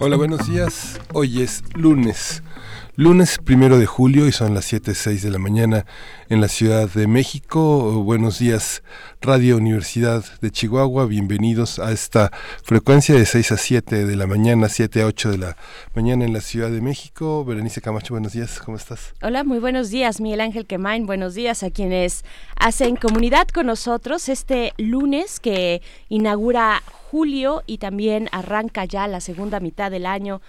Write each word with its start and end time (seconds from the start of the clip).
Hola, 0.00 0.16
buenos 0.16 0.46
días. 0.46 1.00
Hoy 1.12 1.42
es 1.42 1.64
lunes. 1.74 2.44
Lunes 3.00 3.38
primero 3.38 3.78
de 3.78 3.86
julio 3.86 4.26
y 4.26 4.32
son 4.32 4.54
las 4.54 4.72
7.06 4.72 5.20
de 5.20 5.30
la 5.30 5.38
mañana 5.38 5.86
en 6.28 6.40
la 6.40 6.48
Ciudad 6.48 6.90
de 6.90 7.06
México. 7.06 8.02
Buenos 8.02 8.40
días, 8.40 8.82
Radio 9.20 9.56
Universidad 9.56 10.24
de 10.40 10.50
Chihuahua. 10.50 11.06
Bienvenidos 11.06 11.78
a 11.78 11.92
esta 11.92 12.32
frecuencia 12.64 13.14
de 13.14 13.24
6 13.24 13.52
a 13.52 13.56
7 13.56 14.04
de 14.04 14.16
la 14.16 14.26
mañana, 14.26 14.68
7 14.68 15.02
a 15.02 15.06
8 15.06 15.30
de 15.30 15.38
la 15.38 15.56
mañana 15.94 16.24
en 16.24 16.32
la 16.32 16.40
Ciudad 16.40 16.72
de 16.72 16.80
México. 16.80 17.44
Berenice 17.44 17.80
Camacho, 17.80 18.14
buenos 18.14 18.32
días. 18.32 18.58
¿Cómo 18.58 18.76
estás? 18.76 19.14
Hola, 19.22 19.44
muy 19.44 19.60
buenos 19.60 19.90
días, 19.90 20.20
Miguel 20.20 20.40
Ángel 20.40 20.66
Quemain. 20.66 21.06
Buenos 21.06 21.36
días 21.36 21.62
a 21.62 21.70
quienes 21.70 22.24
hacen 22.56 22.96
comunidad 22.96 23.46
con 23.46 23.66
nosotros 23.66 24.28
este 24.28 24.72
lunes 24.76 25.38
que 25.38 25.82
inaugura 26.08 26.82
julio 27.12 27.62
y 27.64 27.78
también 27.78 28.28
arranca 28.32 28.84
ya 28.84 29.06
la 29.06 29.20
segunda 29.20 29.60
mitad 29.60 29.90
del 29.90 30.04
año. 30.04 30.40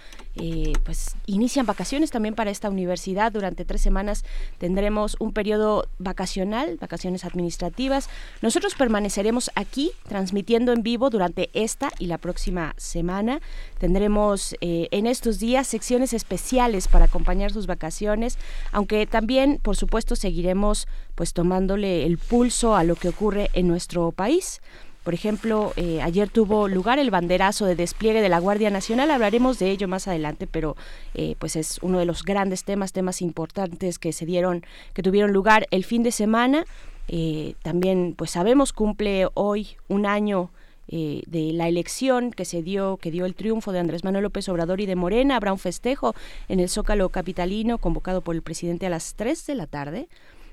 Eh, 0.42 0.72
pues 0.84 1.16
inician 1.26 1.66
vacaciones 1.66 2.10
también 2.10 2.34
para 2.34 2.50
esta 2.50 2.70
universidad. 2.70 3.30
Durante 3.30 3.64
tres 3.66 3.82
semanas 3.82 4.24
tendremos 4.58 5.16
un 5.20 5.32
periodo 5.32 5.86
vacacional, 5.98 6.78
vacaciones 6.80 7.24
administrativas. 7.24 8.08
Nosotros 8.40 8.74
permaneceremos 8.74 9.50
aquí 9.54 9.92
transmitiendo 10.08 10.72
en 10.72 10.82
vivo 10.82 11.10
durante 11.10 11.50
esta 11.52 11.90
y 11.98 12.06
la 12.06 12.16
próxima 12.18 12.74
semana. 12.78 13.40
Tendremos 13.78 14.54
eh, 14.60 14.88
en 14.90 15.06
estos 15.06 15.38
días 15.38 15.66
secciones 15.66 16.14
especiales 16.14 16.88
para 16.88 17.04
acompañar 17.04 17.52
sus 17.52 17.66
vacaciones, 17.66 18.38
aunque 18.72 19.06
también, 19.06 19.58
por 19.62 19.76
supuesto, 19.76 20.16
seguiremos 20.16 20.88
pues 21.14 21.34
tomándole 21.34 22.06
el 22.06 22.16
pulso 22.16 22.76
a 22.76 22.84
lo 22.84 22.96
que 22.96 23.10
ocurre 23.10 23.50
en 23.52 23.68
nuestro 23.68 24.10
país. 24.10 24.62
Por 25.02 25.14
ejemplo, 25.14 25.72
eh, 25.76 26.02
ayer 26.02 26.28
tuvo 26.28 26.68
lugar 26.68 26.98
el 26.98 27.10
banderazo 27.10 27.64
de 27.64 27.74
despliegue 27.74 28.20
de 28.20 28.28
la 28.28 28.38
Guardia 28.38 28.68
Nacional. 28.70 29.10
Hablaremos 29.10 29.58
de 29.58 29.70
ello 29.70 29.88
más 29.88 30.06
adelante, 30.08 30.46
pero 30.46 30.76
eh, 31.14 31.36
pues 31.38 31.56
es 31.56 31.78
uno 31.80 31.98
de 31.98 32.04
los 32.04 32.22
grandes 32.22 32.64
temas, 32.64 32.92
temas 32.92 33.22
importantes 33.22 33.98
que 33.98 34.12
se 34.12 34.26
dieron, 34.26 34.64
que 34.92 35.02
tuvieron 35.02 35.32
lugar 35.32 35.66
el 35.70 35.84
fin 35.84 36.02
de 36.02 36.12
semana. 36.12 36.64
Eh, 37.08 37.54
también, 37.62 38.14
pues 38.16 38.32
sabemos, 38.32 38.72
cumple 38.72 39.26
hoy 39.34 39.68
un 39.88 40.06
año 40.06 40.50
de 40.92 41.52
la 41.52 41.68
elección 41.68 42.32
que 42.32 42.44
se 42.44 42.64
dio, 42.64 42.96
que 42.96 43.12
dio 43.12 43.24
el 43.24 43.36
triunfo 43.36 43.70
de 43.70 43.78
Andrés 43.78 44.02
Manuel 44.02 44.24
López 44.24 44.48
Obrador 44.48 44.80
y 44.80 44.86
de 44.86 44.96
Morena. 44.96 45.36
Habrá 45.36 45.52
un 45.52 45.58
festejo 45.60 46.16
en 46.48 46.58
el 46.58 46.68
Zócalo 46.68 47.10
Capitalino 47.10 47.78
convocado 47.78 48.22
por 48.22 48.34
el 48.34 48.42
presidente 48.42 48.86
a 48.86 48.90
las 48.90 49.14
3 49.14 49.46
de 49.46 49.54
la 49.54 49.68
tarde. 49.68 50.08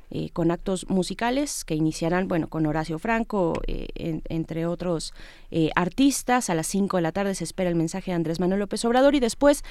Eh, 0.09 0.29
con 0.31 0.51
actos 0.51 0.89
musicales 0.89 1.65
que 1.65 1.75
iniciarán, 1.75 2.29
bueno, 2.29 2.47
con 2.47 2.65
Horacio 2.65 2.97
Franco, 2.97 3.59
eh, 3.67 4.21
entre 4.29 4.65
otros 4.65 5.13
eh, 5.51 5.69
artistas. 5.75 6.49
A 6.49 6.55
las 6.55 6.67
5 6.67 6.95
de 6.95 7.03
la 7.03 7.11
tarde 7.11 7.35
se 7.35 7.43
espera 7.43 7.69
el 7.69 7.75
mensaje 7.75 8.11
de 8.11 8.15
Andrés 8.15 8.39
Manuel 8.39 8.61
López 8.61 8.85
Obrador 8.85 9.15
y 9.15 9.19
después 9.19 9.63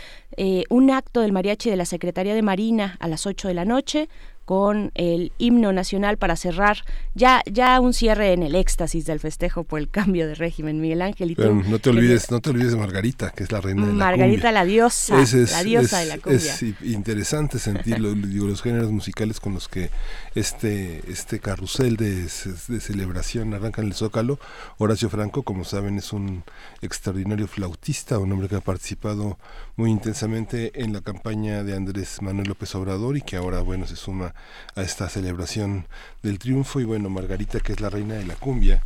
un 0.68 0.90
acto 0.90 1.20
del 1.22 1.32
mariachi 1.32 1.70
de 1.70 1.76
la 1.76 1.86
Secretaría 1.86 2.34
de 2.34 2.42
Marina 2.42 2.96
a 3.00 3.08
las 3.08 3.26
8 3.26 3.48
de 3.48 3.54
la 3.54 3.64
noche 3.64 4.08
con 4.46 4.92
el 4.94 5.32
himno 5.38 5.72
nacional 5.72 6.18
para 6.18 6.36
cerrar 6.36 6.78
ya 7.14 7.42
ya 7.50 7.80
un 7.80 7.92
cierre 7.92 8.32
en 8.32 8.44
el 8.44 8.54
éxtasis 8.54 9.04
del 9.04 9.18
festejo 9.18 9.64
por 9.64 9.80
el 9.80 9.90
cambio 9.90 10.28
de 10.28 10.36
régimen. 10.36 10.80
Miguel 10.80 11.02
Ángel 11.02 11.32
y 11.32 11.34
no 11.34 11.78
te 11.80 11.90
olvides 11.90 12.30
no 12.30 12.40
te 12.40 12.50
olvides 12.50 12.70
de 12.70 12.78
Margarita 12.78 13.30
que 13.30 13.42
es 13.42 13.50
la 13.50 13.60
reina 13.60 13.86
de 13.86 13.92
la 13.92 13.98
Margarita 13.98 14.52
la 14.52 14.64
diosa 14.64 15.16
la 15.16 15.64
diosa 15.64 15.98
de 15.98 16.06
la 16.06 16.18
cumbia 16.18 16.54
es 16.54 16.62
interesante 16.82 17.58
sentir 17.58 17.98
los 18.00 18.62
géneros 18.62 18.92
musicales 18.92 19.40
con 19.40 19.52
los 19.52 19.66
que 19.68 19.90
este 20.36 21.02
este 21.10 21.40
carrusel 21.40 21.96
de, 21.96 22.22
de 22.22 22.80
celebración 22.80 23.52
arranca 23.52 23.82
en 23.82 23.88
el 23.88 23.94
Zócalo. 23.94 24.38
Horacio 24.78 25.10
Franco 25.10 25.42
como 25.42 25.64
saben 25.64 25.98
es 25.98 26.12
un 26.12 26.44
extraordinario 26.82 27.48
flautista 27.48 28.20
un 28.20 28.30
hombre 28.30 28.48
que 28.48 28.54
ha 28.54 28.60
participado 28.60 29.38
muy 29.74 29.90
intensamente 29.90 30.82
en 30.82 30.92
la 30.92 31.00
campaña 31.00 31.64
de 31.64 31.74
Andrés 31.74 32.22
Manuel 32.22 32.46
López 32.46 32.72
Obrador 32.76 33.16
y 33.16 33.22
que 33.22 33.36
ahora 33.36 33.60
bueno 33.60 33.88
se 33.88 33.96
suma 33.96 34.35
a 34.74 34.82
esta 34.82 35.08
celebración 35.08 35.86
del 36.22 36.38
triunfo. 36.38 36.80
Y 36.80 36.84
bueno, 36.84 37.10
Margarita 37.10 37.60
que 37.60 37.72
es 37.72 37.80
la 37.80 37.90
reina 37.90 38.14
de 38.14 38.26
la 38.26 38.34
cumbia, 38.34 38.84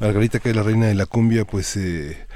Margarita 0.00 0.40
que 0.40 0.50
es 0.50 0.56
la 0.56 0.62
reina 0.62 0.86
de 0.86 0.94
la 0.94 1.06
cumbia 1.06 1.44
pues 1.44 1.76
eh, 1.76 2.26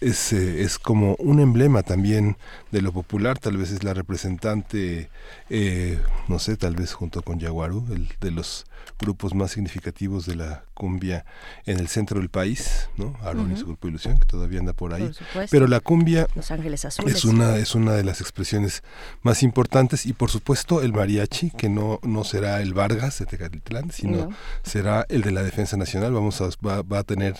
es, 0.00 0.32
eh, 0.32 0.62
es 0.62 0.78
como 0.78 1.14
un 1.16 1.40
emblema 1.40 1.82
también 1.82 2.36
de 2.70 2.82
lo 2.82 2.92
popular, 2.92 3.38
tal 3.38 3.56
vez 3.56 3.70
es 3.70 3.82
la 3.84 3.94
representante, 3.94 5.08
eh, 5.50 6.00
no 6.28 6.38
sé, 6.38 6.56
tal 6.56 6.74
vez 6.74 6.92
junto 6.92 7.22
con 7.22 7.38
Yaguaru, 7.38 7.86
el 7.92 8.08
de 8.20 8.30
los 8.30 8.66
grupos 8.98 9.34
más 9.34 9.52
significativos 9.52 10.26
de 10.26 10.36
la 10.36 10.64
cumbia 10.74 11.24
en 11.64 11.78
el 11.78 11.88
centro 11.88 12.20
del 12.20 12.28
país, 12.28 12.88
¿no? 12.96 13.16
Aaron 13.22 13.52
y 13.52 13.56
su 13.56 13.66
grupo 13.66 13.88
Ilusión, 13.88 14.18
que 14.18 14.26
todavía 14.26 14.60
anda 14.60 14.72
por 14.72 14.94
ahí. 14.94 15.10
Pero 15.50 15.66
la 15.66 15.80
cumbia 15.80 16.26
Los 16.34 16.50
Ángeles 16.50 16.84
Azules. 16.84 17.16
es 17.16 17.24
una 17.24 17.56
es 17.56 17.74
una 17.74 17.92
de 17.92 18.04
las 18.04 18.20
expresiones 18.20 18.82
más 19.22 19.42
importantes 19.42 20.06
y 20.06 20.12
por 20.12 20.30
supuesto 20.30 20.82
el 20.82 20.92
mariachi, 20.92 21.50
que 21.50 21.68
no 21.68 22.00
no 22.02 22.24
será 22.24 22.60
el 22.60 22.74
Vargas 22.74 23.18
de 23.18 23.26
Tecalitlán, 23.26 23.90
sino 23.90 24.30
será 24.62 25.04
el 25.08 25.22
de 25.22 25.30
la 25.32 25.42
Defensa 25.42 25.76
Nacional. 25.76 26.12
Vamos 26.12 26.40
a 26.40 26.48
va, 26.64 26.82
va 26.82 27.00
a 27.00 27.04
tener 27.04 27.36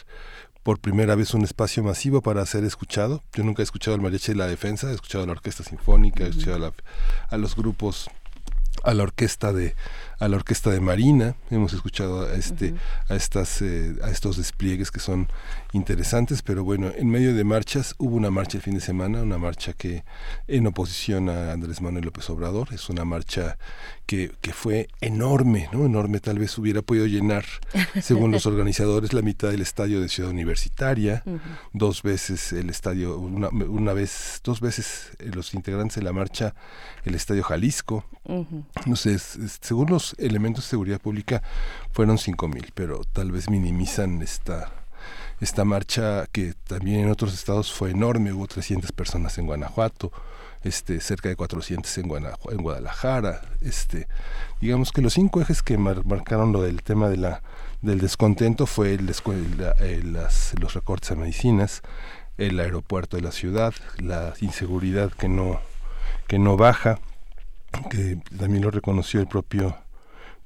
por 0.67 0.81
primera 0.81 1.15
vez 1.15 1.33
un 1.33 1.45
espacio 1.45 1.85
masivo 1.85 2.23
para 2.23 2.45
ser 2.45 2.65
escuchado. 2.65 3.23
Yo 3.35 3.45
nunca 3.45 3.63
he 3.63 3.65
escuchado 3.65 3.95
el 3.95 4.03
mariachi 4.03 4.33
de 4.33 4.39
la 4.39 4.49
defensa, 4.49 4.91
he 4.91 4.95
escuchado 4.95 5.23
a 5.23 5.27
la 5.29 5.35
orquesta 5.35 5.63
sinfónica, 5.63 6.25
he 6.25 6.31
escuchado 6.31 6.75
a 7.29 7.37
los 7.37 7.55
grupos 7.55 8.11
a 8.87 8.95
la 8.95 9.03
orquesta 9.03 9.53
de 9.53 9.75
a 10.19 10.29
la 10.29 10.37
orquesta 10.37 10.71
de 10.71 10.81
Marina. 10.81 11.37
Hemos 11.51 11.75
escuchado 11.75 12.27
a 12.27 12.35
este 12.35 12.75
a 13.09 13.17
estas 13.17 13.61
eh, 13.61 13.97
a 14.03 14.11
estos 14.11 14.37
despliegues 14.37 14.91
que 14.91 15.01
son 15.01 15.29
interesantes 15.73 16.43
pero 16.43 16.65
bueno 16.65 16.91
en 16.97 17.09
medio 17.11 17.35
de 17.35 17.45
marchas 17.45 17.95
hubo 17.99 18.17
una 18.17 18.31
marcha 18.31 18.57
el 18.57 18.63
fin 18.63 18.75
de 18.75 18.81
semana 18.81 19.23
una 19.23 19.37
marcha 19.37 19.75
que 19.75 20.05
en 20.49 20.67
oposición 20.67 21.29
a 21.29 21.53
Andrés 21.53 21.83
Manuel 21.83 22.07
López 22.07 22.31
Obrador 22.31 22.69
es 22.73 22.89
una 22.89 23.05
marcha 23.05 23.59
que, 24.07 24.33
que 24.41 24.53
fue 24.53 24.89
enorme 25.01 25.69
no 25.73 25.85
enorme 25.85 26.21
tal 26.21 26.39
vez 26.39 26.57
hubiera 26.57 26.81
podido 26.81 27.07
llenar 27.07 27.45
según 28.01 28.31
los 28.31 28.47
organizadores 28.47 29.13
la 29.13 29.23
mitad 29.23 29.51
del 29.51 29.61
estadio 29.61 30.01
de 30.01 30.09
Ciudad 30.09 30.31
Universitaria 30.31 31.23
dos 31.75 32.03
veces 32.03 32.53
el 32.53 32.71
estadio 32.71 33.19
una, 33.19 33.49
una 33.49 33.93
vez 33.93 34.41
dos 34.45 34.61
veces 34.61 35.11
eh, 35.19 35.31
los 35.35 35.53
integrantes 35.53 35.97
de 35.97 36.03
la 36.03 36.13
marcha 36.13 36.55
el 37.05 37.15
estadio 37.15 37.43
Jalisco 37.43 38.05
no 38.87 38.97
sé, 38.97 39.19
según 39.19 39.91
los 39.91 40.15
elementos 40.19 40.65
de 40.65 40.71
seguridad 40.71 41.01
pública 41.01 41.43
fueron 41.93 42.19
cinco 42.19 42.49
mil, 42.49 42.73
pero 42.75 43.03
tal 43.13 43.33
vez 43.33 43.49
minimizan 43.49 44.23
esta 44.23 44.73
esta 45.41 45.65
marcha 45.65 46.27
que 46.33 46.55
también 46.67 47.01
en 47.01 47.11
otros 47.11 47.35
estados 47.35 47.73
fue 47.73 47.91
enorme, 47.91 48.33
hubo 48.33 48.47
300 48.47 48.91
personas 48.93 49.37
en 49.37 49.47
Guanajuato, 49.47 50.11
este 50.65 51.01
cerca 51.01 51.29
de 51.29 51.37
400 51.37 51.99
en, 51.99 52.09
Guadalajara, 52.63 53.43
este 53.61 54.09
digamos 54.61 54.93
que 54.93 55.03
los 55.03 55.13
cinco 55.13 55.41
ejes 55.41 55.63
que 55.63 55.77
marcaron 55.77 56.53
lo 56.53 56.63
del 56.63 56.83
tema 56.83 57.09
de 57.09 57.19
la 57.19 57.43
del 57.83 58.01
descontento 58.01 58.67
fue 58.67 58.95
el, 58.95 59.15
el, 59.81 60.13
las, 60.15 60.55
los 60.59 60.73
recortes 60.73 61.11
a 61.11 61.15
medicinas, 61.15 61.83
el 62.39 62.59
aeropuerto 62.59 63.17
de 63.17 63.23
la 63.23 63.33
ciudad, 63.33 63.75
la 63.99 64.33
inseguridad 64.41 65.13
que 65.13 65.29
no 65.29 65.61
que 66.27 66.39
no 66.39 66.57
baja, 66.57 66.99
que 67.91 68.19
también 68.37 68.63
lo 68.63 68.71
reconoció 68.71 69.21
el 69.21 69.27
propio 69.27 69.77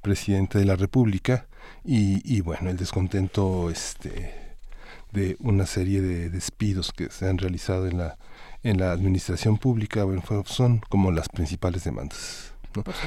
presidente 0.01 0.57
de 0.57 0.65
la 0.65 0.75
República 0.75 1.47
y, 1.83 2.41
bueno, 2.41 2.69
el 2.69 2.77
descontento 2.77 3.69
este, 3.69 4.55
de 5.11 5.37
una 5.39 5.65
serie 5.65 6.01
de 6.01 6.29
despidos 6.29 6.91
que 6.91 7.09
se 7.09 7.27
han 7.27 7.37
realizado 7.37 7.87
en 7.87 7.97
la, 7.97 8.17
en 8.63 8.79
la 8.79 8.91
administración 8.91 9.57
pública 9.57 10.03
bueno, 10.03 10.23
son 10.45 10.79
como 10.89 11.11
las 11.11 11.29
principales 11.29 11.83
demandas. 11.83 12.50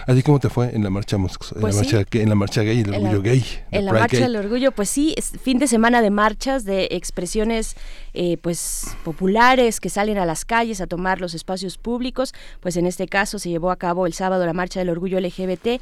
Así 0.07 0.23
como 0.23 0.41
te 0.41 0.49
fue 0.49 0.75
en 0.75 0.83
la 0.85 0.91
marcha, 0.91 1.17
en, 1.17 1.23
la 1.25 1.29
pues 1.61 1.77
marcha 1.77 2.05
en 2.13 2.29
la 2.29 2.35
marcha 2.35 2.63
gay, 2.63 2.81
el 2.81 2.95
orgullo 2.95 3.23
gay. 3.23 3.45
En 3.71 3.85
la 3.85 3.93
marcha 3.93 4.21
del 4.21 4.37
orgullo, 4.37 4.73
pues 4.73 4.89
sí, 4.89 5.15
es 5.17 5.33
fin 5.43 5.59
de 5.59 5.67
semana 5.67 6.03
de 6.03 6.11
marchas, 6.11 6.65
de 6.65 6.89
expresiones 6.93 7.77
eh, 8.13 8.39
pues 8.41 8.97
populares 9.05 9.81
que 9.81 9.91
salen 9.91 10.19
a 10.19 10.27
las 10.27 10.45
calles 10.45 10.81
a 10.81 10.87
tomar 10.87 11.21
los 11.21 11.35
espacios 11.35 11.79
públicos, 11.79 12.35
pues 12.61 12.77
en 12.77 12.87
este 12.87 13.09
caso 13.09 13.39
se 13.39 13.49
llevó 13.49 13.71
a 13.71 13.77
cabo 13.77 14.07
el 14.07 14.13
sábado 14.13 14.45
la 14.47 14.53
marcha 14.53 14.81
del 14.81 14.91
orgullo 14.91 15.21
LGBT 15.21 15.81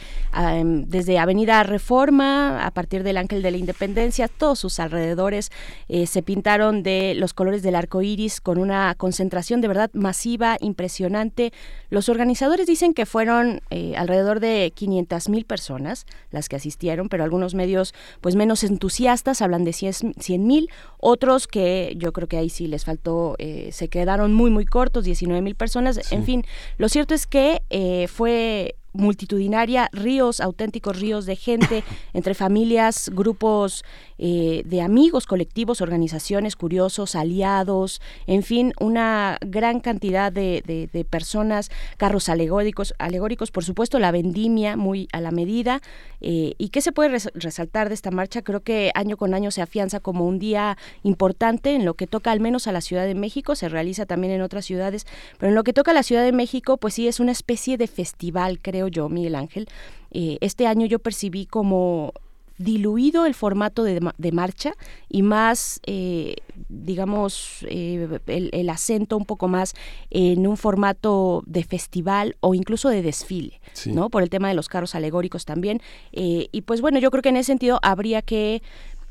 desde 0.64 1.18
Avenida 1.18 1.62
Reforma 1.62 2.64
a 2.64 2.70
partir 2.70 3.02
del 3.02 3.16
Ángel 3.16 3.42
de 3.42 3.50
la 3.50 3.56
Independencia, 3.56 4.28
todos 4.28 4.58
sus 4.58 4.80
alrededores 4.80 5.50
eh, 5.88 6.06
se 6.06 6.22
pintaron 6.22 6.82
de 6.82 7.14
los 7.14 7.34
colores 7.34 7.62
del 7.62 7.74
arco 7.74 8.02
iris 8.02 8.40
con 8.40 8.58
una 8.58 8.94
concentración 8.94 9.60
de 9.60 9.68
verdad 9.68 9.90
masiva, 9.92 10.56
impresionante. 10.60 11.52
Los 11.90 12.08
organizadores 12.08 12.66
dicen 12.66 12.94
que 12.94 13.06
fueron 13.06 13.60
eh, 13.72 13.94
alrededor 13.96 14.40
de 14.40 14.72
500 14.74 15.28
mil 15.28 15.44
personas 15.44 16.06
las 16.30 16.48
que 16.48 16.56
asistieron, 16.56 17.08
pero 17.08 17.24
algunos 17.24 17.54
medios 17.54 17.94
pues 18.20 18.36
menos 18.36 18.64
entusiastas 18.64 19.42
hablan 19.42 19.64
de 19.64 19.72
100 19.72 20.46
mil, 20.46 20.68
otros 20.98 21.46
que 21.46 21.94
yo 21.96 22.12
creo 22.12 22.28
que 22.28 22.36
ahí 22.36 22.50
sí 22.50 22.66
les 22.66 22.84
faltó, 22.84 23.34
eh, 23.38 23.70
se 23.72 23.88
quedaron 23.88 24.34
muy 24.34 24.50
muy 24.50 24.66
cortos, 24.66 25.04
19 25.04 25.42
mil 25.42 25.54
personas. 25.54 26.12
En 26.12 26.24
fin, 26.24 26.44
lo 26.78 26.88
cierto 26.88 27.14
es 27.14 27.26
que 27.26 27.62
fue 28.08 28.76
multitudinaria, 28.92 29.88
ríos, 29.92 30.40
auténticos 30.40 31.00
ríos 31.00 31.26
de 31.26 31.36
gente, 31.36 31.84
entre 32.12 32.34
familias, 32.34 33.10
grupos 33.12 33.84
eh, 34.24 34.62
de 34.66 34.80
amigos, 34.82 35.26
colectivos, 35.26 35.80
organizaciones, 35.80 36.54
curiosos, 36.54 37.16
aliados, 37.16 38.00
en 38.28 38.44
fin, 38.44 38.72
una 38.78 39.36
gran 39.44 39.80
cantidad 39.80 40.30
de, 40.30 40.62
personas, 41.10 41.72
carros 41.96 42.28
alegóricos, 42.28 42.94
alegóricos, 42.98 43.50
por 43.50 43.64
supuesto, 43.64 43.98
la 43.98 44.12
vendimia 44.12 44.76
muy 44.76 45.08
a 45.12 45.20
la 45.20 45.32
medida. 45.32 45.80
Eh, 46.20 46.54
¿Y 46.56 46.68
qué 46.68 46.82
se 46.82 46.92
puede 46.92 47.18
resaltar 47.34 47.88
de 47.88 47.96
esta 47.96 48.12
marcha? 48.12 48.42
Creo 48.42 48.60
que 48.60 48.92
año 48.94 49.16
con 49.16 49.34
año 49.34 49.50
se 49.50 49.60
afianza 49.60 49.98
como 49.98 50.24
un 50.24 50.38
día 50.38 50.78
importante 51.02 51.74
en 51.74 51.84
lo 51.84 51.94
que 51.94 52.06
toca 52.06 52.30
al 52.30 52.38
menos 52.38 52.68
a 52.68 52.72
la 52.72 52.80
Ciudad 52.80 53.06
de 53.06 53.16
México, 53.16 53.56
se 53.56 53.68
realiza 53.68 54.06
también 54.06 54.32
en 54.34 54.42
otras 54.42 54.64
ciudades, 54.64 55.04
pero 55.40 55.50
en 55.50 55.56
lo 55.56 55.64
que 55.64 55.72
toca 55.72 55.90
a 55.90 55.94
la 55.94 56.04
Ciudad 56.04 56.22
de 56.22 56.30
México, 56.30 56.76
pues 56.76 56.94
sí 56.94 57.08
es 57.08 57.18
una 57.18 57.32
especie 57.32 57.76
de 57.76 57.88
festival, 57.88 58.60
creo 58.62 58.86
yo, 58.86 59.08
Miguel 59.08 59.34
Ángel. 59.34 59.66
Eh, 60.12 60.38
este 60.40 60.68
año 60.68 60.86
yo 60.86 61.00
percibí 61.00 61.44
como 61.44 62.12
diluido 62.62 63.26
el 63.26 63.34
formato 63.34 63.84
de, 63.84 64.32
marcha 64.32 64.72
y 65.08 65.22
más, 65.22 65.80
eh, 65.86 66.36
digamos, 66.68 67.64
eh, 67.68 68.18
el, 68.26 68.70
acento 68.70 69.16
un 69.16 69.26
poco 69.26 69.48
más 69.48 69.74
en 70.10 70.46
un 70.46 70.56
formato 70.56 71.42
de 71.46 71.64
festival 71.64 72.36
o 72.40 72.54
incluso 72.54 72.88
de 72.88 73.02
desfile, 73.02 73.60
¿no? 73.86 74.08
Por 74.08 74.22
el 74.22 74.30
tema 74.30 74.48
de 74.48 74.54
los 74.54 74.68
carros 74.68 74.94
alegóricos 74.94 75.44
también. 75.44 75.80
y 76.12 76.62
pues 76.62 76.80
bueno, 76.80 76.98
yo 76.98 77.10
creo 77.10 77.22
que 77.22 77.28
en 77.28 77.36
ese 77.36 77.48
sentido 77.48 77.78
habría 77.82 78.22
que 78.22 78.62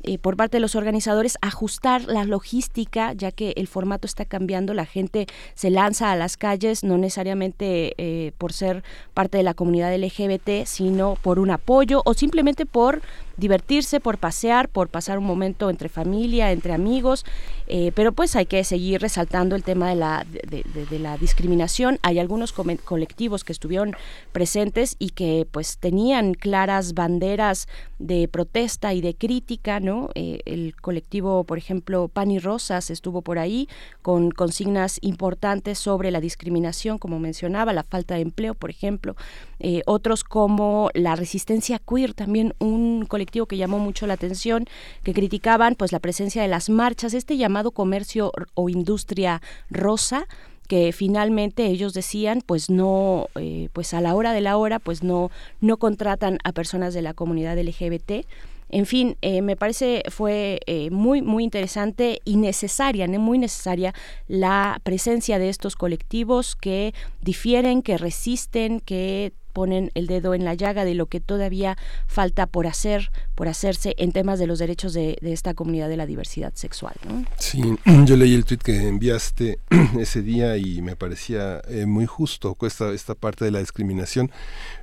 eh, 0.04 0.18
por 0.18 0.36
parte 0.36 0.56
de 0.56 0.60
los 0.60 0.74
organizadores 0.74 1.38
ajustar 1.42 2.04
la 2.06 2.24
logística, 2.24 3.12
ya 3.12 3.30
que 3.30 3.52
el 3.56 3.68
formato 3.68 4.06
está 4.06 4.24
cambiando, 4.24 4.74
la 4.74 4.84
gente 4.84 5.26
se 5.54 5.70
lanza 5.70 6.10
a 6.10 6.16
las 6.16 6.36
calles, 6.36 6.82
no 6.82 6.98
necesariamente 6.98 7.94
eh, 7.98 8.32
por 8.36 8.52
ser 8.52 8.82
parte 9.14 9.38
de 9.38 9.44
la 9.44 9.54
comunidad 9.54 9.94
LGBT, 9.96 10.66
sino 10.66 11.16
por 11.22 11.38
un 11.38 11.50
apoyo 11.50 12.02
o 12.04 12.14
simplemente 12.14 12.66
por 12.66 13.00
divertirse, 13.36 14.00
por 14.00 14.18
pasear, 14.18 14.68
por 14.68 14.88
pasar 14.88 15.18
un 15.18 15.24
momento 15.24 15.70
entre 15.70 15.88
familia, 15.88 16.52
entre 16.52 16.72
amigos, 16.72 17.24
eh, 17.66 17.92
pero 17.94 18.12
pues 18.12 18.36
hay 18.36 18.46
que 18.46 18.64
seguir 18.64 19.00
resaltando 19.00 19.56
el 19.56 19.62
tema 19.62 19.88
de 19.88 19.96
la, 19.96 20.26
de, 20.28 20.98
la 20.98 21.16
discriminación. 21.16 21.98
Hay 22.02 22.18
algunos 22.18 22.52
colectivos 22.52 23.44
que 23.44 23.52
estuvieron 23.52 23.94
presentes 24.32 24.96
y 24.98 25.10
que 25.10 25.46
pues 25.50 25.78
tenían 25.78 26.34
claras 26.34 26.94
banderas 26.94 27.68
de 27.98 28.28
protesta 28.28 28.94
y 28.94 29.00
de 29.00 29.14
crítica, 29.14 29.80
¿no? 29.80 30.10
Eh, 30.14 30.40
el 30.44 30.74
colectivo, 30.76 31.44
por 31.44 31.58
ejemplo, 31.58 32.08
Pan 32.08 32.30
y 32.30 32.38
Rosas 32.38 32.90
estuvo 32.90 33.22
por 33.22 33.38
ahí 33.38 33.68
con 34.02 34.30
consignas 34.30 34.98
importantes 35.00 35.78
sobre 35.78 36.10
la 36.10 36.20
discriminación, 36.20 36.98
como 36.98 37.18
mencionaba, 37.18 37.72
la 37.72 37.84
falta 37.84 38.16
de 38.16 38.22
empleo, 38.22 38.54
por 38.54 38.70
ejemplo. 38.70 39.16
Eh, 39.60 39.82
otros 39.86 40.24
como 40.24 40.90
la 40.94 41.14
resistencia 41.14 41.78
queer, 41.78 42.14
también 42.14 42.54
un 42.58 43.06
colectivo 43.06 43.21
que 43.26 43.56
llamó 43.56 43.78
mucho 43.78 44.06
la 44.06 44.14
atención, 44.14 44.66
que 45.02 45.12
criticaban 45.12 45.74
pues 45.74 45.92
la 45.92 46.00
presencia 46.00 46.42
de 46.42 46.48
las 46.48 46.70
marchas, 46.70 47.14
este 47.14 47.36
llamado 47.36 47.70
comercio 47.70 48.32
o 48.54 48.68
industria 48.68 49.42
rosa, 49.70 50.26
que 50.68 50.92
finalmente 50.92 51.66
ellos 51.66 51.92
decían 51.92 52.42
pues 52.44 52.70
no 52.70 53.26
eh, 53.34 53.68
pues 53.72 53.94
a 53.94 54.00
la 54.00 54.14
hora 54.14 54.32
de 54.32 54.40
la 54.40 54.56
hora 54.56 54.78
pues 54.78 55.02
no 55.02 55.30
no 55.60 55.76
contratan 55.76 56.38
a 56.44 56.52
personas 56.52 56.94
de 56.94 57.02
la 57.02 57.14
comunidad 57.14 57.58
LGBT 57.58 58.24
en 58.70 58.86
fin, 58.86 59.18
eh, 59.20 59.42
me 59.42 59.54
parece 59.54 60.02
fue 60.08 60.60
muy 60.90 61.20
muy 61.20 61.44
interesante 61.44 62.22
y 62.24 62.36
necesaria, 62.36 63.06
muy 63.06 63.38
necesaria 63.38 63.92
la 64.28 64.80
presencia 64.82 65.38
de 65.38 65.50
estos 65.50 65.76
colectivos 65.76 66.56
que 66.56 66.94
difieren, 67.20 67.82
que 67.82 67.98
resisten, 67.98 68.80
que 68.80 69.34
ponen 69.52 69.90
el 69.94 70.06
dedo 70.06 70.34
en 70.34 70.44
la 70.44 70.54
llaga 70.54 70.84
de 70.84 70.94
lo 70.94 71.06
que 71.06 71.20
todavía 71.20 71.76
falta 72.06 72.46
por 72.46 72.66
hacer, 72.66 73.10
por 73.34 73.48
hacerse 73.48 73.94
en 73.98 74.12
temas 74.12 74.38
de 74.38 74.46
los 74.46 74.58
derechos 74.58 74.94
de, 74.94 75.18
esta 75.22 75.54
comunidad 75.54 75.88
de 75.88 75.96
la 75.96 76.06
diversidad 76.06 76.52
sexual. 76.54 76.94
Sí, 77.38 77.62
yo 78.04 78.16
leí 78.16 78.34
el 78.34 78.44
tweet 78.44 78.58
que 78.58 78.88
enviaste 78.88 79.58
ese 79.98 80.22
día 80.22 80.56
y 80.56 80.82
me 80.82 80.96
parecía 80.96 81.60
eh, 81.68 81.86
muy 81.86 82.06
justo 82.06 82.56
esta, 82.62 83.14
parte 83.14 83.44
de 83.44 83.50
la 83.50 83.60
discriminación, 83.60 84.30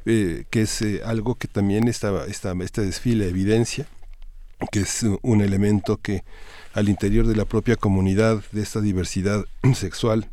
eh, 0.06 0.46
que 0.50 0.62
es 0.62 0.82
eh, 0.82 1.02
algo 1.04 1.36
que 1.36 1.48
también 1.48 1.88
esta, 1.88 2.26
esta, 2.26 2.54
este 2.62 2.82
desfile 2.82 3.28
evidencia, 3.28 3.88
que 4.72 4.82
es 4.82 5.06
un 5.22 5.42
elemento 5.42 5.98
que 5.98 6.24
al 6.74 6.90
interior 6.90 7.26
de 7.28 7.36
la 7.36 7.46
propia 7.46 7.76
comunidad 7.76 8.44
de 8.52 8.62
esta 8.62 8.82
diversidad 8.82 9.46
sexual 9.74 10.30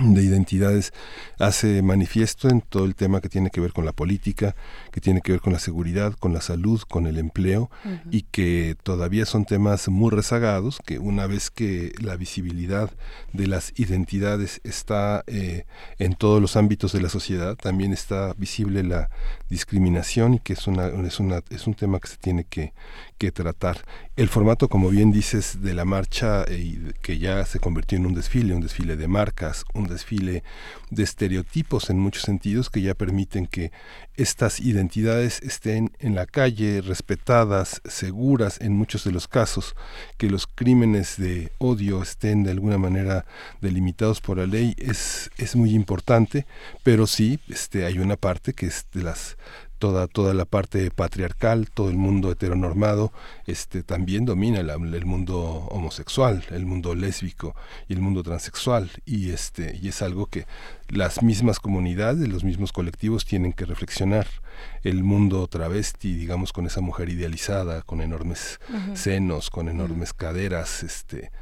de 0.00 0.22
identidades 0.22 0.92
hace 1.38 1.82
manifiesto 1.82 2.48
en 2.48 2.60
todo 2.60 2.84
el 2.84 2.94
tema 2.94 3.20
que 3.20 3.28
tiene 3.28 3.50
que 3.50 3.60
ver 3.60 3.72
con 3.72 3.84
la 3.84 3.92
política, 3.92 4.54
que 4.90 5.00
tiene 5.00 5.20
que 5.20 5.32
ver 5.32 5.40
con 5.40 5.52
la 5.52 5.58
seguridad, 5.58 6.14
con 6.14 6.32
la 6.32 6.40
salud, 6.40 6.80
con 6.88 7.06
el 7.06 7.18
empleo 7.18 7.70
y 8.10 8.22
que 8.22 8.76
todavía 8.82 9.26
son 9.26 9.44
temas 9.44 9.88
muy 9.88 10.10
rezagados, 10.10 10.78
que 10.84 10.98
una 10.98 11.26
vez 11.26 11.50
que 11.50 11.92
la 12.00 12.16
visibilidad 12.16 12.90
de 13.32 13.46
las 13.46 13.78
identidades 13.78 14.60
está 14.64 15.24
eh, 15.26 15.64
en 15.98 16.14
todos 16.14 16.40
los 16.40 16.56
ámbitos 16.56 16.92
de 16.92 17.02
la 17.02 17.08
sociedad, 17.08 17.56
también 17.56 17.92
está 17.92 18.34
visible 18.34 18.82
la 18.82 19.10
discriminación 19.50 20.34
y 20.34 20.38
que 20.38 20.54
es, 20.54 20.66
una, 20.66 20.86
es, 20.86 21.20
una, 21.20 21.42
es 21.50 21.66
un 21.66 21.74
tema 21.74 22.00
que 22.00 22.08
se 22.08 22.16
tiene 22.16 22.44
que, 22.44 22.72
que 23.22 23.30
tratar. 23.30 23.84
El 24.16 24.28
formato, 24.28 24.68
como 24.68 24.88
bien 24.88 25.12
dices, 25.12 25.62
de 25.62 25.74
la 25.74 25.84
marcha, 25.84 26.44
eh, 26.48 26.92
que 27.02 27.18
ya 27.18 27.46
se 27.46 27.60
convirtió 27.60 27.96
en 27.96 28.06
un 28.06 28.14
desfile, 28.14 28.52
un 28.52 28.60
desfile 28.60 28.96
de 28.96 29.06
marcas, 29.06 29.64
un 29.74 29.86
desfile 29.86 30.42
de 30.90 31.04
estereotipos 31.04 31.88
en 31.88 32.00
muchos 32.00 32.24
sentidos, 32.24 32.68
que 32.68 32.82
ya 32.82 32.94
permiten 32.94 33.46
que 33.46 33.70
estas 34.16 34.58
identidades 34.58 35.40
estén 35.42 35.92
en 36.00 36.16
la 36.16 36.26
calle, 36.26 36.80
respetadas, 36.80 37.80
seguras 37.84 38.60
en 38.60 38.72
muchos 38.72 39.04
de 39.04 39.12
los 39.12 39.28
casos, 39.28 39.76
que 40.16 40.28
los 40.28 40.48
crímenes 40.48 41.16
de 41.16 41.52
odio 41.58 42.02
estén 42.02 42.42
de 42.42 42.50
alguna 42.50 42.76
manera 42.76 43.24
delimitados 43.60 44.20
por 44.20 44.38
la 44.38 44.46
ley, 44.46 44.74
es, 44.78 45.30
es 45.38 45.54
muy 45.54 45.70
importante, 45.74 46.44
pero 46.82 47.06
sí 47.06 47.38
este, 47.48 47.84
hay 47.84 48.00
una 48.00 48.16
parte 48.16 48.52
que 48.52 48.66
es 48.66 48.86
de 48.92 49.04
las 49.04 49.36
toda, 49.82 50.06
toda 50.06 50.32
la 50.32 50.44
parte 50.44 50.92
patriarcal, 50.92 51.68
todo 51.68 51.90
el 51.90 51.96
mundo 51.96 52.30
heteronormado, 52.30 53.12
este, 53.48 53.82
también 53.82 54.24
domina 54.24 54.60
el, 54.60 55.06
mundo 55.06 55.40
homosexual, 55.40 56.44
el 56.50 56.66
mundo 56.66 56.94
lésbico 56.94 57.56
y 57.88 57.94
el 57.94 58.00
mundo 58.00 58.22
transexual. 58.22 58.92
Y, 59.04 59.32
este, 59.32 59.76
y 59.82 59.88
es 59.88 60.00
algo 60.00 60.26
que 60.26 60.46
las 60.86 61.24
mismas 61.24 61.58
comunidades, 61.58 62.28
los 62.28 62.44
mismos 62.44 62.70
colectivos 62.70 63.24
tienen 63.24 63.52
que 63.52 63.64
reflexionar. 63.64 64.28
El 64.84 65.02
mundo 65.02 65.48
travesti, 65.48 66.14
digamos, 66.14 66.52
con 66.52 66.66
esa 66.66 66.80
mujer 66.80 67.08
idealizada, 67.08 67.82
con 67.82 68.02
enormes 68.02 68.60
senos, 68.94 69.50
con 69.50 69.68
enormes 69.68 70.12
caderas, 70.12 70.84
este, 70.84 71.32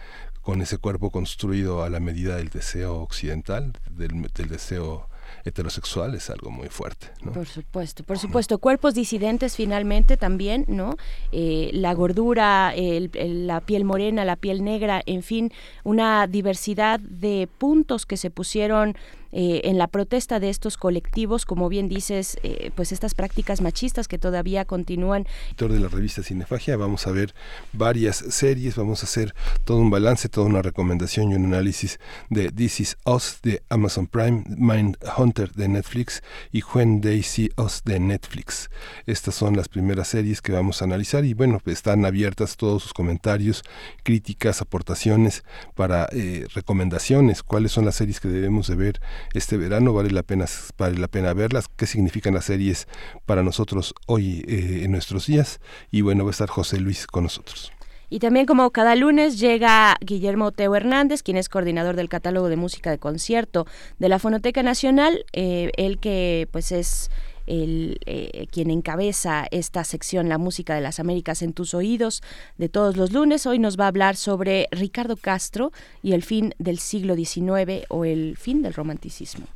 con 0.41 0.63
ese 0.63 0.79
cuerpo 0.79 1.11
construido 1.11 1.85
a 1.85 1.91
la 1.91 2.01
medida 2.01 2.37
del 2.37 2.49
deseo 2.49 3.03
occidental, 3.03 3.75
del, 3.91 4.23
del 4.33 4.49
deseo 4.49 5.10
heterosexual 5.45 6.15
es 6.15 6.31
algo 6.31 6.51
muy 6.51 6.69
fuerte. 6.69 7.09
Por 7.33 7.47
supuesto, 7.47 8.05
por 8.05 8.19
supuesto. 8.19 8.59
Cuerpos 8.59 8.95
disidentes 8.95 9.57
finalmente 9.57 10.17
también, 10.17 10.65
¿no? 10.69 10.97
Eh, 11.33 11.71
la 11.73 11.95
gordura, 11.95 12.73
la 12.77 13.61
piel 13.61 13.85
morena, 13.85 14.25
la 14.25 14.37
piel 14.37 14.65
negra, 14.65 15.03
en 15.07 15.23
fin, 15.23 15.53
una 15.85 16.27
diversidad 16.27 17.01
de 17.01 17.49
puntos 17.59 18.07
que 18.07 18.17
se 18.17 18.31
pusieron 18.31 18.97
eh, 19.33 19.63
en 19.65 19.79
la 19.79 19.87
protesta 19.87 20.41
de 20.41 20.51
estos 20.51 20.77
colectivos, 20.77 21.45
como 21.47 21.69
bien 21.69 21.89
dices, 21.89 22.39
eh, 22.43 22.71
pues 22.75 22.93
estas 22.93 23.15
prácticas 23.15 23.61
machistas 23.61 24.09
que 24.09 24.19
todavía 24.19 24.65
continúan. 24.65 25.27
De 25.57 25.79
la 25.79 25.89
revista 25.89 26.23
Cinefagia 26.23 26.77
vamos 26.77 27.07
a 27.07 27.13
ver 27.13 27.35
varias 27.73 28.17
series, 28.17 28.75
vamos 28.75 29.03
a 29.03 29.07
hacer 29.07 29.35
todo 29.65 29.79
un 29.79 29.91
balance, 29.91 30.29
toda 30.29 30.47
una 30.47 30.63
recomendación 30.63 31.31
y 31.31 31.35
un 31.37 31.45
análisis 31.45 32.01
de 32.29 32.51
This 32.51 32.81
Is 32.81 32.97
Us 33.05 33.39
de 33.43 33.63
Amazon 33.69 34.07
Prime, 34.07 34.45
Mind 34.49 34.97
Hunter 35.17 35.53
de 35.53 35.69
Netflix 35.69 36.23
y 36.51 36.63
When 36.63 37.01
They 37.01 37.23
See 37.23 37.51
Us 37.57 37.83
de 37.85 38.01
Netflix. 38.01 38.71
Estas 39.07 39.35
son 39.35 39.57
las 39.57 39.69
primeras 39.69 40.09
series 40.09 40.43
que 40.43 40.53
vamos 40.53 40.83
a 40.83 40.87
analizar 40.87 41.25
y 41.25 41.35
bueno, 41.35 41.61
están 41.67 42.05
abiertas 42.05 42.57
todos 42.57 42.83
sus 42.83 42.93
comentarios, 42.93 43.63
críticas, 44.03 44.61
aportaciones 44.61 45.45
para 45.75 46.09
eh, 46.13 46.47
recomendaciones, 46.55 47.43
cuáles 47.43 47.73
son 47.73 47.85
las 47.85 47.97
series 47.97 48.21
que 48.21 48.29
debemos 48.29 48.67
de 48.67 48.75
ver 48.75 49.01
este 49.35 49.57
verano, 49.57 49.93
vale 49.93 50.11
la 50.11 50.23
pena, 50.23 50.47
vale 50.79 50.99
la 50.99 51.09
pena 51.09 51.33
verlas, 51.35 51.67
qué 51.77 51.87
significan 51.87 52.35
las 52.35 52.47
series 52.47 52.89
para 53.27 53.43
nosotros 53.43 53.95
hoy 54.07 54.45
eh, 54.49 54.83
en 54.85 54.93
nuestros 54.93 55.27
días. 55.27 55.61
Y 55.91 56.03
bueno, 56.03 56.25
va 56.25 56.31
a 56.31 56.33
estar 56.33 56.49
José 56.49 56.81
Luis 56.81 57.07
con 57.07 57.25
nosotros. 57.25 57.73
Y 58.13 58.19
también 58.19 58.45
como 58.45 58.71
cada 58.73 58.97
lunes 58.97 59.39
llega 59.39 59.97
Guillermo 60.01 60.51
Teo 60.51 60.75
Hernández, 60.75 61.23
quien 61.23 61.37
es 61.37 61.49
coordinador 61.49 61.95
del 61.95 62.09
catálogo 62.09 62.49
de 62.49 62.57
música 62.57 62.91
de 62.91 62.99
concierto 62.99 63.67
de 64.01 64.09
la 64.09 64.19
Fonoteca 64.19 64.65
Nacional, 64.65 65.25
eh, 65.33 65.71
él 65.77 65.99
que 65.99 66.49
pues 66.51 66.73
es 66.73 67.09
el, 67.51 67.99
eh, 68.07 68.47
quien 68.51 68.71
encabeza 68.71 69.47
esta 69.51 69.85
sección 69.85 70.29
La 70.29 70.39
música 70.39 70.75
de 70.75 70.81
las 70.81 71.01
Américas 71.01 71.43
en 71.43 71.53
tus 71.53 71.75
oídos 71.75 72.23
de 72.57 72.69
todos 72.69 72.97
los 72.97 73.13
lunes. 73.13 73.45
Hoy 73.47 73.59
nos 73.59 73.79
va 73.79 73.85
a 73.85 73.89
hablar 73.89 74.17
sobre 74.17 74.69
Ricardo 74.71 75.17
Castro 75.17 75.73
y 76.03 76.13
el 76.13 76.23
fin 76.23 76.55
del 76.59 76.79
siglo 76.79 77.17
XIX 77.17 77.85
o 77.89 78.05
el 78.05 78.37
fin 78.37 78.63
del 78.63 78.75
romanticismo. 78.75 79.47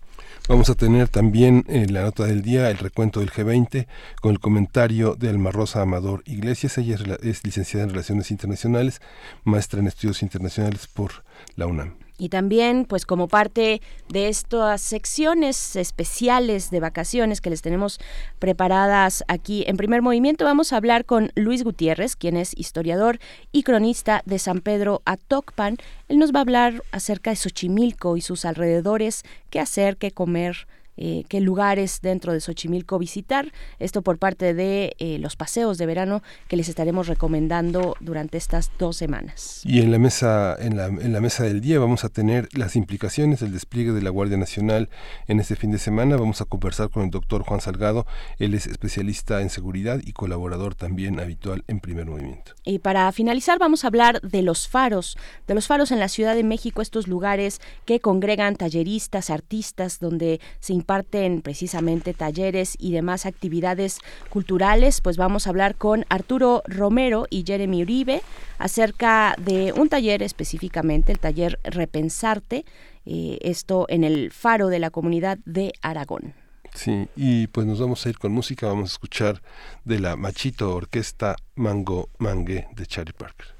Vamos 0.49 0.69
a 0.69 0.75
tener 0.75 1.09
también 1.09 1.65
en 1.69 1.95
la 1.95 2.03
nota 2.03 2.27
del 2.27 2.43
día 2.43 2.69
el 2.69 2.77
recuento 2.77 3.21
del 3.21 3.31
G20 3.31 3.87
con 4.21 4.33
el 4.33 4.41
comentario 4.41 5.15
de 5.15 5.31
Alma 5.31 5.51
Rosa 5.53 5.81
Amador 5.81 6.23
Iglesias. 6.27 6.77
Ella 6.77 6.99
es 7.23 7.45
licenciada 7.45 7.85
en 7.85 7.91
Relaciones 7.91 8.31
Internacionales, 8.31 9.01
maestra 9.45 9.81
en 9.81 9.87
Estudios 9.87 10.23
Internacionales 10.23 10.87
por 10.87 11.25
la 11.57 11.67
UNAM. 11.67 12.04
Y 12.17 12.29
también, 12.29 12.85
pues 12.85 13.07
como 13.07 13.27
parte 13.27 13.83
de 14.09 14.29
estas 14.29 14.81
secciones 14.81 15.75
especiales 15.75 16.71
de 16.71 16.79
vacaciones 16.79 17.41
que 17.41 17.51
les 17.51 17.61
tenemos 17.61 17.99
preparadas 18.39 19.25
aquí 19.27 19.65
en 19.67 19.77
primer 19.77 20.01
movimiento, 20.01 20.45
vamos 20.45 20.73
a 20.73 20.77
hablar 20.77 21.07
con 21.07 21.33
Luis 21.35 21.65
Gutiérrez, 21.65 22.15
quien 22.15 22.37
es 22.37 22.57
historiador 22.57 23.19
y 23.51 23.65
cronista 23.65 24.23
de 24.27 24.39
San 24.39 24.61
Pedro 24.61 25.03
Atocpan. 25.07 25.77
Él 26.09 26.19
nos 26.19 26.33
va 26.33 26.39
a 26.39 26.43
hablar 26.43 26.85
acerca 26.93 27.31
de 27.31 27.37
Xochimilco 27.37 28.17
y 28.17 28.21
sus 28.21 28.45
alrededores, 28.45 29.25
qué 29.51 29.59
hacer, 29.59 29.97
qué 29.97 30.13
comer, 30.13 30.69
eh, 30.97 31.25
qué 31.29 31.41
lugares 31.41 32.01
dentro 32.03 32.33
de 32.33 32.41
Xochimilco 32.41 32.99
visitar. 32.99 33.53
Esto 33.79 34.03
por 34.03 34.19
parte 34.19 34.55
de 34.55 34.95
eh, 34.99 35.19
los 35.19 35.37
paseos 35.37 35.79
de 35.79 35.87
verano 35.87 36.23
que 36.49 36.57
les 36.57 36.69
estaremos 36.69 37.09
recomendando 37.09 37.97
durante 38.01 38.39
estas 38.39 38.71
dos 38.79 38.97
semanas. 38.97 39.63
Y 39.65 39.81
en 39.81 39.91
la 39.91 39.99
mesa, 39.99 40.57
en 40.59 40.77
la, 40.77 40.87
en 40.87 41.13
la 41.13 41.21
mesa 41.21 41.45
del 41.45 41.61
día 41.61 41.79
vamos 41.79 42.05
a 42.05 42.09
tener 42.09 42.49
las 42.57 42.77
implicaciones 42.77 43.41
del 43.41 43.53
despliegue 43.53 43.93
de 43.93 44.03
la 44.03 44.11
Guardia 44.11 44.37
Nacional 44.37 44.89
en 45.27 45.41
este 45.41 45.57
fin 45.57 45.71
de 45.71 45.79
semana. 45.79 46.17
Vamos 46.17 46.41
a 46.41 46.45
conversar 46.45 46.91
con 46.91 47.05
el 47.05 47.11
doctor 47.11 47.43
Juan 47.43 47.61
Salgado. 47.61 48.07
Él 48.39 48.55
es 48.55 48.67
especialista 48.67 49.41
en 49.41 49.51
seguridad 49.51 50.01
y 50.05 50.13
colaborador 50.13 50.75
también 50.75 51.21
habitual 51.21 51.65
en 51.69 51.81
primer 51.81 52.07
movimiento. 52.07 52.53
Y 52.65 52.79
para 52.79 53.11
finalizar 53.13 53.59
vamos 53.59 53.85
a 53.85 53.89
hablar 53.89 54.21
de 54.21 54.43
los 54.43 54.69
faros, 54.69 55.17
de 55.47 55.55
los 55.55 55.67
faros 55.67 55.91
en 55.91 56.01
la 56.01 56.09
Ciudad 56.09 56.35
de 56.35 56.45
México, 56.45 56.83
estos 56.83 57.09
lugares 57.09 57.61
que 57.85 58.01
congregan 58.01 58.57
talleristas, 58.57 59.31
artistas, 59.31 59.99
donde 60.01 60.41
se 60.61 60.73
imparten 60.85 61.41
precisamente 61.41 62.13
talleres 62.13 62.77
y 62.79 62.93
demás 62.93 63.25
actividades 63.25 64.01
culturales, 64.29 65.01
pues 65.01 65.17
vamos 65.17 65.47
a 65.47 65.51
hablar 65.51 65.77
con 65.77 66.05
Arturo 66.11 66.63
Romero 66.67 67.27
y 67.31 67.43
Jeremy 67.47 67.83
Uribe 67.83 68.21
acerca 68.59 69.35
de 69.39 69.73
un 69.73 69.89
taller 69.89 70.23
específicamente, 70.23 71.11
el 71.11 71.19
taller 71.19 71.59
Repensarte, 71.65 72.67
eh, 73.07 73.39
esto 73.41 73.87
en 73.89 74.05
el 74.05 74.31
faro 74.31 74.69
de 74.69 74.79
la 74.79 74.91
comunidad 74.91 75.39
de 75.47 75.73
Aragón. 75.81 76.35
Sí, 76.75 77.09
y 77.17 77.47
pues 77.47 77.67
nos 77.67 77.81
vamos 77.81 78.05
a 78.05 78.11
ir 78.11 78.19
con 78.19 78.33
música, 78.33 78.67
vamos 78.67 78.91
a 78.91 78.93
escuchar 78.93 79.41
de 79.85 80.01
la 80.01 80.17
Machito 80.17 80.75
Orquesta 80.75 81.37
Mango 81.55 82.11
Mangue 82.19 82.67
de 82.75 82.87
Charlie 82.87 83.15
Parker. 83.15 83.54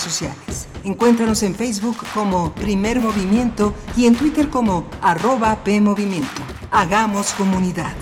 Sociales. 0.00 0.66
Encuéntranos 0.84 1.42
en 1.42 1.54
Facebook 1.54 1.96
como 2.12 2.52
Primer 2.52 3.00
Movimiento 3.00 3.74
y 3.96 4.06
en 4.06 4.16
Twitter 4.16 4.50
como 4.50 4.86
arroba 5.00 5.62
PMovimiento. 5.64 6.42
Hagamos 6.70 7.32
comunidad. 7.32 7.94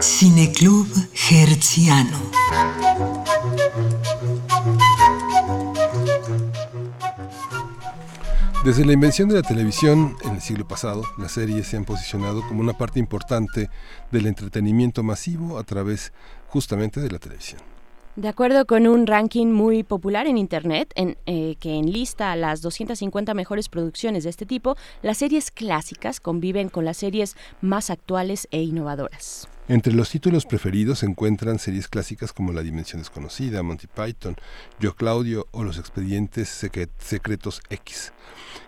Cineclub 0.00 0.88
Herziano. 1.30 2.18
Desde 8.64 8.84
la 8.84 8.92
invención 8.92 9.28
de 9.28 9.34
la 9.34 9.42
televisión 9.42 10.16
en 10.22 10.34
el 10.36 10.40
siglo 10.40 10.68
pasado, 10.68 11.02
las 11.18 11.32
series 11.32 11.66
se 11.66 11.76
han 11.76 11.84
posicionado 11.84 12.46
como 12.46 12.60
una 12.60 12.74
parte 12.74 13.00
importante 13.00 13.68
del 14.12 14.26
entretenimiento 14.26 15.02
masivo 15.02 15.58
a 15.58 15.64
través 15.64 16.12
justamente 16.46 17.00
de 17.00 17.10
la 17.10 17.18
televisión. 17.18 17.60
De 18.14 18.28
acuerdo 18.28 18.66
con 18.66 18.86
un 18.86 19.06
ranking 19.06 19.46
muy 19.46 19.84
popular 19.84 20.26
en 20.26 20.36
Internet, 20.36 20.92
en, 20.96 21.16
eh, 21.24 21.56
que 21.58 21.78
enlista 21.78 22.36
las 22.36 22.60
250 22.60 23.32
mejores 23.32 23.70
producciones 23.70 24.24
de 24.24 24.30
este 24.30 24.44
tipo, 24.44 24.76
las 25.00 25.16
series 25.16 25.50
clásicas 25.50 26.20
conviven 26.20 26.68
con 26.68 26.84
las 26.84 26.98
series 26.98 27.36
más 27.62 27.88
actuales 27.88 28.48
e 28.50 28.60
innovadoras. 28.60 29.48
Entre 29.66 29.94
los 29.94 30.10
títulos 30.10 30.44
preferidos 30.44 30.98
se 30.98 31.06
encuentran 31.06 31.58
series 31.58 31.88
clásicas 31.88 32.34
como 32.34 32.52
La 32.52 32.62
Dimensión 32.62 33.00
Desconocida, 33.00 33.62
Monty 33.62 33.86
Python, 33.86 34.36
Yo 34.78 34.94
Claudio 34.94 35.46
o 35.50 35.64
Los 35.64 35.78
Expedientes 35.78 36.50
Secretos 36.98 37.62
X, 37.70 38.12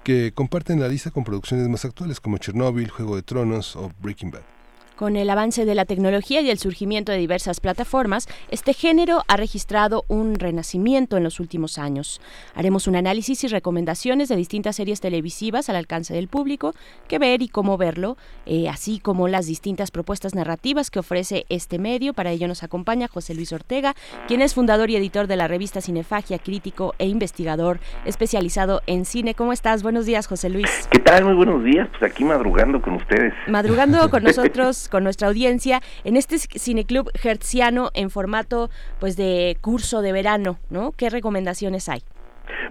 que 0.05 0.33
comparten 0.33 0.81
la 0.81 0.89
lista 0.89 1.11
con 1.11 1.25
producciones 1.25 1.69
más 1.69 1.85
actuales 1.85 2.19
como 2.19 2.39
Chernobyl, 2.39 2.89
Juego 2.89 3.17
de 3.17 3.23
Tronos 3.23 3.77
o 3.77 3.93
Breaking 4.01 4.31
Bad. 4.31 4.54
Con 4.97 5.17
el 5.17 5.29
avance 5.29 5.65
de 5.65 5.75
la 5.75 5.87
tecnología 5.87 6.41
y 6.41 6.51
el 6.51 6.59
surgimiento 6.59 7.11
de 7.11 7.19
diversas 7.19 7.59
plataformas, 7.59 8.29
este 8.53 8.75
género 8.75 9.25
ha 9.27 9.37
registrado 9.37 10.05
un 10.07 10.37
renacimiento 10.37 11.17
en 11.17 11.25
los 11.25 11.41
últimos 11.41 11.79
años. 11.79 12.21
Haremos 12.55 12.87
un 12.87 12.95
análisis 12.95 13.43
y 13.43 13.49
recomendaciones 13.49 14.29
de 14.29 14.37
distintas 14.37 14.77
series 14.77 15.01
televisivas 15.01 15.69
al 15.69 15.75
alcance 15.75 16.15
del 16.15 16.29
público, 16.29 16.75
qué 17.09 17.19
ver 17.19 17.43
y 17.43 17.49
cómo 17.49 17.77
verlo, 17.77 18.17
eh, 18.47 18.69
así 18.69 19.01
como 19.01 19.27
las 19.27 19.47
distintas 19.47 19.91
propuestas 19.91 20.37
narrativas 20.37 20.93
que 20.93 21.01
ofrece 21.01 21.45
este 21.49 21.81
medio. 21.81 22.15
Para 22.15 22.31
ello 22.31 22.47
nos 22.47 22.63
acompaña 22.63 23.09
José 23.09 23.35
Luis 23.35 23.53
Ortega, 23.53 23.95
quien 24.29 24.43
es 24.43 24.55
fundador 24.55 24.91
y 24.91 24.97
editor 24.97 25.27
de 25.27 25.35
la 25.35 25.49
revista 25.49 25.81
Cinefagia, 25.81 26.39
crítico 26.39 26.95
e 26.99 27.09
investigador 27.09 27.81
especializado 28.05 28.81
en 28.87 29.07
cine. 29.07 29.35
¿Cómo 29.35 29.53
estás? 29.53 29.83
Buenos 29.83 30.07
días, 30.07 30.29
José 30.29 30.51
Luis. 30.51 30.89
¿Qué 30.93 31.01
tal? 31.01 31.25
Muy 31.25 31.35
buenos 31.35 31.65
días. 31.65 31.89
Pues 31.99 32.13
aquí 32.13 32.23
madrugando 32.23 32.81
con 32.81 32.95
ustedes. 32.95 33.35
Madrugando 33.49 34.09
con 34.09 34.23
nosotros 34.23 34.84
con 34.89 35.05
nuestra 35.05 35.29
audiencia 35.29 35.81
en 36.05 36.17
este 36.17 36.39
cineclub 36.39 37.11
hertziano 37.23 37.91
en 37.95 38.11
formato 38.11 38.71
pues 39.01 39.17
de 39.17 39.57
curso 39.61 40.03
de 40.03 40.13
verano, 40.13 40.59
¿no? 40.71 40.93
¿Qué 40.93 41.11
recomendaciones 41.11 41.89
hay? 41.89 42.01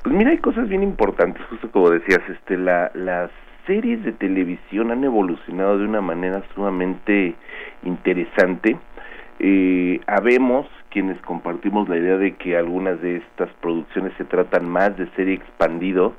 Pues 0.03 0.15
mira, 0.15 0.31
hay 0.31 0.37
cosas 0.37 0.67
bien 0.67 0.83
importantes, 0.83 1.41
justo 1.49 1.71
como 1.71 1.89
decías, 1.89 2.21
este, 2.29 2.57
la, 2.57 2.91
las 2.93 3.31
series 3.65 4.03
de 4.03 4.11
televisión 4.11 4.91
han 4.91 5.03
evolucionado 5.03 5.77
de 5.77 5.85
una 5.85 6.01
manera 6.01 6.43
sumamente 6.53 7.35
interesante. 7.83 8.77
Eh, 9.39 9.99
habemos 10.07 10.67
quienes 10.89 11.19
compartimos 11.21 11.89
la 11.89 11.97
idea 11.97 12.17
de 12.17 12.35
que 12.35 12.55
algunas 12.55 13.01
de 13.01 13.17
estas 13.17 13.49
producciones 13.61 14.13
se 14.17 14.25
tratan 14.25 14.69
más 14.69 14.95
de 14.97 15.09
serie 15.15 15.35
expandido, 15.35 16.13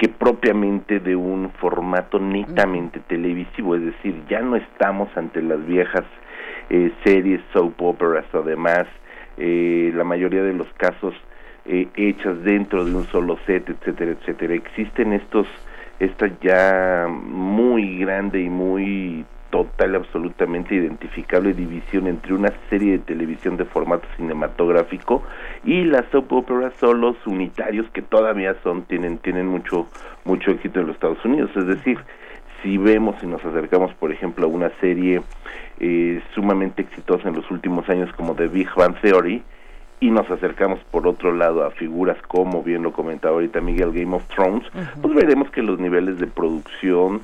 que 0.00 0.08
propiamente 0.08 0.98
de 0.98 1.14
un 1.14 1.50
formato 1.60 2.18
netamente 2.18 3.00
televisivo, 3.00 3.76
es 3.76 3.84
decir, 3.84 4.14
ya 4.30 4.40
no 4.40 4.56
estamos 4.56 5.14
ante 5.14 5.42
las 5.42 5.62
viejas 5.66 6.04
eh, 6.70 6.90
series, 7.04 7.42
soap 7.52 7.82
operas 7.82 8.24
o 8.32 8.40
demás, 8.40 8.86
eh, 9.36 9.92
la 9.94 10.02
mayoría 10.02 10.42
de 10.42 10.54
los 10.54 10.72
casos 10.78 11.12
eh, 11.66 11.86
hechas 11.96 12.42
dentro 12.44 12.82
de 12.82 12.94
un 12.94 13.04
solo 13.08 13.38
set, 13.44 13.68
etcétera, 13.68 14.12
etcétera. 14.12 14.54
Existen 14.54 15.12
estos, 15.12 15.46
esta 15.98 16.30
ya 16.40 17.06
muy 17.06 17.98
grande 17.98 18.40
y 18.40 18.48
muy 18.48 19.26
total, 19.50 19.96
absolutamente 19.96 20.74
identificable 20.74 21.52
división 21.52 22.06
entre 22.06 22.34
una 22.34 22.52
serie 22.68 22.92
de 22.92 22.98
televisión 23.00 23.56
de 23.56 23.64
formato 23.64 24.06
cinematográfico 24.16 25.22
y 25.64 25.84
las 25.84 26.06
soap 26.10 26.32
operas 26.32 26.72
son 26.80 27.00
los 27.00 27.16
unitarios 27.26 27.90
que 27.90 28.02
todavía 28.02 28.56
son 28.62 28.82
tienen 28.82 29.18
tienen 29.18 29.46
mucho 29.46 29.88
mucho 30.24 30.50
éxito 30.50 30.80
en 30.80 30.86
los 30.86 30.94
Estados 30.94 31.24
Unidos. 31.24 31.50
Es 31.56 31.66
decir, 31.66 31.98
si 32.62 32.78
vemos 32.78 33.16
y 33.22 33.26
nos 33.26 33.44
acercamos, 33.44 33.92
por 33.94 34.12
ejemplo, 34.12 34.46
a 34.46 34.48
una 34.48 34.70
serie 34.80 35.22
eh, 35.78 36.22
sumamente 36.34 36.82
exitosa 36.82 37.28
en 37.28 37.36
los 37.36 37.50
últimos 37.50 37.88
años 37.88 38.10
como 38.16 38.34
The 38.34 38.48
Big 38.48 38.68
Bang 38.76 38.96
Theory, 39.00 39.42
y 40.00 40.10
nos 40.10 40.28
acercamos 40.30 40.80
por 40.90 41.06
otro 41.06 41.34
lado 41.34 41.62
a 41.62 41.70
figuras 41.72 42.16
como 42.26 42.62
bien 42.62 42.82
lo 42.82 42.92
comentaba 42.92 43.34
ahorita 43.34 43.60
Miguel 43.60 43.92
Game 43.92 44.16
of 44.16 44.26
Thrones, 44.28 44.64
pues 45.00 45.14
veremos 45.14 45.50
que 45.50 45.62
los 45.62 45.78
niveles 45.78 46.18
de 46.18 46.26
producción, 46.26 47.20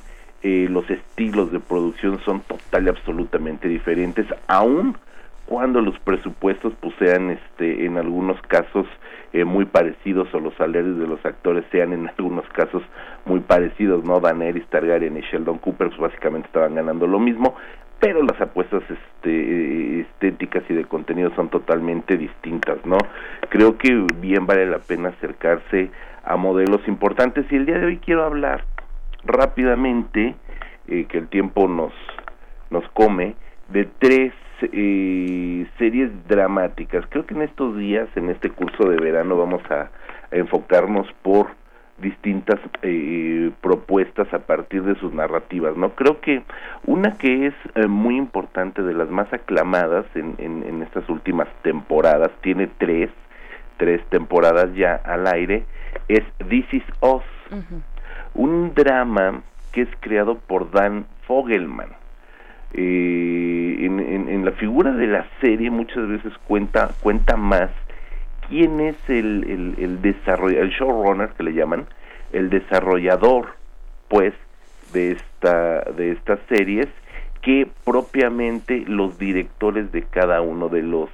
eh, 0.48 0.68
los 0.70 0.88
estilos 0.88 1.50
de 1.50 1.58
producción 1.58 2.20
son 2.24 2.40
total 2.42 2.86
y 2.86 2.88
absolutamente 2.90 3.66
diferentes, 3.66 4.26
aun 4.46 4.96
cuando 5.44 5.80
los 5.80 5.98
presupuestos 5.98 6.72
pues 6.80 6.94
sean 7.00 7.30
este 7.30 7.84
en 7.84 7.96
algunos 7.96 8.40
casos 8.42 8.86
eh, 9.32 9.44
muy 9.44 9.64
parecidos 9.64 10.32
o 10.32 10.38
los 10.38 10.54
salarios 10.54 11.00
de 11.00 11.08
los 11.08 11.18
actores 11.26 11.64
sean 11.72 11.92
en 11.92 12.08
algunos 12.16 12.48
casos 12.50 12.84
muy 13.24 13.40
parecidos, 13.40 14.04
¿no? 14.04 14.20
Daenerys 14.20 14.64
Targaryen 14.68 15.16
y 15.16 15.22
Sheldon 15.22 15.58
Cooper 15.58 15.88
pues 15.88 15.98
básicamente 15.98 16.46
estaban 16.46 16.76
ganando 16.76 17.08
lo 17.08 17.18
mismo, 17.18 17.56
pero 17.98 18.22
las 18.22 18.40
apuestas 18.40 18.84
este, 18.88 20.02
estéticas 20.02 20.62
y 20.68 20.74
de 20.74 20.84
contenido 20.84 21.34
son 21.34 21.48
totalmente 21.48 22.16
distintas, 22.16 22.78
¿no? 22.86 22.98
Creo 23.48 23.76
que 23.78 24.06
bien 24.20 24.46
vale 24.46 24.66
la 24.66 24.78
pena 24.78 25.08
acercarse 25.08 25.90
a 26.22 26.36
modelos 26.36 26.86
importantes 26.86 27.46
y 27.50 27.56
el 27.56 27.66
día 27.66 27.80
de 27.80 27.86
hoy 27.86 27.96
quiero 27.98 28.22
hablar 28.22 28.62
rápidamente, 29.26 30.34
eh, 30.88 31.06
que 31.08 31.18
el 31.18 31.28
tiempo 31.28 31.68
nos, 31.68 31.92
nos 32.70 32.88
come, 32.90 33.34
de 33.68 33.88
tres 33.98 34.32
eh, 34.62 35.66
series 35.78 36.10
dramáticas. 36.28 37.04
Creo 37.10 37.26
que 37.26 37.34
en 37.34 37.42
estos 37.42 37.76
días, 37.76 38.08
en 38.16 38.30
este 38.30 38.50
curso 38.50 38.88
de 38.88 38.96
verano, 38.96 39.36
vamos 39.36 39.62
a, 39.70 39.90
enfocarnos 40.30 41.06
por 41.22 41.48
distintas 41.98 42.60
eh, 42.82 43.50
propuestas 43.60 44.32
a 44.34 44.40
partir 44.40 44.82
de 44.82 44.96
sus 44.96 45.12
narrativas, 45.12 45.76
¿no? 45.76 45.90
Creo 45.90 46.20
que 46.20 46.42
una 46.84 47.12
que 47.12 47.46
es 47.46 47.54
eh, 47.74 47.86
muy 47.86 48.16
importante 48.16 48.82
de 48.82 48.92
las 48.92 49.08
más 49.08 49.32
aclamadas 49.32 50.04
en, 50.14 50.34
en, 50.38 50.82
estas 50.82 51.08
últimas 51.08 51.48
temporadas, 51.62 52.30
tiene 52.42 52.68
tres, 52.78 53.10
tres 53.78 54.04
temporadas 54.10 54.74
ya 54.74 54.96
al 55.04 55.26
aire, 55.26 55.64
es 56.08 56.24
This 56.48 56.66
Is 56.72 56.84
Us 57.00 57.22
un 58.36 58.74
drama 58.74 59.42
que 59.72 59.82
es 59.82 59.88
creado 60.00 60.38
por 60.38 60.70
Dan 60.70 61.06
Fogelman. 61.26 61.90
Eh, 62.72 63.76
en, 63.80 64.44
la 64.44 64.52
figura 64.52 64.92
de 64.92 65.06
la 65.06 65.26
serie 65.40 65.70
muchas 65.70 66.06
veces 66.08 66.32
cuenta 66.46 66.90
cuenta 67.00 67.36
más 67.36 67.70
quién 68.48 68.80
es 68.80 68.96
el, 69.08 69.74
el, 69.78 70.02
el 70.02 70.56
el 70.56 70.70
showrunner 70.70 71.30
que 71.30 71.42
le 71.42 71.52
llaman, 71.52 71.86
el 72.32 72.48
desarrollador, 72.50 73.54
pues, 74.08 74.34
de 74.92 75.12
esta 75.12 75.80
de 75.96 76.12
estas 76.12 76.38
series 76.48 76.86
que 77.42 77.68
propiamente 77.84 78.84
los 78.86 79.18
directores 79.18 79.90
de 79.92 80.02
cada 80.02 80.40
uno 80.42 80.68
de 80.68 80.82
los 80.82 81.10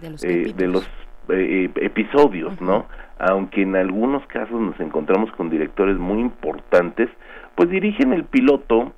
de 0.00 0.66
los, 0.68 0.84
eh, 1.28 1.68
eh, 1.68 1.70
episodios, 1.76 2.60
¿no? 2.60 2.86
Aunque 3.20 3.62
en 3.62 3.76
algunos 3.76 4.26
casos 4.26 4.58
nos 4.58 4.80
encontramos 4.80 5.30
con 5.32 5.50
directores 5.50 5.98
muy 5.98 6.20
importantes, 6.20 7.10
pues 7.54 7.68
dirigen 7.68 8.14
el 8.14 8.24
piloto, 8.24 8.92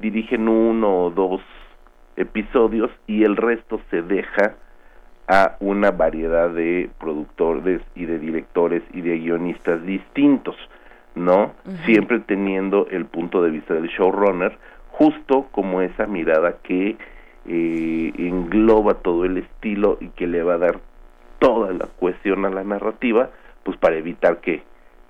dirigen 0.00 0.48
uno 0.48 1.04
o 1.04 1.10
dos 1.10 1.40
episodios 2.16 2.90
y 3.06 3.22
el 3.22 3.36
resto 3.36 3.80
se 3.88 4.02
deja 4.02 4.56
a 5.28 5.56
una 5.60 5.92
variedad 5.92 6.50
de 6.50 6.90
productores 6.98 7.80
y 7.94 8.06
de 8.06 8.18
directores 8.18 8.82
y 8.92 9.00
de 9.00 9.18
guionistas 9.18 9.86
distintos, 9.86 10.56
¿no? 11.14 11.52
Siempre 11.84 12.18
teniendo 12.18 12.88
el 12.90 13.06
punto 13.06 13.42
de 13.42 13.50
vista 13.50 13.74
del 13.74 13.86
showrunner, 13.86 14.58
justo 14.90 15.46
como 15.52 15.80
esa 15.82 16.06
mirada 16.06 16.56
que 16.64 16.96
eh, 17.46 18.12
engloba 18.18 18.94
todo 18.94 19.24
el 19.24 19.38
estilo 19.38 19.98
y 20.00 20.08
que 20.08 20.26
le 20.26 20.42
va 20.42 20.54
a 20.54 20.58
dar 20.58 20.80
toda 21.38 21.72
la 21.72 21.86
cuestión 21.86 22.44
a 22.44 22.50
la 22.50 22.64
narrativa, 22.64 23.30
pues 23.64 23.76
para 23.78 23.96
evitar 23.96 24.40
que 24.40 24.62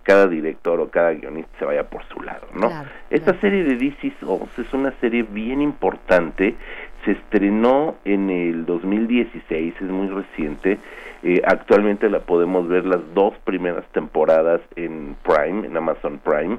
cada 0.02 0.26
director 0.26 0.80
o 0.80 0.90
cada 0.90 1.12
guionista 1.12 1.50
se 1.58 1.64
vaya 1.64 1.84
por 1.84 2.04
su 2.08 2.20
lado, 2.22 2.46
¿no? 2.54 2.70
Esta 3.10 3.34
serie 3.40 3.62
de 3.62 3.76
DC 3.76 4.12
es 4.58 4.72
una 4.72 4.92
serie 5.00 5.22
bien 5.22 5.62
importante, 5.62 6.56
se 7.04 7.12
estrenó 7.12 7.96
en 8.04 8.30
el 8.30 8.66
2016, 8.66 9.74
es 9.80 9.88
muy 9.88 10.08
reciente, 10.08 10.78
eh, 11.22 11.40
actualmente 11.44 12.10
la 12.10 12.20
podemos 12.20 12.66
ver 12.68 12.84
las 12.84 13.00
dos 13.14 13.34
primeras 13.44 13.84
temporadas 13.92 14.60
en 14.74 15.16
Prime, 15.22 15.66
en 15.66 15.76
Amazon 15.76 16.18
Prime, 16.18 16.58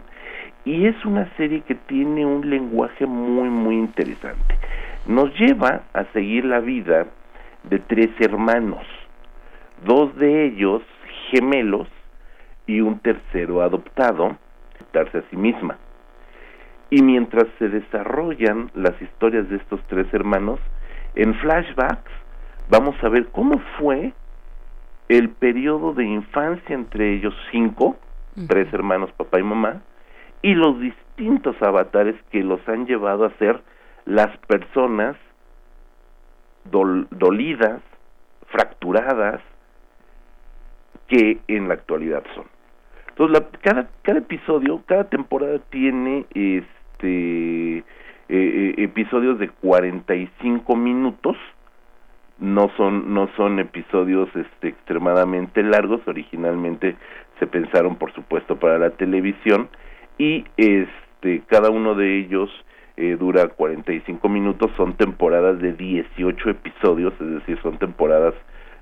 y 0.66 0.88
es 0.88 1.06
una 1.06 1.30
serie 1.36 1.62
que 1.62 1.76
tiene 1.76 2.26
un 2.26 2.50
lenguaje 2.50 3.06
muy, 3.06 3.50
muy 3.50 3.76
interesante. 3.76 4.58
nos 5.06 5.38
lleva 5.38 5.82
a 5.94 6.06
seguir 6.14 6.46
la 6.46 6.62
vida 6.62 7.08
de 7.64 7.80
tres 7.80 8.10
hermanos, 8.22 8.86
dos 9.86 10.16
de 10.16 10.46
ellos 10.46 10.82
gemelos 11.34 11.88
y 12.68 12.80
un 12.82 13.00
tercero 13.00 13.62
adoptado, 13.62 14.38
darse 14.94 15.18
a 15.18 15.24
sí 15.30 15.36
misma. 15.36 15.78
Y 16.90 17.02
mientras 17.02 17.48
se 17.58 17.70
desarrollan 17.70 18.70
las 18.76 19.02
historias 19.02 19.50
de 19.50 19.56
estos 19.56 19.82
tres 19.88 20.06
hermanos, 20.14 20.60
en 21.16 21.34
flashbacks 21.36 22.12
vamos 22.70 22.96
a 23.04 23.10
ver 23.10 23.30
cómo 23.32 23.60
fue 23.80 24.14
el 25.10 25.30
periodo 25.30 25.94
de 25.94 26.06
infancia 26.06 26.76
entre 26.76 27.14
ellos 27.16 27.34
cinco, 27.52 27.98
tres 28.48 28.72
hermanos, 28.74 29.12
papá 29.14 29.40
y 29.40 29.44
mamá, 29.44 29.82
y 30.42 30.54
los 30.54 30.80
distintos 30.80 31.56
avatares 31.62 32.16
que 32.32 32.44
los 32.44 32.60
han 32.68 32.86
llevado 32.86 33.26
a 33.26 33.38
ser 33.38 33.62
las 34.06 34.36
personas 34.48 35.16
dolidas, 36.66 37.82
fracturadas, 38.48 39.42
que 41.14 41.38
en 41.48 41.68
la 41.68 41.76
actualidad 41.76 42.24
son. 42.34 42.46
Entonces, 43.10 43.44
cada, 43.62 43.88
cada 44.02 44.18
episodio, 44.18 44.82
cada 44.88 45.04
temporada 45.04 45.60
tiene 45.70 46.26
este 46.34 47.78
eh, 47.78 47.84
eh, 48.30 48.74
episodios 48.78 49.38
de 49.38 49.50
45 49.50 50.76
minutos, 50.76 51.38
no 52.40 52.72
son 52.78 53.14
no 53.14 53.30
son 53.38 53.60
episodios 53.60 54.28
este 54.36 54.70
extremadamente 54.70 55.62
largos. 55.62 56.02
Originalmente 56.08 56.96
se 57.38 57.46
pensaron 57.46 57.98
por 57.98 58.12
supuesto 58.14 58.58
para 58.58 58.80
la 58.80 58.90
televisión. 58.90 59.70
Y 60.18 60.46
este 60.58 61.44
cada 61.46 61.70
uno 61.70 61.94
de 61.94 62.18
ellos 62.18 62.50
eh, 62.98 63.18
dura 63.20 63.50
45 63.50 64.28
minutos. 64.30 64.72
Son 64.78 64.98
temporadas 64.98 65.60
de 65.60 65.74
18 65.74 66.50
episodios 66.50 67.14
es 67.22 67.30
decir 67.36 67.60
son 67.62 67.78
temporadas 67.78 68.34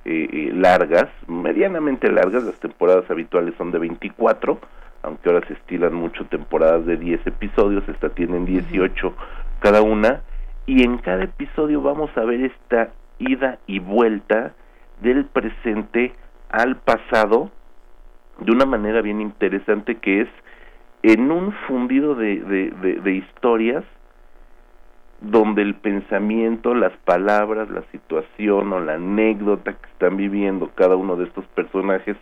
eh, 0.06 0.52
largas 0.54 1.10
medianamente 1.28 2.12
largas 2.12 2.44
las 2.44 2.60
temporadas 2.60 3.10
habituales 3.10 3.54
son 3.58 3.72
de 3.72 3.80
24 3.80 4.60
aunque 5.04 5.30
ahora 5.30 5.46
se 5.48 5.54
estilan 5.54 5.94
mucho 5.94 6.26
temporadas 6.26 6.86
de 6.86 6.98
10 6.98 7.28
episodios 7.28 7.88
esta 7.88 8.10
tienen 8.10 8.46
18 8.46 9.14
cada 9.60 9.82
una 9.82 10.22
y 10.66 10.84
en 10.84 10.98
cada 11.00 11.24
episodio 11.24 11.82
vamos 11.82 12.10
a 12.18 12.22
ver 12.22 12.42
esta 12.42 12.90
ida 13.20 13.60
y 13.68 13.80
vuelta 13.80 14.54
del 15.02 15.26
presente 15.26 16.14
al 16.50 16.78
pasado 16.78 17.52
de 18.40 18.52
una 18.52 18.66
manera 18.66 19.02
bien 19.02 19.22
interesante 19.22 19.98
que 19.98 20.22
es 20.22 20.30
en 21.04 21.32
un 21.32 21.52
fundido 21.68 22.16
de, 22.16 22.40
de, 22.40 23.12
historias 23.12 23.84
donde 25.22 25.62
el 25.62 25.76
pensamiento, 25.76 26.74
las 26.74 26.94
palabras, 27.06 27.70
la 27.70 27.84
situación 27.92 28.74
o 28.74 28.80
la 28.80 28.96
anécdota 28.96 29.74
que 29.74 29.88
están 29.90 30.18
viviendo 30.18 30.72
cada 30.76 30.96
uno 30.96 31.16
de 31.16 31.26
estos 31.26 31.46
personajes 31.48 32.18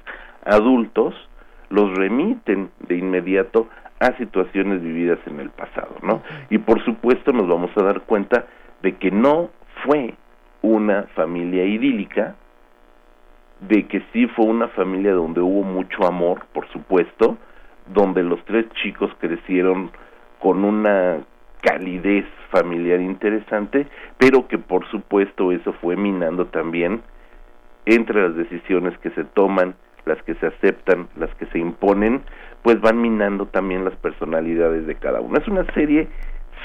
adultos 0.46 1.16
los 1.70 1.94
remiten 1.98 2.70
de 2.88 2.98
inmediato 2.98 3.68
a 4.00 4.18
situaciones 4.18 4.82
vividas 4.82 5.20
en 5.28 5.40
el 5.40 5.50
pasado, 5.50 5.96
¿no? 6.02 6.22
Y 6.50 6.58
por 6.58 6.84
supuesto 6.84 7.32
nos 7.32 7.48
vamos 7.48 7.72
a 7.78 7.84
dar 7.84 8.02
cuenta 8.02 8.46
de 8.82 8.96
que 8.96 9.12
no 9.12 9.50
fue 9.84 10.16
una 10.62 11.04
familia 11.16 11.66
idílica, 11.66 12.36
de 13.62 13.88
que 13.88 14.02
sí 14.14 14.28
fue 14.28 14.46
una 14.46 14.70
familia 14.70 15.14
donde 15.14 15.42
hubo 15.42 15.64
mucho 15.64 16.06
amor, 16.06 16.46
por 16.54 16.68
supuesto, 16.70 17.38
donde 17.88 18.24
los 18.24 18.44
tres 18.46 18.66
chicos 18.82 19.12
crecieron 19.20 19.92
con 20.40 20.64
una 20.64 21.20
calidez 21.62 22.26
familiar 22.50 23.02
interesante, 23.02 23.88
pero 24.18 24.48
que 24.48 24.58
por 24.58 24.88
supuesto 24.90 25.52
eso 25.52 25.74
fue 25.74 25.96
minando 25.96 26.46
también 26.48 27.02
entre 27.86 28.22
las 28.22 28.36
decisiones 28.36 28.98
que 29.00 29.10
se 29.12 29.24
toman, 29.24 29.76
las 30.06 30.22
que 30.24 30.36
se 30.36 30.48
aceptan, 30.48 31.08
las 31.16 31.34
que 31.36 31.46
se 31.48 31.60
imponen, 31.60 32.22
pues 32.64 32.80
van 32.82 33.02
minando 33.02 33.46
también 33.48 33.86
las 33.86 33.96
personalidades 33.96 34.86
de 34.86 34.96
cada 34.96 35.22
uno. 35.22 35.38
Es 35.38 35.48
una 35.48 35.66
serie 35.74 36.08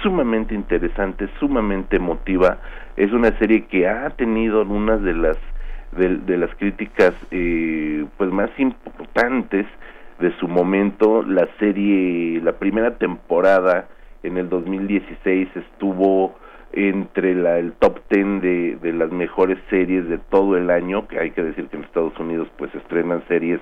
sumamente 0.03 0.55
interesante, 0.55 1.29
sumamente 1.39 1.97
emotiva. 1.97 2.59
Es 2.97 3.13
una 3.13 3.37
serie 3.39 3.67
que 3.67 3.89
ha 3.89 4.11
tenido 4.11 4.61
algunas 4.61 5.03
de 5.03 5.15
las 5.15 5.39
de, 5.93 6.37
las 6.37 6.53
críticas 6.57 7.15
eh, 7.31 8.05
pues 8.17 8.31
más 8.31 8.51
importantes 8.59 9.67
de 10.19 10.37
su 10.39 10.49
momento. 10.49 11.23
La 11.23 11.49
serie, 11.59 12.41
la 12.43 12.53
primera 12.53 12.97
temporada 12.99 13.87
en 14.25 14.39
el 14.39 14.49
2016 14.49 15.49
estuvo 15.55 16.35
entre 16.73 17.35
la, 17.35 17.59
el 17.59 17.73
top 17.75 18.01
10 18.11 18.43
de, 18.43 18.77
de 18.83 18.93
las 18.93 19.13
mejores 19.13 19.59
series 19.71 20.09
de 20.09 20.19
todo 20.19 20.57
el 20.57 20.71
año, 20.71 21.07
que 21.07 21.21
hay 21.21 21.31
que 21.31 21.43
decir 21.43 21.69
que 21.69 21.77
en 21.77 21.85
Estados 21.85 22.19
Unidos 22.19 22.49
pues 22.59 22.75
estrenan 22.75 23.23
series 23.29 23.61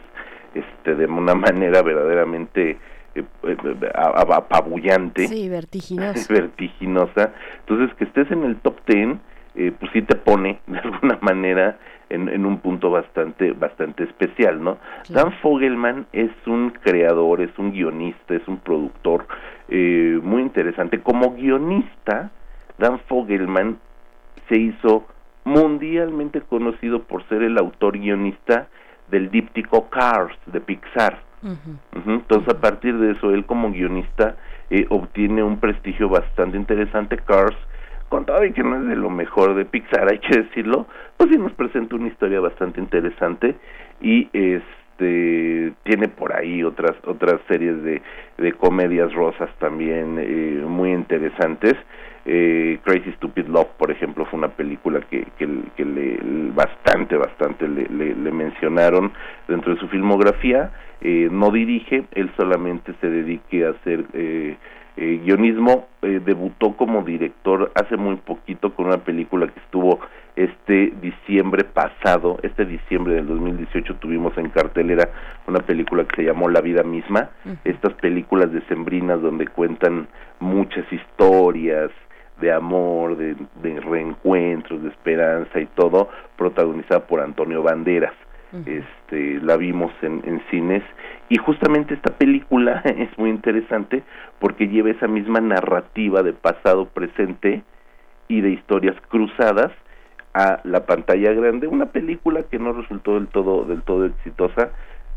este 0.54 0.94
de 0.94 1.06
una 1.06 1.34
manera 1.34 1.82
verdaderamente 1.82 2.78
eh, 3.14 3.24
eh, 3.42 3.92
apabullante. 3.94 5.28
Sí, 5.28 5.48
vertiginosa. 5.48 6.26
vertiginosa. 6.32 7.32
Entonces, 7.60 7.94
que 7.96 8.04
estés 8.04 8.30
en 8.30 8.44
el 8.44 8.56
top 8.56 8.80
ten, 8.86 9.20
eh, 9.54 9.72
pues 9.78 9.92
sí 9.92 10.00
te 10.02 10.16
pone 10.16 10.60
de 10.66 10.78
alguna 10.78 11.18
manera 11.20 11.78
en, 12.12 12.28
en, 12.28 12.46
un 12.46 12.58
punto 12.58 12.90
bastante 12.90 13.52
bastante 13.52 14.04
especial, 14.04 14.62
¿no? 14.62 14.78
Dan 15.08 15.32
Fogelman 15.40 16.06
es 16.12 16.30
un 16.46 16.70
creador, 16.70 17.40
es 17.40 17.56
un 17.58 17.72
guionista, 17.72 18.34
es 18.34 18.46
un 18.46 18.58
productor 18.58 19.26
eh, 19.68 20.18
muy 20.22 20.42
interesante. 20.42 21.00
Como 21.00 21.34
guionista, 21.34 22.30
Dan 22.78 22.98
Fogelman 23.08 23.78
se 24.48 24.58
hizo 24.58 25.06
mundialmente 25.44 26.40
conocido 26.40 27.02
por 27.02 27.26
ser 27.28 27.42
el 27.42 27.58
autor 27.58 27.98
guionista 27.98 28.68
del 29.08 29.30
díptico 29.30 29.88
Cars 29.90 30.36
de 30.46 30.60
Pixar 30.60 31.18
entonces, 32.06 32.54
a 32.54 32.60
partir 32.60 32.96
de 32.98 33.12
eso, 33.12 33.32
él 33.32 33.44
como 33.44 33.72
guionista 33.72 34.36
eh, 34.70 34.86
obtiene 34.90 35.42
un 35.42 35.58
prestigio 35.58 36.08
bastante 36.08 36.56
interesante. 36.56 37.16
Cars, 37.18 37.56
con 38.12 38.26
todo 38.26 38.44
y 38.44 38.52
que 38.52 38.62
no 38.62 38.76
es 38.76 38.88
de 38.88 38.96
lo 38.96 39.08
mejor 39.08 39.54
de 39.54 39.64
Pixar, 39.64 40.06
hay 40.12 40.18
que 40.18 40.42
decirlo, 40.42 40.86
pues 41.16 41.30
sí 41.30 41.38
nos 41.38 41.52
presenta 41.52 41.96
una 41.96 42.08
historia 42.08 42.40
bastante 42.40 42.78
interesante 42.78 43.54
y 44.02 44.28
este 44.34 45.72
tiene 45.82 46.08
por 46.08 46.36
ahí 46.36 46.62
otras 46.62 46.92
otras 47.06 47.40
series 47.48 47.82
de, 47.82 48.02
de 48.36 48.52
comedias 48.52 49.10
rosas 49.14 49.48
también 49.58 50.18
eh, 50.20 50.62
muy 50.62 50.92
interesantes 50.92 51.74
eh, 52.24 52.78
Crazy 52.84 53.12
Stupid 53.12 53.46
Love, 53.46 53.70
por 53.78 53.90
ejemplo, 53.90 54.26
fue 54.26 54.38
una 54.38 54.50
película 54.50 55.00
que, 55.10 55.26
que, 55.38 55.84
le, 55.84 56.18
bastante, 56.54 57.16
bastante 57.16 57.66
le, 57.66 57.88
le, 57.88 58.30
mencionaron 58.30 59.12
dentro 59.48 59.74
de 59.74 59.80
su 59.80 59.88
filmografía. 59.88 60.70
Eh, 61.00 61.28
no 61.32 61.50
dirige, 61.50 62.04
él 62.12 62.30
solamente 62.36 62.94
se 63.00 63.10
dedique 63.10 63.66
a 63.66 63.70
hacer 63.70 64.04
eh, 64.12 64.56
eh 64.96 65.20
guionismo. 65.24 65.88
Eh, 66.02 66.20
debutó 66.24 66.76
como 66.76 67.02
director 67.02 67.70
hace 67.74 67.96
muy 67.96 68.16
poquito 68.16 68.74
con 68.74 68.86
una 68.86 68.98
película 68.98 69.46
que 69.46 69.60
estuvo 69.60 70.00
este 70.34 70.92
diciembre 71.00 71.64
pasado, 71.64 72.38
este 72.42 72.64
diciembre 72.64 73.14
del 73.14 73.26
2018 73.26 73.96
tuvimos 73.96 74.36
en 74.38 74.48
cartelera 74.48 75.10
una 75.46 75.60
película 75.60 76.04
que 76.04 76.16
se 76.16 76.24
llamó 76.24 76.48
La 76.48 76.62
vida 76.62 76.82
misma, 76.82 77.30
estas 77.64 77.92
películas 77.94 78.50
decembrinas 78.50 79.20
donde 79.20 79.46
cuentan 79.46 80.08
muchas 80.40 80.90
historias, 80.90 81.90
de 82.40 82.52
amor, 82.52 83.16
de, 83.16 83.36
reencuentros, 83.80 84.82
de 84.82 84.88
esperanza 84.88 85.60
y 85.60 85.66
todo, 85.66 86.08
protagonizada 86.36 87.06
por 87.06 87.20
Antonio 87.20 87.62
Banderas. 87.62 88.14
Este, 88.66 89.40
la 89.40 89.56
vimos 89.56 89.92
en, 90.02 90.42
cines. 90.50 90.82
Y 91.28 91.38
justamente 91.38 91.94
esta 91.94 92.12
película 92.16 92.82
es 92.84 93.16
muy 93.18 93.30
interesante 93.30 94.02
porque 94.38 94.68
lleva 94.68 94.90
esa 94.90 95.08
misma 95.08 95.40
narrativa 95.40 96.22
de 96.22 96.32
pasado, 96.34 96.86
presente 96.86 97.62
y 98.28 98.40
de 98.40 98.50
historias 98.50 98.96
cruzadas 99.08 99.72
a 100.34 100.60
la 100.64 100.86
pantalla 100.86 101.32
grande, 101.32 101.66
una 101.66 101.86
película 101.86 102.42
que 102.44 102.58
no 102.58 102.72
resultó 102.72 103.14
del 103.14 103.28
todo 103.28 103.64
del 103.64 103.82
todo 103.82 104.06
exitosa, 104.06 104.70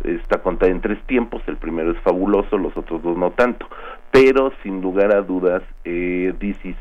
está 0.04 0.42
contada 0.42 0.72
en 0.72 0.82
tres 0.82 1.02
tiempos, 1.08 1.42
el 1.48 1.56
primero 1.56 1.92
es 1.92 2.00
fabuloso, 2.00 2.58
los 2.58 2.76
otros 2.76 3.02
dos 3.02 3.18
no 3.18 3.32
tanto, 3.32 3.66
pero 4.12 4.52
sin 4.62 4.82
lugar 4.82 5.16
a 5.16 5.22
dudas, 5.22 5.64
eh, 5.86 6.34
This 6.40 6.58
Is 6.66 6.76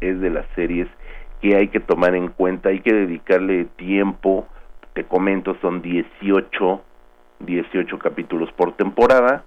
es 0.00 0.20
de 0.20 0.30
las 0.30 0.46
series 0.54 0.88
que 1.40 1.56
hay 1.56 1.68
que 1.68 1.80
tomar 1.80 2.14
en 2.14 2.28
cuenta, 2.28 2.68
hay 2.68 2.80
que 2.80 2.92
dedicarle 2.92 3.64
tiempo, 3.76 4.46
te 4.94 5.04
comento, 5.04 5.56
son 5.60 5.82
18, 5.82 6.82
18 7.40 7.98
capítulos 7.98 8.50
por 8.52 8.76
temporada, 8.76 9.44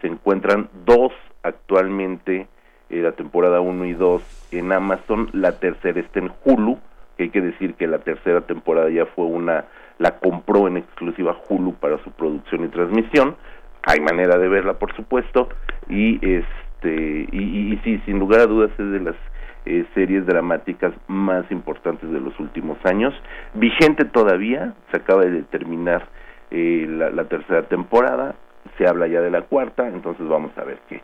se 0.00 0.06
encuentran 0.06 0.68
dos 0.84 1.12
actualmente, 1.42 2.48
eh, 2.90 3.00
la 3.00 3.12
temporada 3.12 3.60
1 3.60 3.84
y 3.86 3.92
2 3.94 4.48
en 4.52 4.72
Amazon, 4.72 5.30
la 5.32 5.58
tercera 5.58 6.00
está 6.00 6.20
en 6.20 6.32
Hulu, 6.44 6.78
que 7.16 7.24
hay 7.24 7.30
que 7.30 7.40
decir 7.40 7.74
que 7.74 7.86
la 7.86 7.98
tercera 7.98 8.42
temporada 8.42 8.90
ya 8.90 9.06
fue 9.06 9.24
una 9.26 9.64
la 9.98 10.18
compró 10.18 10.66
en 10.66 10.76
exclusiva 10.76 11.36
Hulu 11.48 11.74
para 11.74 12.02
su 12.02 12.10
producción 12.10 12.64
y 12.64 12.68
transmisión. 12.68 13.36
Hay 13.84 14.00
manera 14.00 14.38
de 14.38 14.48
verla, 14.48 14.74
por 14.74 14.94
supuesto, 14.96 15.48
y 15.88 16.16
este 16.26 17.28
y, 17.30 17.72
y, 17.72 17.80
sí, 17.84 18.00
sin 18.04 18.18
lugar 18.18 18.40
a 18.40 18.46
dudas 18.46 18.70
es 18.78 18.90
de 18.90 19.00
las 19.00 19.16
eh, 19.66 19.86
series 19.94 20.26
dramáticas 20.26 20.92
más 21.08 21.50
importantes 21.50 22.10
de 22.10 22.20
los 22.20 22.38
últimos 22.38 22.78
años. 22.84 23.14
Vigente 23.54 24.04
todavía, 24.04 24.74
se 24.90 24.98
acaba 24.98 25.24
de 25.24 25.42
terminar 25.44 26.06
eh, 26.50 26.86
la, 26.88 27.24
tercera 27.24 27.62
temporada, 27.62 28.34
se 28.76 28.86
habla 28.86 29.06
ya 29.06 29.20
de 29.20 29.30
la 29.30 29.42
cuarta, 29.42 29.88
entonces 29.88 30.26
vamos 30.28 30.56
a 30.56 30.64
ver 30.64 30.78
qué, 30.88 31.00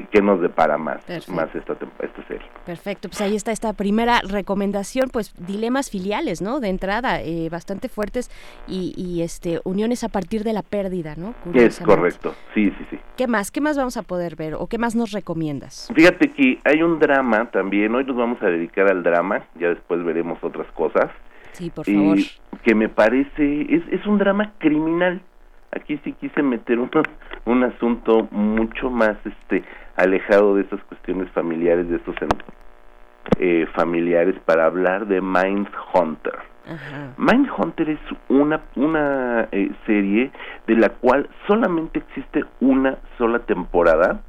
qué, 0.00 0.22
nos 0.22 0.40
depara 0.40 0.78
más, 0.78 1.02
más 1.28 1.54
esta, 1.54 1.72
esta 1.72 2.26
serie. 2.28 2.46
Perfecto, 2.64 3.08
pues 3.08 3.20
ahí 3.20 3.36
está 3.36 3.52
esta 3.52 3.72
primera 3.72 4.20
recomendación, 4.22 5.10
pues 5.10 5.34
dilemas 5.46 5.90
filiales, 5.90 6.42
¿no? 6.42 6.60
De 6.60 6.68
entrada, 6.68 7.20
eh, 7.22 7.48
bastante 7.50 7.88
fuertes 7.88 8.30
y, 8.66 8.94
y, 8.96 9.22
este 9.22 9.60
uniones 9.64 10.04
a 10.04 10.08
partir 10.08 10.44
de 10.44 10.52
la 10.52 10.62
pérdida, 10.62 11.14
¿no? 11.16 11.34
Es 11.54 11.80
correcto, 11.80 12.34
sí, 12.54 12.70
sí, 12.78 12.86
sí. 12.90 12.98
¿Qué 13.16 13.26
más? 13.26 13.50
¿Qué 13.50 13.60
más 13.60 13.76
vamos 13.76 13.96
a 13.96 14.02
poder 14.02 14.36
ver 14.36 14.54
o 14.54 14.66
qué 14.66 14.78
más 14.78 14.94
nos 14.94 15.12
recomiendas? 15.12 15.88
Fíjate 15.94 16.32
que 16.32 16.58
hay 16.64 16.82
un 16.82 16.98
drama 16.98 17.50
también, 17.50 17.94
hoy 17.94 18.04
nos 18.04 18.16
vamos 18.16 18.42
a 18.42 18.46
dedicar 18.46 18.90
al 18.90 19.02
drama, 19.02 19.44
ya 19.58 19.68
después 19.68 20.02
veremos 20.04 20.42
otras 20.42 20.70
cosas. 20.72 21.10
Sí, 21.52 21.70
por 21.70 21.84
favor. 21.84 22.18
que 22.62 22.74
me 22.74 22.88
parece, 22.88 23.62
es, 23.68 23.82
es 23.90 24.06
un 24.06 24.18
drama 24.18 24.52
criminal 24.58 25.20
aquí 25.72 25.98
sí 26.04 26.12
quise 26.12 26.42
meter 26.42 26.78
un, 26.78 26.90
un 27.44 27.64
asunto 27.64 28.28
mucho 28.30 28.90
más 28.90 29.16
este 29.24 29.64
alejado 29.96 30.56
de 30.56 30.62
esas 30.62 30.82
cuestiones 30.84 31.30
familiares 31.32 31.88
de 31.88 31.96
estos 31.96 32.14
eh, 33.38 33.66
familiares 33.74 34.34
para 34.44 34.66
hablar 34.66 35.06
de 35.06 35.20
Mind 35.20 35.68
Hunter. 35.94 36.38
Mind 37.16 37.48
Hunter 37.58 37.90
es 37.90 37.98
una 38.28 38.60
una 38.76 39.48
eh, 39.50 39.72
serie 39.84 40.30
de 40.68 40.76
la 40.76 40.90
cual 40.90 41.28
solamente 41.48 41.98
existe 41.98 42.44
una 42.60 42.98
sola 43.18 43.40
temporada. 43.40 44.22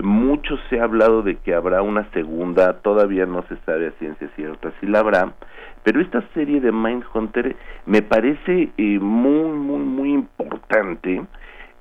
Mucho 0.00 0.56
se 0.70 0.80
ha 0.80 0.84
hablado 0.84 1.22
de 1.22 1.36
que 1.36 1.54
habrá 1.54 1.82
una 1.82 2.08
segunda, 2.12 2.80
todavía 2.80 3.26
no 3.26 3.44
se 3.48 3.56
sabe 3.66 3.88
a 3.88 3.92
ciencia 3.98 4.28
cierta 4.36 4.72
si 4.80 4.86
la 4.86 5.00
habrá, 5.00 5.34
pero 5.82 6.00
esta 6.00 6.22
serie 6.32 6.60
de 6.60 6.72
Mindhunter 6.72 7.56
me 7.86 8.02
parece 8.02 8.70
eh, 8.76 8.98
muy, 8.98 9.50
muy, 9.50 9.78
muy 9.78 10.12
importante. 10.12 11.22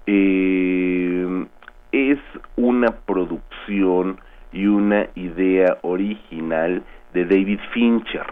Eh, 0.07 1.45
es 1.91 2.19
una 2.55 2.87
producción 3.05 4.19
y 4.51 4.65
una 4.65 5.07
idea 5.15 5.77
original 5.81 6.83
de 7.13 7.25
David 7.25 7.59
Fincher. 7.73 8.25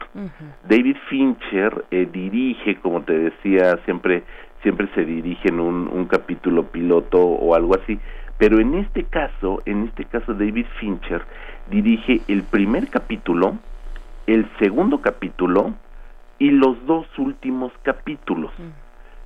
David 0.68 0.96
Fincher 1.10 1.86
eh, 1.92 2.08
dirige, 2.12 2.80
como 2.80 3.02
te 3.04 3.18
decía, 3.18 3.78
siempre 3.86 4.24
siempre 4.64 4.90
se 4.94 5.06
dirige 5.06 5.48
en 5.48 5.60
un, 5.60 5.88
un 5.88 6.06
capítulo 6.06 6.64
piloto 6.64 7.18
o 7.18 7.56
algo 7.56 7.76
así, 7.76 7.98
pero 8.40 8.60
en 8.60 8.74
este 8.74 9.04
caso, 9.04 9.62
en 9.66 9.84
este 9.84 10.06
caso 10.06 10.34
David 10.34 10.66
Fincher 10.80 11.22
dirige 11.70 12.22
el 12.30 12.42
primer 12.44 12.88
capítulo, 12.88 13.58
el 14.28 14.50
segundo 14.60 15.02
capítulo 15.02 15.76
y 16.40 16.50
los 16.52 16.84
dos 16.88 17.06
últimos 17.20 17.74
capítulos. 17.84 18.52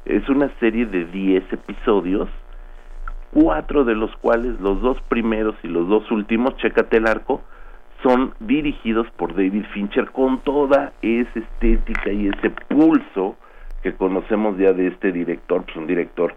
Es 0.05 0.27
una 0.27 0.49
serie 0.59 0.87
de 0.87 1.05
10 1.05 1.53
episodios, 1.53 2.27
cuatro 3.31 3.85
de 3.85 3.93
los 3.93 4.13
cuales 4.17 4.59
los 4.59 4.81
dos 4.81 4.99
primeros 5.03 5.55
y 5.61 5.67
los 5.67 5.87
dos 5.87 6.09
últimos, 6.09 6.57
chécate 6.57 6.97
el 6.97 7.07
arco, 7.07 7.43
son 8.01 8.33
dirigidos 8.39 9.07
por 9.11 9.35
David 9.35 9.65
Fincher 9.73 10.09
con 10.09 10.39
toda 10.39 10.91
esa 11.03 11.39
estética 11.39 12.11
y 12.11 12.29
ese 12.29 12.49
pulso 12.49 13.37
que 13.83 13.93
conocemos 13.93 14.57
ya 14.57 14.73
de 14.73 14.87
este 14.87 15.11
director, 15.11 15.63
pues 15.65 15.77
un 15.77 15.85
director 15.85 16.35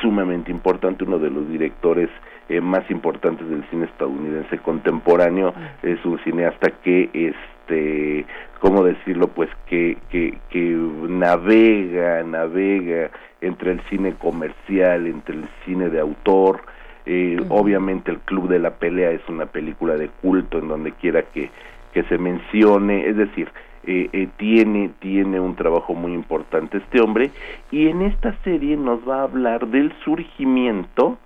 sumamente 0.00 0.50
importante, 0.50 1.04
uno 1.04 1.18
de 1.18 1.30
los 1.30 1.48
directores 1.48 2.08
eh, 2.48 2.60
más 2.60 2.88
importantes 2.90 3.48
del 3.48 3.64
cine 3.70 3.86
estadounidense 3.86 4.58
contemporáneo, 4.58 5.52
es 5.82 6.04
un 6.04 6.18
cineasta 6.20 6.70
que 6.82 7.10
este 7.12 8.26
cómo 8.60 8.84
decirlo 8.84 9.28
pues 9.28 9.50
que, 9.66 9.98
que, 10.10 10.38
que 10.50 10.60
navega 11.08 12.22
navega 12.22 13.10
entre 13.40 13.72
el 13.72 13.80
cine 13.90 14.14
comercial 14.14 15.06
entre 15.06 15.34
el 15.34 15.48
cine 15.64 15.88
de 15.90 15.98
autor 15.98 16.62
eh, 17.06 17.38
obviamente 17.48 18.12
el 18.12 18.18
club 18.20 18.48
de 18.48 18.60
la 18.60 18.70
pelea 18.70 19.10
es 19.10 19.20
una 19.28 19.46
película 19.46 19.96
de 19.96 20.08
culto 20.08 20.58
en 20.58 20.68
donde 20.68 20.92
quiera 20.92 21.22
que 21.22 21.50
que 21.92 22.04
se 22.04 22.18
mencione 22.18 23.08
es 23.08 23.16
decir 23.16 23.48
eh, 23.86 24.08
eh, 24.12 24.28
tiene 24.36 24.90
tiene 25.00 25.40
un 25.40 25.56
trabajo 25.56 25.94
muy 25.94 26.12
importante 26.12 26.78
este 26.78 27.00
hombre. 27.00 27.30
Y 27.70 27.88
en 27.88 28.02
esta 28.02 28.36
serie 28.42 28.76
nos 28.76 29.06
va 29.08 29.20
a 29.20 29.24
hablar 29.24 29.68
del 29.68 29.92
surgimiento 30.04 31.18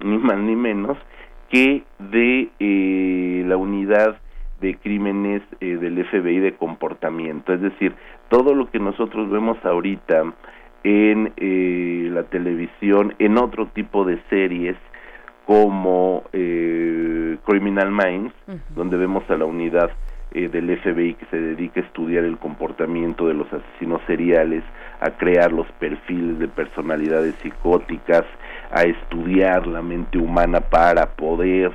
ni 0.00 0.18
más 0.18 0.38
ni 0.38 0.56
menos 0.56 0.96
que 1.50 1.82
de 1.98 2.50
eh, 2.58 3.44
la 3.46 3.56
unidad 3.56 4.18
de 4.60 4.76
crímenes 4.76 5.42
eh, 5.60 5.76
del 5.76 6.04
FBI 6.04 6.40
de 6.40 6.56
comportamiento, 6.56 7.52
es 7.52 7.60
decir, 7.60 7.94
todo 8.28 8.54
lo 8.54 8.70
que 8.70 8.78
nosotros 8.78 9.30
vemos 9.30 9.56
ahorita 9.64 10.34
en 10.84 11.32
eh, 11.36 12.08
la 12.12 12.24
televisión, 12.24 13.14
en 13.18 13.38
otro 13.38 13.66
tipo 13.68 14.04
de 14.04 14.20
series 14.28 14.76
como 15.46 16.24
Criminal 16.30 17.90
Minds, 17.90 18.34
donde 18.74 18.98
vemos 18.98 19.24
a 19.30 19.36
la 19.38 19.46
unidad 19.46 19.90
del 20.30 20.78
FBI 20.78 21.14
que 21.14 21.26
se 21.26 21.40
dedica 21.40 21.80
a 21.80 21.84
estudiar 21.84 22.24
el 22.24 22.38
comportamiento 22.38 23.26
de 23.26 23.34
los 23.34 23.46
asesinos 23.52 24.00
seriales, 24.06 24.62
a 25.00 25.10
crear 25.10 25.52
los 25.52 25.66
perfiles 25.72 26.38
de 26.38 26.48
personalidades 26.48 27.34
psicóticas, 27.36 28.24
a 28.70 28.82
estudiar 28.82 29.66
la 29.66 29.82
mente 29.82 30.18
humana 30.18 30.60
para 30.60 31.06
poder 31.06 31.72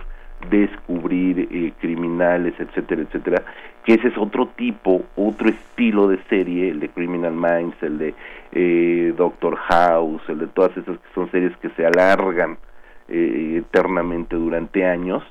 descubrir 0.50 1.48
eh, 1.52 1.74
criminales, 1.80 2.54
etcétera, 2.60 3.02
etcétera, 3.04 3.44
que 3.86 3.94
ese 3.94 4.10
es 4.10 4.18
otro 4.18 4.48
tipo, 4.56 5.04
otro 5.16 5.50
estilo 5.50 6.08
de 6.08 6.20
serie, 6.30 6.70
el 6.70 6.80
de 6.80 6.90
Criminal 6.90 7.34
Minds, 7.34 7.82
el 7.82 7.98
de 7.98 8.14
eh, 8.52 9.14
Doctor 9.18 9.56
House, 9.56 10.22
el 10.28 10.40
de 10.40 10.48
todas 10.48 10.72
esas 10.78 10.98
que 10.98 11.14
son 11.14 11.30
series 11.32 11.56
que 11.58 11.70
se 11.70 11.86
alargan 11.86 12.58
eh, 13.10 13.62
eternamente 13.66 14.36
durante 14.36 14.86
años. 14.86 15.24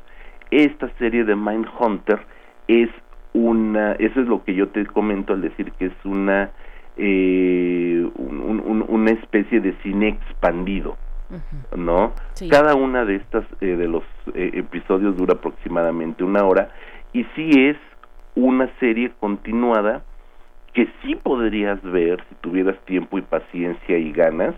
Esta 0.50 0.88
serie 0.98 1.24
de 1.24 1.34
Mind 1.34 1.66
Hunter 1.78 2.20
es 2.68 2.90
una, 3.32 3.92
eso 3.92 4.20
es 4.20 4.28
lo 4.28 4.44
que 4.44 4.54
yo 4.54 4.68
te 4.68 4.84
comento 4.86 5.32
al 5.32 5.40
decir 5.40 5.72
que 5.72 5.86
es 5.86 6.04
una 6.04 6.50
eh, 6.96 8.10
una 8.16 9.10
especie 9.12 9.60
de 9.60 9.74
cine 9.82 10.08
expandido, 10.08 10.96
¿no? 11.74 12.12
Cada 12.50 12.74
una 12.74 13.06
de 13.06 13.16
estas 13.16 13.46
eh, 13.62 13.76
de 13.76 13.88
los 13.88 14.04
eh, 14.34 14.50
episodios 14.54 15.16
dura 15.16 15.34
aproximadamente 15.34 16.22
una 16.22 16.44
hora 16.44 16.70
y 17.14 17.24
sí 17.34 17.50
es 17.56 17.78
una 18.34 18.68
serie 18.78 19.12
continuada 19.20 20.02
que 20.74 20.88
sí 21.02 21.14
podrías 21.16 21.82
ver 21.82 22.22
si 22.28 22.34
tuvieras 22.36 22.78
tiempo 22.84 23.18
y 23.18 23.22
paciencia 23.22 23.96
y 23.96 24.12
ganas 24.12 24.54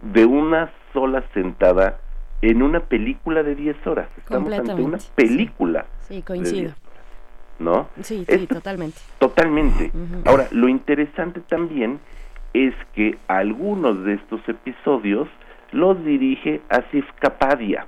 de 0.00 0.24
una 0.24 0.70
sola 0.92 1.22
sentada 1.34 1.98
en 2.42 2.62
una 2.62 2.80
película 2.80 3.42
de 3.42 3.54
10 3.54 3.86
horas. 3.86 4.08
Estamos 4.18 4.52
ante 4.52 4.82
una 4.82 4.98
película. 5.14 5.86
Sí, 6.00 6.22
coincido. 6.22 6.72
¿No? 7.62 7.88
Sí, 8.02 8.24
sí, 8.28 8.46
totalmente. 8.46 8.98
Totalmente. 9.18 9.92
Ahora, 10.24 10.48
lo 10.50 10.68
interesante 10.68 11.40
también 11.40 12.00
es 12.54 12.74
que 12.94 13.16
algunos 13.28 14.04
de 14.04 14.14
estos 14.14 14.40
episodios 14.48 15.28
los 15.70 16.04
dirige 16.04 16.60
Asif 16.68 17.06
Kapadia. 17.18 17.86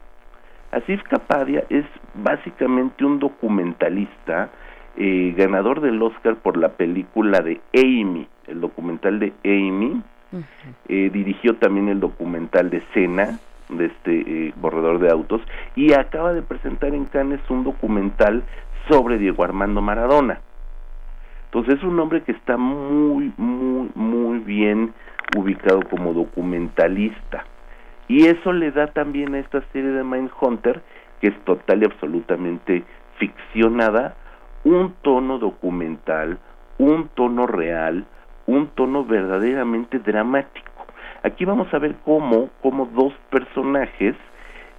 Asif 0.72 1.02
Kapadia 1.04 1.64
es 1.68 1.84
básicamente 2.14 3.04
un 3.04 3.18
documentalista 3.18 4.50
eh, 4.96 5.34
ganador 5.36 5.80
del 5.80 6.00
Oscar 6.02 6.36
por 6.36 6.56
la 6.56 6.70
película 6.70 7.40
de 7.40 7.60
Amy, 7.74 8.26
el 8.46 8.60
documental 8.60 9.18
de 9.18 9.32
Amy. 9.44 10.02
Eh, 10.88 11.10
dirigió 11.12 11.54
también 11.56 11.88
el 11.88 12.00
documental 12.00 12.70
de 12.70 12.82
Cena, 12.92 13.38
de 13.68 13.86
este 13.86 14.48
eh, 14.48 14.54
corredor 14.60 14.98
de 14.98 15.10
autos, 15.10 15.40
y 15.76 15.92
acaba 15.92 16.32
de 16.32 16.42
presentar 16.42 16.94
en 16.94 17.04
Cannes 17.04 17.40
un 17.48 17.64
documental 17.64 18.42
sobre 18.88 19.18
Diego 19.18 19.44
Armando 19.44 19.80
Maradona. 19.80 20.40
Entonces 21.46 21.74
es 21.74 21.84
un 21.84 21.98
hombre 22.00 22.22
que 22.22 22.32
está 22.32 22.56
muy, 22.56 23.32
muy, 23.36 23.90
muy 23.94 24.38
bien 24.40 24.92
ubicado 25.36 25.82
como 25.88 26.12
documentalista. 26.12 27.44
Y 28.08 28.26
eso 28.26 28.52
le 28.52 28.70
da 28.70 28.88
también 28.88 29.34
a 29.34 29.38
esta 29.38 29.62
serie 29.72 29.90
de 29.90 30.04
Mindhunter, 30.04 30.82
que 31.20 31.28
es 31.28 31.44
total 31.44 31.82
y 31.82 31.86
absolutamente 31.86 32.84
ficcionada, 33.18 34.16
un 34.64 34.94
tono 35.02 35.38
documental, 35.38 36.38
un 36.78 37.08
tono 37.14 37.46
real, 37.46 38.04
un 38.46 38.68
tono 38.68 39.04
verdaderamente 39.04 39.98
dramático. 40.00 40.86
Aquí 41.22 41.44
vamos 41.44 41.72
a 41.72 41.78
ver 41.78 41.96
cómo, 42.04 42.50
cómo 42.60 42.86
dos 42.86 43.14
personajes 43.30 44.14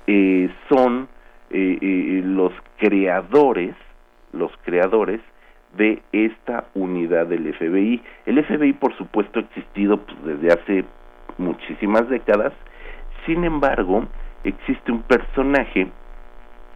eh, 0.08 0.50
son 0.70 1.08
eh, 1.50 1.78
eh, 1.82 2.22
los 2.24 2.52
creadores 2.78 3.76
los 4.36 4.52
creadores 4.64 5.22
de 5.78 6.02
esta 6.12 6.66
unidad 6.74 7.28
del 7.28 7.54
FBI. 7.54 8.02
El 8.26 8.44
FBI, 8.44 8.74
por 8.74 8.96
supuesto, 8.98 9.40
ha 9.40 9.44
existido 9.44 9.98
pues, 9.98 10.40
desde 10.40 10.54
hace 10.54 10.86
muchísimas 11.38 12.08
décadas, 12.10 12.54
sin 13.26 13.44
embargo, 13.44 14.06
existe 14.44 14.92
un 14.92 15.02
personaje 15.04 15.88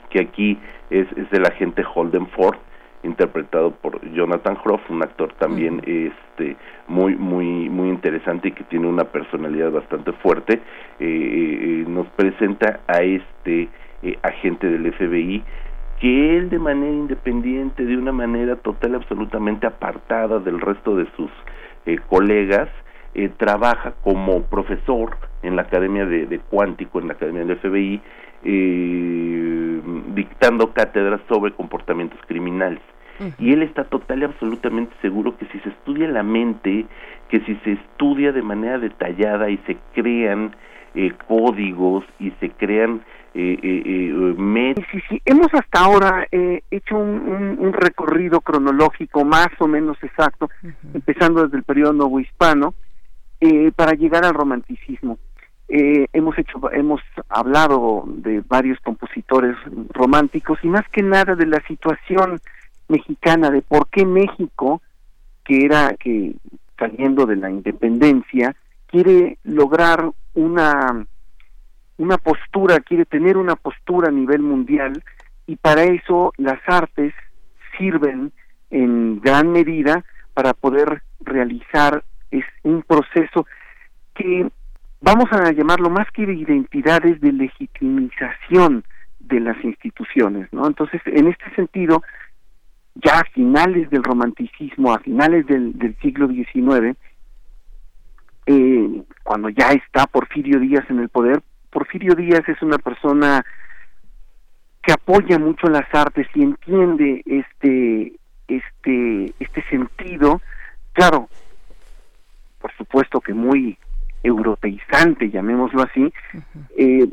que 0.10 0.22
aquí 0.22 0.58
es, 0.90 1.08
es 1.16 1.32
el 1.32 1.46
agente 1.46 1.84
Holden 1.94 2.28
Ford, 2.28 2.58
interpretado 3.04 3.72
por 3.72 4.02
Jonathan 4.12 4.58
Groff, 4.64 4.82
un 4.90 5.02
actor 5.04 5.32
también 5.34 5.82
este 5.86 6.58
muy 6.88 7.16
muy 7.16 7.70
muy 7.70 7.88
interesante 7.88 8.50
y 8.50 8.52
que 8.52 8.66
tiene 8.66 8.88
una 8.88 9.06
personalidad 9.06 9.72
bastante 9.72 10.12
fuerte, 10.14 10.56
eh, 10.56 10.62
eh, 11.00 11.86
nos 11.88 12.08
presenta 12.08 12.82
a 12.88 13.02
este 13.02 13.70
agente 14.24 14.68
del 14.68 14.94
FBI 14.94 15.44
que 16.00 16.38
él 16.38 16.50
de 16.50 16.60
manera 16.60 16.94
independiente, 16.94 17.86
de 17.86 17.98
una 17.98 18.12
manera 18.12 18.56
total 18.56 18.96
absolutamente 18.96 19.68
apartada 19.68 20.40
del 20.40 20.60
resto 20.62 20.96
de 20.96 21.08
sus 21.16 21.30
colegas, 22.08 22.70
trabaja 23.38 23.94
como 24.04 24.44
profesor 24.44 25.18
en 25.42 25.56
la 25.56 25.64
Academia 25.64 26.06
de, 26.06 26.26
de, 26.26 26.40
Cuántico, 26.40 27.00
en 27.00 27.08
la 27.08 27.14
Academia 27.14 27.44
del 27.44 27.58
FBI, 27.58 28.02
eh, 28.44 29.82
dictando 30.14 30.74
cátedras 30.74 31.22
sobre 31.28 31.52
comportamientos 31.52 32.20
criminales. 32.28 32.82
Y 33.38 33.52
él 33.52 33.64
está 33.64 33.84
total 33.84 34.22
y 34.22 34.24
absolutamente 34.24 34.96
seguro 35.02 35.38
que 35.38 35.46
si 35.48 35.60
se 35.60 35.70
estudia 35.70 36.08
la 36.08 36.24
mente, 36.24 36.86
que 37.28 37.42
si 37.42 37.56
se 37.66 37.74
estudia 37.74 38.32
de 38.32 38.42
manera 38.42 38.80
detallada 38.80 39.50
y 39.50 39.58
se 39.68 39.76
crean 39.94 40.56
eh, 40.96 41.12
códigos 41.28 42.06
y 42.18 42.32
se 42.40 42.50
crean 42.52 43.02
eh, 43.34 43.60
eh, 43.62 44.76
Sí, 44.92 45.02
sí, 45.10 45.22
hemos 45.26 45.48
hasta 45.54 45.80
ahora 45.80 46.28
hecho 46.32 46.98
un, 46.98 47.74
recorrido 47.74 48.42
cronológico 48.42 49.24
más 49.24 49.50
o 49.60 49.68
menos 49.68 49.98
exacto, 50.02 50.50
empezando 50.94 51.44
desde 51.44 51.58
el 51.58 51.64
periodo 51.64 51.94
novohispano, 51.94 52.74
para 53.76 53.94
llegar 53.94 54.26
al 54.26 54.34
romanticismo. 54.34 55.18
Eh, 55.72 56.08
hemos 56.14 56.36
hecho 56.40 56.60
hemos 56.72 57.00
hablado 57.30 58.04
de 58.08 58.42
varios 58.42 58.80
compositores 58.80 59.56
románticos 59.90 60.58
y 60.64 60.68
más 60.68 60.82
que 60.90 61.04
nada 61.04 61.36
de 61.36 61.46
la 61.46 61.62
situación 61.68 62.40
mexicana 62.88 63.52
de 63.52 63.62
por 63.62 63.88
qué 63.90 64.04
México 64.04 64.82
que 65.46 65.66
era 65.66 65.94
que 66.00 66.34
saliendo 66.80 67.28
de 67.28 67.36
la 67.36 67.52
independencia 67.52 68.56
quiere 68.88 69.38
lograr 69.44 70.10
una 70.34 71.06
una 72.00 72.18
postura 72.18 72.80
quiere 72.80 73.06
tener 73.06 73.38
una 73.38 73.56
postura 73.56 74.08
a 74.08 74.12
nivel 74.12 74.42
mundial 74.42 75.04
y 75.46 75.58
para 75.58 75.84
eso 75.84 76.34
las 76.38 76.60
artes 76.66 77.14
sirven 77.78 78.32
en 78.72 79.20
gran 79.20 79.52
medida 79.52 80.04
para 80.34 80.54
poder 80.54 81.04
realizar 81.20 82.04
es 82.32 82.46
un 82.64 82.84
proceso 82.84 83.46
que 84.16 84.50
vamos 85.02 85.26
a 85.32 85.52
llamarlo 85.52 85.90
más 85.90 86.10
que 86.12 86.26
de 86.26 86.36
identidades 86.36 87.20
de 87.20 87.34
legitimización 87.34 88.86
de 89.20 89.40
las 89.42 89.62
instituciones, 89.64 90.48
¿no? 90.54 90.68
Entonces, 90.68 91.02
en 91.06 91.28
este 91.28 91.54
sentido, 91.56 92.02
ya 92.96 93.20
a 93.20 93.24
finales 93.26 93.90
del 93.90 94.04
romanticismo, 94.04 94.94
a 94.94 95.00
finales 95.00 95.46
del, 95.48 95.96
siglo 96.02 96.28
XIX, 96.28 96.98
eh, 98.46 99.04
cuando 99.24 99.50
ya 99.50 99.72
está 99.72 100.08
Porfirio 100.08 100.60
Díaz 100.60 100.86
en 100.90 101.00
el 101.00 101.10
poder, 101.10 101.42
Porfirio 101.70 102.16
Díaz 102.16 102.48
es 102.48 102.62
una 102.62 102.78
persona 102.78 103.46
que 104.82 104.94
apoya 104.94 105.38
mucho 105.38 105.68
las 105.68 105.88
artes 105.94 106.28
y 106.34 106.44
entiende 106.44 107.22
este 107.26 108.14
este 108.48 109.34
este 109.40 109.64
sentido, 109.70 110.42
claro, 110.94 111.30
por 112.60 112.74
supuesto 112.76 113.22
que 113.22 113.34
muy 113.34 113.78
europeizante, 114.24 115.30
llamémoslo 115.30 115.84
así, 115.84 116.12
eh, 116.78 117.08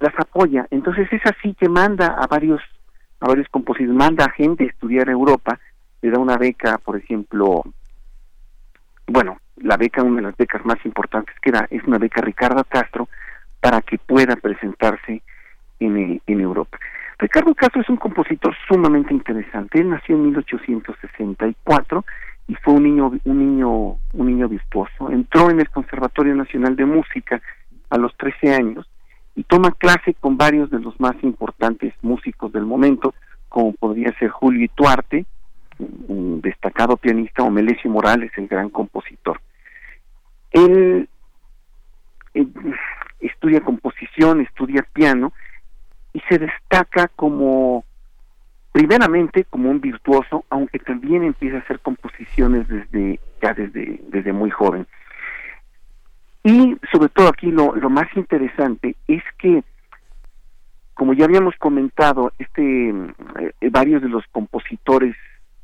las 0.00 0.14
apoya. 0.18 0.66
Entonces 0.70 1.08
es 1.12 1.22
así 1.24 1.54
que 1.54 1.68
manda 1.68 2.08
a 2.18 2.26
varios 2.26 2.60
a 3.20 3.28
varios 3.28 3.48
compositores, 3.48 3.94
manda 3.94 4.26
a 4.26 4.30
gente 4.30 4.64
a 4.64 4.68
estudiar 4.68 5.08
Europa, 5.08 5.58
le 6.02 6.10
da 6.10 6.18
una 6.18 6.36
beca, 6.36 6.78
por 6.78 6.96
ejemplo, 6.96 7.62
bueno, 9.06 9.38
la 9.56 9.76
beca, 9.76 10.02
una 10.02 10.16
de 10.16 10.22
las 10.22 10.36
becas 10.36 10.64
más 10.66 10.84
importantes 10.84 11.34
que 11.40 11.50
da, 11.50 11.66
es 11.70 11.82
una 11.84 11.98
beca 11.98 12.20
Ricardo 12.20 12.62
Castro 12.64 13.08
para 13.64 13.80
que 13.80 13.96
pueda 13.96 14.36
presentarse 14.36 15.22
en, 15.80 16.20
en 16.26 16.40
Europa. 16.40 16.78
Ricardo 17.18 17.54
Castro 17.54 17.80
es 17.80 17.88
un 17.88 17.96
compositor 17.96 18.54
sumamente 18.68 19.14
interesante. 19.14 19.80
Él 19.80 19.88
nació 19.88 20.16
en 20.16 20.26
1864 20.26 22.04
y 22.48 22.54
fue 22.56 22.74
un 22.74 22.82
niño 22.82 23.12
un 23.24 23.38
niño 23.38 23.70
un 24.12 24.26
niño 24.26 24.50
virtuoso 24.50 25.10
entró 25.10 25.48
en 25.48 25.60
el 25.60 25.70
Conservatorio 25.70 26.34
Nacional 26.34 26.76
de 26.76 26.84
Música 26.84 27.40
a 27.88 27.96
los 27.96 28.14
13 28.18 28.54
años 28.54 28.86
y 29.34 29.44
toma 29.44 29.70
clase 29.70 30.12
con 30.12 30.36
varios 30.36 30.70
de 30.70 30.80
los 30.80 31.00
más 31.00 31.16
importantes 31.22 31.94
músicos 32.02 32.52
del 32.52 32.66
momento 32.66 33.14
como 33.48 33.72
podría 33.72 34.12
ser 34.18 34.28
Julio 34.28 34.62
Ituarte 34.62 35.24
un 35.78 36.42
destacado 36.42 36.98
pianista 36.98 37.42
o 37.42 37.50
Melesio 37.50 37.90
Morales 37.90 38.30
el 38.36 38.46
gran 38.46 38.68
compositor 38.68 39.40
él, 40.50 41.08
él 42.34 42.52
estudia 43.26 43.60
composición 43.60 44.40
estudia 44.40 44.86
piano 44.92 45.32
y 46.12 46.20
se 46.28 46.38
destaca 46.38 47.08
como 47.08 47.84
primeramente 48.72 49.44
como 49.44 49.70
un 49.70 49.80
virtuoso, 49.80 50.44
aunque 50.50 50.80
también 50.80 51.22
empieza 51.22 51.58
a 51.58 51.60
hacer 51.60 51.78
composiciones 51.80 52.66
desde 52.66 53.20
ya 53.40 53.54
desde, 53.54 54.00
desde 54.08 54.32
muy 54.32 54.50
joven. 54.50 54.86
Y 56.42 56.76
sobre 56.92 57.08
todo 57.08 57.28
aquí 57.28 57.50
lo, 57.50 57.74
lo 57.74 57.88
más 57.88 58.08
interesante 58.16 58.96
es 59.08 59.22
que, 59.38 59.62
como 60.94 61.14
ya 61.14 61.24
habíamos 61.24 61.54
comentado, 61.56 62.32
este 62.38 62.90
eh, 62.90 63.70
varios 63.70 64.02
de 64.02 64.08
los 64.08 64.24
compositores 64.32 65.16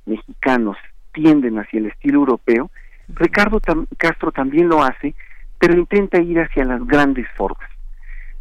mexicanos 0.06 0.76
tienden 1.12 1.58
hacia 1.58 1.80
el 1.80 1.86
estilo 1.86 2.20
europeo, 2.20 2.70
Ricardo 3.08 3.60
Castro 3.98 4.32
también 4.32 4.68
lo 4.68 4.82
hace, 4.82 5.14
pero 5.60 5.74
intenta 5.74 6.18
ir 6.20 6.40
hacia 6.40 6.64
las 6.64 6.84
grandes 6.86 7.28
formas. 7.36 7.70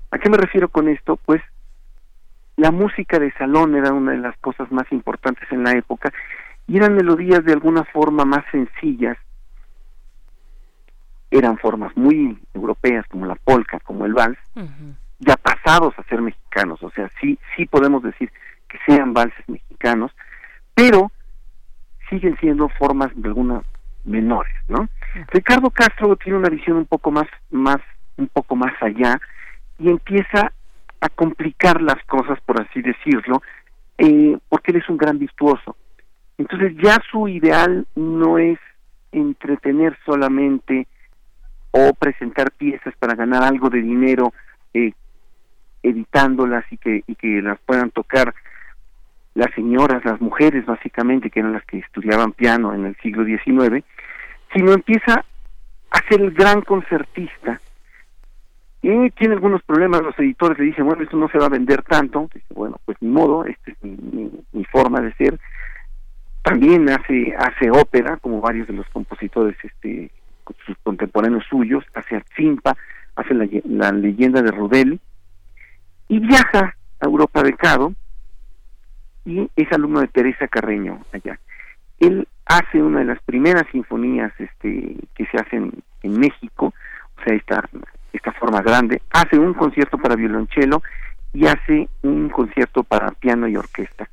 ¿A 0.10 0.18
qué 0.18 0.30
me 0.30 0.38
refiero 0.38 0.70
con 0.70 0.88
esto? 0.88 1.18
Pues 1.18 1.42
la 2.56 2.72
música 2.72 3.20
de 3.20 3.32
salón 3.34 3.76
era 3.76 3.92
una 3.92 4.14
de 4.14 4.20
las 4.20 4.38
cosas 4.38 4.72
más 4.72 4.90
importantes 4.92 5.44
en 5.52 5.64
la 5.64 5.74
época 5.74 6.12
y 6.66 6.78
eran 6.78 6.96
melodías 6.96 7.44
de 7.44 7.54
alguna 7.54 7.84
forma 7.84 8.24
más 8.24 8.46
sencillas, 8.52 9.18
eran 11.30 11.58
formas 11.58 11.96
muy 11.96 12.40
europeas 12.54 13.06
como 13.08 13.26
la 13.26 13.36
polka, 13.36 13.80
como 13.82 14.06
el 14.06 14.14
vals, 14.14 14.40
ya 15.20 15.36
pasados 15.36 15.94
a 16.00 16.04
ser 16.04 16.22
mexicanos, 16.22 16.82
o 16.82 16.90
sea, 16.92 17.10
sí, 17.20 17.38
sí 17.56 17.66
podemos 17.66 18.02
decir 18.02 18.32
que 18.70 18.78
sean 18.86 19.14
valses 19.14 19.48
mexicanos, 19.50 20.12
pero 20.74 21.12
siguen 22.10 22.38
siendo 22.40 22.70
formas 22.70 23.12
de 23.14 23.28
algunas 23.28 23.64
menores, 24.06 24.54
¿no? 24.70 24.88
Ricardo 25.30 25.70
Castro 25.70 26.16
tiene 26.16 26.38
una 26.38 26.50
visión 26.50 26.78
un 26.78 26.86
poco 26.86 27.12
más, 27.12 27.28
más, 27.50 27.78
un 28.18 28.28
poco 28.28 28.56
más 28.56 28.74
allá 28.82 29.20
y 29.78 29.90
empieza 29.90 30.52
a 31.02 31.10
complicar 31.10 31.82
las 31.82 32.04
cosas, 32.06 32.40
por 32.46 32.62
así 32.62 32.82
decirlo, 32.82 33.42
eh, 33.98 34.38
porque 34.50 34.72
él 34.72 34.78
es 34.78 34.90
un 34.90 34.98
gran 34.98 35.18
virtuoso. 35.18 35.76
Entonces 36.38 36.74
ya 36.82 36.98
su 37.12 37.28
ideal 37.28 37.86
no 37.96 38.38
es 38.38 38.60
entretener 39.12 39.98
solamente 40.06 40.88
o 41.72 41.94
presentar 41.94 42.52
piezas 42.52 42.94
para 42.98 43.16
ganar 43.16 43.44
algo 43.44 43.70
de 43.70 43.82
dinero 43.82 44.34
eh, 44.74 44.94
editándolas 45.84 46.66
y 46.72 46.78
que, 46.78 47.04
y 47.08 47.16
que 47.16 47.42
las 47.42 47.60
puedan 47.60 47.92
tocar 47.92 48.34
las 49.36 49.54
señoras, 49.54 50.04
las 50.04 50.20
mujeres 50.20 50.66
básicamente, 50.66 51.30
que 51.30 51.40
eran 51.40 51.54
las 51.54 51.66
que 51.66 51.80
estudiaban 51.80 52.34
piano 52.34 52.74
en 52.74 52.86
el 52.86 52.96
siglo 52.98 53.24
XIX, 53.24 53.84
sino 54.54 54.74
empieza 54.74 55.26
a 55.92 56.08
ser 56.10 56.22
el 56.22 56.32
gran 56.32 56.62
concertista 56.62 57.60
y 58.82 59.12
tiene 59.12 59.34
algunos 59.34 59.62
problemas, 59.64 60.02
los 60.02 60.18
editores 60.20 60.58
le 60.58 60.66
dicen, 60.66 60.86
bueno, 60.86 61.04
esto 61.04 61.18
no 61.18 61.28
se 61.30 61.38
va 61.38 61.48
a 61.48 61.50
vender 61.50 61.84
tanto, 61.84 62.30
bueno, 62.52 62.80
pues 62.86 62.98
ni 63.02 63.10
modo, 63.10 63.46
esta 63.46 63.72
es 63.72 63.78
mi, 63.84 64.30
forma 64.72 65.02
de 65.02 65.12
ser. 65.14 65.40
También 66.44 66.88
hace 66.90 67.36
hace 67.38 67.72
ópera, 67.72 68.18
como 68.18 68.40
varios 68.40 68.68
de 68.68 68.74
los 68.74 68.88
compositores 68.90 69.58
este 69.64 70.12
sus 70.66 70.78
contemporáneos 70.84 71.44
suyos, 71.50 71.84
hace 71.94 72.16
Atzimpa, 72.16 72.76
hace 73.16 73.34
la, 73.34 73.48
la 73.66 73.92
leyenda 73.92 74.42
de 74.42 74.52
Rudel, 74.52 75.00
y 76.08 76.20
viaja 76.20 76.76
a 77.00 77.06
Europa 77.06 77.44
becado, 77.44 77.94
y 79.26 79.50
es 79.56 79.72
alumno 79.72 80.00
de 80.00 80.08
Teresa 80.08 80.48
Carreño 80.48 81.02
allá. 81.12 81.40
Él 82.00 82.28
hace 82.50 82.82
una 82.82 83.00
de 83.00 83.06
las 83.06 83.22
primeras 83.24 83.64
sinfonías 83.72 84.34
este 84.38 84.98
que 85.16 85.26
se 85.28 85.38
hacen 85.38 85.72
en 86.04 86.20
México, 86.20 86.74
o 87.18 87.24
sea, 87.24 87.36
esta 87.36 87.64
esta 88.12 88.32
forma 88.34 88.62
grande, 88.62 89.02
hace 89.12 89.38
un 89.38 89.54
concierto 89.54 89.98
para 89.98 90.16
violonchelo 90.16 90.82
y 91.34 91.46
hace 91.46 91.88
un 92.02 92.30
concierto 92.30 92.84
para 92.84 93.12
piano 93.12 93.48
y 93.48 93.56
orquesta. 93.56 94.10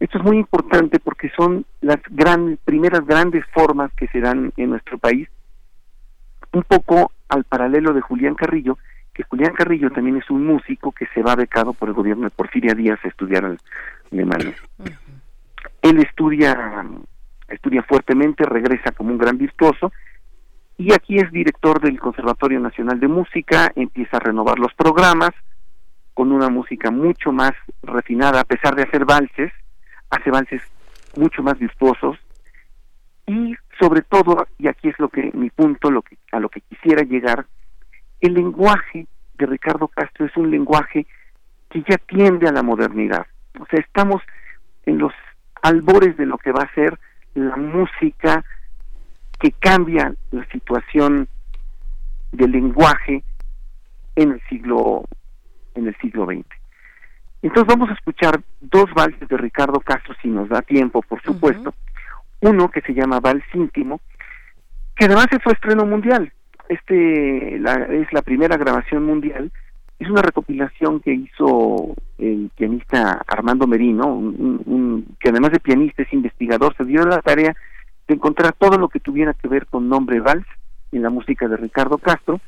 Esto 0.00 0.18
es 0.18 0.24
muy 0.24 0.38
importante 0.38 0.98
porque 1.00 1.30
son 1.36 1.64
las 1.80 1.98
gran, 2.10 2.58
primeras 2.64 3.04
grandes 3.06 3.44
formas 3.52 3.92
que 3.94 4.08
se 4.08 4.20
dan 4.20 4.52
en 4.56 4.70
nuestro 4.70 4.98
país, 4.98 5.28
un 6.52 6.62
poco 6.62 7.12
al 7.28 7.44
paralelo 7.44 7.92
de 7.92 8.00
Julián 8.00 8.34
Carrillo, 8.34 8.78
que 9.14 9.22
Julián 9.22 9.54
Carrillo 9.54 9.90
también 9.90 10.16
es 10.16 10.30
un 10.30 10.46
músico 10.46 10.92
que 10.92 11.06
se 11.14 11.22
va 11.22 11.34
becado 11.34 11.72
por 11.72 11.88
el 11.88 11.94
gobierno 11.94 12.24
de 12.24 12.30
Porfiria 12.30 12.74
Díaz 12.74 12.98
a 13.04 13.08
estudiar 13.08 13.44
en 13.44 13.58
Alemania. 14.12 14.54
Él 15.80 15.98
estudia, 15.98 16.84
estudia 17.48 17.82
fuertemente, 17.82 18.44
regresa 18.44 18.92
como 18.92 19.10
un 19.10 19.18
gran 19.18 19.38
virtuoso 19.38 19.92
y 20.78 20.92
aquí 20.92 21.16
es 21.16 21.30
director 21.32 21.80
del 21.80 21.98
Conservatorio 21.98 22.60
Nacional 22.60 23.00
de 23.00 23.08
Música, 23.08 23.72
empieza 23.74 24.18
a 24.18 24.20
renovar 24.20 24.58
los 24.58 24.74
programas 24.74 25.30
con 26.12 26.32
una 26.32 26.48
música 26.48 26.90
mucho 26.90 27.32
más 27.32 27.52
refinada, 27.82 28.40
a 28.40 28.44
pesar 28.44 28.74
de 28.74 28.82
hacer 28.82 29.04
valses, 29.04 29.52
hace 30.10 30.30
valses 30.30 30.62
mucho 31.16 31.42
más 31.42 31.58
virtuosos 31.58 32.18
y 33.26 33.54
sobre 33.80 34.02
todo, 34.02 34.46
y 34.58 34.68
aquí 34.68 34.88
es 34.88 34.98
lo 34.98 35.08
que 35.08 35.30
mi 35.34 35.50
punto, 35.50 35.90
lo 35.90 36.02
que 36.02 36.16
a 36.32 36.40
lo 36.40 36.48
que 36.48 36.60
quisiera 36.60 37.02
llegar, 37.02 37.46
el 38.20 38.34
lenguaje 38.34 39.06
de 39.34 39.46
Ricardo 39.46 39.88
Castro 39.88 40.26
es 40.26 40.36
un 40.36 40.50
lenguaje 40.50 41.06
que 41.70 41.82
ya 41.88 41.98
tiende 41.98 42.48
a 42.48 42.52
la 42.52 42.62
modernidad. 42.62 43.26
O 43.58 43.66
sea, 43.66 43.80
estamos 43.80 44.22
en 44.86 44.98
los 44.98 45.12
albores 45.62 46.16
de 46.16 46.26
lo 46.26 46.38
que 46.38 46.52
va 46.52 46.62
a 46.62 46.74
ser 46.74 46.98
la 47.36 47.56
música 47.56 48.44
que 49.38 49.52
cambia 49.52 50.12
la 50.30 50.46
situación 50.46 51.28
del 52.32 52.50
lenguaje 52.50 53.22
en 54.16 54.32
el 54.32 54.40
siglo 54.48 55.04
en 55.74 55.86
el 55.86 55.96
siglo 55.98 56.24
XX. 56.24 56.46
Entonces 57.42 57.66
vamos 57.66 57.90
a 57.90 57.92
escuchar 57.92 58.40
dos 58.62 58.86
valses 58.94 59.28
de 59.28 59.36
Ricardo 59.36 59.78
Castro 59.80 60.14
si 60.22 60.28
nos 60.28 60.48
da 60.48 60.62
tiempo, 60.62 61.02
por 61.02 61.20
supuesto. 61.22 61.74
Uno 62.40 62.70
que 62.70 62.80
se 62.80 62.94
llama 62.94 63.20
Vals 63.20 63.44
íntimo, 63.52 64.00
que 64.96 65.04
además 65.04 65.26
fue 65.44 65.52
estreno 65.52 65.84
mundial. 65.84 66.32
Este 66.68 67.56
es 67.56 68.12
la 68.12 68.22
primera 68.22 68.56
grabación 68.56 69.04
mundial. 69.04 69.52
Es 69.98 70.10
una 70.10 70.22
recopilación 70.22 71.00
que 71.00 71.12
hizo 71.14 71.94
el 72.18 72.50
pianista 72.54 73.22
Armando 73.26 73.66
Merino, 73.66 74.06
un, 74.06 75.06
que 75.18 75.30
además 75.30 75.52
de 75.52 75.60
pianista 75.60 76.02
es 76.02 76.12
investigador, 76.12 76.74
se 76.76 76.84
dio 76.84 77.04
la 77.06 77.22
tarea 77.22 77.56
de 78.06 78.14
encontrar 78.14 78.52
todo 78.52 78.78
lo 78.78 78.88
que 78.88 79.00
tuviera 79.00 79.34
que 79.34 79.48
ver 79.48 79.66
con 79.66 79.88
nombre 79.88 80.20
vals 80.20 80.46
en 80.92 81.02
la 81.02 81.10
música 81.10 81.48
de 81.48 81.56
Ricardo 81.56 81.98
Castro 81.98 82.40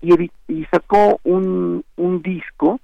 y, 0.00 0.30
y 0.48 0.64
sacó 0.66 1.20
un, 1.24 1.84
un 1.96 2.22
disco 2.22 2.80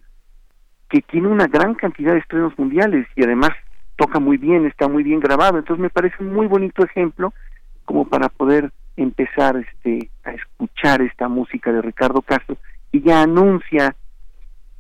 que 0.89 1.03
tiene 1.03 1.29
una 1.29 1.47
gran 1.47 1.75
cantidad 1.75 2.13
de 2.13 2.21
estrenos 2.21 2.59
mundiales 2.59 3.07
y 3.17 3.25
además 3.25 3.51
toca 3.97 4.21
muy 4.21 4.37
bien, 4.37 4.67
está 4.67 4.89
muy 4.89 5.03
bien 5.03 5.21
grabado, 5.21 5.59
entonces 5.59 5.83
me 5.83 5.91
parece 5.91 6.17
un 6.21 6.33
muy 6.33 6.47
bonito 6.47 6.85
ejemplo 6.85 7.33
como 7.85 8.07
para 8.07 8.29
poder 8.29 8.71
empezar 8.97 9.57
este 9.57 10.11
a 10.25 10.33
escuchar 10.33 11.03
esta 11.03 11.29
música 11.29 11.73
de 11.73 11.83
Ricardo 11.83 12.23
Castro 12.23 12.57
y 12.93 13.03
ya 13.03 13.23
anuncia 13.23 13.95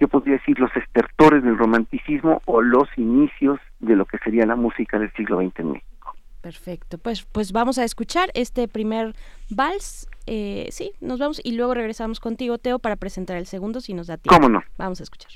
yo 0.01 0.09
podría 0.09 0.35
decir 0.35 0.59
los 0.59 0.75
estertores 0.77 1.43
del 1.43 1.59
romanticismo 1.59 2.43
o 2.47 2.63
los 2.63 2.89
inicios 2.97 3.59
de 3.81 3.97
lo 3.97 4.07
que 4.07 4.19
sería 4.19 4.47
la 4.47 4.57
música 4.57 4.99
del 4.99 5.13
siglo 5.13 5.41
XX 5.41 5.61
en 5.61 5.73
México. 5.73 6.15
Perfecto, 6.41 6.99
pues 6.99 7.25
pues 7.25 7.53
vamos 7.53 7.79
a 7.79 7.85
escuchar 7.85 8.31
este 8.35 8.69
primer 8.69 9.15
vals, 9.51 10.09
eh, 10.27 10.69
sí, 10.71 10.93
nos 11.01 11.19
vamos 11.19 11.41
y 11.43 11.57
luego 11.57 11.75
regresamos 11.75 12.21
contigo 12.21 12.59
Teo 12.59 12.79
para 12.79 12.97
presentar 12.97 13.37
el 13.37 13.47
segundo 13.47 13.81
si 13.81 13.93
nos 13.93 14.07
da 14.07 14.19
tiempo. 14.19 14.37
¿Cómo 14.37 14.49
no? 14.49 14.63
Vamos 14.77 15.01
a 15.01 15.03
escuchar. 15.03 15.33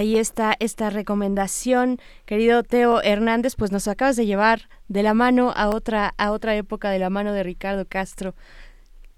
Ahí 0.00 0.16
está 0.16 0.54
esta 0.60 0.88
recomendación, 0.88 1.98
querido 2.24 2.62
Teo 2.62 3.02
Hernández, 3.02 3.54
pues 3.54 3.70
nos 3.70 3.86
acabas 3.86 4.16
de 4.16 4.24
llevar 4.24 4.60
de 4.88 5.02
la 5.02 5.12
mano 5.12 5.52
a 5.54 5.68
otra 5.68 6.14
a 6.16 6.30
otra 6.30 6.54
época 6.54 6.88
de 6.88 6.98
la 6.98 7.10
mano 7.10 7.34
de 7.34 7.42
Ricardo 7.42 7.84
Castro. 7.86 8.32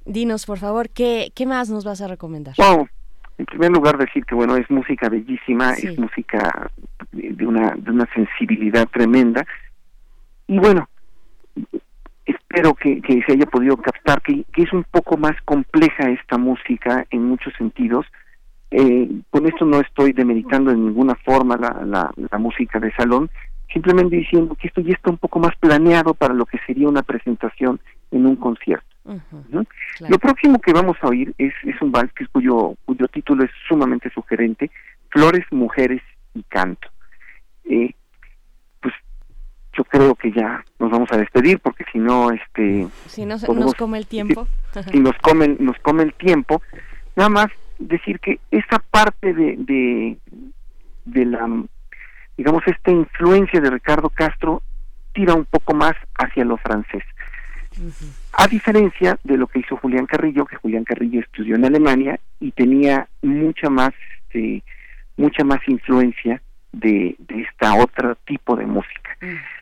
Dinos, 0.07 0.45
por 0.45 0.59
favor, 0.59 0.91
¿qué, 0.91 1.31
qué 1.37 1.47
más 1.47 1.71
nos 1.71 1.85
vas 1.85 2.01
a 2.01 2.09
recomendar? 2.09 2.57
Wow. 2.59 2.89
En 3.39 3.47
primer 3.47 3.71
lugar 3.71 3.97
decir 3.97 4.25
que 4.25 4.35
bueno, 4.35 4.57
es 4.57 4.69
música 4.73 5.09
bellísima, 5.09 5.75
es 5.75 5.97
música 5.97 6.69
de, 7.13 7.47
una, 7.47 7.77
de 7.77 7.89
una 7.89 8.09
sensibilidad 8.13 8.89
tremenda. 8.89 9.47
Y 10.49 10.59
bueno, 10.59 10.89
espero 12.27 12.75
que, 12.75 13.01
que 13.03 13.23
se 13.23 13.35
haya 13.35 13.47
podido 13.47 13.77
captar 13.77 14.21
que, 14.21 14.45
que, 14.53 14.65
es 14.65 14.73
un 14.73 14.83
poco 14.83 15.17
más 15.17 15.41
compleja 15.45 16.11
esta 16.11 16.39
música 16.39 17.07
en 17.11 17.23
muchos 17.23 17.55
sentidos. 17.57 18.05
Eh, 18.75 19.09
con 19.29 19.47
esto 19.47 19.67
no 19.67 19.81
estoy 19.81 20.13
demeritando 20.13 20.71
en 20.71 20.87
ninguna 20.87 21.15
forma 21.15 21.59
la, 21.59 21.83
la, 21.85 22.11
la, 22.17 22.39
música 22.39 22.81
de 22.81 22.91
salón, 22.93 23.31
simplemente 23.71 24.17
diciendo 24.17 24.55
que 24.55 24.69
esto 24.69 24.81
ya 24.81 24.95
está 24.95 25.11
un 25.11 25.19
poco 25.19 25.39
más 25.39 25.55
planeado 25.57 26.15
para 26.15 26.33
lo 26.33 26.47
que 26.47 26.59
sería 26.67 26.89
una 26.89 27.03
presentación 27.03 27.81
en 28.11 28.25
un 28.25 28.37
concierto. 28.37 28.87
Lo 30.09 30.19
próximo 30.19 30.59
que 30.59 30.73
vamos 30.73 30.97
a 31.03 31.09
oír 31.09 31.35
es, 31.37 31.53
es 31.65 31.83
un 31.83 31.93
vals 31.93 32.11
cuyo, 32.33 32.75
cuyo 32.87 33.09
título 33.09 33.45
es 33.45 33.51
sumamente 33.69 34.09
sugerente, 34.11 34.71
Flores, 35.11 35.45
Mujeres 35.51 36.01
y 36.35 36.43
Canto. 36.45 36.89
Eh, 37.65 37.95
pues 38.81 38.95
yo 39.77 39.85
creo 39.85 40.15
que 40.15 40.33
ya 40.33 40.65
nos 40.79 40.91
vamos 40.91 41.11
a 41.13 41.19
despedir 41.19 41.59
porque 41.59 41.85
si 41.93 41.99
no, 41.99 42.31
este... 42.31 42.87
Si 43.07 43.27
no, 43.27 43.37
nos 43.37 43.75
come 43.75 43.99
el 43.99 44.07
tiempo. 44.07 44.47
Si, 44.91 44.99
nos, 44.99 45.17
comen, 45.19 45.59
nos 45.61 45.79
come 45.81 46.05
el 46.05 46.15
tiempo, 46.15 46.63
nada 47.17 47.29
más 47.29 47.49
decir 47.89 48.21
que 48.21 48.41
esa 48.51 48.79
parte 48.79 49.35
de, 49.35 49.57
de, 49.59 50.19
de 51.05 51.25
la, 51.25 51.49
digamos, 52.37 52.63
esta 52.67 52.91
influencia 52.91 53.61
de 53.61 53.71
Ricardo 53.71 54.11
Castro 54.11 54.63
tira 55.13 55.35
un 55.35 55.45
poco 55.45 55.75
más 55.75 55.95
hacia 56.19 56.45
lo 56.45 56.57
francés. 56.57 57.05
A 58.35 58.47
diferencia 58.49 59.19
de 59.25 59.37
lo 59.37 59.47
que 59.47 59.61
hizo 59.61 59.77
Julián 59.77 60.07
Carrillo, 60.07 60.45
que 60.45 60.57
Julián 60.57 60.85
Carrillo 60.85 61.21
estudió 61.21 61.57
en 61.57 61.65
Alemania 61.65 62.21
y 62.39 62.51
tenía 62.53 63.09
mucha 63.23 63.71
más, 63.71 63.93
este, 64.19 64.63
mucha 65.17 65.45
más 65.45 65.61
influencia 65.67 66.43
de, 66.73 67.17
de 67.19 67.43
esta 67.43 67.75
otro 67.75 68.15
tipo 68.27 68.57
de 68.57 68.67
música. 68.67 69.17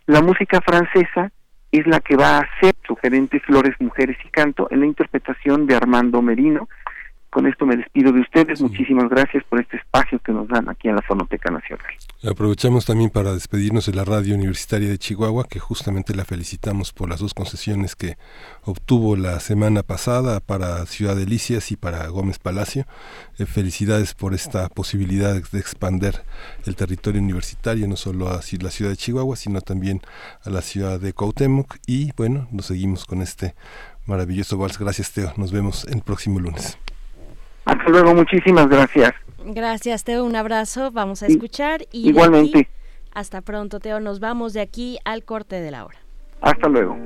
La 0.07 0.23
música 0.23 0.61
francesa 0.61 1.31
es 1.71 1.87
la 1.87 2.01
que 2.01 2.17
va 2.17 2.39
a 2.39 2.49
ser 2.61 2.75
sugerente 2.85 3.39
Flores, 3.41 3.77
Mujeres 3.79 4.17
y 4.25 4.29
Canto 4.29 4.67
en 4.73 4.81
la 4.81 4.87
interpretación 4.87 5.67
de 5.67 5.77
Armando 5.77 6.21
Merino, 6.21 6.69
con 7.31 7.47
esto 7.47 7.65
me 7.65 7.77
despido 7.77 8.13
de 8.13 8.21
ustedes. 8.21 8.61
Muchísimas 8.61 9.09
gracias 9.09 9.45
por 9.45 9.61
este 9.61 9.77
espacio 9.77 10.19
que 10.19 10.33
nos 10.33 10.49
dan 10.49 10.69
aquí 10.69 10.89
en 10.89 10.97
la 10.97 11.03
Fonoteca 11.03 11.51
Nacional. 11.51 11.87
Aprovechamos 12.29 12.85
también 12.85 13.11
para 13.11 13.33
despedirnos 13.33 13.87
de 13.87 13.95
la 13.95 14.05
Radio 14.05 14.35
Universitaria 14.35 14.89
de 14.89 14.99
Chihuahua, 14.99 15.47
que 15.49 15.59
justamente 15.59 16.15
la 16.15 16.25
felicitamos 16.25 16.93
por 16.93 17.09
las 17.09 17.21
dos 17.21 17.33
concesiones 17.33 17.97
que 17.97 18.19
obtuvo 18.65 19.17
la 19.17 19.41
semana 19.41 19.83
pasada 19.83 20.41
para 20.41 20.85
Ciudad 20.87 21.17
Delicias 21.17 21.71
y 21.73 21.77
para 21.77 22.07
Gómez 22.09 22.39
Palacio. 22.39 22.85
Eh, 23.39 23.47
felicidades 23.47 24.15
por 24.15 24.35
esta 24.35 24.69
posibilidad 24.69 25.35
de 25.35 25.59
expander 25.59 26.23
el 26.67 26.77
territorio 26.77 27.23
universitario, 27.23 27.89
no 27.89 27.97
solo 27.97 28.29
a 28.29 28.41
la 28.61 28.71
ciudad 28.71 28.91
de 28.91 28.97
Chihuahua, 28.97 29.37
sino 29.37 29.61
también 29.61 30.01
a 30.45 30.51
la 30.51 30.63
ciudad 30.63 31.01
de 31.01 31.13
Cuauhtémoc. 31.13 31.77
Y 31.87 32.13
bueno, 32.17 32.49
nos 32.51 32.67
seguimos 32.67 33.05
con 33.05 33.23
este 33.23 33.55
maravilloso 34.07 34.59
vals. 34.59 34.79
Gracias, 34.79 35.13
Teo. 35.13 35.33
Nos 35.37 35.53
vemos 35.53 35.85
el 35.85 36.03
próximo 36.03 36.41
lunes. 36.41 36.79
Hasta 37.65 37.89
luego, 37.89 38.15
muchísimas 38.15 38.69
gracias. 38.69 39.13
Gracias, 39.45 40.05
Teo, 40.05 40.25
un 40.25 40.37
abrazo. 40.37 40.91
Vamos 40.91 41.23
a 41.23 41.27
escuchar 41.27 41.87
y 41.93 42.09
igualmente. 42.09 42.69
hasta 43.13 43.41
pronto, 43.41 43.81
Teo. 43.81 44.01
Nos 44.01 44.21
vamos 44.21 44.53
de 44.53 44.61
aquí 44.61 44.99
al 45.05 45.25
corte 45.25 45.61
de 45.61 45.71
la 45.71 45.85
hora. 45.85 45.99
Hasta 46.41 46.69
luego. 46.69 46.97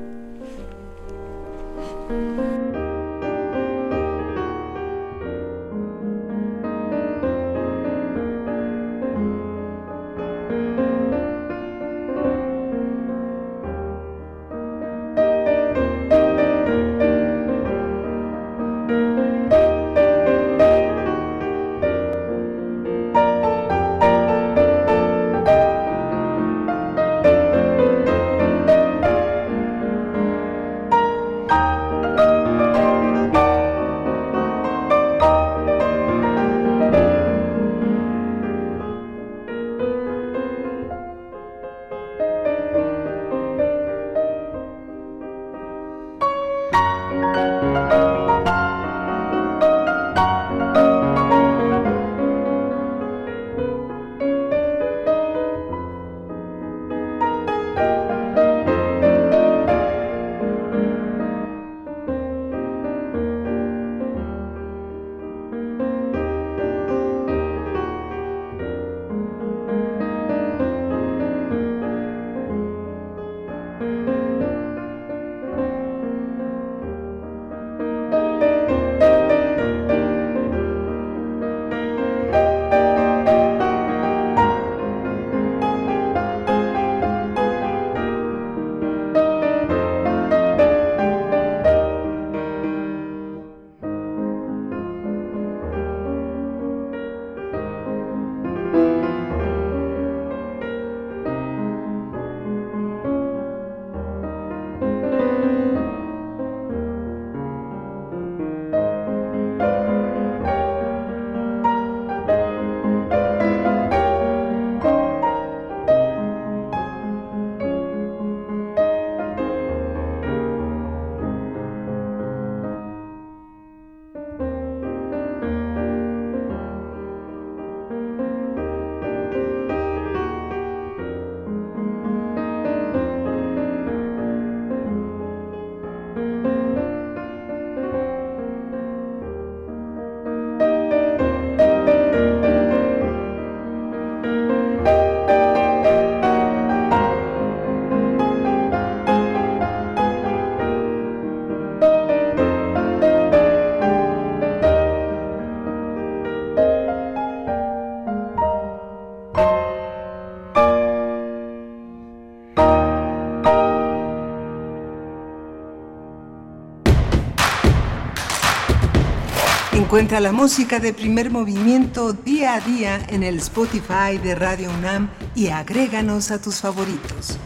Encuentra 169.95 170.19
la 170.19 170.33
música 170.33 170.81
de 170.81 170.93
primer 170.93 171.31
movimiento 171.31 172.13
día 172.13 172.55
a 172.55 172.61
día 172.61 173.01
en 173.11 173.23
el 173.23 173.37
Spotify 173.37 174.19
de 174.21 174.35
Radio 174.35 174.71
UNAM 174.77 175.09
y 175.37 175.51
agréganos 175.51 176.33
a 176.33 176.43
tus 176.43 176.57
favoritos. 176.57 177.39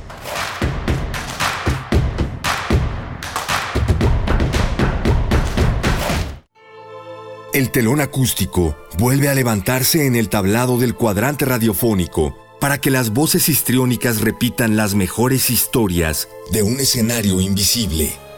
El 7.53 7.71
telón 7.71 8.01
acústico 8.01 8.79
vuelve 8.97 9.29
a 9.29 9.35
levantarse 9.35 10.07
en 10.07 10.17
el 10.17 10.31
tablado 10.31 10.79
del 10.79 10.95
cuadrante 10.95 11.45
radiofónico 11.45 12.35
para 12.63 12.79
que 12.79 12.91
las 12.91 13.11
voces 13.11 13.51
histriónicas 13.51 14.23
repitan 14.23 14.75
las 14.75 14.95
mejores 14.95 15.51
historias 15.51 16.31
de 16.51 16.63
un 16.63 16.81
escenario 16.81 17.43
invisible. 17.43 18.28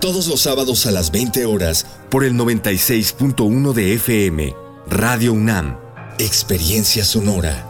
Todos 0.00 0.26
los 0.28 0.42
sábados 0.42 0.84
a 0.84 0.90
las 0.90 1.10
20 1.10 1.46
horas 1.46 1.86
por 2.10 2.22
el 2.22 2.34
96.1 2.34 3.72
de 3.72 3.94
FM, 3.94 4.54
Radio 4.88 5.32
UNAM, 5.32 5.78
Experiencia 6.18 7.02
Sonora. 7.02 7.64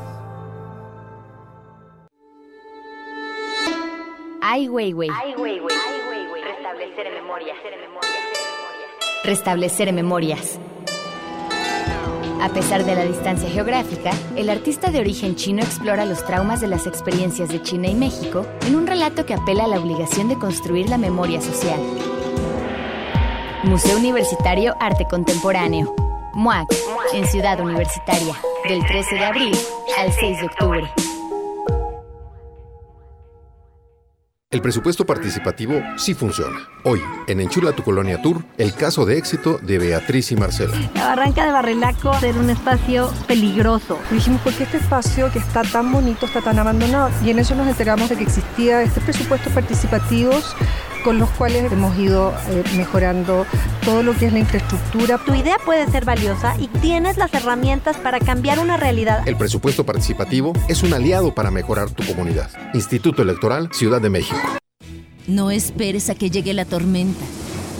Ay, 4.43 4.67
güey, 4.67 4.91
güey. 4.91 5.09
Restablecer 6.45 7.13
memorias. 7.13 7.57
Restablecer 9.23 9.93
memorias. 9.93 10.59
A 12.43 12.49
pesar 12.49 12.85
de 12.85 12.97
la 12.97 13.05
distancia 13.05 13.49
geográfica, 13.49 14.11
el 14.35 14.51
artista 14.51 14.91
de 14.91 14.99
origen 14.99 15.37
chino 15.37 15.63
explora 15.63 16.05
los 16.05 16.25
traumas 16.25 16.61
de 16.61 16.67
las 16.67 16.89
experiencias 16.89 17.51
de 17.51 17.63
China 17.63 17.87
y 17.87 17.95
México 17.95 18.45
en 18.67 18.75
un 18.75 18.89
relato 18.89 19.25
que 19.27 19.35
apela 19.35 19.65
a 19.65 19.69
la 19.69 19.79
obligación 19.79 20.29
de 20.29 20.39
construir 20.39 20.89
la 20.89 20.99
memoria 20.99 21.41
social. 21.41 21.79
Museo 23.67 23.99
Universitario 23.99 24.77
Arte 24.79 25.07
Contemporáneo, 25.11 25.93
MUAC, 26.35 26.69
en 27.13 27.27
Ciudad 27.27 27.59
Universitaria, 27.59 28.35
del 28.69 28.87
13 28.87 29.17
de 29.17 29.25
abril 29.25 29.59
al 29.99 30.13
6 30.13 30.39
de 30.39 30.47
octubre. 30.47 30.93
El 34.51 34.63
presupuesto 34.63 35.05
participativo 35.05 35.75
sí 35.97 36.15
funciona. 36.15 36.57
Hoy, 36.85 37.03
en 37.27 37.41
Enchula 37.41 37.73
tu 37.73 37.83
Colonia 37.83 38.23
Tour, 38.23 38.45
el 38.57 38.73
caso 38.73 39.05
de 39.05 39.19
éxito 39.19 39.59
de 39.59 39.79
Beatriz 39.79 40.31
y 40.31 40.37
Marcelo. 40.37 40.73
La 40.95 41.09
barranca 41.09 41.45
de 41.45 41.51
Barrelaco 41.51 42.15
era 42.23 42.39
un 42.39 42.49
espacio 42.49 43.13
peligroso. 43.27 43.99
dijimos, 44.13 44.41
¿por 44.43 44.55
qué 44.55 44.63
este 44.63 44.77
espacio 44.77 45.33
que 45.33 45.41
está 45.41 45.63
tan 45.63 45.91
bonito 45.91 46.27
está 46.27 46.41
tan 46.41 46.61
abandonado? 46.61 47.11
Y 47.25 47.31
en 47.31 47.41
eso 47.41 47.57
nos 47.57 47.67
enteramos 47.67 48.09
de 48.09 48.17
que 48.17 48.23
existía 48.23 48.83
este 48.83 49.01
presupuesto 49.01 49.51
participativos 49.51 50.55
con 51.07 51.21
los 51.21 51.31
cuales 51.31 51.71
hemos 51.71 51.97
ido 51.97 52.35
eh, 52.49 52.65
mejorando 52.77 53.47
todo 53.85 54.03
lo 54.03 54.13
que 54.13 54.27
es 54.27 54.33
la 54.33 54.41
infraestructura. 54.41 55.19
Tu 55.19 55.37
idea 55.37 55.57
puede 55.65 55.89
ser 55.89 56.05
valiosa 56.05 56.57
y 56.59 56.67
tienes 56.67 57.17
las 57.17 57.33
herramientas 57.33 57.97
para 57.97 58.19
cambiar 58.19 58.59
una 58.59 58.77
realidad. 58.77 59.23
El 59.25 59.37
presupuesto 59.37 59.87
participativo 59.87 60.53
es 60.67 60.83
un 60.83 60.93
aliado 60.93 61.33
para 61.33 61.53
mejorar 61.53 61.91
tu 61.91 62.05
comunidad. 62.05 62.51
Instituto 62.75 63.23
Electoral 63.23 63.69
Ciudad 63.73 64.01
de 64.01 64.11
México. 64.11 64.41
No 65.29 65.53
esperes 65.53 66.11
a 66.11 66.17
que 66.17 66.29
llegue 66.29 66.53
la 66.55 66.65
tormenta. 66.65 67.25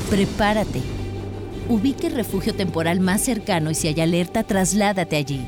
Prepárate. 0.09 0.81
Ubique 1.69 2.07
el 2.07 2.15
refugio 2.15 2.55
temporal 2.55 3.01
más 3.01 3.23
cercano 3.23 3.73
y 3.73 3.75
si 3.75 3.89
hay 3.89 4.01
alerta, 4.01 4.45
trasládate 4.45 5.17
allí. 5.17 5.45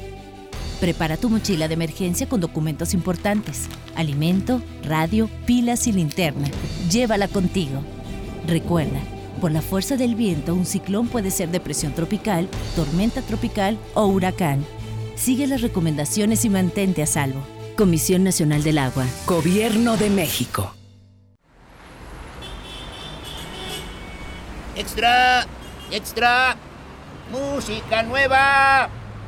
Prepara 0.80 1.16
tu 1.16 1.28
mochila 1.28 1.66
de 1.66 1.74
emergencia 1.74 2.28
con 2.28 2.40
documentos 2.40 2.94
importantes, 2.94 3.68
alimento, 3.96 4.62
radio, 4.84 5.28
pilas 5.44 5.88
y 5.88 5.92
linterna. 5.92 6.48
Llévala 6.88 7.26
contigo. 7.26 7.82
Recuerda, 8.46 9.00
por 9.40 9.50
la 9.50 9.60
fuerza 9.60 9.96
del 9.96 10.14
viento, 10.14 10.54
un 10.54 10.66
ciclón 10.66 11.08
puede 11.08 11.32
ser 11.32 11.48
depresión 11.48 11.94
tropical, 11.94 12.48
tormenta 12.76 13.22
tropical 13.22 13.76
o 13.94 14.06
huracán. 14.06 14.64
Sigue 15.16 15.48
las 15.48 15.62
recomendaciones 15.62 16.44
y 16.44 16.50
mantente 16.50 17.02
a 17.02 17.06
salvo. 17.06 17.40
Comisión 17.76 18.22
Nacional 18.22 18.62
del 18.62 18.78
Agua. 18.78 19.04
Gobierno 19.26 19.96
de 19.96 20.10
México. 20.10 20.74
Extra, 24.76 25.44
extra, 25.90 26.56
música 27.32 28.04
nueva 28.04 28.90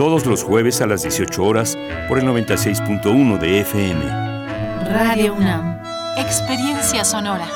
todos 0.00 0.24
los 0.24 0.44
jueves 0.44 0.80
a 0.80 0.86
las 0.86 1.02
18 1.02 1.44
horas 1.44 1.76
por 2.08 2.18
el 2.18 2.24
96.1 2.24 3.38
de 3.38 3.60
FM. 3.60 4.02
Radio 4.94 5.34
UNAM. 5.34 5.78
Experiencia 6.16 7.04
sonora. 7.04 7.46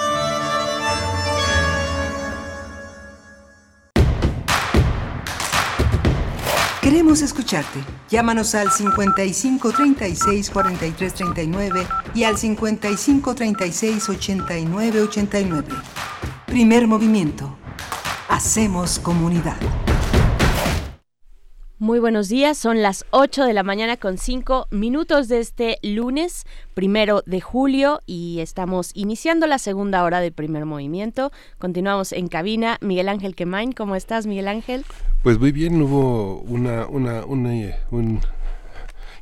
Queremos 6.82 7.22
escucharte. 7.22 7.80
Llámanos 8.10 8.54
al 8.54 8.70
55 8.70 9.72
36 9.72 10.50
43 10.50 11.14
39 11.14 11.86
y 12.14 12.24
al 12.24 12.36
55 12.36 13.34
36 13.34 14.06
89 14.06 15.00
89. 15.00 15.68
Primer 16.44 16.86
movimiento. 16.86 17.56
Hacemos 18.28 18.98
comunidad. 18.98 19.56
Muy 21.80 21.98
buenos 21.98 22.28
días, 22.28 22.56
son 22.56 22.82
las 22.82 23.04
8 23.10 23.44
de 23.44 23.52
la 23.52 23.64
mañana 23.64 23.96
con 23.96 24.16
5 24.16 24.68
minutos 24.70 25.26
de 25.26 25.40
este 25.40 25.78
lunes, 25.82 26.44
primero 26.72 27.24
de 27.26 27.40
julio, 27.40 28.00
y 28.06 28.38
estamos 28.38 28.92
iniciando 28.94 29.48
la 29.48 29.58
segunda 29.58 30.04
hora 30.04 30.20
del 30.20 30.32
primer 30.32 30.66
movimiento. 30.66 31.32
Continuamos 31.58 32.12
en 32.12 32.28
cabina. 32.28 32.78
Miguel 32.80 33.08
Ángel 33.08 33.34
Quemain, 33.34 33.72
¿cómo 33.72 33.96
estás, 33.96 34.28
Miguel 34.28 34.46
Ángel? 34.46 34.84
Pues 35.24 35.40
muy 35.40 35.50
bien, 35.50 35.82
hubo 35.82 36.42
una, 36.42 36.86
una, 36.86 37.24
una 37.24 37.50
un 37.90 38.20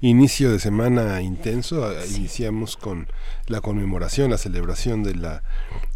inicio 0.03 0.53
de 0.53 0.59
semana 0.59 1.23
intenso. 1.23 1.91
Iniciamos 2.17 2.77
con 2.77 3.09
la 3.47 3.61
conmemoración, 3.61 4.31
la 4.31 4.39
celebración 4.39 5.03
de 5.03 5.15
la 5.15 5.43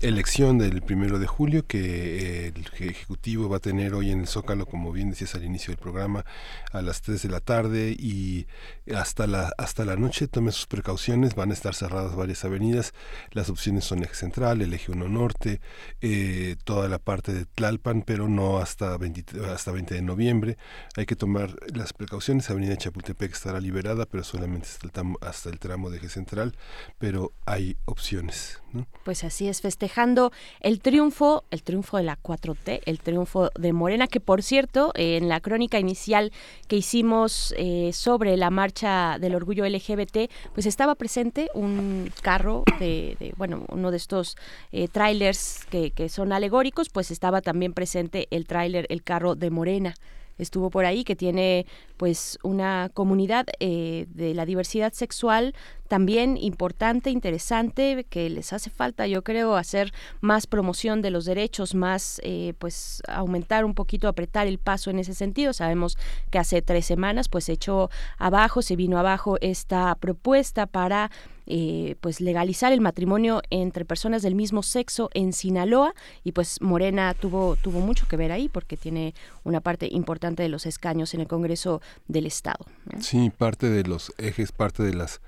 elección 0.01 0.59
del 0.59 0.83
primero 0.83 1.19
de 1.19 1.27
julio 1.27 1.67
que 1.67 2.47
eh, 2.47 2.53
el 2.55 2.89
Ejecutivo 2.91 3.49
va 3.49 3.59
a 3.59 3.61
tener 3.61 3.95
hoy 3.95 4.11
en 4.11 4.21
el 4.21 4.27
Zócalo, 4.27 4.67
como 4.67 4.93
bien 4.93 5.11
decías 5.11 5.35
al 5.35 5.45
inicio 5.45 5.73
del 5.73 5.79
programa, 5.79 6.25
a 6.73 6.83
las 6.83 7.03
3 7.03 7.23
de 7.23 7.29
la 7.29 7.41
tarde 7.41 7.97
y 7.99 8.47
hasta 8.95 9.27
la, 9.27 9.53
hasta 9.59 9.85
la 9.85 9.97
noche. 9.97 10.29
Tome 10.29 10.53
sus 10.53 10.67
precauciones, 10.67 11.35
van 11.35 11.51
a 11.51 11.55
estar 11.55 11.75
cerradas 11.75 12.15
varias 12.15 12.45
avenidas. 12.45 12.93
Las 13.33 13.49
opciones 13.49 13.85
son 13.85 14.03
eje 14.03 14.15
central, 14.15 14.61
el 14.61 14.75
eje 14.75 14.93
1 14.93 15.09
norte, 15.09 15.61
eh, 16.01 16.57
toda 16.65 16.89
la 16.89 16.99
parte 16.99 17.33
de 17.33 17.47
Tlalpan, 17.47 18.03
pero 18.03 18.29
no 18.29 18.59
hasta 18.59 18.97
20, 18.97 19.45
hasta 19.47 19.73
20 19.73 19.95
de 19.95 20.03
noviembre. 20.03 20.59
Hay 20.97 21.07
que 21.07 21.17
tomar 21.17 21.57
las 21.75 21.93
precauciones. 21.93 22.51
Avenida 22.51 22.77
Chapultepec 22.77 23.33
estará 23.33 23.61
liberada 23.61 24.07
pero 24.07 24.25
solamente 24.25 24.69
hasta 24.69 24.87
el, 24.87 25.15
hasta 25.21 25.51
el 25.51 25.59
tramo 25.59 25.91
de 25.91 25.99
eje 25.99 26.09
central, 26.09 26.57
pero 26.99 27.33
hay 27.47 27.77
opciones. 27.85 28.61
Pues 29.05 29.25
así 29.25 29.49
es, 29.49 29.63
festejando 29.63 30.33
el 30.61 30.81
triunfo, 30.81 31.45
el 31.51 31.63
triunfo 31.63 31.97
de 31.97 32.03
la 32.03 32.19
4T, 32.21 32.83
el 32.85 32.99
triunfo 32.99 33.51
de 33.59 33.73
Morena, 33.73 34.09
que 34.09 34.21
por 34.21 34.43
cierto, 34.43 34.93
en 34.95 35.29
la 35.29 35.41
crónica 35.41 35.79
inicial 35.79 36.33
que 36.69 36.77
hicimos 36.77 37.55
eh, 37.57 37.93
sobre 37.95 38.37
la 38.37 38.51
marcha 38.51 39.19
del 39.19 39.35
orgullo 39.35 39.65
LGBT, 39.65 40.31
pues 40.53 40.67
estaba 40.67 40.97
presente 40.97 41.49
un 41.55 42.13
carro 42.21 42.65
de, 42.81 43.33
bueno, 43.37 43.65
uno 43.69 43.91
de 43.91 43.97
estos 43.97 44.37
eh, 44.73 44.89
trailers 44.89 45.65
que, 45.71 45.93
que 45.93 46.09
son 46.09 46.33
alegóricos, 46.33 46.91
pues 46.91 47.11
estaba 47.11 47.41
también 47.41 47.73
presente 47.73 48.27
el 48.31 48.47
tráiler, 48.47 48.87
el 48.91 49.03
carro 49.03 49.37
de 49.37 49.51
Morena 49.51 49.95
estuvo 50.39 50.70
por 50.70 50.84
ahí, 50.84 51.05
que 51.05 51.16
tiene 51.16 51.66
pues 51.97 52.39
una 52.43 52.91
comunidad 52.93 53.47
eh, 53.61 54.07
de 54.11 54.34
la 54.34 54.45
diversidad 54.45 54.93
sexual 54.93 55.55
también 55.87 56.37
importante, 56.37 57.11
interesante, 57.11 58.05
que 58.09 58.28
les 58.28 58.53
hace 58.53 58.70
falta, 58.70 59.07
yo 59.07 59.22
creo, 59.22 59.57
hacer 59.57 59.93
más 60.20 60.47
promoción 60.47 61.01
de 61.01 61.11
los 61.11 61.24
derechos, 61.24 61.74
más 61.74 62.20
eh, 62.24 62.55
pues 62.59 63.03
aumentar 63.09 63.64
un 63.64 63.74
poquito, 63.74 64.09
apretar 64.09 64.47
el 64.47 64.59
paso 64.59 64.91
en 64.91 64.99
ese 64.99 65.14
sentido. 65.14 65.53
Sabemos 65.53 65.97
que 66.30 66.39
hace 66.39 66.62
tres 66.62 66.87
semanas 66.87 67.28
pues 67.28 67.45
se 67.45 67.53
echó 67.53 67.91
abajo, 68.18 68.62
se 68.62 68.76
vino 68.76 68.99
abajo 68.99 69.37
esta 69.41 69.95
propuesta 69.95 70.66
para 70.66 71.11
eh, 71.47 71.97
pues 72.01 72.21
legalizar 72.21 72.73
el 72.73 72.81
matrimonio 72.81 73.43
entre 73.51 73.85
personas 73.85 74.23
del 74.23 74.35
mismo 74.35 74.63
sexo 74.63 75.11
en 75.15 75.33
Sinaloa 75.33 75.95
y 76.25 76.33
pues 76.33 76.61
Morena 76.61 77.15
tuvo 77.15 77.57
tuvo 77.57 77.81
mucho 77.81 78.07
que 78.09 78.17
ver 78.17 78.33
ahí 78.33 78.49
porque 78.49 78.77
tiene 78.77 79.15
una 79.45 79.61
parte 79.61 79.89
importante 79.91 80.43
de 80.43 80.49
los 80.49 80.67
escaños 80.67 81.15
en 81.15 81.21
el 81.21 81.29
Congreso 81.29 81.81
del 82.09 82.27
Estado. 82.27 82.67
Sí, 83.01 83.31
parte 83.31 83.71
de 83.71 83.85
los 83.85 84.13
ejes, 84.19 84.53
parte 84.53 84.83
de 84.83 84.95
las 84.95 85.21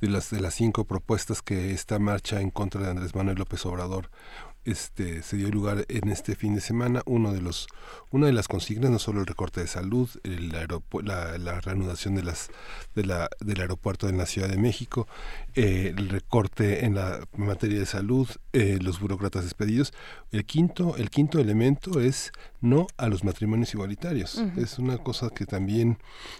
de 0.00 0.08
las 0.08 0.30
de 0.30 0.40
las 0.40 0.54
cinco 0.54 0.84
propuestas 0.84 1.42
que 1.42 1.72
esta 1.72 1.98
marcha 1.98 2.40
en 2.40 2.50
contra 2.50 2.82
de 2.82 2.90
Andrés 2.90 3.14
Manuel 3.14 3.38
López 3.38 3.64
Obrador 3.66 4.10
este, 4.64 5.22
se 5.22 5.36
dio 5.36 5.48
lugar 5.50 5.84
en 5.88 6.08
este 6.08 6.36
fin 6.36 6.54
de 6.54 6.60
semana 6.60 7.02
uno 7.06 7.32
de 7.32 7.40
los 7.40 7.66
una 8.10 8.26
de 8.26 8.32
las 8.32 8.48
consignas 8.48 8.90
no 8.90 8.98
solo 8.98 9.20
el 9.20 9.26
recorte 9.26 9.60
de 9.60 9.66
salud 9.66 10.08
el 10.22 10.48
la, 10.50 11.38
la, 11.38 11.60
reanudación 11.60 12.14
de 12.14 12.22
las 12.22 12.50
de 12.94 13.04
la, 13.04 13.28
del 13.40 13.60
aeropuerto 13.60 14.06
de 14.06 14.12
la 14.12 14.26
Ciudad 14.26 14.48
de 14.48 14.58
México 14.58 15.06
eh, 15.54 15.94
el 15.96 16.08
recorte 16.08 16.84
en 16.84 16.94
la 16.94 17.26
materia 17.36 17.78
de 17.78 17.86
salud 17.86 18.28
eh, 18.52 18.78
los 18.80 19.00
burócratas 19.00 19.44
despedidos. 19.44 19.92
El 20.30 20.44
quinto 20.44 20.96
el 20.96 21.10
quinto 21.10 21.38
elemento 21.38 22.00
es 22.00 22.32
no 22.62 22.86
a 22.96 23.08
los 23.08 23.24
matrimonios 23.24 23.74
igualitarios 23.74 24.42
es 24.56 24.78
una 24.78 24.98
cosa 24.98 25.30
que 25.30 25.46
también 25.46 25.98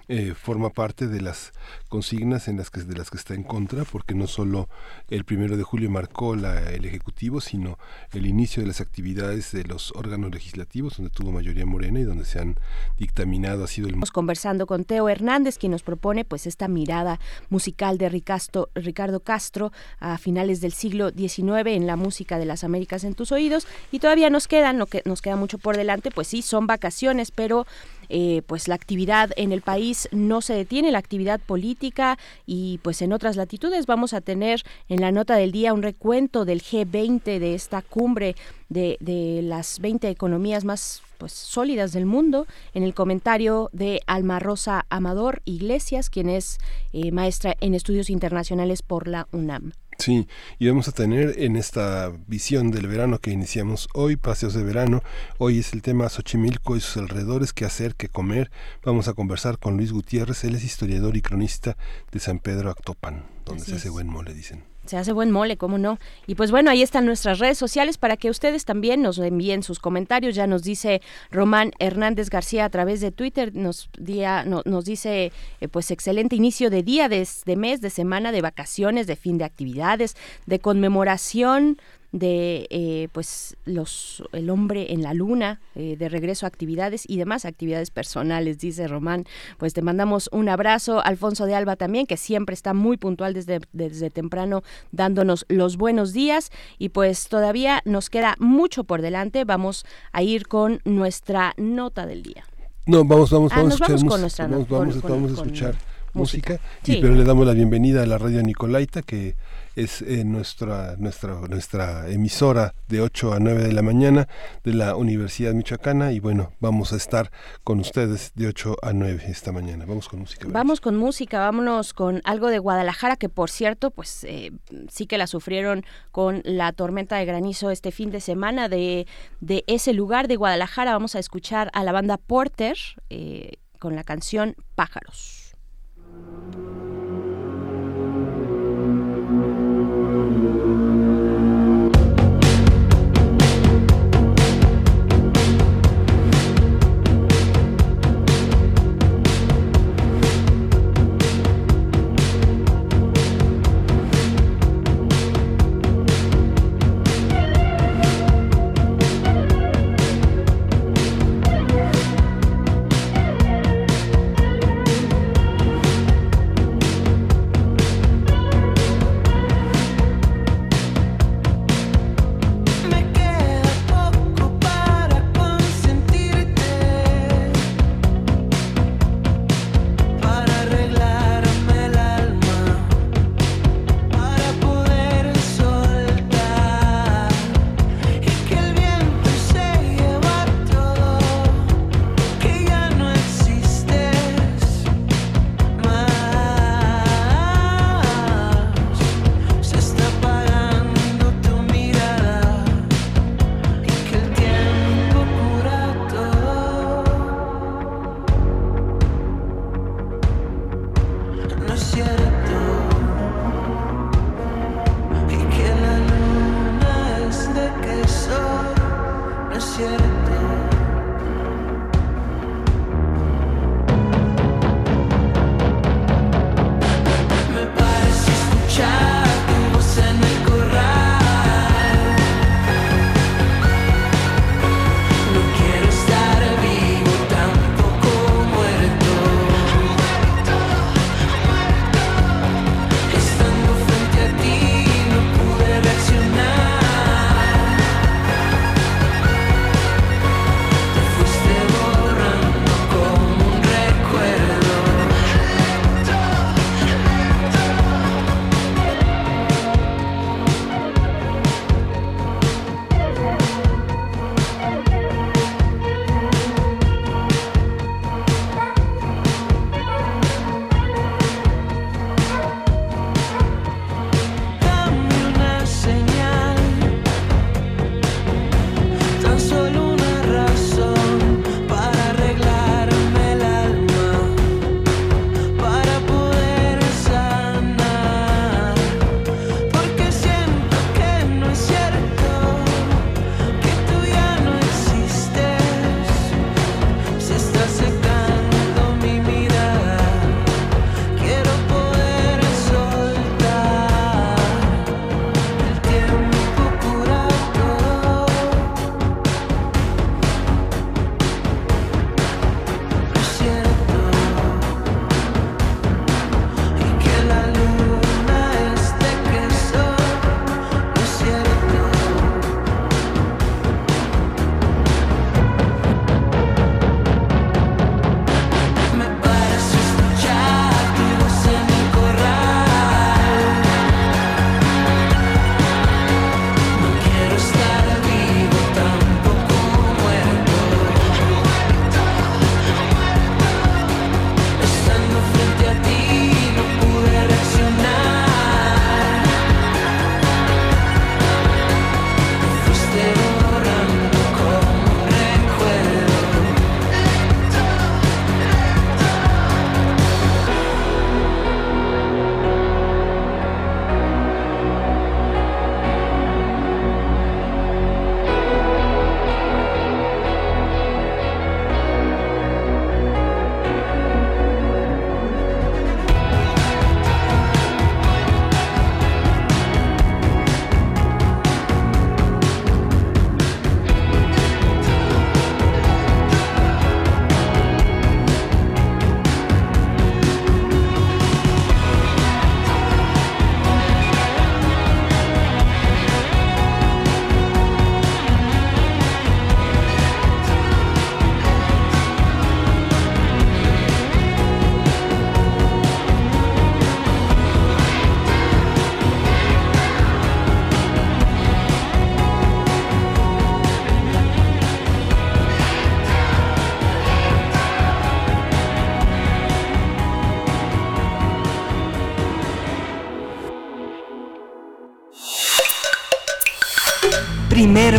eh, 0.09 0.35
forma 0.35 0.71
parte 0.71 1.07
de 1.09 1.21
las 1.21 1.53
consignas 1.89 2.49
en 2.49 2.57
las 2.57 2.71
que 2.71 2.81
de 2.83 2.97
las 2.97 3.11
que 3.11 3.19
está 3.19 3.35
en 3.35 3.43
contra 3.43 3.85
porque 3.85 4.15
no 4.15 4.27
solo 4.27 4.69
el 5.11 5.25
primero 5.25 5.57
de 5.57 5.63
julio 5.63 5.91
marcó 5.91 6.35
la, 6.37 6.71
el 6.71 6.85
ejecutivo 6.85 7.41
sino 7.41 7.79
el 8.13 8.27
inicio 8.27 8.63
de 8.63 8.69
las 8.69 8.81
actividades 8.81 9.53
de 9.53 9.65
los 9.65 9.93
órganos 9.93 10.31
legislativos, 10.33 10.97
donde 10.97 11.11
tuvo 11.11 11.33
mayoría 11.33 11.67
morena 11.67 12.01
y 12.01 12.05
donde 12.05 12.25
se 12.25 12.39
han 12.39 12.57
dictaminado, 12.99 13.65
ha 13.65 13.67
sido 13.67 13.89
el... 13.89 13.95
Estamos 13.95 14.11
conversando 14.11 14.67
con 14.67 14.85
Teo 14.85 15.09
Hernández, 15.09 15.59
quien 15.59 15.73
nos 15.73 15.83
propone 15.83 16.25
pues 16.25 16.47
esta 16.47 16.69
mirada 16.69 17.21
musical 17.51 17.99
de 17.99 18.09
Ricardo 18.09 19.21
Castro 19.21 19.73
a 19.99 20.19
finales 20.19 20.61
del 20.61 20.73
siglo 20.73 21.11
XIX 21.11 21.67
en 21.67 21.87
la 21.87 21.97
música 21.97 22.39
de 22.39 22.47
las 22.47 22.65
Américas 22.65 23.05
en 23.05 23.15
tus 23.15 23.33
oídos. 23.33 23.67
Y 23.91 23.99
todavía 23.99 24.31
nos 24.31 24.49
quedan, 24.49 24.79
no 24.79 24.87
que, 24.87 25.03
nos 25.05 25.23
queda 25.23 25.37
mucho 25.37 25.59
por 25.59 25.77
delante, 25.77 26.11
pues 26.15 26.29
sí, 26.29 26.43
son 26.43 26.67
vacaciones, 26.67 27.31
pero 27.31 27.67
eh, 28.09 28.43
pues 28.47 28.69
la 28.69 28.75
actividad 28.75 29.31
en 29.37 29.53
el 29.53 29.63
país 29.63 30.09
no 30.13 30.41
se 30.41 30.55
detiene, 30.55 30.93
la 30.93 30.99
actividad 30.99 31.41
política 31.41 32.19
y 32.47 32.79
pues 32.83 33.01
en 33.03 33.13
otras 33.13 33.37
latitudes 33.37 33.87
vamos 33.87 34.13
a 34.13 34.21
tener 34.21 34.63
en 34.89 35.01
la 35.01 35.13
nota 35.13 35.37
del 35.37 35.53
día 35.53 35.73
un 35.73 35.83
recuento 35.83 36.45
del 36.45 36.63
G20 36.63 37.39
de 37.39 37.55
esta 37.55 37.81
cumbre 37.81 38.37
de, 38.69 38.97
de 39.01 39.41
las 39.43 39.81
20 39.81 40.09
economías 40.11 40.65
más 40.65 41.03
pues 41.23 41.33
sólidas 41.33 41.93
del 41.93 42.05
mundo 42.05 42.47
en 42.75 42.83
el 42.83 42.95
comentario 42.95 43.71
de 43.73 44.01
Alma 44.07 44.41
Rosa 44.41 44.87
Amador 44.91 45.41
Iglesias, 45.45 46.11
quien 46.11 46.29
es 46.29 46.59
eh, 46.93 47.13
maestra 47.13 47.55
en 47.61 47.75
estudios 47.75 48.11
internacionales 48.11 48.83
por 48.83 49.07
la 49.07 49.29
UNAM. 49.31 49.73
Sí, 50.03 50.27
y 50.59 50.67
vamos 50.67 50.89
a 50.89 50.91
tener 50.91 51.37
en 51.39 51.55
esta 51.55 52.11
visión 52.27 52.73
del 52.73 52.89
verano 52.89 53.21
que 53.21 53.31
iniciamos 53.31 53.89
hoy, 53.95 54.17
paseos 54.17 54.53
de 54.53 54.65
verano, 54.65 55.01
hoy 55.39 55.61
es 55.61 55.75
el 55.75 55.81
tema 55.81 56.09
Xochimilco 56.09 56.77
y 56.77 56.81
sus 56.81 56.97
alrededores, 56.97 57.53
qué 57.53 57.65
hacer, 57.65 57.95
qué 57.95 58.09
comer. 58.09 58.51
Vamos 58.85 59.07
a 59.07 59.13
conversar 59.13 59.61
con 59.61 59.77
Luis 59.77 59.93
Gutiérrez, 59.93 60.43
él 60.43 60.57
es 60.57 60.65
historiador 60.65 61.17
y 61.17 61.23
cronista 61.23 61.77
de 62.11 62.19
San 62.19 62.41
Pedro 62.41 62.71
Actopan, 62.71 63.27
donde 63.45 63.65
se 63.65 63.77
hace 63.77 63.91
buen 63.91 64.09
mole, 64.09 64.35
dicen. 64.35 64.72
Se 64.87 64.97
hace 64.97 65.13
buen 65.13 65.31
mole, 65.31 65.57
¿cómo 65.57 65.79
no? 65.79 65.99
Y 66.27 66.35
pues 66.35 66.51
bueno, 66.51 66.71
ahí 66.71 66.83
están 66.83 67.07
nuestras 67.07 67.39
redes 67.39 67.57
sociales 67.57 67.99
para 67.99 68.17
que 68.17 68.31
ustedes 68.31 68.65
también 68.65 69.01
nos 69.03 69.19
envíen 69.19 69.63
sus 69.63 69.79
comentarios. 69.79 70.35
Ya 70.35 70.47
nos 70.47 70.63
dice 70.63 71.03
Román 71.31 71.73
Hernández 71.79 72.31
García 72.31 72.65
a 72.65 72.71
través 72.71 73.01
de 73.01 73.13
Twitter, 73.13 73.55
nos, 73.55 73.91
día, 73.99 74.45
nos 74.45 74.85
dice 74.85 75.33
eh, 75.61 75.69
pues 75.69 75.91
excelente 75.91 76.37
inicio 76.37 76.69
de 76.69 76.83
día, 76.83 77.09
de, 77.09 77.27
de 77.47 77.57
mes, 77.57 77.81
de 77.81 77.91
semana, 77.91 78.33
de 78.33 78.43
vacaciones, 78.43 79.07
de 79.07 79.17
fin 79.17 79.39
de 79.39 79.45
actividades, 79.45 80.17
de 80.47 80.59
conmemoración 80.59 81.79
de 82.13 82.67
eh, 82.71 83.09
pues 83.13 83.57
los 83.65 84.23
el 84.33 84.51
hombre 84.51 84.93
en 84.93 85.03
la 85.03 85.15
luna 85.15 85.61
eh, 85.75 85.97
de 85.99 86.09
regreso 86.11 86.47
a 86.47 86.49
actividades 86.49 87.05
y 87.09 87.17
demás 87.17 87.45
actividades 87.45 87.91
personales 87.91 88.59
dice 88.59 88.87
Román. 88.87 89.25
Pues 89.59 89.73
te 89.73 89.83
mandamos 89.83 90.29
un 90.33 90.49
abrazo. 90.49 91.05
Alfonso 91.05 91.47
de 91.47 91.55
Alba 91.55 91.77
también 91.77 92.07
que 92.07 92.19
siempre 92.19 92.55
está 92.55 92.75
muy 92.75 92.99
puntual 92.99 93.33
desde 93.35 93.61
desde 93.73 94.11
temprano 94.11 94.63
dándonos 94.93 95.47
los 95.49 95.77
buenos 95.77 96.13
días. 96.13 96.51
Y 96.79 96.91
pues 96.91 97.29
todavía 97.29 97.81
nos 97.85 98.11
queda 98.11 98.37
mucho 98.39 98.85
por 98.85 99.01
delante. 99.01 99.45
Vamos 99.45 99.85
a 100.13 100.23
ir 100.23 100.47
con 100.47 100.81
nuestra 100.85 101.55
nota 101.57 102.07
del 102.07 102.23
día. 102.23 102.45
No 102.85 103.05
vamos 103.05 103.31
vamos, 103.31 103.53
ah, 103.53 103.57
vamos 103.57 103.81
a 103.81 103.95
escuchar 103.95 104.21
música 104.21 104.47
vamos, 104.49 105.29
a 105.29 105.43
escuchar 105.43 105.77
música, 106.15 106.61
y, 106.85 107.01
pero 107.01 107.15
le 107.15 107.25
damos 107.25 107.47
la 107.47 107.55
bienvenida 107.55 108.03
a 108.03 108.07
la 108.07 108.19
radio 108.19 108.43
Nicolaita 108.43 109.03
que 109.03 109.35
es 109.77 110.03
eh, 110.03 110.25
nuestra, 110.25 110.97
nuestra, 110.99 111.35
nuestra 111.49 112.09
emisora 112.09 112.75
de 112.89 113.01
8 113.01 113.35
a 113.35 113.39
9 113.41 113.65
de 113.65 113.73
la 113.73 113.83
mañana 113.83 114.29
de 114.65 114.75
la 114.75 114.97
Universidad 114.97 115.55
Michoacana 115.55 116.13
y 116.13 116.21
bueno, 116.21 116.53
vamos 116.61 116.93
a 116.93 116.97
estar 116.97 117.31
con 117.65 117.81
ustedes 117.81 118.33
de 118.35 118.49
8 118.49 118.77
a 118.83 118.93
9 118.93 119.25
esta 119.29 119.53
mañana. 119.53 119.85
Vamos 119.87 120.09
con 120.09 120.21
música. 120.21 120.47
Vamos 120.51 120.81
con 120.81 120.97
música, 120.97 121.39
vámonos 121.41 121.95
con 121.95 122.21
algo 122.25 122.49
de 122.49 122.59
Guadalajara 122.59 123.17
que 123.17 123.29
por 123.29 123.51
cierto, 123.51 123.91
pues 123.91 124.25
eh, 124.25 124.53
sí 124.89 125.07
que 125.07 125.19
la 125.19 125.27
sufrieron 125.27 125.85
con 126.11 126.43
la 126.45 126.73
tormenta 126.73 127.17
de 127.17 127.25
granizo 127.25 127.71
este 127.71 127.93
fin 127.93 128.11
de 128.11 128.21
semana 128.21 128.69
de, 128.69 129.07
de 129.41 129.65
ese 129.67 129.93
lugar 129.93 130.29
de 130.29 130.37
Guadalajara. 130.37 130.93
Vamos 130.93 131.15
a 131.15 131.19
escuchar 131.19 131.71
a 131.73 131.85
la 131.85 131.93
banda 131.93 132.19
Porter 132.19 132.77
eh, 133.11 133.53
con 133.79 133.97
la 133.97 134.05
canción 134.05 134.55
Pájaros. 134.75 135.55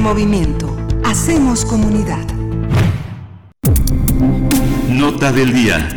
Movimiento. 0.04 0.76
Hacemos 1.06 1.64
comunidad. 1.64 2.28
Nota 4.90 5.32
del 5.32 5.54
día. 5.54 5.88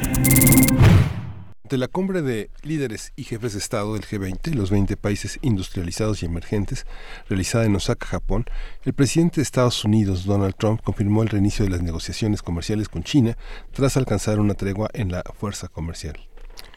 De 1.69 1.77
la 1.77 1.89
cumbre 1.89 2.23
de 2.23 2.49
líderes 2.63 3.13
y 3.17 3.25
jefes 3.25 3.55
de 3.55 3.59
Estado 3.59 3.95
del 3.95 4.05
G20, 4.05 4.55
los 4.55 4.71
20 4.71 4.97
países 4.97 5.41
industrializados 5.43 6.23
y 6.23 6.27
emergentes, 6.27 6.87
realizada 7.29 7.65
en 7.65 7.75
Osaka, 7.75 8.07
Japón, 8.07 8.45
el 8.85 8.95
presidente 8.95 9.37
de 9.37 9.43
Estados 9.43 9.85
Unidos, 9.85 10.25
Donald 10.25 10.55
Trump, 10.57 10.83
confirmó 10.85 11.25
el 11.25 11.29
reinicio 11.29 11.65
de 11.65 11.73
las 11.73 11.83
negociaciones 11.83 12.43
comerciales 12.43 12.89
con 12.89 13.03
China 13.03 13.37
tras 13.73 13.97
alcanzar 13.97 14.39
una 14.39 14.55
tregua 14.55 14.89
en 14.95 15.11
la 15.11 15.25
fuerza 15.37 15.67
comercial. 15.67 16.17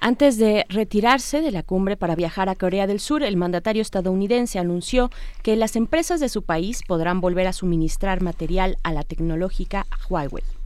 Antes 0.02 0.38
de 0.38 0.66
retirarse 0.70 1.42
de 1.42 1.52
la 1.52 1.62
cumbre 1.62 1.98
para 1.98 2.16
viajar 2.16 2.48
a 2.48 2.56
Corea 2.56 2.88
del 2.88 3.02
Sur, 3.02 3.22
el 3.22 3.36
mandatario 3.36 3.82
estadounidense 3.82 4.58
anunció 4.58 5.12
que 5.44 5.58
las 5.58 5.76
empresas 5.76 6.22
de 6.22 6.30
su 6.30 6.44
país 6.44 6.84
podrán 6.88 7.20
volver 7.20 7.48
a 7.48 7.54
suministrar 7.54 8.22
material 8.22 8.78
a 8.84 8.94
la 8.94 9.04
tecnológica 9.04 9.88
Huawei. 10.10 10.59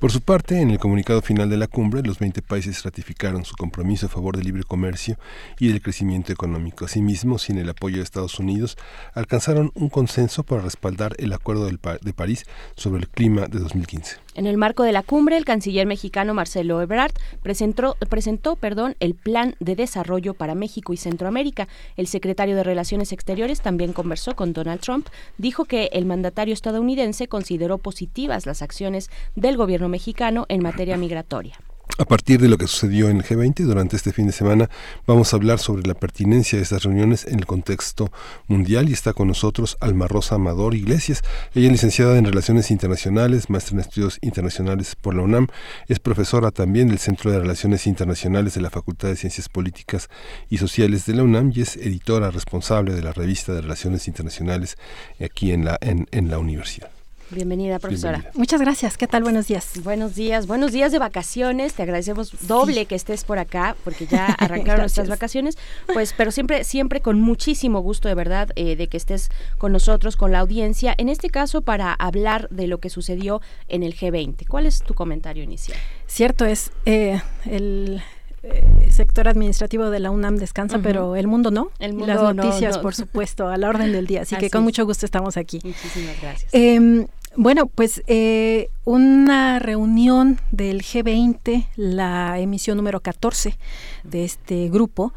Por 0.00 0.10
su 0.10 0.22
parte, 0.22 0.62
en 0.62 0.70
el 0.70 0.78
comunicado 0.78 1.20
final 1.20 1.50
de 1.50 1.58
la 1.58 1.66
cumbre, 1.66 2.00
los 2.02 2.18
20 2.18 2.40
países 2.40 2.82
ratificaron 2.84 3.44
su 3.44 3.54
compromiso 3.54 4.06
a 4.06 4.08
favor 4.08 4.34
del 4.34 4.46
libre 4.46 4.62
comercio 4.62 5.18
y 5.58 5.68
del 5.68 5.82
crecimiento 5.82 6.32
económico. 6.32 6.86
Asimismo, 6.86 7.36
sin 7.36 7.58
el 7.58 7.68
apoyo 7.68 7.98
de 7.98 8.04
Estados 8.04 8.38
Unidos, 8.38 8.78
alcanzaron 9.12 9.72
un 9.74 9.90
consenso 9.90 10.42
para 10.42 10.62
respaldar 10.62 11.14
el 11.18 11.34
Acuerdo 11.34 11.66
de 11.66 12.12
París 12.14 12.46
sobre 12.76 13.02
el 13.02 13.08
clima 13.10 13.46
de 13.46 13.58
2015. 13.58 14.16
En 14.36 14.46
el 14.46 14.56
marco 14.56 14.84
de 14.84 14.92
la 14.92 15.02
cumbre, 15.02 15.36
el 15.36 15.44
canciller 15.44 15.86
mexicano 15.86 16.32
Marcelo 16.32 16.80
Ebrard 16.80 17.12
presentó, 17.42 17.96
presentó 18.08 18.56
perdón, 18.56 18.96
el 19.00 19.14
Plan 19.14 19.54
de 19.60 19.76
Desarrollo 19.76 20.32
para 20.32 20.54
México 20.54 20.94
y 20.94 20.96
Centroamérica. 20.96 21.68
El 21.98 22.06
secretario 22.06 22.56
de 22.56 22.62
Relaciones 22.62 23.12
Exteriores 23.12 23.60
también 23.60 23.92
conversó 23.92 24.34
con 24.34 24.54
Donald 24.54 24.80
Trump. 24.80 25.08
Dijo 25.36 25.66
que 25.66 25.90
el 25.92 26.06
mandatario 26.06 26.54
estadounidense 26.54 27.28
consideró 27.28 27.76
positivas 27.76 28.46
las 28.46 28.62
acciones 28.62 29.10
del 29.34 29.58
gobierno 29.58 29.89
mexicano 29.90 30.46
en 30.48 30.62
materia 30.62 30.96
migratoria. 30.96 31.58
A 32.00 32.06
partir 32.06 32.40
de 32.40 32.48
lo 32.48 32.56
que 32.56 32.66
sucedió 32.66 33.10
en 33.10 33.18
el 33.18 33.24
G20 33.24 33.62
durante 33.64 33.94
este 33.94 34.14
fin 34.14 34.26
de 34.26 34.32
semana, 34.32 34.70
vamos 35.06 35.32
a 35.32 35.36
hablar 35.36 35.58
sobre 35.58 35.86
la 35.86 35.92
pertinencia 35.92 36.56
de 36.56 36.62
estas 36.62 36.84
reuniones 36.84 37.26
en 37.26 37.38
el 37.38 37.44
contexto 37.44 38.10
mundial 38.48 38.88
y 38.88 38.94
está 38.94 39.12
con 39.12 39.28
nosotros 39.28 39.76
Alma 39.80 40.08
Rosa 40.08 40.36
Amador 40.36 40.74
Iglesias. 40.74 41.22
Ella 41.54 41.66
es 41.66 41.72
licenciada 41.72 42.16
en 42.16 42.24
Relaciones 42.24 42.70
Internacionales, 42.70 43.50
maestra 43.50 43.74
en 43.74 43.80
Estudios 43.80 44.18
Internacionales 44.22 44.96
por 44.98 45.14
la 45.14 45.20
UNAM, 45.20 45.48
es 45.88 45.98
profesora 45.98 46.50
también 46.50 46.88
del 46.88 46.98
Centro 46.98 47.32
de 47.32 47.38
Relaciones 47.38 47.86
Internacionales 47.86 48.54
de 48.54 48.62
la 48.62 48.70
Facultad 48.70 49.08
de 49.08 49.16
Ciencias 49.16 49.50
Políticas 49.50 50.08
y 50.48 50.56
Sociales 50.56 51.04
de 51.04 51.16
la 51.16 51.22
UNAM 51.22 51.52
y 51.54 51.60
es 51.60 51.76
editora 51.76 52.30
responsable 52.30 52.94
de 52.94 53.02
la 53.02 53.12
revista 53.12 53.52
de 53.52 53.60
Relaciones 53.60 54.08
Internacionales 54.08 54.78
aquí 55.22 55.52
en 55.52 55.66
la, 55.66 55.76
en, 55.82 56.06
en 56.12 56.30
la 56.30 56.38
universidad. 56.38 56.90
Bienvenida, 57.30 57.78
profesora. 57.78 58.24
Muchas 58.34 58.60
gracias. 58.60 58.96
¿Qué 58.96 59.06
tal? 59.06 59.22
Buenos 59.22 59.46
días. 59.46 59.82
Buenos 59.84 60.16
días. 60.16 60.48
Buenos 60.48 60.72
días 60.72 60.90
de 60.90 60.98
vacaciones. 60.98 61.74
Te 61.74 61.84
agradecemos 61.84 62.32
doble 62.48 62.86
que 62.86 62.96
estés 62.96 63.22
por 63.22 63.38
acá 63.38 63.76
porque 63.84 64.06
ya 64.06 64.26
arrancaron 64.38 64.80
nuestras 64.80 65.08
vacaciones. 65.08 65.56
Pues, 65.92 66.12
pero 66.16 66.32
siempre, 66.32 66.64
siempre 66.64 67.00
con 67.00 67.20
muchísimo 67.20 67.80
gusto, 67.80 68.08
de 68.08 68.14
verdad, 68.16 68.50
eh, 68.56 68.74
de 68.74 68.88
que 68.88 68.96
estés 68.96 69.30
con 69.58 69.70
nosotros, 69.70 70.16
con 70.16 70.32
la 70.32 70.40
audiencia. 70.40 70.94
En 70.98 71.08
este 71.08 71.30
caso, 71.30 71.62
para 71.62 71.92
hablar 71.92 72.48
de 72.50 72.66
lo 72.66 72.78
que 72.78 72.90
sucedió 72.90 73.40
en 73.68 73.84
el 73.84 73.96
G20. 73.96 74.48
¿Cuál 74.48 74.66
es 74.66 74.82
tu 74.82 74.94
comentario 74.94 75.44
inicial? 75.44 75.78
Cierto 76.06 76.44
es. 76.44 76.72
Eh, 76.84 77.20
el 77.44 78.02
eh, 78.42 78.88
sector 78.90 79.28
administrativo 79.28 79.90
de 79.90 80.00
la 80.00 80.10
UNAM 80.10 80.36
descansa, 80.36 80.78
pero 80.82 81.14
el 81.14 81.26
mundo 81.26 81.50
no. 81.50 81.70
El 81.78 81.92
mundo 81.92 82.06
Las 82.06 82.34
noticias, 82.34 82.78
por 82.78 82.94
supuesto, 82.94 83.48
a 83.48 83.58
la 83.58 83.68
orden 83.68 83.92
del 83.92 84.06
día. 84.06 84.22
Así, 84.22 84.34
que 84.36 84.48
con 84.50 84.62
mucho 84.62 84.86
gusto 84.86 85.04
estamos 85.04 85.36
aquí. 85.36 85.60
Muchísimas 85.62 86.20
gracias. 86.22 86.48
Em, 86.54 87.06
bueno, 87.36 87.66
pues 87.66 88.02
eh, 88.06 88.68
una 88.84 89.60
reunión 89.60 90.40
del 90.50 90.82
G20, 90.82 91.66
la 91.76 92.38
emisión 92.38 92.76
número 92.76 93.00
14 93.00 93.56
de 94.02 94.24
este 94.24 94.68
grupo, 94.68 95.12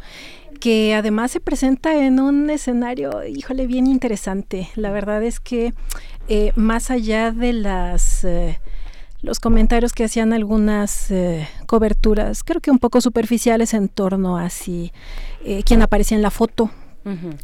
que 0.59 0.93
además 0.93 1.31
se 1.31 1.39
presenta 1.39 2.05
en 2.05 2.19
un 2.19 2.49
escenario, 2.49 3.25
híjole, 3.25 3.65
bien 3.67 3.87
interesante. 3.87 4.69
La 4.75 4.91
verdad 4.91 5.23
es 5.23 5.39
que 5.39 5.73
eh, 6.27 6.51
más 6.55 6.91
allá 6.91 7.31
de 7.31 7.53
las... 7.53 8.23
Eh, 8.23 8.59
los 9.21 9.39
comentarios 9.39 9.93
que 9.93 10.03
hacían 10.03 10.33
algunas 10.33 11.07
coberturas, 11.65 12.43
creo 12.43 12.59
que 12.59 12.71
un 12.71 12.77
poco 12.77 12.99
superficiales 12.99 13.73
en 13.73 13.87
torno 13.87 14.37
a 14.37 14.49
si 14.49 14.91
quién 15.63 15.81
aparecía 15.81 16.17
en 16.17 16.21
la 16.21 16.29
foto 16.29 16.71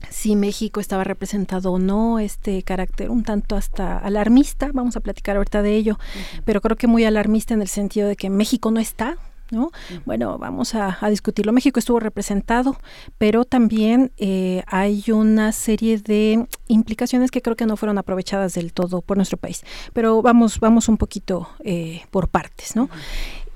si 0.10 0.36
México 0.36 0.80
estaba 0.80 1.03
representado 1.03 1.72
o 1.74 1.80
no, 1.80 2.20
este 2.20 2.64
carácter 2.64 3.10
un 3.10 3.24
tanto 3.24 3.55
hasta 3.55 3.97
alarmista, 3.97 4.70
vamos 4.74 4.95
a 4.95 4.99
platicar 4.99 5.38
ahorita 5.38 5.62
de 5.62 5.76
ello, 5.76 5.99
pero 6.45 6.62
creo 6.62 6.78
que 6.78 6.88
muy 6.88 7.05
alarmista 7.05 7.53
en 7.53 7.62
el 7.62 7.68
sentido 7.68 8.07
de 8.07 8.16
que 8.16 8.30
México 8.30 8.72
no 8.72 8.80
está, 8.80 9.18
¿no? 9.51 9.72
Bueno, 10.05 10.38
vamos 10.38 10.76
a, 10.76 10.97
discutirlo. 11.10 11.51
México 11.51 11.80
estuvo 11.80 11.99
representado, 11.99 12.78
pero 13.18 13.45
también 13.45 14.12
eh, 14.18 14.64
hay 14.68 15.03
una 15.12 15.51
serie 15.51 15.97
de 15.97 16.47
implicaciones 16.68 17.32
que 17.32 17.41
creo 17.41 17.55
que 17.55 17.66
no 17.66 17.78
fueron 17.78 17.97
aprovechadas 17.97 18.53
del 18.53 18.74
todo 18.74 19.01
por 19.01 19.18
nuestro 19.18 19.38
país. 19.38 19.64
Pero 19.93 20.22
vamos, 20.22 20.60
vamos 20.60 20.88
un 20.88 20.97
poquito 20.97 21.49
eh, 21.64 22.03
por 22.12 22.30
partes, 22.30 22.76
¿no? 22.76 22.89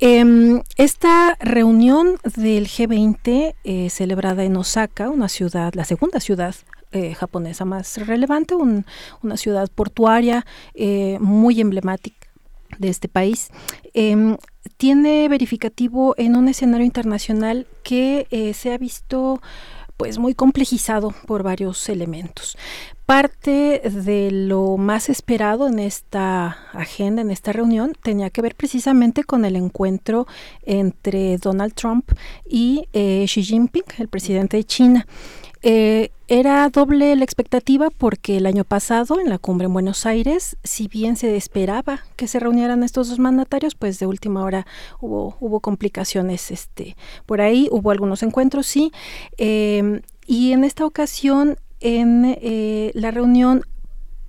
Em, 0.05 0.61
esta 0.75 1.37
reunión 1.39 2.17
del 2.35 2.67
G20 2.67 3.55
eh, 3.63 3.89
celebrada 3.89 4.43
en 4.43 4.57
Osaka, 4.57 5.09
una 5.09 5.29
ciudad, 5.29 5.73
la 5.75 5.85
segunda 5.85 6.19
ciudad 6.19 6.55
eh, 6.91 7.13
japonesa 7.13 7.63
más 7.63 8.05
relevante, 8.05 8.53
una 8.53 9.37
ciudad 9.37 9.69
portuaria 9.73 10.45
eh, 10.73 11.19
muy 11.21 11.61
emblemática 11.61 12.27
de 12.79 12.89
este 12.89 13.07
país, 13.07 13.49
em, 13.93 14.35
tiene 14.75 15.29
verificativo 15.29 16.15
en 16.17 16.35
un 16.35 16.49
escenario 16.49 16.85
internacional 16.85 17.65
que 17.83 18.27
se 18.53 18.73
ha 18.73 18.77
visto 18.77 19.41
pues 19.95 20.17
muy 20.17 20.33
complejizado 20.33 21.13
por 21.27 21.43
varios 21.43 21.87
elementos. 21.87 22.57
Parte 23.05 23.81
de 23.83 24.31
lo 24.31 24.77
más 24.77 25.09
esperado 25.09 25.67
en 25.67 25.77
esta 25.77 26.57
agenda, 26.71 27.21
en 27.21 27.31
esta 27.31 27.51
reunión, 27.51 27.93
tenía 28.01 28.29
que 28.29 28.41
ver 28.41 28.55
precisamente 28.55 29.25
con 29.25 29.43
el 29.43 29.57
encuentro 29.57 30.25
entre 30.61 31.37
Donald 31.37 31.73
Trump 31.73 32.09
y 32.49 32.87
eh, 32.93 33.25
Xi 33.27 33.43
Jinping, 33.43 33.83
el 33.97 34.07
presidente 34.07 34.55
de 34.55 34.63
China. 34.63 35.05
Eh, 35.63 36.11
era 36.29 36.69
doble 36.69 37.15
la 37.17 37.23
expectativa 37.25 37.89
porque 37.89 38.37
el 38.37 38.45
año 38.45 38.63
pasado 38.63 39.19
en 39.19 39.29
la 39.29 39.37
cumbre 39.37 39.65
en 39.65 39.73
Buenos 39.73 40.05
Aires, 40.05 40.55
si 40.63 40.87
bien 40.87 41.17
se 41.17 41.35
esperaba 41.35 42.05
que 42.15 42.27
se 42.27 42.39
reunieran 42.39 42.83
estos 42.83 43.09
dos 43.09 43.19
mandatarios, 43.19 43.75
pues 43.75 43.99
de 43.99 44.07
última 44.07 44.43
hora 44.43 44.65
hubo, 45.01 45.35
hubo 45.41 45.59
complicaciones 45.59 46.51
este, 46.51 46.95
por 47.25 47.41
ahí, 47.41 47.67
hubo 47.69 47.91
algunos 47.91 48.23
encuentros, 48.23 48.65
sí. 48.65 48.93
Eh, 49.37 50.01
y 50.25 50.53
en 50.53 50.63
esta 50.63 50.85
ocasión 50.85 51.57
en 51.83 52.37
eh, 52.41 52.91
la 52.95 53.11
reunión 53.11 53.63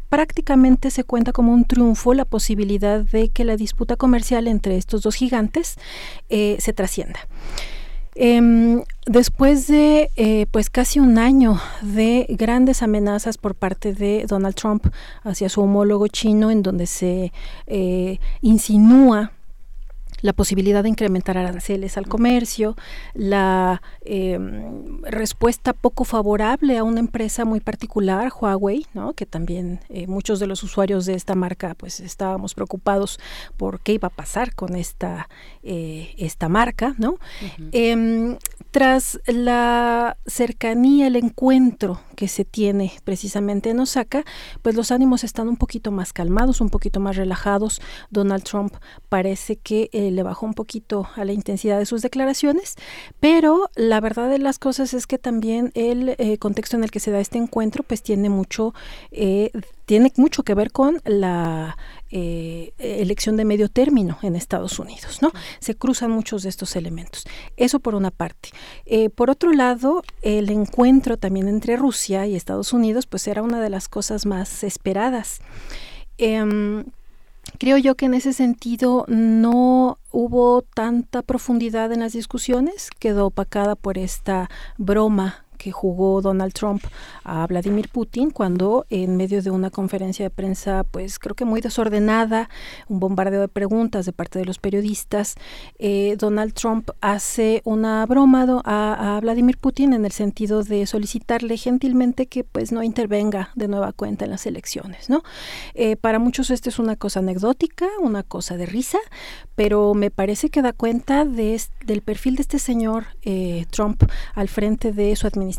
prácticamente 0.09 0.91
se 0.91 1.05
cuenta 1.05 1.33
como 1.33 1.53
un 1.53 1.65
triunfo 1.65 2.13
la 2.13 2.25
posibilidad 2.25 3.01
de 3.01 3.31
que 3.31 3.45
la 3.45 3.57
disputa 3.57 3.97
comercial 3.97 4.47
entre 4.49 4.77
estos 4.77 5.03
dos 5.03 5.15
gigantes 5.15 5.77
eh, 6.29 6.57
se 6.59 6.73
trascienda. 6.73 7.21
Em, 8.17 8.83
después 9.07 9.67
de 9.67 10.11
eh, 10.15 10.47
pues 10.53 10.71
casi 10.71 11.01
un 11.01 11.19
año 11.19 11.61
de 11.83 12.27
grandes 12.29 12.83
amenazas 12.83 13.39
por 13.39 13.57
parte 13.57 13.93
de 13.93 14.25
Donald 14.29 14.55
Trump 14.55 14.87
hacia 15.25 15.49
su 15.49 15.63
homólogo 15.63 16.07
chino, 16.07 16.53
en 16.53 16.63
donde 16.63 16.87
se 16.87 17.33
insinúa 18.41 19.33
la 20.25 20.33
posibilidad 20.33 20.83
de 20.83 20.89
incrementar 20.89 21.37
aranceles 21.37 21.99
al 21.99 22.09
comercio, 22.09 22.77
la 23.13 23.83
em, 24.01 25.03
respuesta 25.03 25.75
poco 25.75 26.05
favorable 26.05 26.79
a 26.79 26.83
una 26.83 27.01
empresa 27.01 27.45
muy 27.45 27.61
particular, 27.61 28.33
Huawei, 28.33 28.87
¿no? 28.95 29.13
que 29.13 29.27
también 29.27 29.81
eh, 29.91 30.07
muchos 30.07 30.41
de 30.41 30.47
los 30.47 30.63
usuarios 30.63 31.05
de 31.05 31.13
esta 31.13 31.35
marca 31.35 31.75
pues 31.75 32.01
estábamos 32.01 32.55
preocupados 32.55 33.21
por 33.59 33.81
qué 33.81 33.93
iba 33.93 34.09
a 34.09 34.11
pasar 34.11 34.55
con 34.55 34.77
esta, 34.77 35.29
eh, 35.63 36.15
esta 36.17 36.49
marca. 36.49 36.95
¿no? 36.97 37.19
Em, 37.73 38.39
tras 38.71 39.21
la 39.27 40.17
cercanía, 40.25 41.09
el 41.09 41.17
encuentro 41.17 42.01
que 42.15 42.29
se 42.29 42.45
tiene 42.45 42.93
precisamente 43.05 43.71
en 43.71 43.81
Osaka, 43.81 44.25
pues 44.63 44.75
los 44.75 44.91
ánimos 44.91 45.25
están 45.25 45.49
un 45.49 45.57
poquito 45.57 45.91
más 45.91 46.13
calmados, 46.13 46.61
un 46.61 46.71
poquito 46.71 47.01
más 47.01 47.17
relajados. 47.17 47.83
Donald 48.11 48.45
Trump 48.45 48.75
parece 49.09 49.57
que 49.57 49.91
el 49.93 50.15
le 50.15 50.23
bajó 50.23 50.47
un 50.47 50.55
poquito 50.55 51.09
a 51.17 51.25
la 51.25 51.33
intensidad 51.33 51.79
de 51.79 51.87
sus 51.87 52.03
declaraciones, 52.03 52.77
pero 53.21 53.71
la 53.75 54.01
verdad 54.01 54.31
de 54.31 54.39
las 54.39 54.59
cosas 54.59 54.95
es 54.95 55.07
que 55.07 55.19
también 55.19 55.71
el 55.75 56.15
eh, 56.19 56.39
contexto 56.39 56.77
en 56.77 56.85
el 56.85 56.91
que 56.91 57.01
se 57.01 57.11
da 57.11 57.21
este 57.21 57.39
encuentro 57.39 57.83
pues 57.83 58.03
tiene 58.03 58.29
mucho, 58.29 58.75
eh, 59.11 59.51
tiene 59.87 60.13
mucho 60.17 60.43
que 60.43 60.55
ver 60.55 60.73
con 60.73 61.01
la 61.05 61.77
eh, 62.17 62.73
elección 62.79 63.37
de 63.37 63.45
medio 63.45 63.69
término 63.69 64.19
en 64.23 64.37
Estados 64.37 64.79
Unidos, 64.79 65.21
¿no? 65.21 65.33
Se 65.59 65.75
cruzan 65.75 66.13
muchos 66.13 66.45
de 66.45 66.49
estos 66.49 66.77
elementos. 66.77 67.25
Eso 67.57 67.81
por 67.81 67.97
una 67.97 68.13
parte. 68.13 68.51
Eh, 68.87 69.11
por 69.11 69.31
otro 69.31 69.53
lado, 69.53 70.05
el 70.23 70.49
encuentro 70.51 71.17
también 71.17 71.49
entre 71.49 71.77
Rusia 71.77 72.25
y 72.29 72.37
Estados 72.37 72.73
Unidos, 72.73 73.07
pues 73.07 73.27
era 73.27 73.43
una 73.43 73.61
de 73.61 73.69
las 73.69 73.89
cosas 73.89 74.27
más 74.27 74.63
esperadas. 74.63 75.41
Em, 76.17 76.85
creo 77.59 77.79
yo 77.79 77.97
que 77.97 78.07
en 78.07 78.15
ese 78.15 78.33
sentido 78.33 79.07
no 79.09 79.99
hubo 80.13 80.63
tanta 80.63 81.21
profundidad 81.23 81.91
en 81.91 81.99
las 81.99 82.13
discusiones, 82.13 82.91
quedó 83.01 83.27
opacada 83.27 83.75
por 83.75 83.99
esta 83.99 84.49
broma 84.79 85.44
jugó 85.71 86.21
Donald 86.21 86.53
Trump 86.53 86.83
a 87.25 87.47
Vladimir 87.47 87.89
Putin 87.89 88.31
cuando 88.31 88.87
en 88.91 89.17
medio 89.17 89.43
de 89.43 89.51
una 89.51 89.71
conferencia 89.71 90.25
de 90.25 90.31
prensa, 90.31 90.85
pues 90.85 91.19
creo 91.19 91.35
que 91.35 91.45
muy 91.45 91.61
desordenada, 91.61 92.49
un 92.89 93.01
bombardeo 93.01 93.41
de 93.41 93.49
preguntas 93.49 94.07
de 94.07 94.13
parte 94.13 94.39
de 94.39 94.45
los 94.45 94.59
periodistas, 94.59 95.35
eh, 95.79 96.17
Donald 96.19 96.53
Trump 96.53 96.91
hace 97.01 97.63
una 97.65 98.05
broma 98.07 98.45
a, 98.65 99.19
Vladimir 99.23 99.59
Putin 99.59 99.93
en 99.93 100.05
el 100.05 100.13
sentido 100.13 100.65
de 100.65 100.87
solicitarle 100.87 101.57
gentilmente 101.57 102.27
que 102.27 102.45
pues 102.45 102.73
no 102.73 102.83
intervenga 102.83 103.51
de 103.55 103.69
nueva 103.69 103.93
cuenta 103.93 104.25
en 104.25 104.33
las 104.33 104.47
elecciones, 104.47 105.09
¿no? 105.09 105.23
Eh, 105.75 105.97
para 105.97 106.19
muchos 106.19 106.51
esto 106.51 106.69
es 106.69 106.79
una 106.79 106.97
cosa 106.97 107.21
anecdótica, 107.21 107.87
una 108.01 108.23
cosa 108.23 108.57
de 108.57 108.67
risa, 108.67 108.99
pero 109.55 109.95
me 109.95 110.11
parece 110.11 110.51
que 110.51 110.63
da 110.63 110.73
cuenta 110.73 111.25
de, 111.25 111.61
del 111.85 112.03
perfil 112.03 112.37
de 112.37 112.43
este 112.43 112.59
señor 112.59 113.07
eh, 113.23 113.67
Trump 113.71 114.03
al 114.35 114.49
frente 114.49 114.93
de 114.93 115.15
su 115.17 115.27
administración 115.27 115.54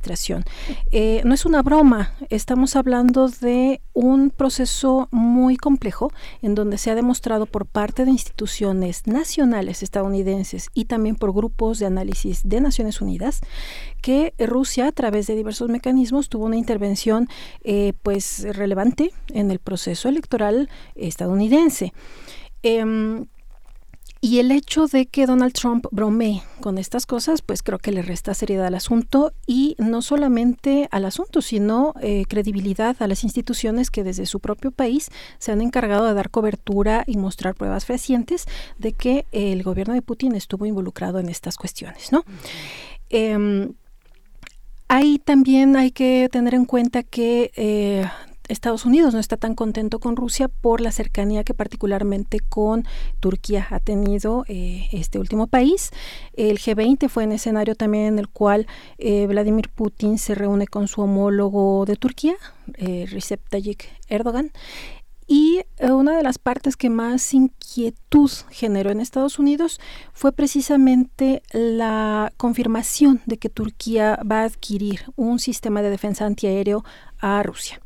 eh, 0.91 1.22
no 1.26 1.34
es 1.34 1.46
una 1.46 1.62
broma, 1.62 2.12
estamos 2.30 2.76
hablando 2.76 3.30
de 3.30 3.82
un 3.93 4.30
proceso 4.30 5.08
muy 5.12 5.58
complejo 5.58 6.12
en 6.41 6.56
donde 6.56 6.78
se 6.78 6.91
ha 6.91 6.96
demostrado 6.96 7.46
por 7.46 7.66
parte 7.66 8.06
de 8.06 8.12
instituciones 8.12 9.08
nacionales 9.08 9.84
estadounidenses 9.84 10.70
y 10.74 10.86
también 10.86 11.16
por 11.16 11.34
grupos 11.34 11.80
de 11.80 11.86
análisis 11.86 12.41
de 12.43 12.62
Naciones 12.62 13.02
Unidas 13.02 13.41
que 14.02 14.34
Rusia 14.38 14.88
a 14.88 14.91
través 14.91 15.28
de 15.28 15.36
diversos 15.36 15.70
mecanismos 15.70 16.30
tuvo 16.30 16.46
una 16.46 16.58
intervención 16.58 17.28
eh, 17.64 17.93
pues 18.04 18.46
relevante 18.56 19.12
en 19.34 19.52
el 19.52 19.60
proceso 19.60 20.10
electoral 20.10 20.70
estadounidense. 20.96 21.93
Em, 22.64 23.28
y 24.26 24.39
el 24.39 24.49
hecho 24.49 24.88
de 24.88 25.05
que 25.05 25.28
Donald 25.28 25.53
Trump 25.53 25.86
bromee 25.91 26.41
con 26.59 26.80
estas 26.80 27.05
cosas, 27.05 27.43
pues 27.43 27.61
creo 27.61 27.78
que 27.78 27.91
le 27.91 28.01
resta 28.01 28.34
seriedad 28.34 28.65
al 28.65 28.73
asunto 28.73 29.34
y 29.45 29.76
no 29.78 30.01
solamente 30.01 30.88
al 30.89 31.05
asunto, 31.05 31.43
sino 31.43 31.93
eh, 32.01 32.23
credibilidad 32.28 32.95
a 33.03 33.07
las 33.07 33.23
instituciones 33.23 33.91
que 33.91 34.03
desde 34.03 34.26
su 34.26 34.39
propio 34.39 34.71
país 34.71 35.11
se 35.38 35.51
han 35.51 35.61
encargado 35.61 36.07
de 36.07 36.15
dar 36.15 36.32
cobertura 36.32 37.03
y 37.05 37.17
mostrar 37.17 37.53
pruebas 37.53 37.86
fehacientes 37.86 38.47
de 38.80 38.93
que 38.93 39.28
el 39.32 39.61
gobierno 39.61 39.93
de 39.93 40.01
Putin 40.01 40.34
estuvo 40.34 40.65
involucrado 40.65 41.19
en 41.19 41.30
estas 41.30 41.55
cuestiones, 41.55 42.11
¿no? 42.11 42.26
Em, 43.11 43.73
ahí 44.88 45.19
también 45.19 45.76
hay 45.76 45.91
que 45.91 46.30
tener 46.32 46.55
en 46.55 46.65
cuenta 46.65 47.03
que 47.03 47.51
eh, 47.55 48.07
Estados 48.48 48.86
Unidos 48.86 49.14
no 49.14 49.20
está 49.20 49.38
tan 49.38 49.56
contento 49.56 50.00
con 50.00 50.16
Rusia 50.16 50.48
por 50.48 50.82
la 50.82 50.91
cercanía 50.91 51.43
que 51.43 51.54
particularmente 51.54 52.39
con 52.39 52.86
Turquía 53.20 53.68
ha 53.70 53.80
tenido 53.80 54.46
eh, 54.48 54.88
este 54.91 55.20
último 55.20 55.48
país. 55.48 55.91
El 56.34 56.60
G20 56.60 57.10
fue 57.10 57.26
un 57.26 57.32
escenario 57.32 57.76
también 57.76 58.06
en 58.06 58.20
el 58.20 58.30
cual 58.30 58.68
eh, 58.98 59.26
Vladimir 59.28 59.70
Putin 59.70 60.18
se 60.18 60.36
reúne 60.36 60.68
con 60.68 60.88
su 60.88 61.02
homólogo 61.02 61.86
de 61.86 61.96
Turquía, 61.96 62.36
eh, 62.76 63.08
Recep 63.10 63.41
Tayyip 63.50 63.82
Erdogan, 64.08 64.52
y 65.28 65.62
una 65.82 66.16
de 66.16 66.22
las 66.22 66.38
partes 66.38 66.78
que 66.78 66.91
más 66.91 67.34
inquietud 67.34 68.30
generó 68.52 68.91
en 68.91 69.00
Estados 69.00 69.39
Unidos 69.39 69.80
fue 70.14 70.32
precisamente 70.32 71.41
la 71.52 72.32
confirmación 72.38 73.22
de 73.26 73.38
que 73.38 73.50
Turquía 73.50 74.20
va 74.30 74.41
a 74.41 74.46
adquirir 74.46 75.06
un 75.16 75.39
sistema 75.39 75.82
de 75.82 75.89
defensa 75.89 76.28
antiaéreo 76.28 76.86
a 77.18 77.41
Rusia. 77.41 77.82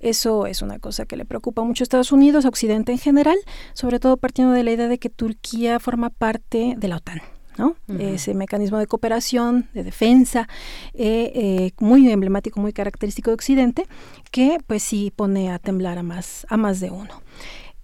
Eso 0.00 0.46
es 0.46 0.62
una 0.62 0.78
cosa 0.78 1.06
que 1.06 1.16
le 1.16 1.24
preocupa 1.24 1.62
mucho 1.62 1.82
a 1.82 1.84
Estados 1.84 2.12
Unidos, 2.12 2.44
a 2.44 2.48
Occidente 2.48 2.92
en 2.92 2.98
general, 2.98 3.36
sobre 3.74 4.00
todo 4.00 4.16
partiendo 4.16 4.52
de 4.52 4.64
la 4.64 4.72
idea 4.72 4.88
de 4.88 4.98
que 4.98 5.10
Turquía 5.10 5.80
forma 5.80 6.10
parte 6.10 6.74
de 6.76 6.88
la 6.88 6.96
OTAN. 6.96 7.20
¿no? 7.58 7.74
Ese 7.98 8.34
mecanismo 8.34 8.78
de 8.78 8.86
cooperación, 8.86 9.68
de 9.72 9.82
defensa, 9.82 10.48
eh, 10.92 11.32
eh, 11.34 11.72
muy 11.80 12.10
emblemático, 12.10 12.60
muy 12.60 12.72
característico 12.72 13.30
de 13.30 13.34
Occidente, 13.34 13.86
que 14.30 14.58
pues 14.66 14.82
sí 14.82 15.12
pone 15.14 15.50
a 15.50 15.58
temblar 15.58 15.96
a 15.98 16.02
más, 16.02 16.46
a 16.50 16.56
más 16.56 16.80
de 16.80 16.90
uno. 16.90 17.22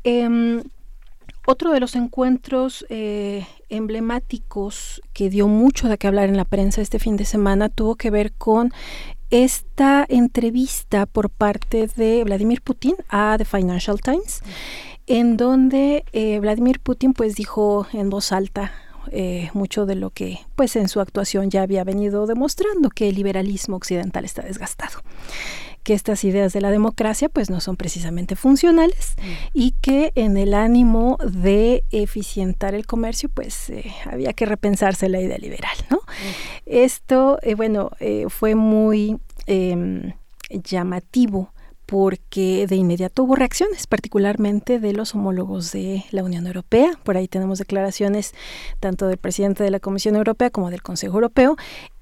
Em, 0.05 0.63
otro 1.45 1.73
de 1.73 1.81
los 1.81 1.97
encuentros 1.97 2.87
eh, 2.89 3.45
emblemáticos 3.69 5.03
que 5.13 5.29
dio 5.29 5.49
mucho 5.49 5.89
de 5.89 5.99
qué 5.99 6.07
hablar 6.07 6.29
en 6.29 6.37
la 6.37 6.45
prensa 6.45 6.81
este 6.81 7.01
fin 7.01 7.17
de 7.17 7.25
semana 7.25 7.69
tuvo 7.69 7.97
que 7.97 8.11
ver 8.11 8.33
con 8.33 8.73
esta 9.33 10.05
entrevista 10.11 11.07
por 11.07 11.31
parte 11.31 11.89
de 11.97 12.23
Vladimir 12.23 12.61
Putin 12.61 12.95
a 13.09 13.35
The 13.39 13.47
Financial 13.47 13.99
Times, 13.99 14.43
en 15.07 15.39
donde 15.39 16.05
eh, 16.13 16.39
Vladimir 16.39 16.81
Putin 16.81 17.15
pues 17.15 17.35
dijo 17.35 17.87
en 17.95 18.11
voz 18.11 18.31
alta 18.31 18.73
eh, 19.11 19.49
mucho 19.55 19.87
de 19.87 19.95
lo 19.95 20.11
que 20.11 20.41
pues 20.55 20.77
en 20.77 20.87
su 20.89 21.01
actuación 21.01 21.51
ya 21.51 21.63
había 21.63 21.83
venido 21.83 22.27
demostrando 22.27 22.91
que 22.91 23.09
el 23.09 23.15
liberalismo 23.15 23.75
occidental 23.77 24.27
está 24.27 24.43
desgastado 24.43 25.01
que 25.83 25.95
estas 25.95 26.25
ideas 26.25 26.53
de 26.53 26.61
la 26.61 26.71
democracia 26.71 27.29
pues 27.29 27.51
no 27.51 27.61
son 27.61 27.77
precisamente 27.77 28.37
funcionales 28.37 29.15
mm. 29.19 29.23
y 29.53 29.75
que 29.81 30.13
en 30.15 30.37
el 30.37 30.55
ánimo 30.55 31.19
de 31.25 31.85
eficientar 31.91 32.75
el 32.75 32.87
comercio 32.87 33.29
pues 33.29 33.71
eh, 33.71 33.93
había 34.07 34.33
que 34.33 34.47
repensarse 34.47 35.09
la 35.09 35.21
idea 35.21 35.39
liberal, 35.39 35.77
¿no? 35.91 35.99
Mm. 35.99 36.03
Esto, 36.67 37.39
eh, 37.43 37.55
bueno, 37.55 37.91
eh, 38.01 38.27
fue 38.29 38.55
muy 38.55 39.19
em, 39.47 40.13
llamativo 40.51 41.53
porque 41.87 42.67
de 42.67 42.77
inmediato 42.77 43.25
hubo 43.25 43.37
reacciones, 43.37 43.87
particularmente 43.87 44.79
de 44.79 44.95
los 44.95 45.15
homólogos 45.15 45.73
de 45.73 46.05
la 46.11 46.25
Unión 46.25 46.47
Europea. 46.47 46.93
Por 47.03 47.19
ahí 47.19 47.29
tenemos 47.29 47.59
declaraciones 47.59 48.33
tanto 48.81 49.09
del 49.09 49.19
presidente 49.19 49.63
de 49.63 49.71
la 49.71 49.81
Comisión 49.81 50.17
Europea 50.17 50.49
como 50.49 50.71
del 50.71 50.81
Consejo 50.81 51.17
Europeo 51.17 51.57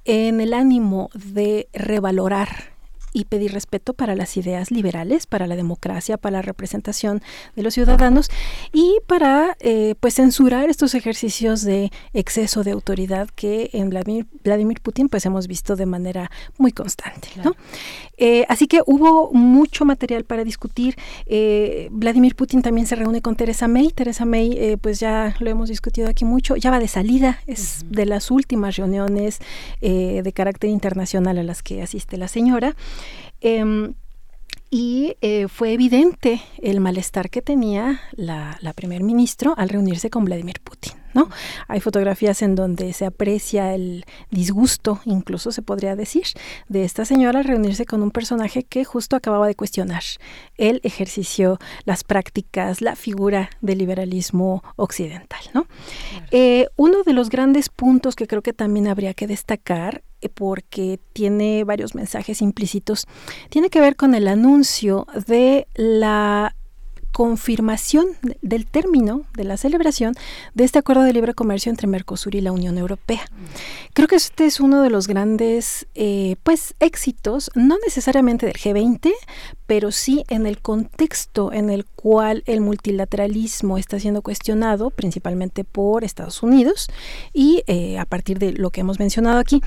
en 0.05 0.41
el 0.41 0.55
ánimo 0.55 1.11
de 1.15 1.69
revalorar 1.73 2.70
y 3.13 3.25
pedir 3.25 3.53
respeto 3.53 3.95
para 3.95 4.15
las 4.15 4.37
ideas 4.37 4.71
liberales, 4.71 5.27
para 5.27 5.47
la 5.47 5.57
democracia, 5.57 6.17
para 6.17 6.39
la 6.39 6.43
representación 6.43 7.23
de 7.57 7.63
los 7.63 7.75
ciudadanos 7.75 8.31
y 8.73 8.97
para 9.07 9.57
eh, 9.61 9.95
pues 10.01 10.15
censurar 10.15 10.71
estos 10.71 10.95
ejercicios 10.95 11.63
de 11.63 11.91
exceso 12.13 12.63
de 12.63 12.71
autoridad 12.71 13.29
que 13.35 13.71
en 13.73 13.91
Vladimir, 13.91 14.27
Vladimir 14.45 14.81
Putin 14.81 15.09
pues 15.09 15.27
hemos 15.27 15.47
visto 15.49 15.77
de 15.77 15.87
manera 15.87 16.31
muy 16.59 16.73
constante. 16.73 17.29
¿no? 17.43 17.55
Eh, 18.17 18.45
así 18.49 18.67
que 18.67 18.81
hubo 18.87 19.33
mucho 19.33 19.85
material 19.85 20.25
para 20.25 20.45
discutir. 20.45 20.97
Eh, 21.27 21.89
Vladimir 21.91 22.37
Putin 22.37 22.63
también 22.63 22.87
se 22.87 22.95
reúne 22.97 23.23
con 23.23 23.35
Teresa 23.35 23.67
May. 23.67 23.91
Teresa 23.91 24.25
May 24.25 24.77
pues 24.81 25.01
ya 25.01 25.35
lo 25.41 25.51
hemos 25.51 25.69
discutido 25.69 26.09
aquí 26.09 26.25
mucho, 26.25 26.57
ya 26.57 26.71
va 26.71 26.79
de 26.79 26.89
salida, 26.89 27.41
es 27.47 27.85
de 27.89 28.07
las 28.07 28.31
últimas 28.31 28.77
reuniones 28.77 29.41
de 29.81 30.33
carácter 30.35 30.71
internacional 30.71 31.39
a 31.39 31.43
las 31.43 31.63
que 31.63 31.83
asiste 31.83 32.17
la 32.17 32.29
señora. 32.29 32.77
Em, 33.41 33.95
y 34.71 35.17
eh, 35.21 35.49
fue 35.49 35.73
evidente 35.73 36.41
el 36.63 36.81
malestar 36.81 37.29
que 37.29 37.43
tenía 37.43 38.01
la, 38.13 38.57
la 38.61 38.73
primer 38.73 39.03
ministro 39.03 39.55
al 39.57 39.69
reunirse 39.69 40.11
con 40.11 40.25
Vladimir 40.25 40.61
Putin. 40.63 40.93
¿no? 41.15 41.29
Hay 41.69 41.81
fotografías 41.81 42.43
en 42.43 42.55
donde 42.55 42.93
se 42.93 43.07
aprecia 43.07 43.75
el 43.75 44.05
disgusto, 44.31 45.01
incluso 45.05 45.53
se 45.53 45.63
podría 45.63 45.97
decir, 45.97 46.25
de 46.69 46.85
esta 46.85 47.05
señora 47.05 47.41
al 47.41 47.45
reunirse 47.45 47.85
con 47.85 48.03
un 48.03 48.11
personaje 48.11 48.63
que 48.63 48.85
justo 48.85 49.17
acababa 49.17 49.47
de 49.47 49.55
cuestionar 49.55 50.03
el 50.57 50.81
ejercicio, 50.85 51.59
las 51.85 52.05
prácticas, 52.05 52.81
la 52.81 52.97
figura 52.97 53.51
del 53.61 53.79
liberalismo 53.79 54.63
occidental. 54.77 55.41
¿no? 55.53 55.67
Eh, 56.31 56.69
uno 56.77 57.03
de 57.03 57.13
los 57.13 57.29
grandes 57.29 57.69
puntos 57.69 58.15
que 58.15 58.27
creo 58.27 58.43
que 58.43 58.53
también 58.53 58.89
habría 58.89 59.15
que 59.15 59.27
destacar 59.27 60.03
porque 60.29 61.01
tiene 61.13 61.65
varios 61.65 61.95
mensajes 61.95 62.43
implícitos, 62.43 63.07
tiene 63.49 63.71
que 63.71 63.81
ver 63.81 63.97
con 63.97 64.15
el 64.15 64.29
anuncio 64.29 65.07
de 65.27 65.67
la 65.75 66.55
confirmación 67.13 68.07
del 68.43 68.67
término 68.67 69.23
de 69.35 69.45
la 69.45 69.57
celebración 69.57 70.15
de 70.55 70.65
este 70.65 70.79
acuerdo 70.79 71.03
de 71.03 71.13
libre 71.13 71.35
comercio 71.35 71.71
entre 71.71 71.87
Mercosur 71.87 72.35
y 72.35 72.41
la 72.41 72.53
Unión 72.53 72.79
Europea. 72.79 73.23
Creo 73.93 74.09
que 74.09 74.17
este 74.17 74.47
es 74.47 74.61
uno 74.61 74.83
de 74.83 74.91
los 74.91 75.07
grandes 75.07 75.87
eh, 75.95 76.37
pues 76.43 76.75
éxitos, 76.81 77.51
no 77.55 77.77
necesariamente 77.85 78.47
del 78.47 78.57
G20, 78.57 79.11
pero 79.67 79.93
sí 79.93 80.25
en 80.29 80.47
el 80.47 80.61
contexto 80.61 81.53
en 81.53 81.71
el 81.71 81.85
cual 81.85 82.43
el 82.47 82.61
multilateralismo 82.61 83.79
está 83.79 84.01
siendo 84.01 84.23
cuestionado, 84.23 84.91
principalmente 84.91 85.65
por 85.65 86.05
Estados 86.05 86.43
Unidos, 86.43 86.89
y 87.33 87.63
eh, 87.67 87.99
a 87.99 88.05
partir 88.05 88.39
de 88.39 88.53
lo 88.53 88.71
que 88.71 88.81
hemos 88.81 88.99
mencionado 88.99 89.39
aquí, 89.39 89.63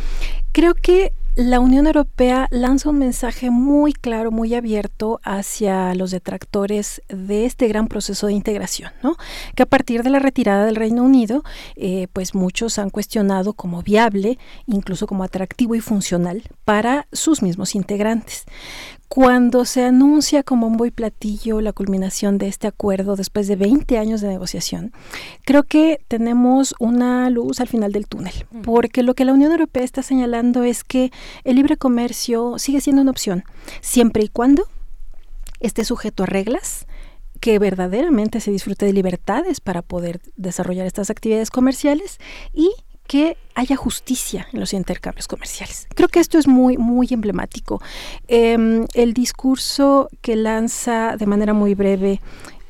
creo 0.51 0.73
que 0.73 1.13
la 1.35 1.59
Unión 1.59 1.87
Europea 1.87 2.47
lanza 2.51 2.89
un 2.89 2.99
mensaje 2.99 3.49
muy 3.49 3.93
claro, 3.93 4.29
muy 4.29 4.53
abierto 4.53 5.19
hacia 5.23 5.95
los 5.95 6.11
detractores 6.11 7.01
de 7.07 7.45
este 7.45 7.67
gran 7.67 7.87
proceso 7.87 8.27
de 8.27 8.33
integración, 8.33 8.91
¿no? 9.01 9.17
Que 9.55 9.63
a 9.63 9.65
partir 9.65 10.03
de 10.03 10.11
la 10.11 10.19
retirada 10.19 10.65
del 10.65 10.75
Reino 10.75 11.03
Unido, 11.03 11.43
eh, 11.75 12.07
pues 12.13 12.35
muchos 12.35 12.77
han 12.77 12.91
cuestionado 12.91 13.53
como 13.53 13.81
viable, 13.81 14.37
incluso 14.67 15.07
como 15.07 15.23
atractivo 15.23 15.73
y 15.73 15.79
funcional 15.79 16.43
para 16.65 17.07
sus 17.11 17.41
mismos 17.41 17.73
integrantes. 17.73 18.45
Cuando 19.13 19.63
se 19.65 19.85
anuncia 19.85 20.41
como 20.41 20.65
un 20.65 20.87
y 20.87 20.89
platillo 20.89 21.61
la 21.61 21.71
culminación 21.71 22.39
de 22.39 22.47
este 22.47 22.65
acuerdo 22.65 23.15
después 23.15 23.47
de 23.47 23.55
20 23.55 23.99
años 23.99 24.21
de 24.21 24.27
negociación, 24.27 24.91
creo 25.45 25.61
que 25.61 26.03
tenemos 26.07 26.73
una 26.79 27.29
luz 27.29 27.59
al 27.59 27.67
final 27.67 27.91
del 27.91 28.07
túnel, 28.07 28.33
porque 28.63 29.03
lo 29.03 29.13
que 29.13 29.23
la 29.23 29.33
Unión 29.33 29.51
Europea 29.51 29.83
está 29.83 30.01
señalando 30.01 30.63
es 30.63 30.83
que 30.83 31.11
el 31.43 31.57
libre 31.57 31.77
comercio 31.77 32.57
sigue 32.57 32.81
siendo 32.81 33.03
una 33.03 33.11
opción, 33.11 33.43
siempre 33.81 34.23
y 34.23 34.29
cuando 34.29 34.67
esté 35.59 35.85
sujeto 35.85 36.23
a 36.23 36.25
reglas, 36.25 36.87
que 37.39 37.59
verdaderamente 37.59 38.39
se 38.39 38.49
disfrute 38.49 38.87
de 38.87 38.93
libertades 38.93 39.61
para 39.61 39.83
poder 39.83 40.21
desarrollar 40.37 40.87
estas 40.87 41.11
actividades 41.11 41.51
comerciales 41.51 42.17
y 42.51 42.71
que 43.07 43.37
haya 43.55 43.75
justicia 43.75 44.47
en 44.51 44.59
los 44.59 44.73
intercambios 44.73 45.27
comerciales. 45.27 45.87
Creo 45.95 46.07
que 46.07 46.19
esto 46.19 46.37
es 46.37 46.47
muy, 46.47 46.77
muy 46.77 47.07
emblemático. 47.11 47.81
Em, 48.27 48.85
el 48.93 49.13
discurso 49.13 50.09
que 50.21 50.35
lanza 50.35 51.15
de 51.17 51.25
manera 51.25 51.53
muy 51.53 51.75
breve 51.75 52.19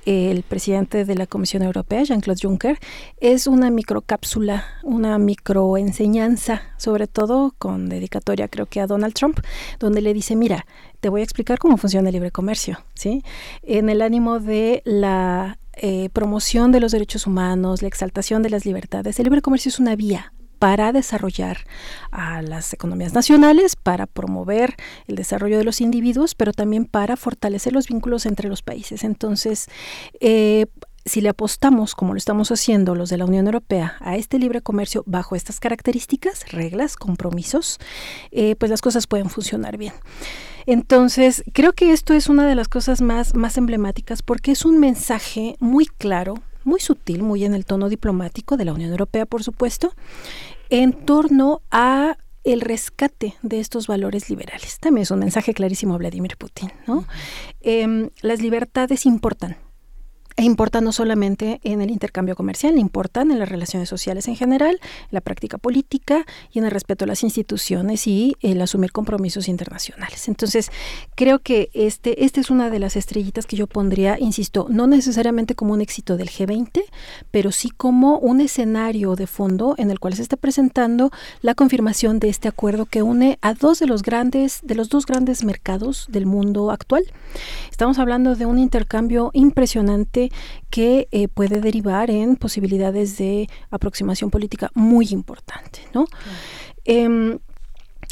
el 0.05 0.43
presidente 0.43 1.05
de 1.05 1.15
la 1.15 1.27
Comisión 1.27 1.64
Europea, 1.64 2.03
Jean-Claude 2.03 2.39
Juncker, 2.41 2.80
es 3.19 3.47
una 3.47 3.69
microcápsula, 3.69 4.65
una 4.84 5.18
microenseñanza, 5.18 6.61
sobre 6.77 7.07
todo 7.07 7.53
con 7.57 7.89
dedicatoria 7.89 8.47
creo 8.47 8.65
que 8.65 8.81
a 8.81 8.88
Donald 8.88 9.14
Trump, 9.14 9.39
donde 9.80 10.01
le 10.01 10.14
dice, 10.14 10.35
mira, 10.35 10.65
te 10.99 11.10
voy 11.10 11.22
a 11.22 11.23
explicar 11.23 11.57
cómo 11.60 11.77
funciona 11.77 12.10
el 12.10 12.14
libre 12.14 12.31
comercio, 12.31 12.84
¿sí? 12.93 13.23
En 13.61 13.89
el 13.89 14.01
ánimo 14.01 14.39
de 14.39 14.81
la 14.85 15.57
eh, 15.76 16.10
promoción 16.14 16.72
de 16.72 16.80
los 16.80 16.91
derechos 16.91 17.28
humanos, 17.28 17.82
la 17.82 17.88
exaltación 17.88 18.44
de 18.44 18.50
las 18.50 18.66
libertades. 18.66 19.20
El 19.20 19.26
libre 19.26 19.41
comercio 19.41 19.70
es 19.70 19.80
una 19.80 19.95
vía 19.95 20.34
para 20.60 20.94
desarrollar 20.94 21.58
a 22.12 22.41
las 22.41 22.72
economías 22.74 23.14
nacionales, 23.14 23.76
para 23.76 24.06
promover 24.08 24.76
el 25.08 25.18
desarrollo 25.18 25.58
de 25.58 25.66
los 25.66 25.82
individuos, 25.82 26.36
pero 26.36 26.54
también 26.54 26.86
para 26.86 27.18
fortalecer 27.18 27.74
los 27.74 27.88
vínculos 27.88 28.26
entre 28.26 28.48
los 28.48 28.62
países. 28.62 29.04
Entonces, 29.04 29.68
eh, 30.22 30.68
si 31.06 31.20
le 31.20 31.30
apostamos, 31.30 31.95
como 31.95 32.14
lo 32.14 32.18
estamos 32.18 32.50
haciendo 32.52 32.95
los 32.95 33.10
de 33.10 33.18
la 33.18 33.26
Unión 33.26 33.45
Europea, 33.45 33.98
a 34.00 34.16
este 34.16 34.40
libre 34.40 34.62
comercio 34.62 35.04
bajo 35.06 35.36
estas 35.36 35.60
características, 35.60 36.50
reglas, 36.52 36.95
compromisos, 36.95 37.80
eh, 38.32 38.56
pues 38.56 38.70
las 38.70 38.82
cosas 38.82 39.06
pueden 39.06 39.30
funcionar 39.30 39.78
bien. 39.78 39.94
Entonces, 40.65 41.44
creo 41.53 41.73
que 41.73 41.91
esto 41.91 42.14
es 42.14 42.30
una 42.30 42.48
de 42.48 42.56
las 42.56 42.68
cosas 42.68 43.02
más, 43.02 43.35
más 43.35 43.57
emblemáticas 43.57 44.22
porque 44.22 44.52
es 44.52 44.65
un 44.65 44.80
mensaje 44.80 45.56
muy 45.60 45.85
claro, 45.85 46.35
muy 46.64 46.80
sutil, 46.80 47.23
muy 47.23 47.45
en 47.45 47.53
el 47.53 47.65
tono 47.65 47.90
diplomático 47.90 48.57
de 48.57 48.65
la 48.65 48.73
Unión 48.73 48.91
Europea, 48.91 49.26
por 49.26 49.44
supuesto, 49.44 49.94
en 50.69 50.94
torno 50.94 51.61
a 51.72 52.18
el 52.44 52.61
rescate 52.61 53.35
de 53.41 53.60
estos 53.60 53.88
valores 53.88 54.30
liberales. 54.30 54.80
También 54.80 55.03
es 55.03 55.11
un 55.11 55.19
mensaje 55.19 55.53
clarísimo 55.53 55.95
a 55.95 55.98
Vladimir 55.98 56.35
Putin. 56.38 56.72
¿no? 56.88 57.06
Em, 57.61 58.10
las 58.22 58.41
libertades 58.41 59.06
importan 59.06 59.57
e 60.35 60.43
importa 60.43 60.81
no 60.81 60.91
solamente 60.91 61.60
en 61.64 61.81
el 61.81 61.91
intercambio 61.91 62.35
comercial, 62.35 62.77
importan 62.77 63.31
en 63.31 63.39
las 63.39 63.49
relaciones 63.49 63.89
sociales 63.89 64.27
en 64.27 64.35
general, 64.35 64.80
en 64.81 65.10
la 65.11 65.22
práctica 65.22 65.57
política 65.57 66.26
y 66.51 66.60
en 66.60 66.65
el 66.65 66.72
respeto 66.72 67.05
a 67.05 67.07
las 67.07 67.23
instituciones 67.23 68.07
y 68.07 68.35
el 68.41 68.61
asumir 68.61 68.91
compromisos 68.91 69.47
internacionales. 69.47 70.27
Entonces, 70.27 70.72
creo 71.15 71.39
que 71.39 71.69
este, 71.73 72.26
este 72.26 72.41
es 72.41 72.49
una 72.49 72.69
de 72.69 72.80
las 72.80 72.95
estrellitas 72.95 73.45
que 73.45 73.55
yo 73.55 73.68
pondría, 73.68 74.18
insisto, 74.19 74.68
no 74.69 74.88
necesariamente 74.88 75.55
como 75.55 75.73
un 75.73 75.81
éxito 75.81 76.18
del 76.18 76.30
G20, 76.30 76.84
pero 77.31 77.51
sí 77.51 77.69
como 77.69 78.18
un 78.19 78.41
escenario 78.41 79.15
de 79.15 79.27
fondo 79.27 79.76
en 79.77 79.91
el 79.91 79.99
cual 79.99 80.15
se 80.15 80.22
está 80.22 80.38
presentando 80.38 81.11
la 81.41 81.55
confirmación 81.55 82.19
de 82.19 82.30
este 82.30 82.47
acuerdo 82.47 82.85
que 82.85 83.01
une 83.01 83.38
a 83.41 83.53
dos 83.53 83.80
de 83.80 83.88
los 83.88 84.01
grandes, 84.01 84.60
de 84.64 84.76
los 84.76 84.89
dos 84.89 85.05
grandes 85.05 85.43
mercados 85.43 86.07
del 86.10 86.26
mundo 86.26 86.72
actual. 86.72 87.03
Estamos 87.72 87.99
hablando 87.99 88.35
de 88.35 88.45
un 88.45 88.60
intercambio 88.60 89.31
impresionante 89.34 90.23
que 90.70 91.08
eh, 91.12 91.28
puede 91.28 91.62
derivar 91.62 92.10
en 92.10 92.36
posibilidades 92.36 93.18
de 93.18 93.48
aproximación 93.70 94.30
política 94.30 94.72
muy 94.74 95.08
importante, 95.12 95.80
¿no? 95.94 96.06
Em, 96.86 97.40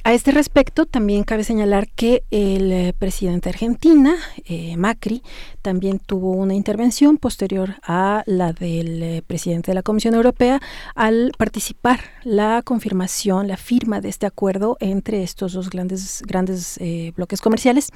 a 0.03 0.13
este 0.13 0.31
respecto, 0.31 0.87
también 0.87 1.23
cabe 1.23 1.43
señalar 1.43 1.87
que 1.89 2.23
el 2.31 2.71
eh, 2.71 2.93
presidente 2.97 3.49
de 3.49 3.53
Argentina, 3.53 4.15
eh, 4.45 4.75
Macri, 4.75 5.21
también 5.61 5.99
tuvo 5.99 6.31
una 6.31 6.55
intervención 6.55 7.17
posterior 7.17 7.75
a 7.83 8.23
la 8.25 8.51
del 8.51 9.21
presidente 9.27 9.69
de 9.69 9.75
la 9.75 9.83
Comisión 9.83 10.15
Europea 10.15 10.59
al 10.95 11.33
participar 11.37 11.99
la 12.23 12.63
confirmación, 12.63 13.47
la 13.47 13.57
firma 13.57 14.01
de 14.01 14.09
este 14.09 14.25
acuerdo 14.25 14.75
entre 14.79 15.21
estos 15.21 15.53
dos 15.53 15.69
grandes, 15.69 16.23
grandes 16.25 16.79
bloques 17.15 17.39
comerciales. 17.41 17.89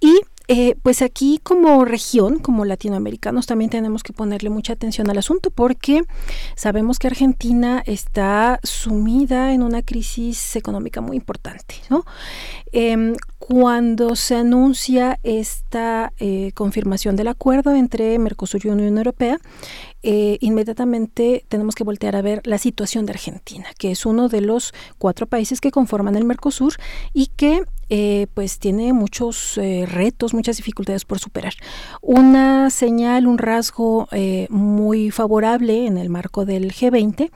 Y 0.00 0.20
eh, 0.48 0.76
pues 0.82 1.02
aquí 1.02 1.40
como 1.42 1.84
región, 1.84 2.38
como 2.38 2.64
latinoamericanos, 2.64 3.46
también 3.46 3.70
tenemos 3.70 4.02
que 4.02 4.12
ponerle 4.12 4.50
mucha 4.50 4.72
atención 4.72 5.08
al 5.10 5.18
asunto 5.18 5.50
porque 5.50 6.02
sabemos 6.56 6.98
que 6.98 7.06
Argentina 7.06 7.82
está 7.86 8.60
sumida 8.62 9.52
en 9.52 9.62
una 9.62 9.82
crisis 9.82 10.56
económica 10.56 11.00
muy 11.00 11.16
importante. 11.16 11.76
¿no? 11.90 12.04
Em, 12.72 13.14
cuando 13.38 14.16
se 14.16 14.36
anuncia 14.36 15.18
esta 15.22 16.12
eh, 16.18 16.52
confirmación 16.54 17.16
del 17.16 17.28
acuerdo 17.28 17.74
entre 17.74 18.18
Mercosur 18.18 18.60
y 18.64 18.68
Unión 18.68 18.96
Europea, 18.98 19.38
eh, 20.02 20.38
inmediatamente 20.40 21.44
tenemos 21.48 21.74
que 21.74 21.84
voltear 21.84 22.16
a 22.16 22.22
ver 22.22 22.40
la 22.44 22.58
situación 22.58 23.06
de 23.06 23.12
Argentina, 23.12 23.66
que 23.78 23.92
es 23.92 24.04
uno 24.04 24.28
de 24.28 24.40
los 24.40 24.74
cuatro 24.98 25.26
países 25.26 25.60
que 25.60 25.70
conforman 25.70 26.16
el 26.16 26.24
Mercosur 26.24 26.74
y 27.12 27.28
que 27.36 27.62
eh, 27.88 28.26
pues 28.34 28.58
tiene 28.58 28.92
muchos 28.92 29.58
eh, 29.58 29.86
retos, 29.86 30.34
muchas 30.34 30.56
dificultades 30.56 31.04
por 31.04 31.18
superar. 31.18 31.54
Una 32.00 32.70
señal, 32.70 33.26
un 33.26 33.38
rasgo 33.38 34.08
muy 34.48 35.10
favorable 35.10 35.86
en 35.86 35.98
el 35.98 36.08
marco 36.08 36.44
del 36.44 36.72
G20 36.72 37.30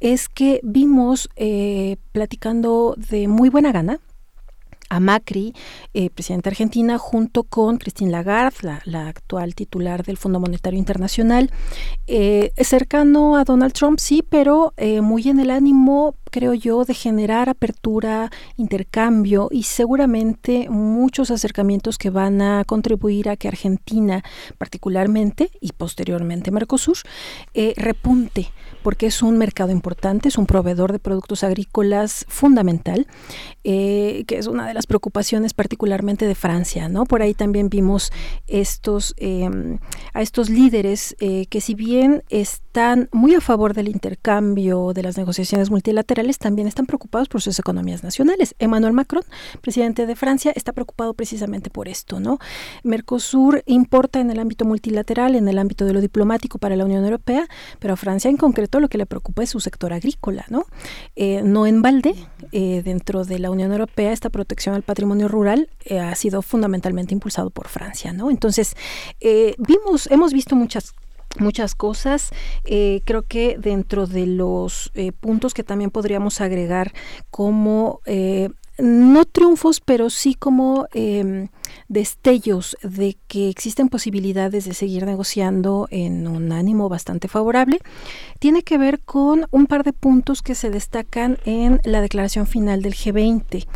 es 0.00 0.28
que 0.28 0.60
vimos 0.62 1.28
platicando 2.12 2.94
de 2.96 3.28
muy 3.28 3.48
buena 3.48 3.72
gana 3.72 4.00
a 4.90 5.00
Macri, 5.00 5.54
eh, 5.94 6.10
presidente 6.10 6.50
de 6.50 6.54
Argentina, 6.54 6.98
junto 6.98 7.44
con 7.44 7.78
Christine 7.78 8.10
Lagarde, 8.10 8.80
la, 8.84 9.08
actual 9.08 9.54
titular 9.54 10.04
del 10.04 10.18
Fondo 10.18 10.40
Monetario 10.40 10.78
Internacional, 10.78 11.50
eh, 12.06 12.52
cercano 12.58 13.36
a 13.36 13.44
Donald 13.44 13.72
Trump, 13.72 13.98
sí, 13.98 14.22
pero 14.28 14.74
eh, 14.76 15.00
muy 15.00 15.28
en 15.28 15.40
el 15.40 15.50
ánimo, 15.50 16.16
creo 16.30 16.54
yo, 16.54 16.84
de 16.84 16.94
generar 16.94 17.48
apertura, 17.48 18.30
intercambio 18.56 19.48
y 19.50 19.64
seguramente 19.64 20.68
muchos 20.70 21.30
acercamientos 21.30 21.98
que 21.98 22.10
van 22.10 22.40
a 22.42 22.64
contribuir 22.64 23.28
a 23.28 23.36
que 23.36 23.48
Argentina, 23.48 24.22
particularmente 24.58 25.50
y 25.60 25.72
posteriormente 25.72 26.50
Mercosur, 26.50 26.98
repunte 27.76 28.50
porque 28.82 29.06
es 29.06 29.22
un 29.22 29.36
mercado 29.36 29.72
importante, 29.72 30.28
es 30.28 30.38
un 30.38 30.46
proveedor 30.46 30.92
de 30.92 30.98
productos 30.98 31.44
agrícolas 31.44 32.24
fundamental, 32.28 33.06
que 33.62 34.24
es 34.28 34.46
una 34.46 34.66
de 34.66 34.74
las 34.74 34.86
preocupaciones 34.86 35.54
particularmente 35.54 36.26
de 36.26 36.34
Francia, 36.34 36.88
¿no? 36.88 37.04
Por 37.04 37.22
ahí 37.22 37.34
también 37.34 37.68
vimos 37.68 38.12
estos, 38.46 39.14
em, 39.18 39.78
a 40.14 40.22
estos 40.22 40.48
líderes 40.48 41.16
eh, 41.20 41.46
que 41.46 41.60
si 41.60 41.74
bien 41.74 42.22
están 42.28 43.08
muy 43.12 43.34
a 43.34 43.40
favor 43.40 43.74
del 43.74 43.88
intercambio, 43.88 44.92
de 44.94 45.02
las 45.02 45.16
negociaciones 45.16 45.70
multilaterales, 45.70 46.19
también 46.38 46.68
están 46.68 46.86
preocupados 46.86 47.28
por 47.28 47.40
sus 47.40 47.58
economías 47.58 48.02
nacionales. 48.02 48.54
Emmanuel 48.58 48.92
Macron, 48.92 49.24
presidente 49.60 50.06
de 50.06 50.16
Francia, 50.16 50.52
está 50.54 50.72
preocupado 50.72 51.14
precisamente 51.14 51.70
por 51.70 51.88
esto, 51.88 52.20
¿no? 52.20 52.38
Mercosur 52.82 53.62
importa 53.66 54.20
en 54.20 54.30
el 54.30 54.38
ámbito 54.38 54.64
multilateral, 54.64 55.34
en 55.34 55.48
el 55.48 55.58
ámbito 55.58 55.84
de 55.84 55.92
lo 55.92 56.00
diplomático 56.00 56.58
para 56.58 56.76
la 56.76 56.84
Unión 56.84 57.04
Europea, 57.04 57.46
pero 57.78 57.94
a 57.94 57.96
Francia 57.96 58.28
en 58.28 58.36
concreto 58.36 58.80
lo 58.80 58.88
que 58.88 58.98
le 58.98 59.06
preocupa 59.06 59.42
es 59.42 59.50
su 59.50 59.60
sector 59.60 59.92
agrícola, 59.92 60.44
¿no? 60.48 60.64
Eh, 61.16 61.42
no 61.42 61.66
en 61.66 61.82
balde, 61.82 62.14
eh, 62.52 62.82
dentro 62.84 63.24
de 63.24 63.38
la 63.38 63.50
Unión 63.50 63.72
Europea, 63.72 64.12
esta 64.12 64.30
protección 64.30 64.74
al 64.74 64.82
patrimonio 64.82 65.28
rural 65.28 65.68
eh, 65.84 65.98
ha 65.98 66.14
sido 66.14 66.42
fundamentalmente 66.42 67.14
impulsado 67.14 67.50
por 67.50 67.68
Francia, 67.68 68.12
¿no? 68.12 68.30
Entonces, 68.30 68.76
eh, 69.20 69.54
vimos, 69.58 70.08
hemos 70.10 70.32
visto 70.32 70.56
muchas 70.56 70.92
muchas 71.38 71.74
cosas. 71.74 72.30
Eh, 72.64 73.02
creo 73.04 73.22
que 73.22 73.56
dentro 73.58 74.06
de 74.06 74.26
los 74.26 74.92
puntos 75.20 75.54
que 75.54 75.64
también 75.64 75.90
podríamos 75.90 76.40
agregar 76.40 76.92
como 77.30 78.00
no 78.80 79.24
triunfos, 79.24 79.80
pero 79.80 80.10
sí 80.10 80.34
como 80.34 80.86
em, 80.92 81.48
destellos 81.88 82.76
de 82.82 83.16
que 83.28 83.48
existen 83.48 83.88
posibilidades 83.88 84.64
de 84.64 84.74
seguir 84.74 85.06
negociando 85.06 85.86
en 85.90 86.26
un 86.26 86.52
ánimo 86.52 86.88
bastante 86.88 87.28
favorable, 87.28 87.78
tiene 88.38 88.62
que 88.62 88.78
ver 88.78 89.00
con 89.00 89.46
un 89.50 89.66
par 89.66 89.84
de 89.84 89.92
puntos 89.92 90.42
que 90.42 90.54
se 90.54 90.70
destacan 90.70 91.38
en 91.44 91.80
la 91.84 92.00
declaración 92.00 92.46
final 92.46 92.82
del 92.82 92.94
G20 92.94 93.66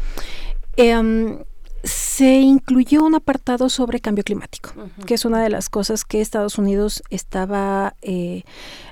se 1.84 2.40
incluyó 2.40 3.04
un 3.04 3.14
apartado 3.14 3.68
sobre 3.68 4.00
cambio 4.00 4.24
climático, 4.24 4.70
que 5.06 5.14
es 5.14 5.24
una 5.24 5.42
de 5.42 5.50
las 5.50 5.68
cosas 5.68 6.04
que 6.04 6.22
Estados 6.22 6.58
Unidos 6.58 7.02
estaba 7.10 7.94
eh, 8.00 8.44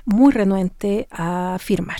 muy 0.05 0.31
renuente 0.31 1.07
a 1.09 1.57
firmar. 1.59 1.99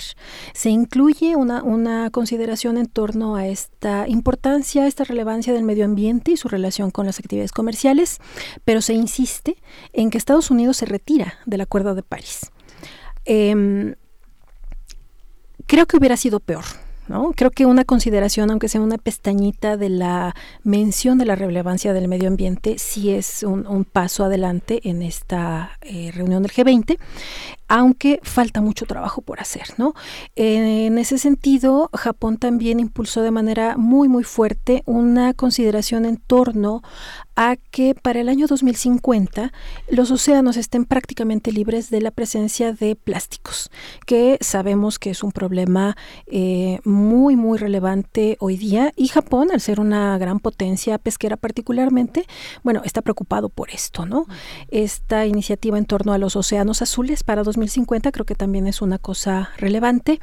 Se 0.53 0.69
incluye 0.69 1.35
una, 1.35 1.63
una 1.63 2.11
consideración 2.11 2.77
en 2.77 2.85
torno 2.85 3.35
a 3.35 3.47
esta 3.47 4.07
importancia, 4.07 4.85
esta 4.85 5.03
relevancia 5.03 5.51
del 5.53 5.63
medio 5.63 5.85
ambiente 5.85 6.31
y 6.31 6.37
su 6.37 6.47
relación 6.47 6.91
con 6.91 7.07
las 7.07 7.19
actividades 7.19 7.51
comerciales, 7.51 8.19
pero 8.63 8.81
se 8.81 8.93
insiste 8.93 9.57
en 9.93 10.11
que 10.11 10.19
Estados 10.19 10.51
Unidos 10.51 10.77
se 10.77 10.85
retira 10.85 11.39
del 11.47 11.61
Acuerdo 11.61 11.95
de 11.95 12.03
París. 12.03 12.51
Em, 13.25 13.95
creo 15.65 15.87
que 15.87 15.97
hubiera 15.97 16.17
sido 16.17 16.39
peor 16.39 16.82
Creo 17.35 17.51
que 17.51 17.65
una 17.65 17.85
consideración, 17.85 18.49
aunque 18.49 18.67
sea 18.67 18.81
una 18.81 18.97
pestañita 18.97 19.77
de 19.77 19.89
la 19.89 20.35
mención 20.63 21.17
de 21.17 21.25
la 21.25 21.35
relevancia 21.35 21.93
del 21.93 22.07
medio 22.07 22.27
ambiente, 22.27 22.77
sí 22.77 23.11
es 23.11 23.43
un, 23.43 23.85
paso 23.85 24.23
adelante 24.23 24.81
en 24.83 25.01
esta 25.01 25.77
eh, 25.81 26.11
reunión 26.13 26.41
del 26.41 26.51
G20 26.51 26.97
aunque 27.67 28.19
falta 28.23 28.61
mucho 28.61 28.85
trabajo 28.85 29.21
por 29.21 29.39
hacer, 29.39 29.73
¿no? 29.77 29.93
En 30.35 30.97
ese 30.97 31.17
sentido, 31.17 31.89
Japón 31.93 32.37
también 32.37 32.79
impulsó 32.79 33.21
de 33.21 33.31
manera 33.31 33.77
muy, 33.77 34.07
muy 34.07 34.23
fuerte 34.23 34.83
una 34.85 35.33
consideración 35.33 36.05
en 36.05 36.17
torno 36.17 36.81
a 37.35 37.55
que 37.71 37.95
para 37.95 38.21
el 38.21 38.29
año 38.29 38.47
2050 38.47 39.51
los 39.89 40.11
océanos 40.11 40.57
estén 40.57 40.85
prácticamente 40.85 41.51
libres 41.51 41.89
de 41.89 42.01
la 42.01 42.11
presencia 42.11 42.73
de 42.73 42.95
plásticos, 42.95 43.71
que 44.05 44.37
sabemos 44.41 44.99
que 44.99 45.09
es 45.09 45.23
un 45.23 45.31
problema 45.31 45.97
eh, 46.27 46.79
muy, 46.83 47.35
muy 47.35 47.57
relevante 47.57 48.37
hoy 48.39 48.57
día 48.57 48.91
y 48.95 49.07
Japón, 49.07 49.49
al 49.51 49.61
ser 49.61 49.79
una 49.79 50.17
gran 50.17 50.39
potencia 50.39 50.97
pesquera 50.97 51.37
particularmente, 51.37 52.25
bueno, 52.63 52.81
está 52.83 53.01
preocupado 53.01 53.49
por 53.49 53.71
esto, 53.71 54.05
¿no? 54.05 54.27
Esta 54.69 55.25
iniciativa 55.25 55.77
en 55.77 55.85
torno 55.85 56.13
a 56.13 56.17
los 56.17 56.35
océanos 56.35 56.81
azules 56.81 57.23
para 57.23 57.41
2050 57.53 58.11
creo 58.11 58.25
que 58.25 58.35
también 58.35 58.67
es 58.67 58.81
una 58.81 58.97
cosa 58.97 59.51
relevante 59.57 60.19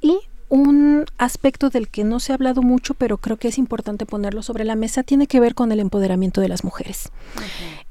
y 0.00 0.18
un 0.52 1.06
aspecto 1.16 1.70
del 1.70 1.88
que 1.88 2.04
no 2.04 2.20
se 2.20 2.30
ha 2.30 2.34
hablado 2.34 2.60
mucho, 2.60 2.92
pero 2.92 3.16
creo 3.16 3.38
que 3.38 3.48
es 3.48 3.56
importante 3.56 4.04
ponerlo 4.04 4.42
sobre 4.42 4.66
la 4.66 4.76
mesa, 4.76 5.02
tiene 5.02 5.26
que 5.26 5.40
ver 5.40 5.54
con 5.54 5.72
el 5.72 5.80
empoderamiento 5.80 6.42
de 6.42 6.48
las 6.48 6.62
mujeres. 6.62 7.10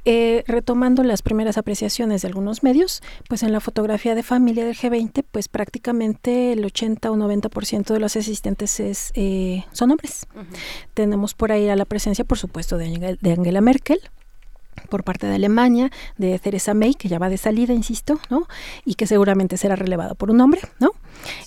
Eh, 0.05 0.43
retomando 0.45 1.01
las 1.01 1.23
primeras 1.23 1.57
apreciaciones 1.57 2.21
de 2.21 2.27
algunos 2.27 2.61
medios, 2.61 3.01
pues 3.27 3.41
en 3.41 3.51
la 3.51 3.61
fotografía 3.61 4.13
de 4.13 4.21
familia 4.21 4.63
del 4.63 4.75
G20, 4.75 5.25
pues 5.31 5.47
prácticamente 5.47 6.51
el 6.51 6.63
80 6.63 7.09
o 7.09 7.15
90% 7.15 7.93
de 7.93 7.99
los 7.99 8.15
asistentes 8.15 8.79
es, 8.79 9.11
eh, 9.15 9.65
son 9.71 9.89
hombres. 9.89 10.27
Tenemos 10.93 11.33
por 11.33 11.51
ahí 11.51 11.67
a 11.67 11.75
la 11.75 11.85
presencia, 11.85 12.25
por 12.25 12.37
supuesto, 12.37 12.77
de, 12.77 13.17
de 13.19 13.31
Angela 13.31 13.61
Merkel, 13.61 14.01
por 14.89 15.03
parte 15.03 15.27
de 15.27 15.35
Alemania, 15.35 15.91
de 16.17 16.37
Theresa 16.39 16.73
May, 16.73 16.93
que 16.93 17.07
ya 17.07 17.19
va 17.19 17.29
de 17.29 17.37
salida, 17.37 17.73
insisto, 17.73 18.19
¿no? 18.29 18.47
Y 18.85 18.95
que 18.95 19.07
seguramente 19.07 19.57
será 19.57 19.75
relevado 19.75 20.15
por 20.15 20.31
un 20.31 20.41
hombre, 20.41 20.61
¿no? 20.79 20.91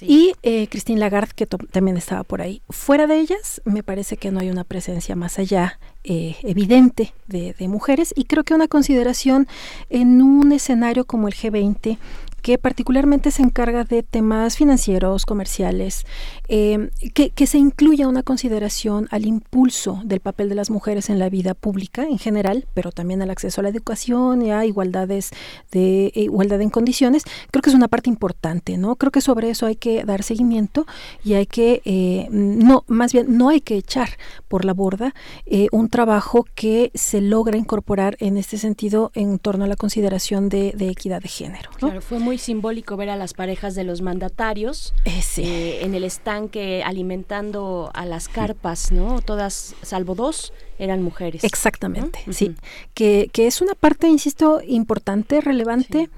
Y 0.01 0.35
eh, 0.43 0.69
Christine 0.69 1.01
Lagarde, 1.01 1.32
que 1.35 1.47
también 1.47 1.97
estaba 1.97 2.24
por 2.24 2.43
ahí. 2.43 2.62
Fuera 2.69 3.06
de 3.06 3.19
ellas, 3.19 3.61
me 3.65 3.82
parece 3.82 4.16
que 4.16 4.31
no 4.31 4.40
hay 4.40 4.51
una 4.51 4.65
presencia 4.65 5.16
más 5.16 5.39
allá 5.39 5.78
eh, 6.05 6.36
evidente 6.43 7.15
de, 7.27 7.55
de, 7.59 7.69
mujeres 7.69 8.12
y 8.15 8.24
creo 8.24 8.44
que 8.44 8.52
una 8.52 8.69
consideración 8.69 9.48
en 9.89 10.20
un 10.20 10.52
escenario 10.52 11.06
como 11.06 11.28
el 11.28 11.35
G20 11.35 11.98
que 12.44 12.58
particularmente 12.58 13.30
se 13.30 13.40
encarga 13.40 13.84
de 13.84 14.02
temas 14.02 14.58
financieros, 14.58 15.24
comerciales, 15.24 16.04
eh, 16.46 16.90
que, 17.14 17.46
se 17.46 17.56
incluya 17.56 18.06
una 18.06 18.22
consideración 18.22 19.08
al 19.10 19.24
impulso 19.24 20.02
del 20.04 20.20
papel 20.20 20.50
de 20.50 20.54
las 20.54 20.68
mujeres 20.68 21.08
en 21.08 21.18
la 21.18 21.30
vida 21.30 21.54
pública 21.54 22.02
en 22.02 22.18
general, 22.18 22.66
pero 22.74 22.92
también 22.92 23.22
al 23.22 23.30
acceso 23.30 23.62
a 23.62 23.64
la 23.64 23.70
educación 23.70 24.42
y 24.42 24.52
a 24.52 24.66
igualdades 24.66 25.30
de 25.72 26.12
e 26.14 26.20
igualdad 26.20 26.60
en 26.60 26.68
condiciones, 26.68 27.24
creo 27.50 27.62
que 27.62 27.70
es 27.70 27.76
una 27.76 27.88
parte 27.88 28.10
importante, 28.10 28.76
¿no? 28.76 28.96
Creo 28.96 29.10
que 29.10 29.22
sobre 29.22 29.48
eso 29.48 29.64
hay 29.64 29.76
que 29.76 30.04
dar 30.04 30.22
seguimiento 30.22 30.84
y 31.24 31.34
hay 31.34 31.46
que, 31.46 31.80
eh, 31.86 32.28
no, 32.30 32.84
más 32.88 33.14
bien, 33.14 33.38
no 33.38 33.48
hay 33.48 33.62
que 33.62 33.76
echar 33.76 34.10
por 34.48 34.66
la 34.66 34.74
borda 34.74 35.14
eh, 35.46 35.68
un 35.72 35.88
trabajo 35.88 36.44
que 36.54 36.90
se 36.92 37.22
logra 37.22 37.56
incorporar 37.56 38.18
en 38.20 38.36
este 38.36 38.58
sentido 38.58 39.12
en 39.14 39.38
torno 39.38 39.64
a 39.64 39.66
la 39.66 39.76
consideración 39.76 40.50
de, 40.50 40.74
equidad 40.78 41.22
de 41.22 41.28
género. 41.28 41.70
Claro, 41.78 42.02
fue 42.02 42.18
muy 42.18 42.34
simbólico 42.39 42.97
ver 42.97 43.11
a 43.11 43.16
las 43.16 43.35
parejas 43.35 43.74
de 43.74 43.85
los 43.85 44.01
mandatarios 44.02 44.94
eh, 45.05 45.81
en 45.82 45.94
el 45.94 46.05
estanque 46.05 46.82
alimentando 46.85 47.90
a 47.94 48.06
las 48.06 48.28
carpas, 48.28 48.93
¿no? 48.93 49.20
Todas, 49.20 49.74
salvo 49.82 50.15
dos, 50.15 50.52
eran 50.78 51.02
mujeres. 51.02 51.44
Exactamente, 51.44 52.20
sí. 52.31 52.55
Que, 52.94 53.31
que, 53.32 53.47
es 53.47 53.61
una 53.61 53.74
parte, 53.74 54.09
insisto, 54.09 54.61
importante, 54.66 55.40
relevante. 55.40 56.09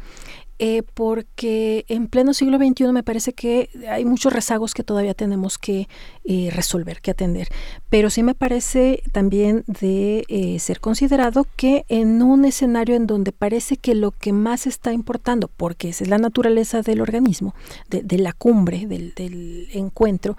Eh, 0.59 0.83
porque 0.95 1.85
en 1.89 2.07
pleno 2.07 2.33
siglo 2.33 2.57
XXI 2.57 2.93
me 2.93 3.03
parece 3.03 3.35
que 3.35 3.69
hay 3.91 4.07
muchos 4.07 4.33
rezagos 4.33 4.73
que 4.73 4.85
todavía 4.85 5.13
tenemos 5.13 5.59
que 5.59 5.87
eh, 6.25 6.51
resolver, 6.51 7.03
que 7.03 7.11
atender. 7.11 7.49
Pero 7.91 8.09
sí 8.09 8.23
me 8.23 8.35
parece 8.35 9.03
también 9.13 9.65
de 9.67 10.25
eh, 10.29 10.59
ser 10.59 10.81
considerado 10.81 11.47
que 11.57 11.85
en 11.89 12.23
un 12.23 12.47
escenario 12.47 12.97
en 12.97 13.07
donde 13.07 13.33
parece 13.33 13.77
que 13.77 13.95
lo 13.95 14.13
que 14.13 14.33
más 14.33 14.67
está 14.67 14.95
importando, 14.95 15.51
porque 15.55 15.91
esa 15.91 16.05
es 16.05 16.11
la 16.11 16.19
naturaleza 16.19 16.81
del 16.81 17.03
organismo, 17.03 17.55
de, 17.91 18.19
la 18.19 18.33
cumbre, 18.33 18.87
del, 18.87 19.13
del 19.15 19.69
encuentro, 19.73 20.39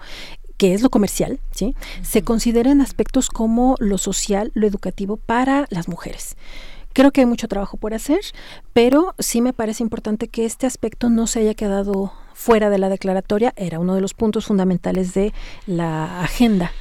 que 0.56 0.74
es 0.74 0.82
lo 0.82 0.90
comercial, 0.90 1.38
¿sí? 1.52 1.76
se 2.02 2.22
consideran 2.22 2.80
aspectos 2.80 3.28
como 3.30 3.76
lo 3.78 3.96
social, 3.96 4.50
lo 4.54 4.66
educativo 4.66 5.16
para 5.16 5.66
las 5.70 5.86
mujeres. 5.86 6.36
Creo 6.98 7.12
que 7.12 7.20
hay 7.20 7.26
mucho 7.26 7.46
trabajo 7.46 7.76
por 7.76 7.94
hacer, 7.94 8.18
pero 8.72 9.14
sí 9.20 9.40
me 9.40 9.52
parece 9.52 9.84
importante 9.84 10.26
que 10.26 10.44
este 10.44 10.66
aspecto 10.66 11.10
no 11.10 11.28
se 11.28 11.38
haya 11.38 11.54
quedado 11.54 12.12
fuera 12.34 12.70
de 12.70 12.78
la 12.78 12.88
declaratoria. 12.88 13.54
Era 13.54 13.78
uno 13.78 13.94
de 13.94 14.00
los 14.00 14.14
puntos 14.14 14.46
fundamentales 14.46 15.14
de 15.14 15.32
la 15.68 16.22
agenda 16.22 16.72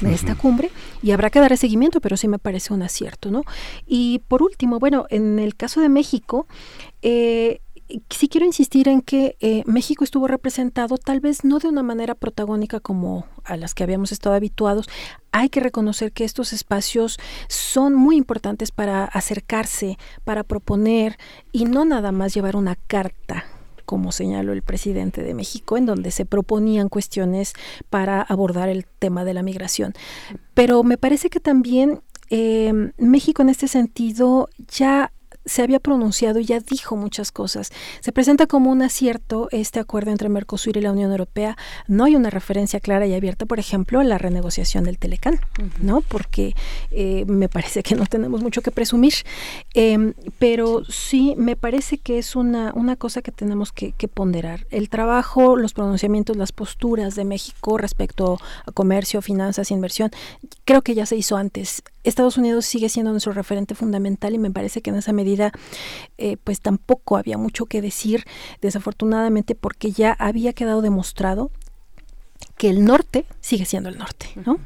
de 0.00 0.14
esta 0.14 0.34
cumbre 0.34 0.70
y 1.02 1.10
habrá 1.10 1.28
que 1.28 1.40
dar 1.40 1.54
seguimiento, 1.58 2.00
pero 2.00 2.16
sí 2.16 2.26
me 2.26 2.38
parece 2.38 2.72
un 2.72 2.82
acierto, 2.82 3.30
¿no? 3.30 3.42
Y 3.86 4.22
por 4.28 4.42
último, 4.42 4.78
bueno, 4.78 5.04
en 5.10 5.38
el 5.38 5.54
caso 5.54 5.82
de 5.82 5.90
México, 5.90 6.46
eh, 7.02 7.60
sí 8.10 8.28
quiero 8.28 8.46
insistir 8.46 8.88
en 8.88 9.00
que 9.02 9.36
eh, 9.40 9.62
México 9.66 10.04
estuvo 10.04 10.26
representado 10.26 10.98
tal 10.98 11.20
vez 11.20 11.44
no 11.44 11.58
de 11.58 11.68
una 11.68 11.82
manera 11.82 12.14
protagónica 12.14 12.80
como 12.80 13.26
a 13.44 13.56
las 13.56 13.74
que 13.74 13.82
habíamos 13.82 14.12
estado 14.12 14.34
habituados. 14.34 14.88
Hay 15.32 15.48
que 15.48 15.60
reconocer 15.60 16.12
que 16.12 16.24
estos 16.24 16.52
espacios 16.52 17.18
son 17.48 17.94
muy 17.94 18.16
importantes 18.16 18.70
para 18.70 19.04
acercarse, 19.04 19.98
para 20.24 20.44
proponer 20.44 21.18
y 21.52 21.64
no 21.64 21.84
nada 21.84 22.12
más 22.12 22.34
llevar 22.34 22.56
una 22.56 22.76
carta 22.76 23.44
como 23.84 24.12
señaló 24.12 24.52
el 24.52 24.62
presidente 24.62 25.24
de 25.24 25.34
México, 25.34 25.76
en 25.76 25.84
donde 25.84 26.12
se 26.12 26.24
proponían 26.24 26.88
cuestiones 26.88 27.54
para 27.88 28.22
abordar 28.22 28.68
el 28.68 28.86
tema 28.86 29.24
de 29.24 29.34
la 29.34 29.42
migración. 29.42 29.94
Pero 30.54 30.84
me 30.84 30.96
parece 30.96 31.28
que 31.28 31.40
también 31.40 32.00
eh, 32.28 32.92
México 32.98 33.42
en 33.42 33.48
este 33.48 33.66
sentido 33.66 34.48
ya 34.68 35.10
se 35.50 35.62
había 35.62 35.80
pronunciado 35.80 36.38
y 36.38 36.44
ya 36.44 36.60
dijo 36.60 36.96
muchas 36.96 37.32
cosas. 37.32 37.70
Se 38.00 38.12
presenta 38.12 38.46
como 38.46 38.70
un 38.70 38.82
acierto 38.82 39.48
este 39.50 39.80
acuerdo 39.80 40.12
entre 40.12 40.28
Mercosur 40.28 40.76
y 40.76 40.80
la 40.80 40.92
Unión 40.92 41.10
Europea. 41.10 41.56
No 41.88 42.04
hay 42.04 42.14
una 42.14 42.30
referencia 42.30 42.78
clara 42.78 43.04
y 43.08 43.14
abierta, 43.14 43.46
por 43.46 43.58
ejemplo, 43.58 43.98
a 43.98 44.04
la 44.04 44.16
renegociación 44.16 44.84
del 44.84 44.98
Telecán, 44.98 45.40
¿no? 45.80 46.02
Porque 46.02 46.54
eh, 46.92 47.24
me 47.26 47.48
parece 47.48 47.82
que 47.82 47.96
no 47.96 48.06
tenemos 48.06 48.42
mucho 48.42 48.62
que 48.62 48.70
presumir. 48.70 49.14
Em, 49.74 50.14
pero 50.38 50.84
sí 50.84 51.34
me 51.36 51.56
parece 51.56 51.98
que 51.98 52.18
es 52.18 52.36
una, 52.36 52.72
una 52.76 52.94
cosa 52.94 53.20
que 53.20 53.32
tenemos 53.32 53.72
que, 53.72 53.90
que 53.90 54.06
ponderar. 54.06 54.68
El 54.70 54.88
trabajo, 54.88 55.56
los 55.56 55.74
pronunciamientos, 55.74 56.36
las 56.36 56.52
posturas 56.52 57.16
de 57.16 57.24
México 57.24 57.76
respecto 57.76 58.38
a 58.66 58.70
comercio, 58.70 59.20
finanzas, 59.20 59.72
inversión, 59.72 60.12
creo 60.64 60.82
que 60.82 60.94
ya 60.94 61.06
se 61.06 61.16
hizo 61.16 61.36
antes. 61.36 61.82
Estados 62.04 62.38
Unidos 62.38 62.64
sigue 62.64 62.88
siendo 62.88 63.10
nuestro 63.12 63.32
referente 63.32 63.74
fundamental 63.74 64.34
y 64.34 64.38
me 64.38 64.50
parece 64.50 64.82
que 64.82 64.90
en 64.90 64.96
esa 64.96 65.12
medida 65.12 65.52
eh, 66.18 66.36
pues 66.42 66.60
tampoco 66.60 67.16
había 67.16 67.38
mucho 67.38 67.66
que 67.66 67.82
decir, 67.82 68.24
desafortunadamente 68.60 69.54
porque 69.54 69.92
ya 69.92 70.12
había 70.12 70.52
quedado 70.52 70.82
demostrado 70.82 71.50
que 72.56 72.70
el 72.70 72.84
norte 72.84 73.26
sigue 73.40 73.64
siendo 73.64 73.88
el 73.88 73.98
norte, 73.98 74.26
¿no? 74.46 74.58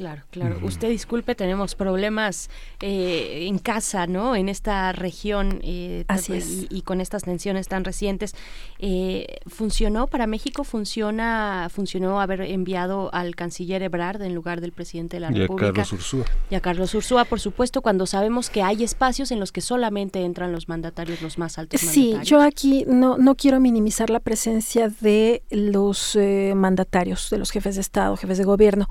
Claro, 0.00 0.22
claro. 0.30 0.58
Usted 0.62 0.88
disculpe, 0.88 1.34
tenemos 1.34 1.74
problemas 1.74 2.48
eh, 2.80 3.44
en 3.46 3.58
casa, 3.58 4.06
¿no? 4.06 4.34
En 4.34 4.48
esta 4.48 4.92
región. 4.92 5.60
Eh, 5.62 6.06
Así 6.08 6.32
es. 6.32 6.68
Y, 6.70 6.80
con 6.80 7.02
estas 7.02 7.24
tensiones 7.24 7.68
tan 7.68 7.84
recientes. 7.84 8.34
Eh, 8.78 9.26
¿Funcionó 9.46 10.06
para 10.06 10.26
México? 10.26 10.64
¿Funciona, 10.64 11.68
funcionó 11.70 12.18
haber 12.18 12.40
enviado 12.40 13.10
al 13.12 13.36
canciller 13.36 13.82
Ebrard 13.82 14.22
en 14.22 14.34
lugar 14.34 14.62
del 14.62 14.72
presidente 14.72 15.18
de 15.18 15.20
la 15.20 15.28
República? 15.28 15.66
Y 15.66 15.68
a 15.68 15.72
Carlos 15.74 15.92
Ursúa. 15.92 16.24
Y 16.48 16.54
a 16.54 16.60
Carlos 16.62 16.94
Ursúa, 16.94 17.26
por 17.26 17.38
supuesto, 17.38 17.82
cuando 17.82 18.06
sabemos 18.06 18.48
que 18.48 18.62
hay 18.62 18.82
espacios 18.82 19.30
en 19.32 19.38
los 19.38 19.52
que 19.52 19.60
solamente 19.60 20.24
entran 20.24 20.50
los 20.50 20.66
mandatarios, 20.66 21.20
los 21.20 21.36
más 21.36 21.58
altos 21.58 21.78
sí, 21.78 22.16
yo 22.24 22.40
aquí 22.40 22.86
no, 22.88 23.18
no 23.18 23.34
quiero 23.34 23.60
minimizar 23.60 24.08
la 24.08 24.20
presencia 24.20 24.88
de 24.88 25.42
los 25.50 26.16
mandatarios, 26.54 27.28
de 27.28 27.36
los 27.36 27.50
jefes 27.50 27.74
de 27.74 27.82
Estado, 27.82 28.16
jefes 28.16 28.38
de 28.38 28.44
gobierno 28.44 28.88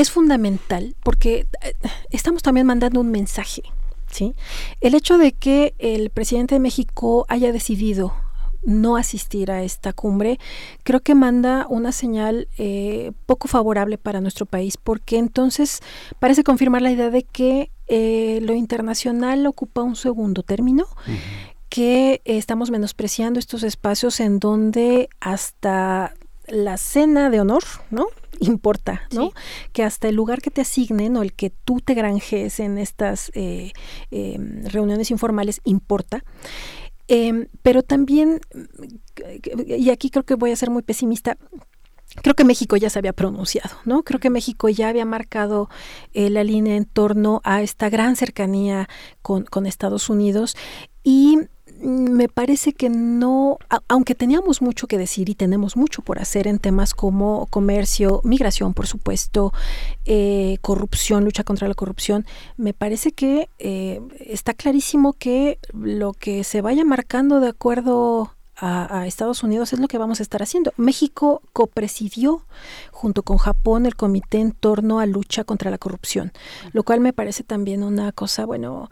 es 0.00 0.10
fundamental 0.10 0.96
porque 1.02 1.46
eh, 1.62 1.74
estamos 2.10 2.42
también 2.42 2.66
mandando 2.66 3.00
un 3.00 3.10
mensaje. 3.10 3.62
¿sí? 4.10 4.34
El 4.80 4.94
hecho 4.94 5.18
de 5.18 5.32
que 5.32 5.74
el 5.78 6.08
presidente 6.08 6.54
de 6.54 6.60
México 6.60 7.26
haya 7.28 7.52
decidido 7.52 8.14
no 8.62 8.96
asistir 8.96 9.50
a 9.50 9.62
esta 9.62 9.92
cumbre, 9.92 10.38
creo 10.84 11.00
que 11.00 11.14
manda 11.14 11.66
una 11.68 11.92
señal 11.92 12.48
eh, 12.56 13.12
poco 13.26 13.48
favorable 13.48 13.98
para 13.98 14.20
nuestro 14.20 14.46
país, 14.46 14.76
porque 14.76 15.18
entonces 15.18 15.80
parece 16.18 16.44
confirmar 16.44 16.82
la 16.82 16.90
idea 16.90 17.10
de 17.10 17.22
que 17.22 17.70
eh, 17.86 18.40
lo 18.42 18.54
internacional 18.54 19.46
ocupa 19.46 19.82
un 19.82 19.96
segundo 19.96 20.42
término, 20.42 20.86
que 21.70 22.20
estamos 22.24 22.70
menospreciando 22.70 23.38
estos 23.38 23.62
espacios 23.62 24.20
en 24.20 24.40
donde 24.40 25.08
hasta 25.20 26.14
la 26.46 26.76
cena 26.76 27.30
de 27.30 27.40
honor, 27.40 27.62
¿no? 27.90 28.08
Importa, 28.40 29.02
¿no? 29.12 29.30
Que 29.72 29.84
hasta 29.84 30.08
el 30.08 30.16
lugar 30.16 30.42
que 30.42 30.50
te 30.50 30.60
asignen 30.60 31.16
o 31.16 31.22
el 31.22 31.32
que 31.32 31.50
tú 31.50 31.80
te 31.80 31.94
granjes 31.94 32.60
en 32.60 32.78
estas 32.78 33.30
eh, 33.34 33.72
em, 34.10 34.64
reuniones 34.64 35.10
informales 35.10 35.60
importa. 35.64 36.24
Em, 37.08 37.48
pero 37.62 37.82
también, 37.82 38.40
y 39.66 39.90
aquí 39.90 40.10
creo 40.10 40.24
que 40.24 40.34
voy 40.34 40.52
a 40.52 40.56
ser 40.56 40.70
muy 40.70 40.82
pesimista, 40.82 41.36
Creo 42.22 42.34
que 42.34 42.44
México 42.44 42.76
ya 42.76 42.90
se 42.90 42.98
había 42.98 43.12
pronunciado, 43.12 43.76
¿no? 43.84 44.02
Creo 44.02 44.18
que 44.18 44.30
México 44.30 44.68
ya 44.68 44.88
había 44.88 45.04
marcado 45.04 45.68
eh, 46.12 46.28
la 46.28 46.42
línea 46.42 46.74
en 46.74 46.84
torno 46.84 47.40
a 47.44 47.62
esta 47.62 47.88
gran 47.88 48.16
cercanía 48.16 48.88
con, 49.22 49.44
con 49.44 49.64
Estados 49.64 50.10
Unidos 50.10 50.56
y 51.04 51.38
me 51.82 52.28
parece 52.28 52.72
que 52.72 52.90
no, 52.90 53.58
aunque 53.88 54.14
teníamos 54.14 54.60
mucho 54.60 54.86
que 54.86 54.98
decir 54.98 55.28
y 55.28 55.34
tenemos 55.34 55.76
mucho 55.76 56.02
por 56.02 56.18
hacer 56.18 56.46
en 56.46 56.58
temas 56.58 56.94
como 56.94 57.46
comercio, 57.46 58.20
migración, 58.24 58.74
por 58.74 58.86
supuesto, 58.86 59.52
eh, 60.04 60.58
corrupción, 60.60 61.24
lucha 61.24 61.44
contra 61.44 61.68
la 61.68 61.74
corrupción, 61.74 62.26
me 62.56 62.74
parece 62.74 63.12
que 63.12 63.48
eh, 63.58 64.00
está 64.20 64.54
clarísimo 64.54 65.14
que 65.14 65.58
lo 65.72 66.12
que 66.12 66.44
se 66.44 66.60
vaya 66.60 66.84
marcando 66.84 67.40
de 67.40 67.48
acuerdo 67.48 68.34
a, 68.62 69.06
Estados 69.06 69.42
Unidos 69.42 69.72
es 69.72 69.80
lo 69.80 69.88
que 69.88 69.98
vamos 69.98 70.20
a 70.20 70.22
estar 70.22 70.42
haciendo. 70.42 70.72
México 70.76 71.42
copresidió 71.52 72.44
junto 72.90 73.22
con 73.22 73.38
Japón 73.38 73.86
el 73.86 73.96
comité 73.96 74.38
en 74.38 74.52
torno 74.52 75.00
a 75.00 75.06
lucha 75.06 75.44
contra 75.44 75.70
la 75.70 75.78
corrupción, 75.78 76.32
lo 76.72 76.82
cual 76.82 77.00
me 77.00 77.12
parece 77.12 77.42
también 77.42 77.82
una 77.82 78.12
cosa, 78.12 78.44
bueno, 78.44 78.90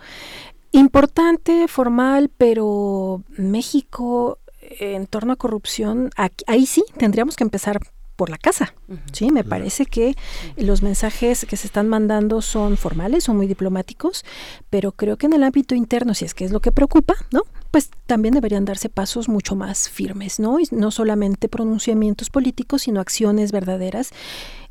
importante, 0.73 1.69
formal, 1.69 2.31
pero 2.37 3.23
México 3.37 4.39
en 4.61 5.07
torno 5.07 5.33
a 5.33 5.37
corrupción, 5.37 6.11
ahí 6.47 6.67
sí 6.67 6.85
tendríamos 6.97 7.37
que 7.37 7.45
empezar 7.45 7.81
por 8.17 8.31
la 8.31 8.37
casa. 8.37 8.75
Sí, 9.13 9.31
me 9.31 9.45
parece 9.45 9.87
que 9.87 10.17
los 10.57 10.83
mensajes 10.83 11.47
que 11.49 11.57
se 11.57 11.69
están 11.69 11.89
mandando 11.89 12.43
son 12.43 12.77
formales, 12.77 13.23
son 13.23 13.37
muy 13.37 13.47
diplomáticos, 13.47 14.25
pero 14.71 14.91
creo 14.91 15.17
que 15.17 15.27
en 15.27 15.35
el 15.35 15.45
ámbito 15.45 15.77
interno, 15.77 16.15
si 16.15 16.25
es 16.25 16.35
que 16.35 16.45
es 16.45 16.51
lo 16.51 16.59
que 16.59 16.73
preocupa, 16.73 17.15
¿no? 17.31 17.43
Pues 17.71 17.91
también 18.07 18.35
deberían 18.35 18.65
darse 18.65 18.89
pasos 18.89 19.29
mucho 19.29 19.55
más 19.55 19.89
firmes, 19.89 20.41
¿no? 20.41 20.59
Y 20.59 20.67
no 20.73 20.91
solamente 20.91 21.49
pronunciamientos 21.49 22.29
políticos, 22.29 22.83
sino 22.83 23.01
acciones 23.01 23.53
verdaderas. 23.53 24.11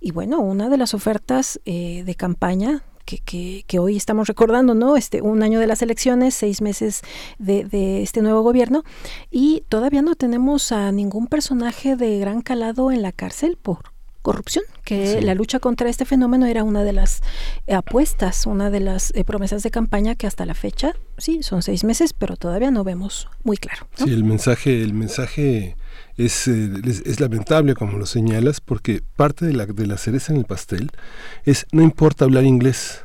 Y 0.01 0.11
bueno, 0.11 0.41
una 0.41 0.67
de 0.67 0.77
las 0.77 0.93
ofertas 0.93 1.61
eh, 1.63 2.03
de 2.05 2.15
campaña 2.15 2.83
que, 3.15 3.79
hoy 3.79 3.95
estamos 3.95 4.27
recordando, 4.27 4.73
¿no? 4.73 4.97
Este, 4.97 5.21
un 5.21 5.41
año 5.41 5.59
de 5.59 5.67
las 5.67 5.81
elecciones, 5.81 6.35
seis 6.35 6.61
meses 6.61 7.01
de, 7.39 8.01
este 8.01 8.21
nuevo 8.21 8.41
gobierno, 8.41 8.83
y 9.31 9.63
todavía 9.69 10.01
no 10.01 10.15
tenemos 10.15 10.71
a 10.71 10.91
ningún 10.91 11.27
personaje 11.27 11.95
de 11.95 12.19
gran 12.19 12.41
calado 12.41 12.91
en 12.91 13.01
la 13.01 13.11
cárcel 13.11 13.57
por 13.61 13.93
corrupción, 14.21 14.65
que 14.83 15.21
la 15.21 15.35
lucha 15.35 15.59
contra 15.59 15.89
este 15.89 16.03
fenómeno 16.03 16.47
era 16.47 16.65
una 16.65 16.83
de 16.83 16.91
las 16.91 17.21
apuestas, 17.71 18.45
una 18.45 18.69
de 18.69 18.81
las 18.81 19.13
eh, 19.15 19.23
promesas 19.23 19.63
de 19.63 19.71
campaña 19.71 20.15
que 20.15 20.27
hasta 20.27 20.45
la 20.45 20.53
fecha, 20.53 20.93
sí, 21.17 21.43
son 21.43 21.61
seis 21.61 21.85
meses, 21.85 22.11
pero 22.11 22.35
todavía 22.35 22.69
no 22.69 22.83
vemos 22.83 23.29
muy 23.43 23.55
claro. 23.55 23.87
Sí, 23.95 24.11
el 24.11 24.25
mensaje, 24.25 24.83
el 24.83 24.93
mensaje 24.93 25.77
es, 26.17 26.47
eh, 26.47 26.81
es, 26.83 27.19
lamentable, 27.19 27.75
como 27.75 27.97
lo 27.97 28.05
señalas, 28.05 28.59
porque 28.59 29.01
parte 29.15 29.45
de 29.45 29.53
la, 29.53 29.65
de 29.65 29.87
la 29.87 29.97
cereza 29.97 30.33
en 30.33 30.39
el 30.39 30.45
pastel 30.45 30.91
es 31.45 31.65
no 31.71 31.83
importa 31.83 32.25
hablar 32.25 32.43
inglés, 32.43 33.01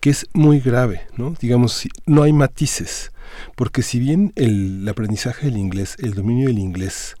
que 0.00 0.10
es 0.10 0.26
muy 0.32 0.60
grave, 0.60 1.02
¿no? 1.16 1.34
Digamos, 1.40 1.86
no 2.06 2.22
hay 2.22 2.32
matices, 2.32 3.12
porque 3.54 3.82
si 3.82 4.00
bien 4.00 4.32
el, 4.36 4.80
el 4.82 4.88
aprendizaje 4.88 5.46
del 5.46 5.58
inglés, 5.58 5.96
el 5.98 6.14
dominio 6.14 6.48
del 6.48 6.58
inglés 6.58 7.16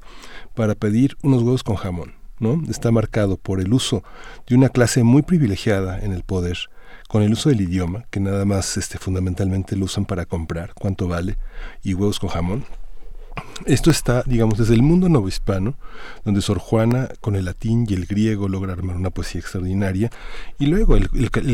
para 0.54 0.74
pedir 0.74 1.16
unos 1.22 1.42
huevos 1.42 1.62
con 1.62 1.76
jamón, 1.76 2.14
¿no? 2.40 2.62
Está 2.68 2.90
marcado 2.90 3.36
por 3.36 3.60
el 3.60 3.72
uso 3.72 4.02
de 4.46 4.54
una 4.54 4.70
clase 4.70 5.02
muy 5.02 5.22
privilegiada 5.22 6.00
en 6.00 6.12
el 6.12 6.22
poder, 6.22 6.58
con 7.08 7.22
el 7.22 7.32
uso 7.32 7.48
del 7.48 7.60
idioma, 7.60 8.06
que 8.10 8.20
nada 8.20 8.44
más 8.44 8.76
este, 8.76 8.98
fundamentalmente 8.98 9.76
lo 9.76 9.84
usan 9.84 10.04
para 10.04 10.26
comprar, 10.26 10.72
cuánto 10.74 11.08
vale, 11.08 11.36
y 11.82 11.94
huevos 11.94 12.18
con 12.18 12.30
jamón, 12.30 12.64
esto 13.66 13.90
está, 13.90 14.22
digamos, 14.26 14.58
desde 14.58 14.74
el 14.74 14.82
mundo 14.82 15.08
novohispano, 15.08 15.76
donde 16.24 16.40
Sor 16.40 16.58
Juana 16.58 17.08
con 17.20 17.36
el 17.36 17.44
latín 17.44 17.86
y 17.88 17.94
el 17.94 18.06
griego 18.06 18.48
logra 18.48 18.72
armar 18.72 18.96
una 18.96 19.10
poesía 19.10 19.40
extraordinaria, 19.40 20.10
y 20.58 20.66
luego 20.66 20.96
el, 20.96 21.08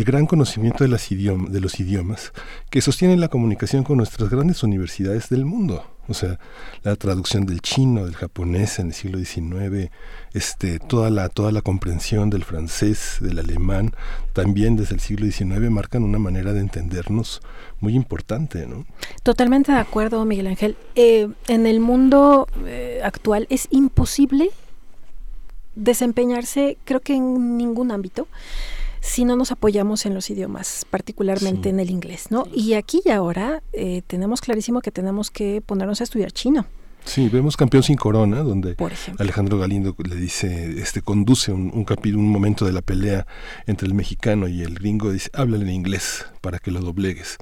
gran 0.04 0.26
conocimiento 0.26 0.84
de, 0.84 0.88
las 0.88 1.08
de 1.08 1.60
los 1.60 1.80
idiomas 1.80 2.32
que 2.70 2.80
sostienen 2.80 3.20
la 3.20 3.28
comunicación 3.28 3.84
con 3.84 3.98
nuestras 3.98 4.30
grandes 4.30 4.62
universidades 4.62 5.28
del 5.28 5.44
mundo 5.44 5.93
o 6.08 6.14
sea, 6.14 6.38
la 6.82 6.96
traducción 6.96 7.46
del 7.46 7.60
chino, 7.60 8.04
del 8.04 8.14
japonés 8.14 8.78
en 8.78 8.88
el 8.88 8.94
siglo 8.94 9.18
XIX, 9.18 9.90
este, 10.32 10.78
toda 10.78 11.10
la, 11.10 11.28
toda 11.28 11.52
la 11.52 11.62
comprensión 11.62 12.30
del 12.30 12.44
francés, 12.44 13.18
del 13.20 13.38
alemán, 13.38 13.94
también 14.32 14.76
desde 14.76 14.94
el 14.94 15.00
siglo 15.00 15.26
XIX 15.26 15.70
marcan 15.70 16.02
una 16.02 16.18
manera 16.18 16.52
de 16.52 16.60
entendernos 16.60 17.40
muy 17.80 17.94
importante, 17.94 18.66
¿no? 18.66 18.84
Totalmente 19.22 19.72
de 19.72 19.78
acuerdo, 19.78 20.24
Miguel 20.24 20.48
Ángel. 20.48 20.76
Eh, 20.94 21.28
en 21.48 21.66
el 21.66 21.80
mundo 21.80 22.48
eh, 22.66 23.00
actual 23.02 23.46
es 23.50 23.68
imposible 23.70 24.50
desempeñarse, 25.74 26.78
creo 26.84 27.00
que 27.00 27.14
en 27.14 27.56
ningún 27.56 27.90
ámbito, 27.90 28.28
si 29.04 29.26
no 29.26 29.36
nos 29.36 29.52
apoyamos 29.52 30.06
en 30.06 30.14
los 30.14 30.30
idiomas, 30.30 30.86
particularmente 30.88 31.68
en 31.68 31.78
el 31.78 31.90
inglés, 31.90 32.28
¿no? 32.30 32.46
Y 32.54 32.72
aquí 32.72 33.02
y 33.04 33.10
ahora 33.10 33.62
eh, 33.74 34.00
tenemos 34.06 34.40
clarísimo 34.40 34.80
que 34.80 34.90
tenemos 34.90 35.30
que 35.30 35.60
ponernos 35.60 36.00
a 36.00 36.04
estudiar 36.04 36.32
chino. 36.32 36.64
Sí, 37.04 37.28
vemos 37.28 37.58
Campeón 37.58 37.82
sin 37.82 37.96
Corona, 37.96 38.38
donde 38.38 38.76
Alejandro 39.18 39.58
Galindo 39.58 39.94
le 39.98 40.16
dice, 40.16 40.80
este, 40.80 41.02
conduce 41.02 41.52
un, 41.52 41.70
un 41.74 41.84
capítulo, 41.84 42.22
un 42.22 42.30
momento 42.30 42.64
de 42.64 42.72
la 42.72 42.80
pelea 42.80 43.26
entre 43.66 43.86
el 43.86 43.92
mexicano 43.92 44.48
y 44.48 44.62
el 44.62 44.74
gringo, 44.74 45.12
dice, 45.12 45.28
háblale 45.34 45.64
en 45.64 45.72
inglés 45.72 46.24
para 46.40 46.58
que 46.58 46.70
lo 46.70 46.80
doblegues. 46.80 47.36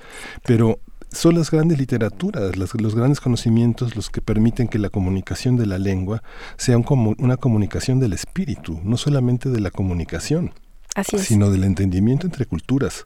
Pero 0.44 0.80
son 1.12 1.36
las 1.36 1.52
grandes 1.52 1.78
literaturas, 1.78 2.56
los 2.56 2.94
grandes 2.96 3.20
conocimientos 3.20 3.94
los 3.94 4.10
que 4.10 4.20
permiten 4.20 4.66
que 4.66 4.80
la 4.80 4.90
comunicación 4.90 5.56
de 5.56 5.66
la 5.66 5.78
lengua 5.78 6.24
sea 6.56 6.76
una 6.76 7.36
comunicación 7.36 8.00
del 8.00 8.14
espíritu, 8.14 8.80
no 8.82 8.96
solamente 8.96 9.48
de 9.48 9.60
la 9.60 9.70
comunicación 9.70 10.52
sino 11.18 11.50
del 11.50 11.64
entendimiento 11.64 12.26
entre 12.26 12.46
culturas. 12.46 13.04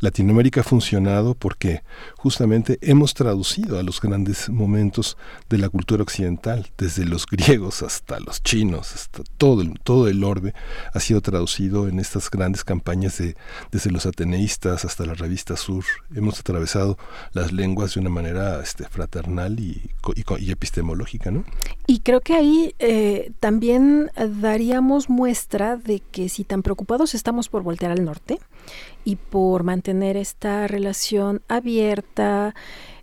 Latinoamérica 0.00 0.60
ha 0.60 0.64
funcionado 0.64 1.34
porque 1.34 1.82
justamente 2.22 2.78
hemos 2.82 3.14
traducido 3.14 3.80
a 3.80 3.82
los 3.82 4.00
grandes 4.00 4.48
momentos 4.48 5.16
de 5.50 5.58
la 5.58 5.68
cultura 5.68 6.04
occidental, 6.04 6.70
desde 6.78 7.04
los 7.04 7.26
griegos 7.26 7.82
hasta 7.82 8.20
los 8.20 8.44
chinos, 8.44 8.94
hasta 8.94 9.24
todo 9.38 9.60
el, 9.62 9.74
todo 9.82 10.06
el 10.06 10.22
orbe, 10.22 10.54
ha 10.94 11.00
sido 11.00 11.20
traducido 11.20 11.88
en 11.88 11.98
estas 11.98 12.30
grandes 12.30 12.62
campañas 12.62 13.18
de, 13.18 13.34
desde 13.72 13.90
los 13.90 14.06
ateneístas 14.06 14.84
hasta 14.84 15.04
la 15.04 15.14
revista 15.14 15.56
Sur. 15.56 15.84
Hemos 16.14 16.38
atravesado 16.38 16.96
las 17.32 17.50
lenguas 17.50 17.94
de 17.94 18.00
una 18.00 18.10
manera 18.10 18.60
este, 18.62 18.88
fraternal 18.88 19.58
y, 19.58 19.90
epistemológica. 20.48 21.32
¿no? 21.32 21.44
Y 21.88 22.00
creo 22.00 22.20
que 22.20 22.34
ahí 22.34 22.74
eh, 22.78 23.32
también 23.40 24.12
daríamos 24.40 25.10
muestra 25.10 25.76
de 25.76 26.00
que 26.12 26.28
si 26.28 26.44
tan 26.44 26.62
preocupados 26.62 27.16
estamos 27.16 27.48
por 27.48 27.64
voltear 27.64 27.90
al 27.90 28.04
norte 28.04 28.38
y 29.04 29.16
por 29.16 29.62
mantener 29.62 30.16
esta 30.16 30.66
relación 30.66 31.42
abierta, 31.48 32.54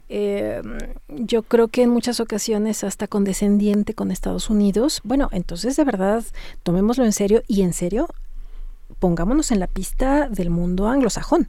eh, 0.09 0.61
yo 1.07 1.43
creo 1.43 1.67
que 1.67 1.84
en 1.84 1.91
muchas 1.91 2.19
ocasiones 2.19 2.84
hasta 2.84 3.07
condescendiente 3.07 3.93
con 3.93 4.11
Estados 4.11 4.49
Unidos, 4.49 5.01
bueno, 5.03 5.30
entonces 5.31 5.76
de 5.76 5.84
verdad 5.84 6.23
tomémoslo 6.63 7.05
en 7.05 7.13
serio 7.13 7.43
y 7.47 7.61
en 7.61 7.73
serio 7.73 8.07
pongámonos 8.97 9.51
en 9.51 9.59
la 9.59 9.67
pista 9.67 10.27
del 10.27 10.49
mundo 10.49 10.88
anglosajón. 10.88 11.47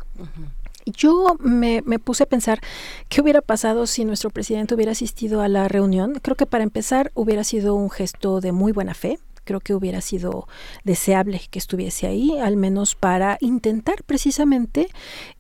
Yo 0.86 1.36
me, 1.40 1.82
me, 1.86 1.98
puse 1.98 2.24
a 2.24 2.27
pensar 2.27 2.60
qué 3.09 3.20
hubiera 3.20 3.40
pasado 3.43 3.86
si 3.86 4.05
nuestro 4.05 4.31
presidente 4.31 4.74
hubiera 4.74 4.93
asistido 4.93 5.40
a 5.40 5.48
la 5.48 5.68
reunión. 5.68 6.14
Creo 6.22 6.36
que 6.36 6.47
para 6.47 6.64
empezar 6.64 7.12
hubiera 7.14 7.44
sido 7.44 7.74
un 7.74 7.90
gesto 7.90 8.40
de 8.40 8.52
muy 8.52 8.72
buena 8.72 8.94
fe, 8.94 9.18
creo 9.45 9.61
que 9.61 9.75
hubiera 9.75 10.01
sido 10.01 10.47
deseable 10.85 11.41
que 11.51 11.59
estuviese 11.59 12.07
ahí, 12.07 12.39
al 12.39 12.57
menos 12.57 12.95
para 12.95 13.39
intentar 13.41 14.03
precisamente 14.05 14.89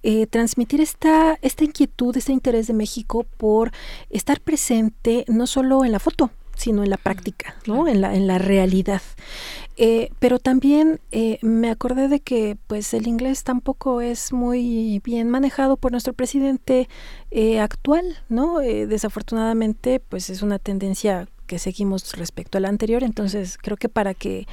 eh, 0.02 0.26
transmitir 0.26 0.80
esta, 0.80 1.38
esta 1.42 1.64
inquietud, 1.64 2.16
este 2.16 2.32
interés 2.32 2.66
de 2.66 2.74
México 2.74 3.26
por 3.36 3.72
estar 4.10 4.40
presente 4.40 5.24
no 5.28 5.46
solo 5.46 5.84
en 5.84 5.92
la 5.92 5.98
foto, 5.98 6.30
sino 6.56 6.82
en 6.82 6.90
la 6.90 6.98
práctica, 6.98 7.54
¿no? 7.66 7.88
en, 7.88 8.00
la, 8.00 8.14
en 8.14 8.26
la 8.26 8.38
realidad. 8.38 9.02
Eh, 9.76 10.10
pero 10.18 10.38
también 10.38 11.00
eh, 11.10 11.38
me 11.40 11.70
acordé 11.70 12.08
de 12.08 12.20
que 12.20 12.58
pues 12.66 12.92
el 12.92 13.06
inglés 13.06 13.44
tampoco 13.44 14.02
es 14.02 14.32
muy 14.32 15.00
bien 15.02 15.30
manejado 15.30 15.78
por 15.78 15.92
nuestro 15.92 16.12
presidente 16.12 16.88
actual, 17.60 18.18
¿no? 18.28 18.58
desafortunadamente 18.58 20.00
pues 20.00 20.28
es 20.28 20.42
una 20.42 20.58
tendencia 20.58 21.28
que 21.50 21.58
seguimos 21.58 22.16
respecto 22.16 22.58
al 22.58 22.64
anterior. 22.64 23.02
Entonces, 23.02 23.58
creo 23.58 23.76
que 23.76 23.88
para 23.88 24.14
que 24.14 24.46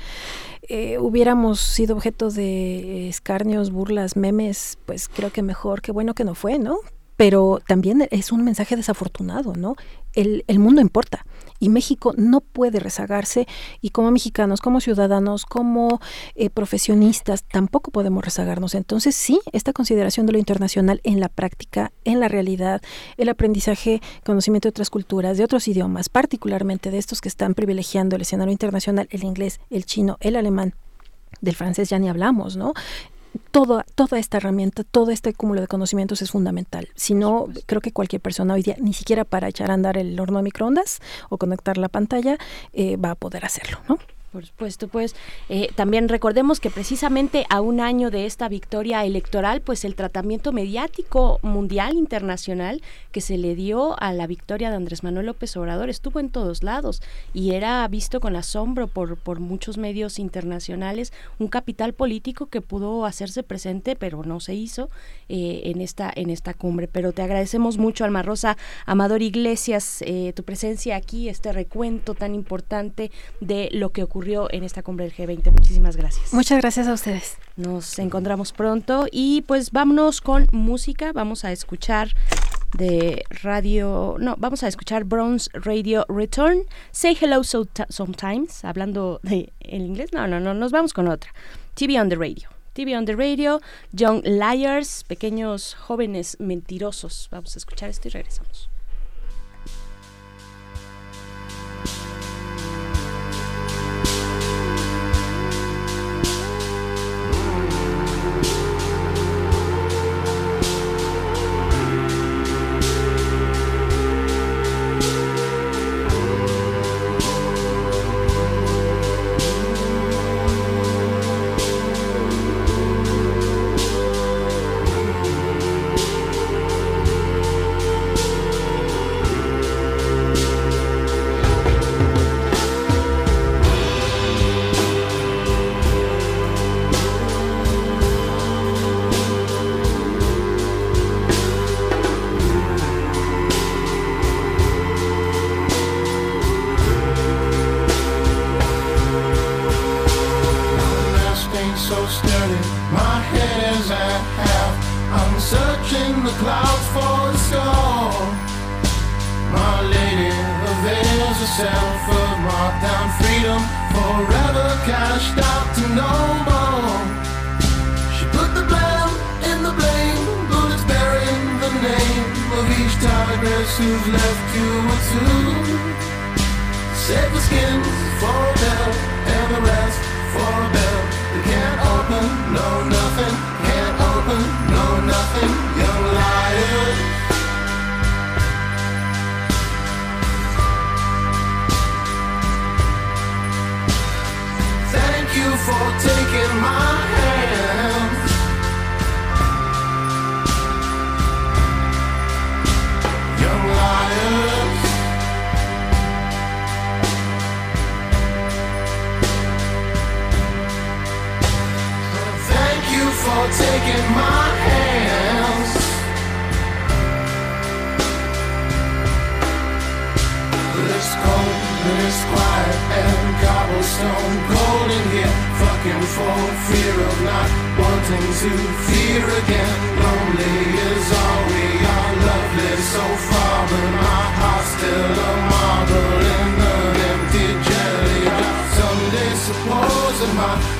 eh, 0.68 0.98
hubiéramos 0.98 1.60
sido 1.60 1.95
objeto 1.95 2.32
de 2.32 3.07
escarnios, 3.07 3.69
burlas, 3.69 4.15
memes, 4.15 4.80
pues 4.88 5.07
creo 5.07 5.32
que 5.32 5.44
mejor, 5.44 5.84
que 5.84 5.91
bueno 5.91 6.15
que 6.15 6.24
no 6.24 6.34
fue, 6.34 6.57
¿no? 6.57 6.80
Pero 7.15 7.61
también 7.68 8.07
es 8.10 8.32
un 8.32 8.44
mensaje 8.44 8.76
desafortunado, 8.76 9.53
¿no? 9.53 9.76
El, 10.14 10.44
el 10.48 10.57
mundo 10.57 10.82
importa 10.82 11.24
y 11.59 11.69
México 11.69 12.13
no 12.17 12.41
puede 12.41 12.79
rezagarse 12.79 13.47
y 13.81 13.89
como 13.89 14.11
mexicanos, 14.11 14.61
como 14.61 14.81
ciudadanos, 14.81 15.45
como 15.45 15.99
eh, 16.35 16.49
profesionistas, 16.49 17.43
tampoco 17.43 17.91
podemos 17.91 18.23
rezagarnos. 18.23 18.75
Entonces 18.75 19.15
sí, 19.15 19.39
esta 19.51 19.73
consideración 19.73 20.25
de 20.25 20.34
lo 20.34 20.39
internacional 20.39 21.01
en 21.03 21.19
la 21.19 21.29
práctica, 21.29 21.91
en 22.03 22.19
la 22.19 22.27
realidad, 22.27 22.81
el 23.17 23.29
aprendizaje, 23.29 24.01
conocimiento 24.25 24.67
de 24.67 24.71
otras 24.71 24.89
culturas, 24.89 25.38
de 25.38 25.43
otros 25.43 25.67
idiomas, 25.67 26.09
particularmente 26.09 26.91
de 26.91 26.97
estos 26.97 27.21
que 27.21 27.29
están 27.29 27.53
privilegiando 27.53 28.15
el 28.15 28.21
escenario 28.23 28.51
internacional, 28.51 29.07
el 29.11 29.23
inglés, 29.23 29.59
el 29.69 29.85
chino, 29.85 30.17
el 30.19 30.35
alemán, 30.35 30.73
del 31.41 31.55
francés 31.55 31.89
ya 31.89 31.99
ni 31.99 32.09
hablamos, 32.09 32.57
¿no? 32.57 32.73
Toda, 33.38 33.85
toda 33.95 34.19
esta 34.19 34.38
herramienta, 34.38 34.84
todo 34.84 35.11
este 35.11 35.34
cúmulo 35.34 35.61
de 35.61 35.68
conocimientos 35.68 36.22
es 36.22 36.31
fundamental. 36.31 36.89
Si 36.95 37.14
no, 37.14 37.47
creo 37.65 37.81
que 37.81 37.91
cualquier 37.91 38.22
persona 38.22 38.53
hoy 38.53 38.64
día, 38.64 38.76
ni 38.80 38.93
siquiera 38.93 39.23
para 39.23 39.47
echar 39.47 39.72
a 39.72 39.73
andar 39.73 39.97
el 39.97 40.19
horno 40.19 40.38
de 40.38 40.43
microondas 40.43 40.99
o 41.30 41.38
conectar 41.38 41.77
la 41.77 41.89
pantalla, 41.89 42.38
eh, 42.73 42.97
va 42.97 43.11
a 43.11 43.15
poder 43.15 43.45
hacerlo, 43.45 43.80
¿no? 43.88 43.97
Por 44.38 44.45
supuesto, 44.45 44.88
pues 44.88 45.15
eh, 45.49 45.69
también 45.73 46.09
recordemos 46.09 46.59
que 46.59 46.69
precisamente 46.69 47.47
a 47.49 47.59
un 47.59 47.80
año 47.80 48.11
de 48.11 48.27
esta 48.27 48.47
victoria 48.47 49.03
electoral, 49.03 49.61
pues 49.61 49.84
el 49.84 49.95
tratamiento 49.95 50.51
mediático 50.51 51.39
mundial 51.41 51.95
internacional 51.95 52.84
que 53.11 53.19
se 53.19 53.39
le 53.39 53.55
dio 53.55 53.99
a 53.99 54.14
la 54.14 54.27
victoria 54.27 54.69
de 54.69 54.76
Andrés 54.76 55.01
Manuel 55.01 55.26
López 55.26 55.57
Obrador 55.57 55.89
estuvo 55.89 56.19
en 56.19 56.30
todos 56.30 56.61
lados 56.61 57.01
y 57.34 57.53
era 57.53 57.88
visto 57.88 58.19
con 58.19 58.35
asombro 58.35 58.85
por, 58.85 59.18
por 59.18 59.39
muchos 59.39 59.80
medios 59.80 60.19
internacionales, 60.19 61.11
un 61.39 61.47
capital 61.47 61.93
político 61.93 62.45
que 62.45 62.61
pudo 62.61 63.05
hacerse 63.07 63.41
presente, 63.41 63.95
pero 63.95 64.22
no 64.23 64.39
se 64.39 64.53
hizo 64.53 64.91
eh, 65.30 65.61
en, 65.65 65.81
esta, 65.81 66.14
en 66.15 66.30
esta 66.30 66.53
cumbre. 66.53 66.88
Pero 66.88 67.11
te 67.11 67.23
agradecemos 67.23 67.80
mucho, 67.80 68.05
Alma 68.05 68.22
Rosa, 68.22 68.55
Amador 68.85 69.23
Iglesias, 69.23 70.03
eh, 70.05 70.31
tu 70.35 70.43
presencia 70.43 70.95
aquí, 70.95 71.27
este 71.27 71.51
recuento 71.51 72.14
tan 72.14 72.35
importante 72.35 73.09
de 73.41 73.69
lo 73.72 73.89
que 73.89 74.03
ocurrió 74.03 74.26
ocurrió 74.27 74.47
en 74.51 74.63
esta 74.63 74.83
cumbre 74.83 75.05
del 75.05 75.15
G20. 75.15 75.51
Muchísimas 75.51 75.95
gracias. 75.95 76.33
Muchas 76.33 76.59
gracias 76.59 76.87
a 76.87 76.93
ustedes. 76.93 77.37
Nos 77.55 77.97
encontramos 77.99 78.51
pronto 78.51 79.05
y 79.11 79.43
pues 79.43 79.71
vámonos 79.71 80.21
con 80.21 80.47
música. 80.51 81.13
Vamos 81.13 81.45
a 81.45 81.51
escuchar 81.51 82.09
de 82.77 83.23
radio, 83.29 84.17
no, 84.19 84.35
vamos 84.37 84.63
a 84.63 84.67
escuchar 84.67 85.05
Bronze 85.05 85.49
Radio 85.53 86.05
Return, 86.09 86.63
Say 86.91 87.17
Hello 87.19 87.41
Sometimes, 87.43 88.65
hablando 88.65 89.21
de 89.23 89.53
el 89.61 89.83
inglés. 89.83 90.11
No, 90.11 90.27
no, 90.27 90.39
no, 90.39 90.53
nos 90.53 90.71
vamos 90.71 90.93
con 90.93 91.07
otra. 91.07 91.33
TV 91.75 91.99
on 91.99 92.09
the 92.09 92.15
Radio. 92.15 92.49
TV 92.73 92.95
on 92.95 93.05
the 93.05 93.15
Radio, 93.15 93.61
Young 93.93 94.21
Liars, 94.25 95.05
pequeños 95.07 95.73
jóvenes 95.73 96.37
mentirosos. 96.39 97.29
Vamos 97.31 97.55
a 97.55 97.59
escuchar 97.59 97.89
esto 97.89 98.09
y 98.09 98.11
regresamos. 98.11 98.69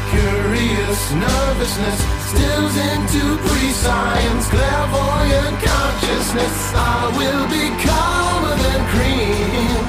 curious 0.10 1.12
nervousness 1.14 2.00
stills 2.32 2.76
into 2.92 3.38
pre-science 3.48 4.48
clairvoyant 4.48 5.56
consciousness 5.62 6.58
I 6.74 7.12
will 7.18 7.46
be 7.56 7.66
calmer 7.86 8.56
than 8.64 8.82
cream 8.94 9.84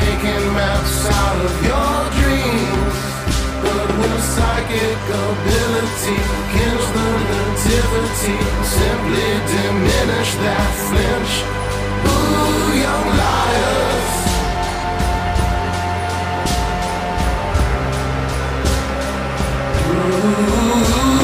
making 0.00 0.44
maps 0.54 1.06
out 1.06 1.38
of 1.44 1.54
your 1.68 1.94
dreams. 2.18 3.13
But 3.64 3.88
will 3.98 4.20
psychic 4.34 5.00
ability 5.26 6.18
kills 6.54 6.88
the 6.96 7.08
nativity. 7.30 8.38
Simply 8.76 9.30
diminish 9.52 10.30
that 10.44 10.70
flinch. 10.86 11.32
Ooh, 12.10 12.68
young 12.84 13.06
liars. 13.20 14.12
Ooh, 19.90 21.23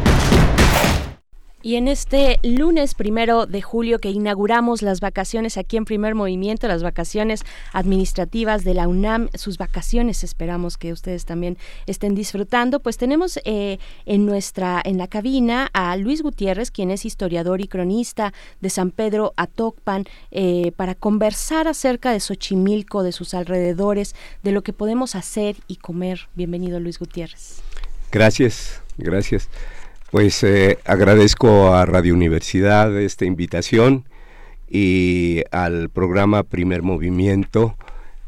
Y 1.63 1.75
en 1.75 1.87
este 1.87 2.39
lunes 2.41 2.95
primero 2.95 3.45
de 3.45 3.61
julio 3.61 3.99
que 3.99 4.09
inauguramos 4.09 4.81
las 4.81 4.99
vacaciones 4.99 5.57
aquí 5.57 5.77
en 5.77 5.85
Primer 5.85 6.15
Movimiento, 6.15 6.67
las 6.67 6.81
vacaciones 6.81 7.43
administrativas 7.71 8.63
de 8.63 8.73
la 8.73 8.87
UNAM, 8.87 9.29
sus 9.35 9.59
vacaciones 9.59 10.23
esperamos 10.23 10.77
que 10.77 10.91
ustedes 10.91 11.25
también 11.25 11.57
estén 11.85 12.15
disfrutando, 12.15 12.79
pues 12.79 12.97
tenemos 12.97 13.39
eh, 13.45 13.77
en 14.05 14.25
nuestra 14.25 14.81
en 14.83 14.97
la 14.97 15.07
cabina 15.07 15.69
a 15.73 15.95
Luis 15.97 16.23
Gutiérrez, 16.23 16.71
quien 16.71 16.89
es 16.89 17.05
historiador 17.05 17.61
y 17.61 17.67
cronista 17.67 18.33
de 18.59 18.69
San 18.71 18.89
Pedro 18.89 19.33
Atocpan, 19.37 20.05
eh, 20.31 20.71
para 20.75 20.95
conversar 20.95 21.67
acerca 21.67 22.11
de 22.11 22.19
Xochimilco, 22.19 23.03
de 23.03 23.11
sus 23.11 23.35
alrededores, 23.35 24.15
de 24.41 24.51
lo 24.51 24.63
que 24.63 24.73
podemos 24.73 25.15
hacer 25.15 25.57
y 25.67 25.75
comer. 25.75 26.27
Bienvenido 26.33 26.79
Luis 26.79 26.97
Gutiérrez. 26.97 27.61
Gracias, 28.11 28.81
gracias. 28.97 29.47
Pues 30.11 30.43
eh, 30.43 30.77
agradezco 30.83 31.73
a 31.73 31.85
Radio 31.85 32.13
Universidad 32.13 32.99
esta 32.99 33.23
invitación 33.23 34.03
y 34.69 35.41
al 35.51 35.89
programa 35.89 36.43
Primer 36.43 36.81
Movimiento 36.81 37.77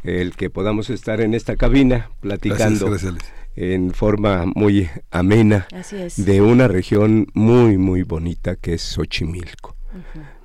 el 0.06 0.34
que 0.38 0.50
podamos 0.50 0.90
estar 0.90 1.20
en 1.20 1.34
esta 1.34 1.58
cabina 1.58 2.10
platicando 2.22 2.90
Gracias, 2.90 3.16
gracias. 3.16 3.34
en 3.58 3.92
forma 3.92 4.46
muy 4.56 4.90
amena 5.12 5.68
de 6.16 6.42
una 6.42 6.70
región 6.70 7.28
muy 7.34 7.78
muy 7.78 8.04
bonita 8.04 8.56
que 8.56 8.76
es 8.76 8.82
Xochimilco. 8.82 9.76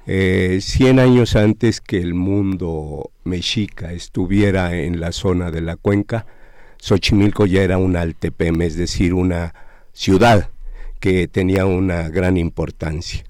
Eh, 0.08 0.58
Cien 0.60 0.98
años 0.98 1.36
antes 1.36 1.80
que 1.80 1.98
el 1.98 2.14
mundo 2.14 3.12
mexica 3.22 3.92
estuviera 3.92 4.74
en 4.74 4.98
la 4.98 5.12
zona 5.12 5.52
de 5.52 5.60
la 5.60 5.76
cuenca, 5.76 6.26
Xochimilco 6.78 7.46
ya 7.46 7.62
era 7.62 7.78
un 7.78 7.96
altepem, 7.96 8.60
es 8.62 8.76
decir, 8.76 9.14
una 9.14 9.54
ciudad 9.92 10.50
que 11.00 11.28
tenía 11.28 11.66
una 11.66 12.08
gran 12.08 12.36
importancia. 12.36 13.24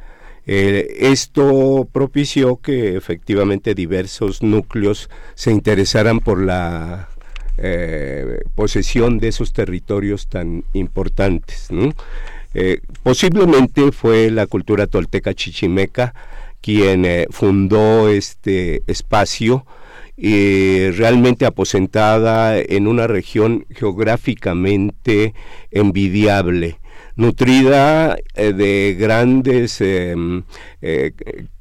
Eh, 0.51 0.97
esto 1.01 1.87
propició 1.93 2.57
que 2.57 2.97
efectivamente 2.97 3.75
diversos 3.75 4.43
núcleos 4.43 5.11
se 5.35 5.51
interesaran 5.51 6.21
por 6.21 6.43
la 6.43 7.11
eh, 7.59 8.41
posesión 8.55 9.19
de 9.19 9.29
esos 9.29 9.53
territorios 9.53 10.27
tan 10.27 10.65
importantes. 10.73 11.69
Eh, 12.55 12.81
posiblemente 13.03 13.93
fue 13.93 14.31
la 14.31 14.47
cultura 14.47 14.87
tolteca 14.87 15.35
chichimeca 15.35 16.15
quien 16.63 17.07
fundó 17.31 18.09
este 18.09 18.83
espacio 18.87 19.67
y 20.17 20.91
realmente 20.93 21.45
aposentada 21.45 22.59
en 22.59 22.87
una 22.87 23.07
región 23.07 23.67
geográficamente 23.71 25.35
envidiable 25.71 26.79
nutrida 27.19 28.17
eh, 28.35 28.53
de 28.53 28.97
grandes 28.99 29.81
em, 29.81 30.45
eh, 30.81 31.13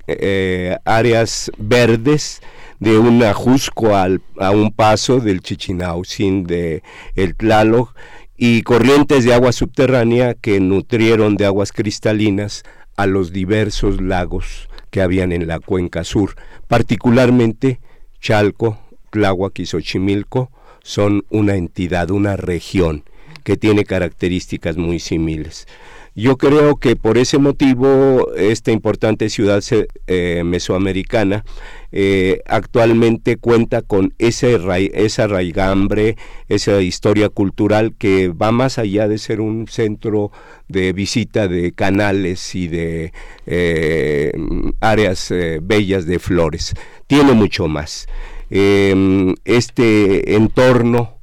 eh, 0.06 0.78
áreas 0.86 1.52
verdes 1.58 2.42
de 2.80 3.00
un 3.00 3.24
ajusco 3.24 3.96
al, 3.96 4.22
a 4.40 4.52
un 4.52 4.72
paso 4.72 5.20
del 5.20 5.42
Chichinautzin, 5.42 6.44
de 6.44 6.84
el 7.16 7.36
Tlaloc 7.36 7.96
y 8.38 8.62
corrientes 8.62 9.26
de 9.26 9.34
agua 9.34 9.52
subterránea 9.52 10.36
que 10.36 10.60
nutrieron 10.60 11.36
de 11.38 11.48
aguas 11.48 11.72
cristalinas 11.72 12.64
a 12.96 13.08
los 13.08 13.34
diversos 13.34 14.00
lagos 14.00 14.70
que 14.92 15.02
habían 15.02 15.32
en 15.32 15.48
la 15.48 15.60
cuenca 15.60 16.04
sur, 16.04 16.36
particularmente 16.68 17.80
Chalco, 18.22 18.78
Tláhuac 19.10 19.58
y 19.58 19.66
Xochimilco 19.66 20.52
son 20.84 21.26
una 21.32 21.56
entidad, 21.56 22.12
una 22.12 22.38
región 22.38 23.04
que 23.48 23.56
tiene 23.56 23.86
características 23.86 24.76
muy 24.76 25.00
similares. 25.00 25.68
Yo 26.16 26.36
creo 26.36 26.76
que 26.76 26.98
por 26.98 27.18
ese 27.18 27.38
motivo 27.38 28.34
esta 28.36 28.74
importante 28.74 29.30
ciudad 29.30 29.64
eh, 30.08 30.42
mesoamericana 30.44 31.46
eh, 31.94 32.42
actualmente 32.46 33.38
cuenta 33.38 33.84
con 33.84 34.14
ese 34.18 34.60
esa 34.96 35.28
raigambre, 35.28 36.18
esa 36.50 36.82
historia 36.82 37.30
cultural 37.30 37.94
que 37.98 38.28
va 38.28 38.52
más 38.52 38.80
allá 38.80 39.08
de 39.08 39.18
ser 39.18 39.40
un 39.40 39.66
centro 39.70 40.34
de 40.68 40.92
visita 40.92 41.48
de 41.48 41.72
canales 41.72 42.54
y 42.54 42.68
de 42.68 43.14
eh, 43.46 44.34
áreas 44.82 45.34
bellas 45.62 46.06
de 46.06 46.20
flores. 46.20 46.74
Tiene 47.08 47.32
mucho 47.32 47.70
más. 47.70 48.08
Eh, 48.50 49.34
este 49.44 50.36
entorno 50.36 51.17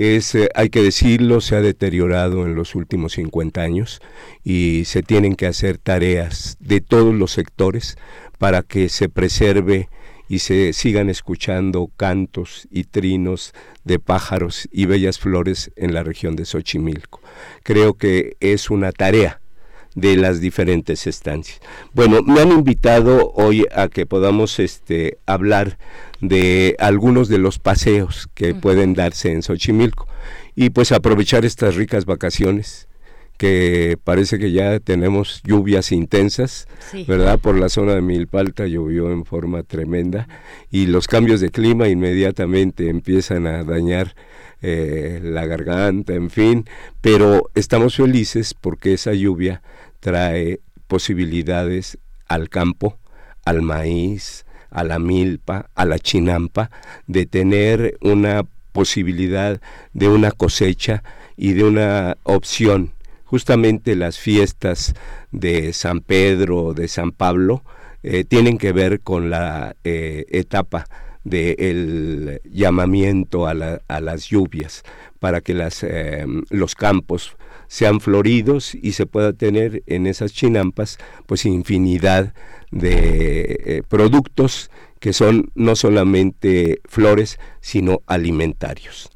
es, 0.00 0.34
eh, 0.34 0.48
hay 0.54 0.70
que 0.70 0.82
decirlo, 0.82 1.42
se 1.42 1.56
ha 1.56 1.60
deteriorado 1.60 2.46
en 2.46 2.54
los 2.54 2.74
últimos 2.74 3.12
50 3.12 3.60
años 3.60 4.00
y 4.42 4.84
se 4.86 5.02
tienen 5.02 5.36
que 5.36 5.46
hacer 5.46 5.76
tareas 5.76 6.56
de 6.58 6.80
todos 6.80 7.14
los 7.14 7.32
sectores 7.32 7.98
para 8.38 8.62
que 8.62 8.88
se 8.88 9.10
preserve 9.10 9.90
y 10.26 10.38
se 10.38 10.72
sigan 10.72 11.10
escuchando 11.10 11.90
cantos 11.98 12.66
y 12.70 12.84
trinos 12.84 13.52
de 13.84 13.98
pájaros 13.98 14.70
y 14.72 14.86
bellas 14.86 15.18
flores 15.18 15.70
en 15.76 15.92
la 15.92 16.02
región 16.02 16.34
de 16.34 16.46
Xochimilco. 16.46 17.20
Creo 17.62 17.92
que 17.92 18.38
es 18.40 18.70
una 18.70 18.92
tarea 18.92 19.39
de 20.00 20.16
las 20.16 20.40
diferentes 20.40 21.06
estancias. 21.06 21.60
Bueno, 21.92 22.22
me 22.22 22.40
han 22.40 22.52
invitado 22.52 23.32
hoy 23.34 23.66
a 23.74 23.88
que 23.88 24.06
podamos 24.06 24.58
este, 24.58 25.18
hablar 25.26 25.78
de 26.20 26.76
algunos 26.78 27.28
de 27.28 27.38
los 27.38 27.58
paseos 27.58 28.28
que 28.34 28.54
pueden 28.54 28.94
darse 28.94 29.32
en 29.32 29.42
Xochimilco 29.42 30.06
y 30.54 30.70
pues 30.70 30.92
aprovechar 30.92 31.44
estas 31.44 31.76
ricas 31.76 32.04
vacaciones 32.04 32.88
que 33.36 33.96
parece 34.04 34.38
que 34.38 34.52
ya 34.52 34.80
tenemos 34.80 35.42
lluvias 35.44 35.92
intensas, 35.92 36.68
Sí. 36.90 37.06
¿verdad? 37.08 37.38
Por 37.38 37.58
la 37.58 37.70
zona 37.70 37.94
de 37.94 38.02
Milpalta 38.02 38.66
llovió 38.66 39.10
en 39.10 39.24
forma 39.24 39.62
tremenda 39.62 40.28
y 40.70 40.86
los 40.88 41.06
cambios 41.08 41.40
de 41.40 41.48
clima 41.48 41.88
inmediatamente 41.88 42.90
empiezan 42.90 43.46
a 43.46 43.64
dañar 43.64 44.14
eh, 44.60 45.20
la 45.22 45.46
garganta, 45.46 46.12
en 46.12 46.28
fin, 46.28 46.66
pero 47.00 47.48
estamos 47.54 47.96
felices 47.96 48.52
porque 48.52 48.92
esa 48.92 49.14
lluvia 49.14 49.62
trae 50.00 50.60
posibilidades 50.86 51.98
al 52.26 52.48
campo, 52.48 52.98
al 53.44 53.62
maíz, 53.62 54.44
a 54.70 54.84
la 54.84 54.98
milpa, 54.98 55.70
a 55.74 55.84
la 55.84 55.98
chinampa, 55.98 56.70
de 57.06 57.26
tener 57.26 57.96
una 58.00 58.44
posibilidad 58.72 59.60
de 59.92 60.08
una 60.08 60.30
cosecha 60.30 61.02
y 61.36 61.52
de 61.52 61.64
una 61.64 62.16
opción. 62.22 62.92
Justamente 63.24 63.94
las 63.96 64.18
fiestas 64.18 64.94
de 65.30 65.72
San 65.72 66.00
Pedro, 66.00 66.74
de 66.74 66.88
San 66.88 67.12
Pablo, 67.12 67.62
eh, 68.02 68.24
tienen 68.24 68.58
que 68.58 68.72
ver 68.72 69.00
con 69.00 69.30
la 69.30 69.76
eh, 69.84 70.24
etapa 70.30 70.86
del 71.22 72.40
llamamiento 72.44 73.46
a, 73.46 73.54
las 73.54 74.24
lluvias 74.26 74.82
para 75.18 75.42
que 75.42 75.52
las, 75.52 75.82
eh, 75.82 76.24
los 76.48 76.74
campos 76.74 77.36
sean 77.70 78.00
floridos 78.00 78.74
y 78.74 78.92
se 78.92 79.06
pueda 79.06 79.32
tener 79.32 79.84
en 79.86 80.08
esas 80.08 80.32
chinampas 80.32 80.98
pues 81.26 81.46
infinidad 81.46 82.34
de 82.72 83.60
eh, 83.64 83.82
productos 83.88 84.72
que 84.98 85.12
son 85.12 85.52
no 85.54 85.76
solamente 85.76 86.80
flores, 86.84 87.38
sino 87.60 88.02
alimentarios. 88.06 89.08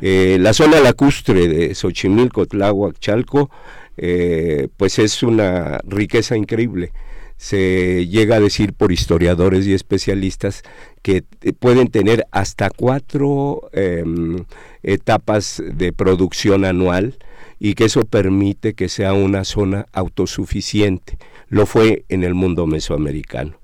Eh, 0.00 0.38
la 0.40 0.52
zona 0.52 0.80
lacustre 0.80 1.48
de 1.48 1.74
Xochimilco, 1.74 2.46
Tláhuac, 2.46 3.00
Chalco, 3.00 3.50
eh, 3.96 4.68
pues 4.76 5.00
es 5.00 5.24
una 5.24 5.80
riqueza 5.84 6.36
increíble. 6.36 6.92
Se 7.36 8.06
llega 8.06 8.36
a 8.36 8.40
decir 8.40 8.74
por 8.74 8.92
historiadores 8.92 9.66
y 9.66 9.74
especialistas 9.74 10.62
que 11.02 11.24
pueden 11.58 11.88
tener 11.88 12.26
hasta 12.30 12.70
cuatro 12.70 13.70
em, 13.72 14.44
etapas 14.84 15.60
de 15.66 15.92
producción 15.92 16.64
anual 16.64 17.18
y 17.58 17.74
que 17.74 17.84
eso 17.84 18.04
permite 18.04 18.74
que 18.74 18.88
sea 18.88 19.12
una 19.12 19.44
zona 19.44 19.86
autosuficiente. 19.92 21.18
Lo 21.48 21.66
fue 21.66 22.04
en 22.08 22.24
el 22.24 22.34
mundo 22.34 22.66
mesoamericano 22.66 23.58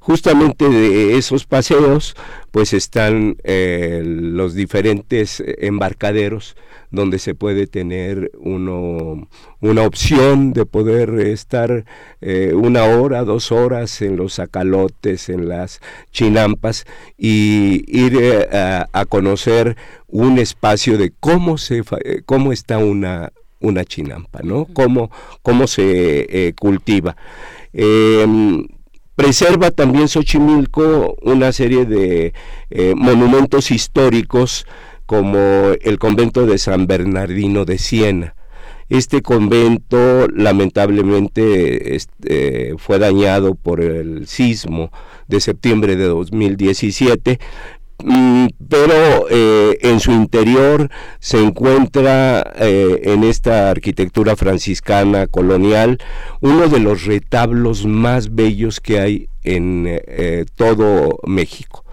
justamente 0.00 0.68
de 0.68 1.18
esos 1.18 1.44
paseos 1.44 2.16
pues 2.50 2.72
están 2.72 3.36
eh, 3.44 4.02
los 4.04 4.54
diferentes 4.54 5.42
embarcaderos 5.46 6.56
donde 6.90 7.20
se 7.20 7.36
puede 7.36 7.66
tener 7.68 8.32
uno, 8.40 9.28
una 9.60 9.82
opción 9.82 10.52
de 10.52 10.66
poder 10.66 11.10
estar 11.20 11.84
eh, 12.20 12.52
una 12.54 12.84
hora, 12.84 13.22
dos 13.22 13.52
horas 13.52 14.02
en 14.02 14.16
los 14.16 14.40
acalotes, 14.40 15.28
en 15.28 15.48
las 15.48 15.80
chinampas 16.10 16.86
y 17.16 17.84
ir 17.86 18.18
eh, 18.20 18.48
a, 18.92 19.04
conocer 19.04 19.76
un 20.08 20.38
espacio 20.38 20.98
de 20.98 21.12
cómo, 21.20 21.58
se, 21.58 21.84
cómo 22.26 22.52
está 22.52 22.78
una, 22.78 23.32
una 23.60 23.84
chinampa, 23.84 24.40
¿no? 24.42 24.66
Cómo, 24.72 25.10
cómo 25.42 25.66
se 25.66 26.54
cultiva. 26.58 27.16
Em, 27.72 28.66
Preserva 29.20 29.70
también 29.70 30.08
Xochimilco 30.08 31.14
una 31.20 31.52
serie 31.52 31.84
de 31.84 32.32
eh, 32.70 32.94
monumentos 32.96 33.70
históricos 33.70 34.64
como 35.04 35.38
el 35.82 35.98
convento 35.98 36.46
de 36.46 36.56
San 36.56 36.86
Bernardino 36.86 37.66
de 37.66 37.76
Siena. 37.76 38.34
Este 38.88 39.20
convento 39.20 40.26
lamentablemente 40.28 41.96
este, 41.96 42.76
fue 42.78 42.98
dañado 42.98 43.54
por 43.56 43.82
el 43.82 44.26
sismo 44.26 44.90
de 45.28 45.40
septiembre 45.40 45.96
de 45.96 46.06
2017, 46.06 47.38
Mm, 47.38 47.79
pero 48.68 49.26
eh, 49.30 49.78
en 49.82 50.00
su 50.00 50.12
interior 50.12 50.90
se 51.18 51.42
encuentra 51.42 52.52
eh, 52.56 53.00
en 53.04 53.24
esta 53.24 53.70
arquitectura 53.70 54.36
franciscana 54.36 55.26
colonial 55.26 55.98
uno 56.40 56.68
de 56.68 56.78
los 56.78 57.04
retablos 57.04 57.86
más 57.86 58.34
bellos 58.34 58.80
que 58.80 59.00
hay 59.00 59.28
en 59.42 59.86
eh, 59.88 60.44
todo 60.54 61.18
México. 61.24 61.84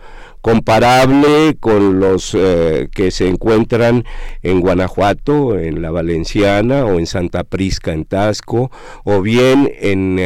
Comparable 0.41 1.57
con 1.59 1.99
los 1.99 2.31
que 2.31 3.11
se 3.11 3.27
encuentran 3.27 4.05
en 4.43 4.61
Guanajuato, 4.61 5.59
en 5.59 5.81
la 5.81 5.91
Valenciana 5.91 6.85
o 6.85 6.99
en 6.99 7.05
Santa 7.05 7.43
Prisca 7.43 7.91
en 7.91 8.05
Tasco 8.05 8.71
o 9.03 9.21
bien 9.21 9.69
en 9.81 10.21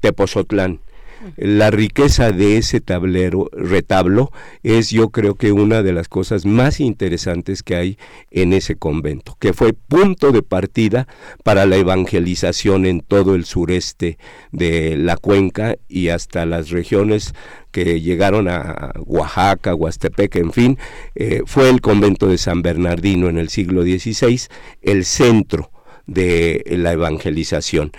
Tepozotlán 0.00 0.80
la 1.36 1.70
riqueza 1.70 2.32
de 2.32 2.56
ese 2.56 2.80
tablero, 2.80 3.48
retablo, 3.52 4.30
es 4.62 4.90
yo 4.90 5.10
creo 5.10 5.34
que 5.34 5.52
una 5.52 5.82
de 5.82 5.92
las 5.92 6.08
cosas 6.08 6.46
más 6.46 6.80
interesantes 6.80 7.62
que 7.62 7.76
hay 7.76 7.98
en 8.30 8.52
ese 8.52 8.76
convento, 8.76 9.36
que 9.38 9.52
fue 9.52 9.72
punto 9.72 10.32
de 10.32 10.42
partida 10.42 11.06
para 11.42 11.66
la 11.66 11.76
evangelización 11.76 12.86
en 12.86 13.00
todo 13.00 13.34
el 13.34 13.44
sureste 13.44 14.18
de 14.52 14.96
la 14.96 15.16
cuenca 15.16 15.76
y 15.88 16.08
hasta 16.08 16.46
las 16.46 16.70
regiones 16.70 17.34
que 17.70 18.00
llegaron 18.00 18.48
a 18.48 18.92
Oaxaca, 19.04 19.74
Huastepec, 19.74 20.36
en 20.36 20.52
fin, 20.52 20.78
eh, 21.16 21.42
fue 21.44 21.68
el 21.68 21.80
convento 21.80 22.28
de 22.28 22.38
San 22.38 22.62
Bernardino 22.62 23.28
en 23.28 23.36
el 23.36 23.48
siglo 23.48 23.82
XVI, 23.82 24.42
el 24.82 25.04
centro 25.04 25.70
de 26.06 26.62
la 26.68 26.92
evangelización. 26.92 27.92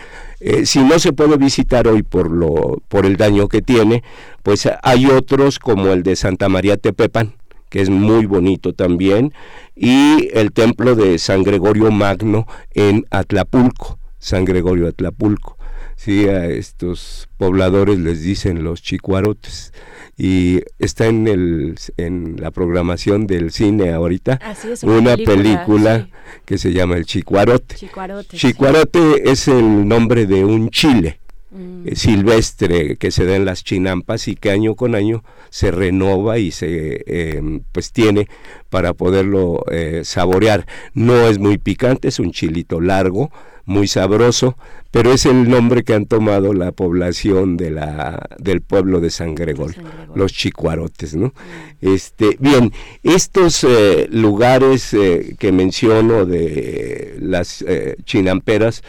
Eh, 0.47 0.67
si 0.67 0.83
no 0.83 0.99
se 0.99 1.11
puede 1.11 1.37
visitar 1.37 1.87
hoy 1.87 2.03
por, 2.03 2.29
lo, 2.29 2.79
por 2.87 3.07
el 3.07 3.17
daño 3.17 3.47
que 3.47 3.63
tiene, 3.63 4.03
pues 4.43 4.69
hay 4.83 5.07
otros 5.07 5.57
como 5.57 5.87
el 5.87 6.03
de 6.03 6.15
Santa 6.15 6.49
María 6.49 6.77
Tepepan, 6.77 7.33
que 7.71 7.81
es 7.81 7.89
muy 7.89 8.27
bonito 8.27 8.71
también, 8.73 9.33
y 9.75 10.29
el 10.33 10.51
templo 10.51 10.93
de 10.93 11.17
San 11.17 11.41
Gregorio 11.41 11.89
Magno 11.89 12.45
en 12.75 13.07
Atlapulco, 13.09 13.97
San 14.19 14.45
Gregorio 14.45 14.87
Atlapulco. 14.87 15.57
Sí, 15.95 16.27
a 16.27 16.45
estos 16.45 17.27
pobladores 17.37 17.97
les 17.97 18.21
dicen 18.21 18.63
los 18.63 18.83
chicuarotes 18.83 19.73
y 20.17 20.61
está 20.79 21.07
en 21.07 21.27
el 21.27 21.75
en 21.97 22.37
la 22.39 22.51
programación 22.51 23.27
del 23.27 23.51
cine 23.51 23.91
ahorita 23.91 24.39
una, 24.83 25.17
película, 25.17 26.07
que 26.45 26.57
se 26.57 26.71
llama 26.71 26.95
El 26.95 27.05
Chicuarote. 27.05 27.75
Chicuarote, 27.75 29.29
es 29.29 29.47
el 29.47 29.87
nombre 29.87 30.25
de 30.25 30.45
un 30.45 30.69
chile 30.69 31.19
mm. 31.51 31.87
eh, 31.87 31.95
silvestre 31.95 32.95
que 32.95 33.11
se 33.11 33.25
da 33.25 33.35
en 33.35 33.43
las 33.43 33.63
chinampas 33.63 34.29
y 34.29 34.35
que 34.35 34.51
año 34.51 34.75
con 34.75 34.95
año 34.95 35.23
se 35.49 35.71
renova 35.71 36.37
y 36.39 36.51
se 36.51 37.03
em, 37.07 37.61
pues 37.73 37.91
tiene 37.91 38.29
para 38.69 38.93
poderlo 38.93 39.65
eh, 39.69 40.01
saborear. 40.05 40.65
No 40.93 41.27
es 41.27 41.39
muy 41.39 41.57
picante, 41.57 42.07
es 42.07 42.19
un 42.19 42.31
chilito 42.31 42.79
largo, 42.79 43.31
muy 43.65 43.87
sabroso, 43.87 44.57
pero 44.91 45.11
es 45.11 45.25
el 45.25 45.49
nombre 45.49 45.83
que 45.83 45.93
han 45.93 46.05
tomado 46.05 46.53
la 46.53 46.71
población 46.71 47.57
de 47.57 47.71
la, 47.71 48.29
del 48.37 48.61
pueblo 48.61 49.01
de 49.01 49.09
San 49.09 49.35
Gregorio, 49.35 49.81
los 50.13 50.31
chicuarotes, 50.31 51.15
¿no? 51.15 51.33
Este, 51.81 52.37
bien, 52.39 52.71
estos 53.03 53.63
eh, 53.63 54.07
lugares 54.09 54.93
eh, 54.93 55.35
que 55.37 55.51
menciono 55.51 56.25
de 56.25 57.17
las 57.19 57.63
eh, 57.63 57.97
chinamperas, 58.05 58.83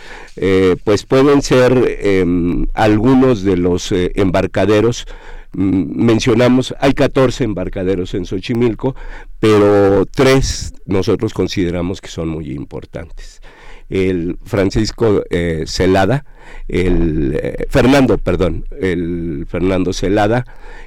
pues 0.84 1.04
pueden 1.04 1.42
ser 1.42 1.98
em, 2.00 2.66
algunos 2.74 3.42
de 3.42 3.56
los 3.56 3.92
embarcaderos. 3.92 5.06
Mm, 5.52 6.04
mencionamos, 6.04 6.74
hay 6.78 6.92
14 6.92 7.44
embarcaderos 7.44 8.14
en 8.14 8.26
Xochimilco, 8.26 8.94
pero 9.40 10.04
tres 10.06 10.74
nosotros 10.84 11.32
consideramos 11.32 12.00
que 12.00 12.08
son 12.08 12.28
muy 12.28 12.52
importantes 12.52 13.40
el 13.88 14.38
Francisco 14.44 15.22
eh, 15.30 15.64
Celada, 15.66 16.24
el 16.68 17.38
eh, 17.40 17.66
Fernando, 17.68 18.18
perdón, 18.18 18.64
el 18.80 19.46
Fernando 19.48 19.92
Celada, 19.92 20.44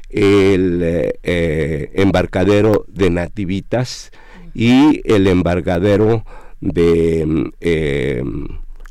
el 0.10 0.82
eh, 0.84 1.92
embarcadero 1.94 2.86
de 2.88 3.10
Nativitas 3.10 4.12
y 4.54 5.02
el 5.06 5.28
embarcadero 5.28 6.26
de 6.60 7.52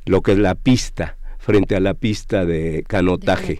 lo 0.06 0.22
que 0.22 0.32
es 0.32 0.38
la 0.38 0.54
pista 0.54 1.18
frente 1.38 1.76
a 1.76 1.80
la 1.80 1.94
pista 1.94 2.44
de 2.44 2.84
canotaje, 2.86 3.58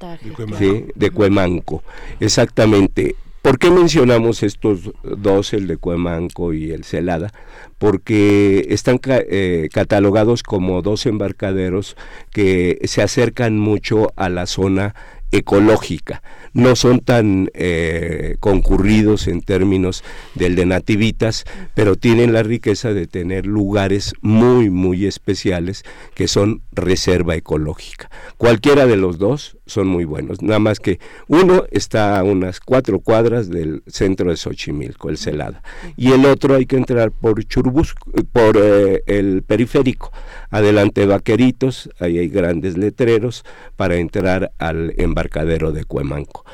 de 0.95 1.11
Cuemanco. 1.11 1.83
Exactamente. 2.21 3.17
¿Por 3.49 3.59
qué 3.59 3.71
mencionamos 3.71 4.43
estos 4.43 4.91
dos, 5.03 5.55
el 5.55 5.69
de 5.69 5.79
Cuemanco 5.79 6.53
y 6.53 6.71
el 6.71 6.85
Celada? 6.85 7.33
Porque 7.79 8.67
están 8.69 9.01
eh, 9.07 9.71
catalogados 9.73 10.43
como 10.43 10.83
dos 10.83 11.07
embarcaderos 11.07 11.97
que 12.31 12.79
se 12.85 13.01
acercan 13.01 13.59
mucho 13.59 14.13
a 14.17 14.29
la 14.29 14.45
zona 14.45 14.95
ecológica. 15.33 16.23
No 16.53 16.77
son 16.77 17.01
tan 17.01 17.51
eh, 17.55 18.37
concurridos 18.41 19.29
en 19.29 19.43
términos 19.43 20.03
del 20.35 20.55
de 20.55 20.67
nativitas, 20.67 21.45
pero 21.75 21.97
tienen 21.97 22.33
la 22.33 22.43
riqueza 22.43 22.93
de 22.93 23.07
tener 23.07 23.47
lugares 23.47 24.15
muy, 24.21 24.71
muy 24.71 25.07
especiales 25.07 25.85
que 26.15 26.29
son 26.29 26.63
reserva 26.73 27.35
ecológica. 27.37 28.11
Cualquiera 28.37 28.87
de 28.87 28.97
los 28.97 29.19
dos 29.19 29.57
son 29.67 29.87
muy 29.89 30.05
buenos, 30.05 30.43
nada 30.43 30.59
más 30.59 30.81
que 30.81 30.99
uno 31.27 31.65
está 31.71 32.19
a 32.19 32.25
unas 32.25 32.61
cuatro 32.61 33.01
cuadras 33.01 33.49
del 33.51 33.83
centro 33.87 34.31
de 34.31 34.37
Xochimilco, 34.37 35.11
el 35.11 35.19
Celada, 35.19 35.63
y 35.97 36.13
el 36.13 36.25
otro 36.25 36.55
hay 36.55 36.67
que 36.67 36.77
entrar 36.77 37.11
por 37.11 37.45
Churbusco, 37.45 38.11
por 38.33 38.57
eh, 38.61 39.03
el 39.07 39.43
periférico. 39.43 40.13
Adelante 40.51 41.05
Vaqueritos, 41.07 41.91
ahí 41.99 42.19
hay 42.19 42.29
grandes 42.29 42.77
letreros 42.77 43.45
para 43.77 43.97
entrar 43.97 44.53
al 44.59 44.95
embarcadero 44.97 45.73
de 45.73 45.85
Cuemanco. 45.85 46.45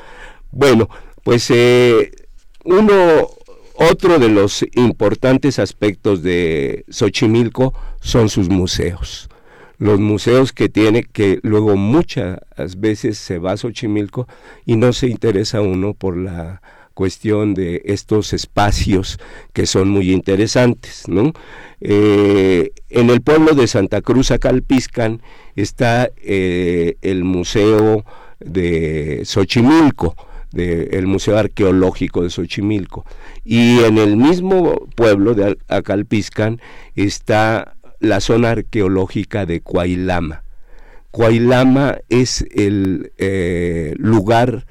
Bueno, 0.55 0.87
pues 1.23 1.51
eh, 1.51 2.11
uno, 2.63 3.29
otro 3.73 4.19
de 4.19 4.29
los 4.29 4.65
importantes 4.75 5.59
aspectos 5.59 6.23
de 6.23 6.85
Xochimilco 6.89 7.73
son 7.99 8.29
sus 8.29 8.47
museos. 8.47 9.27
Los 9.79 9.99
museos 9.99 10.53
que 10.53 10.69
tiene, 10.69 11.03
que 11.03 11.39
luego 11.43 11.75
muchas 11.75 12.39
veces 12.77 13.17
se 13.17 13.37
va 13.37 13.51
a 13.51 13.57
Xochimilco 13.57 14.29
y 14.65 14.77
no 14.77 14.93
se 14.93 15.07
interesa 15.07 15.59
uno 15.59 15.93
por 15.93 16.15
la 16.15 16.61
cuestión 16.93 17.53
de 17.53 17.81
estos 17.83 18.31
espacios 18.31 19.19
que 19.51 19.65
son 19.65 19.89
muy 19.89 20.13
interesantes. 20.13 21.09
¿no? 21.09 21.33
Eh, 21.81 22.71
en 22.87 23.09
el 23.09 23.21
pueblo 23.21 23.55
de 23.55 23.67
Santa 23.67 23.99
Cruz, 23.99 24.31
Acalpiscan, 24.31 25.21
está 25.57 26.09
eh, 26.15 26.95
el 27.01 27.25
Museo 27.25 28.05
de 28.39 29.23
Xochimilco, 29.25 30.15
el 30.53 31.07
Museo 31.07 31.37
Arqueológico 31.37 32.23
de 32.23 32.29
Xochimilco. 32.29 33.05
Y 33.43 33.79
en 33.79 33.97
el 33.97 34.17
mismo 34.17 34.87
pueblo 34.95 35.33
de 35.33 35.57
Acalpiscan 35.67 36.61
está 36.95 37.75
la 37.99 38.19
zona 38.19 38.51
arqueológica 38.51 39.45
de 39.45 39.61
Coailama. 39.61 40.43
Coailama 41.11 41.97
es 42.09 42.45
el 42.53 43.13
eh, 43.17 43.93
lugar 43.97 44.65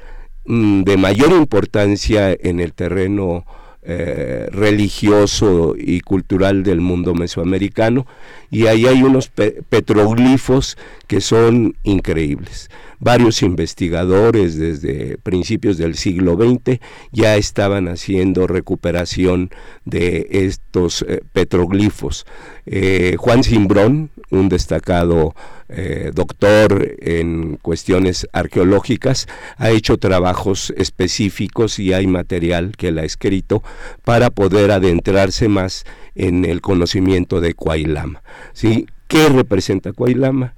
mm, 0.45 0.83
de 0.83 0.97
mayor 0.97 1.33
importancia 1.33 2.33
en 2.33 2.61
el 2.61 2.75
terreno 2.75 3.45
eh, 3.87 4.49
religioso 4.51 5.75
y 5.77 6.01
cultural 6.01 6.63
del 6.63 6.81
mundo 6.81 7.15
mesoamericano 7.15 8.07
y 8.51 8.67
ahí 8.67 8.87
hay 8.87 9.03
unos 9.03 9.29
petroglifos 9.29 10.79
que 11.07 11.21
son 11.21 11.77
increíbles. 11.83 12.71
Varios 13.05 13.43
investigadores 13.43 14.57
desde 14.57 15.19
principios 15.19 15.77
del 15.77 15.95
siglo 15.95 16.37
XX 16.37 16.81
ya 17.13 17.37
estaban 17.37 17.87
haciendo 17.87 18.47
recuperación 18.47 19.51
de 19.85 20.27
estos 20.31 21.05
eh, 21.07 21.21
petroglifos. 21.35 22.25
Eh, 22.65 23.17
Juan 23.19 23.45
Simbrón, 23.45 24.09
un 24.31 24.49
destacado 24.49 25.35
eh, 25.69 26.13
doctor 26.15 26.97
en 26.99 27.59
cuestiones 27.61 28.27
arqueológicas, 28.33 29.27
ha 29.59 29.69
hecho 29.69 29.99
trabajos 29.99 30.73
específicos 30.75 31.79
y 31.79 31.93
hay 31.93 32.07
material 32.07 32.73
que 32.75 32.89
él 32.89 32.99
ha 32.99 33.05
escrito 33.05 33.63
para 34.03 34.31
poder 34.31 34.71
adentrarse 34.71 35.49
más 35.49 35.85
en 36.15 36.47
el 36.47 36.63
conocimiento 36.63 37.43
de 37.43 37.53
Coailama. 37.53 38.23
¿sí? 38.55 38.87
¿Qué 39.09 39.29
representa 39.29 39.93
Coailama? 39.93 40.55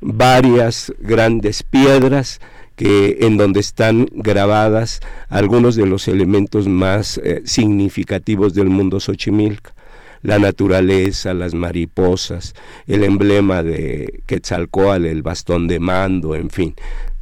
Varias 0.00 0.92
grandes 1.00 1.62
piedras 1.62 2.40
que 2.76 3.18
en 3.22 3.36
donde 3.36 3.60
están 3.60 4.06
grabadas 4.12 5.00
algunos 5.28 5.74
de 5.74 5.86
los 5.86 6.06
elementos 6.06 6.68
más 6.68 7.18
eh, 7.18 7.42
significativos 7.44 8.54
del 8.54 8.68
mundo 8.68 9.00
Xochimilca 9.00 9.74
la 10.22 10.40
naturaleza, 10.40 11.32
las 11.32 11.54
mariposas, 11.54 12.54
el 12.88 13.04
emblema 13.04 13.62
de 13.62 14.22
Quetzalcoatl, 14.26 15.06
el 15.06 15.22
bastón 15.22 15.68
de 15.68 15.78
mando, 15.78 16.34
en 16.34 16.50
fin. 16.50 16.74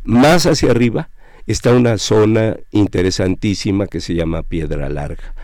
Más 0.04 0.46
hacia 0.46 0.70
arriba 0.70 1.10
está 1.46 1.74
una 1.74 1.98
zona 1.98 2.56
interesantísima 2.70 3.86
que 3.86 4.00
se 4.00 4.14
llama 4.14 4.42
Piedra 4.42 4.88
Larga 4.88 5.34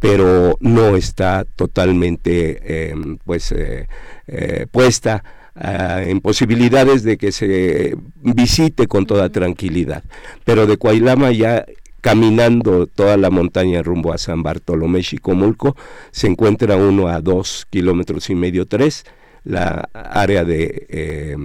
pero 0.00 0.56
no 0.60 0.96
está 0.96 1.44
totalmente 1.44 2.90
em, 2.90 3.18
pues 3.18 3.52
eh, 3.52 3.86
eh, 4.26 4.66
puesta 4.70 5.22
ah, 5.60 6.02
en 6.02 6.20
posibilidades 6.20 7.02
de 7.02 7.16
que 7.16 7.32
se 7.32 7.96
visite 8.16 8.88
con 8.88 9.06
toda 9.06 9.28
tranquilidad. 9.30 10.02
Pero 10.44 10.66
de 10.66 10.76
Coailama 10.76 11.30
ya 11.30 11.64
caminando 12.00 12.86
toda 12.86 13.16
la 13.16 13.30
montaña 13.30 13.82
rumbo 13.82 14.12
a 14.12 14.18
San 14.18 14.42
Bartolomé 14.42 15.02
Chicomulco, 15.02 15.76
se 16.10 16.26
encuentra 16.26 16.76
uno 16.76 17.08
a 17.08 17.20
dos 17.20 17.66
kilómetros 17.70 18.30
y 18.30 18.34
medio, 18.34 18.66
tres, 18.66 19.04
la 19.44 19.88
área 19.92 20.44
de 20.44 20.86
eh, 20.88 21.36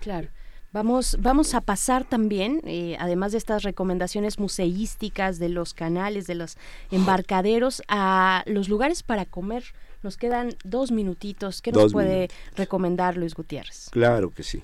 Claro. 0.00 0.28
Vamos, 0.72 1.16
vamos 1.20 1.54
a 1.54 1.62
pasar 1.62 2.04
también, 2.04 2.60
eh, 2.64 2.96
además 3.00 3.32
de 3.32 3.38
estas 3.38 3.64
recomendaciones 3.64 4.38
museísticas 4.38 5.40
de 5.40 5.48
los 5.48 5.74
canales, 5.74 6.28
de 6.28 6.36
los 6.36 6.56
embarcaderos, 6.92 7.82
a 7.88 8.44
los 8.46 8.68
lugares 8.68 9.02
para 9.02 9.24
comer. 9.24 9.64
Nos 10.02 10.16
quedan 10.16 10.50
dos 10.64 10.90
minutitos. 10.92 11.60
¿Qué 11.62 11.72
nos 11.72 11.92
puede 11.92 12.28
recomendar 12.56 13.16
Luis 13.16 13.34
Gutiérrez? 13.34 13.88
Claro 13.90 14.30
que 14.30 14.42
sí. 14.42 14.62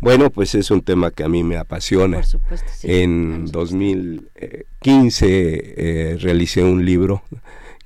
Bueno, 0.00 0.30
pues 0.30 0.54
es 0.54 0.70
un 0.70 0.80
tema 0.80 1.10
que 1.10 1.24
a 1.24 1.28
mí 1.28 1.44
me 1.44 1.58
apasiona. 1.58 2.16
Por 2.16 2.26
supuesto, 2.26 2.70
sí. 2.74 2.90
En 2.90 3.44
2015 3.46 5.26
eh, 5.76 6.16
realicé 6.18 6.62
un 6.64 6.86
libro 6.86 7.22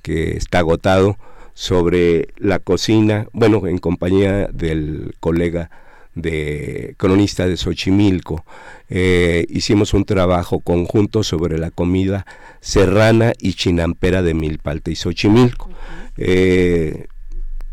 que 0.01 0.37
está 0.37 0.59
agotado 0.59 1.17
sobre 1.53 2.29
la 2.37 2.59
cocina, 2.59 3.27
bueno, 3.33 3.65
en 3.67 3.79
compañía 3.79 4.47
del 4.47 5.15
colega 5.19 5.71
de 6.15 6.95
cronista 6.97 7.47
de 7.47 7.57
Xochimilco. 7.57 8.45
Eh, 8.89 9.45
hicimos 9.49 9.93
un 9.93 10.05
trabajo 10.05 10.59
conjunto 10.59 11.23
sobre 11.23 11.57
la 11.57 11.71
comida 11.71 12.25
serrana 12.61 13.33
y 13.37 13.53
chinampera 13.53 14.21
de 14.21 14.33
Milpalte 14.33 14.91
y 14.91 14.95
Xochimilco. 14.95 15.69
Eh, 16.17 17.07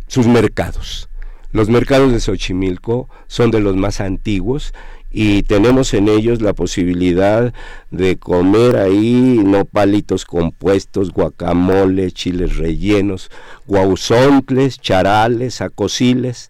sus 0.08 0.26
mercados. 0.26 1.08
Los 1.52 1.68
mercados 1.68 2.12
de 2.12 2.20
Xochimilco 2.20 3.08
son 3.26 3.50
de 3.50 3.60
los 3.60 3.76
más 3.76 4.00
antiguos 4.00 4.72
y 5.10 5.42
tenemos 5.42 5.92
en 5.92 6.08
ellos 6.08 6.40
la 6.40 6.54
posibilidad 6.54 7.52
de 7.90 8.16
comer 8.16 8.76
ahí 8.76 9.38
nopalitos 9.44 10.24
compuestos, 10.24 11.12
guacamole, 11.12 12.10
chiles 12.12 12.56
rellenos, 12.56 13.30
guauzontles, 13.66 14.80
charales, 14.80 15.60
acosiles, 15.60 16.48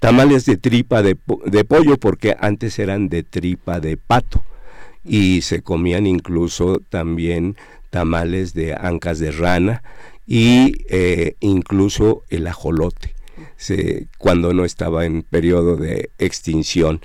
tamales 0.00 0.46
de 0.46 0.56
tripa 0.56 1.02
de, 1.02 1.16
de, 1.46 1.64
pollo 1.64 1.98
porque 1.98 2.36
antes 2.40 2.78
eran 2.78 3.08
de 3.08 3.22
tripa 3.22 3.80
de 3.80 3.96
pato 3.96 4.42
y 5.04 5.42
se 5.42 5.62
comían 5.62 6.06
incluso 6.06 6.80
también 6.88 7.56
tamales 7.90 8.54
de 8.54 8.74
ancas 8.74 9.18
de 9.18 9.30
rana 9.30 9.82
y 10.26 10.84
eh, 10.88 11.36
incluso 11.40 12.24
el 12.30 12.46
ajolote 12.46 13.14
cuando 14.18 14.52
no 14.54 14.64
estaba 14.64 15.04
en 15.04 15.22
periodo 15.22 15.76
de 15.76 16.10
extinción. 16.18 17.00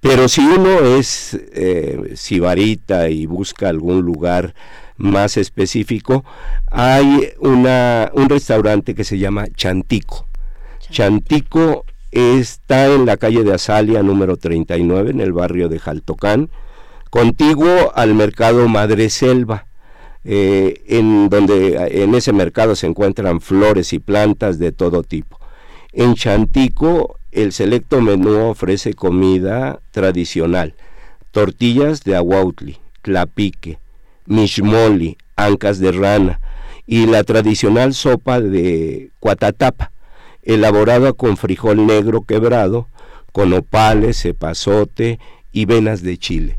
Pero 0.00 0.28
si 0.28 0.42
uno 0.42 0.80
es 0.80 1.38
eh, 1.52 2.12
sibarita 2.14 3.08
y 3.08 3.26
busca 3.26 3.68
algún 3.68 4.02
lugar 4.02 4.54
más 4.96 5.36
específico, 5.36 6.24
hay 6.70 7.30
una, 7.38 8.10
un 8.14 8.28
restaurante 8.28 8.94
que 8.94 9.04
se 9.04 9.18
llama 9.18 9.46
Chantico. 9.54 10.28
Chantico 10.90 11.86
está 12.14 12.86
en 12.86 13.06
la 13.06 13.16
calle 13.16 13.42
de 13.44 13.54
Azalia 13.54 14.02
número 14.02 14.36
39, 14.36 15.10
en 15.10 15.20
el 15.20 15.32
barrio 15.32 15.68
de 15.68 15.78
Jaltocán, 15.78 16.50
contiguo 17.10 17.92
al 17.94 18.14
mercado 18.14 18.68
Madre 18.68 19.10
Selva. 19.10 19.66
Eh, 20.26 20.80
en 20.86 21.28
donde 21.28 22.02
en 22.02 22.14
ese 22.14 22.32
mercado 22.32 22.74
se 22.76 22.86
encuentran 22.86 23.42
flores 23.42 23.92
y 23.92 23.98
plantas 23.98 24.58
de 24.58 24.72
todo 24.72 25.02
tipo. 25.02 25.38
En 25.92 26.14
Chantico, 26.14 27.18
el 27.30 27.52
selecto 27.52 28.00
menú 28.00 28.48
ofrece 28.48 28.94
comida 28.94 29.80
tradicional, 29.90 30.74
tortillas 31.30 32.04
de 32.04 32.16
aguautli, 32.16 32.78
tlapique, 33.02 33.78
mishmoli, 34.24 35.18
ancas 35.36 35.78
de 35.78 35.92
rana 35.92 36.40
y 36.86 37.06
la 37.06 37.22
tradicional 37.24 37.92
sopa 37.92 38.40
de 38.40 39.10
cuatatapa, 39.20 39.90
elaborada 40.44 41.12
con 41.12 41.36
frijol 41.36 41.86
negro 41.86 42.22
quebrado, 42.22 42.88
con 43.32 43.52
opales, 43.52 44.22
cepazote 44.22 45.18
y 45.52 45.64
venas 45.64 46.02
de 46.02 46.18
chile. 46.18 46.58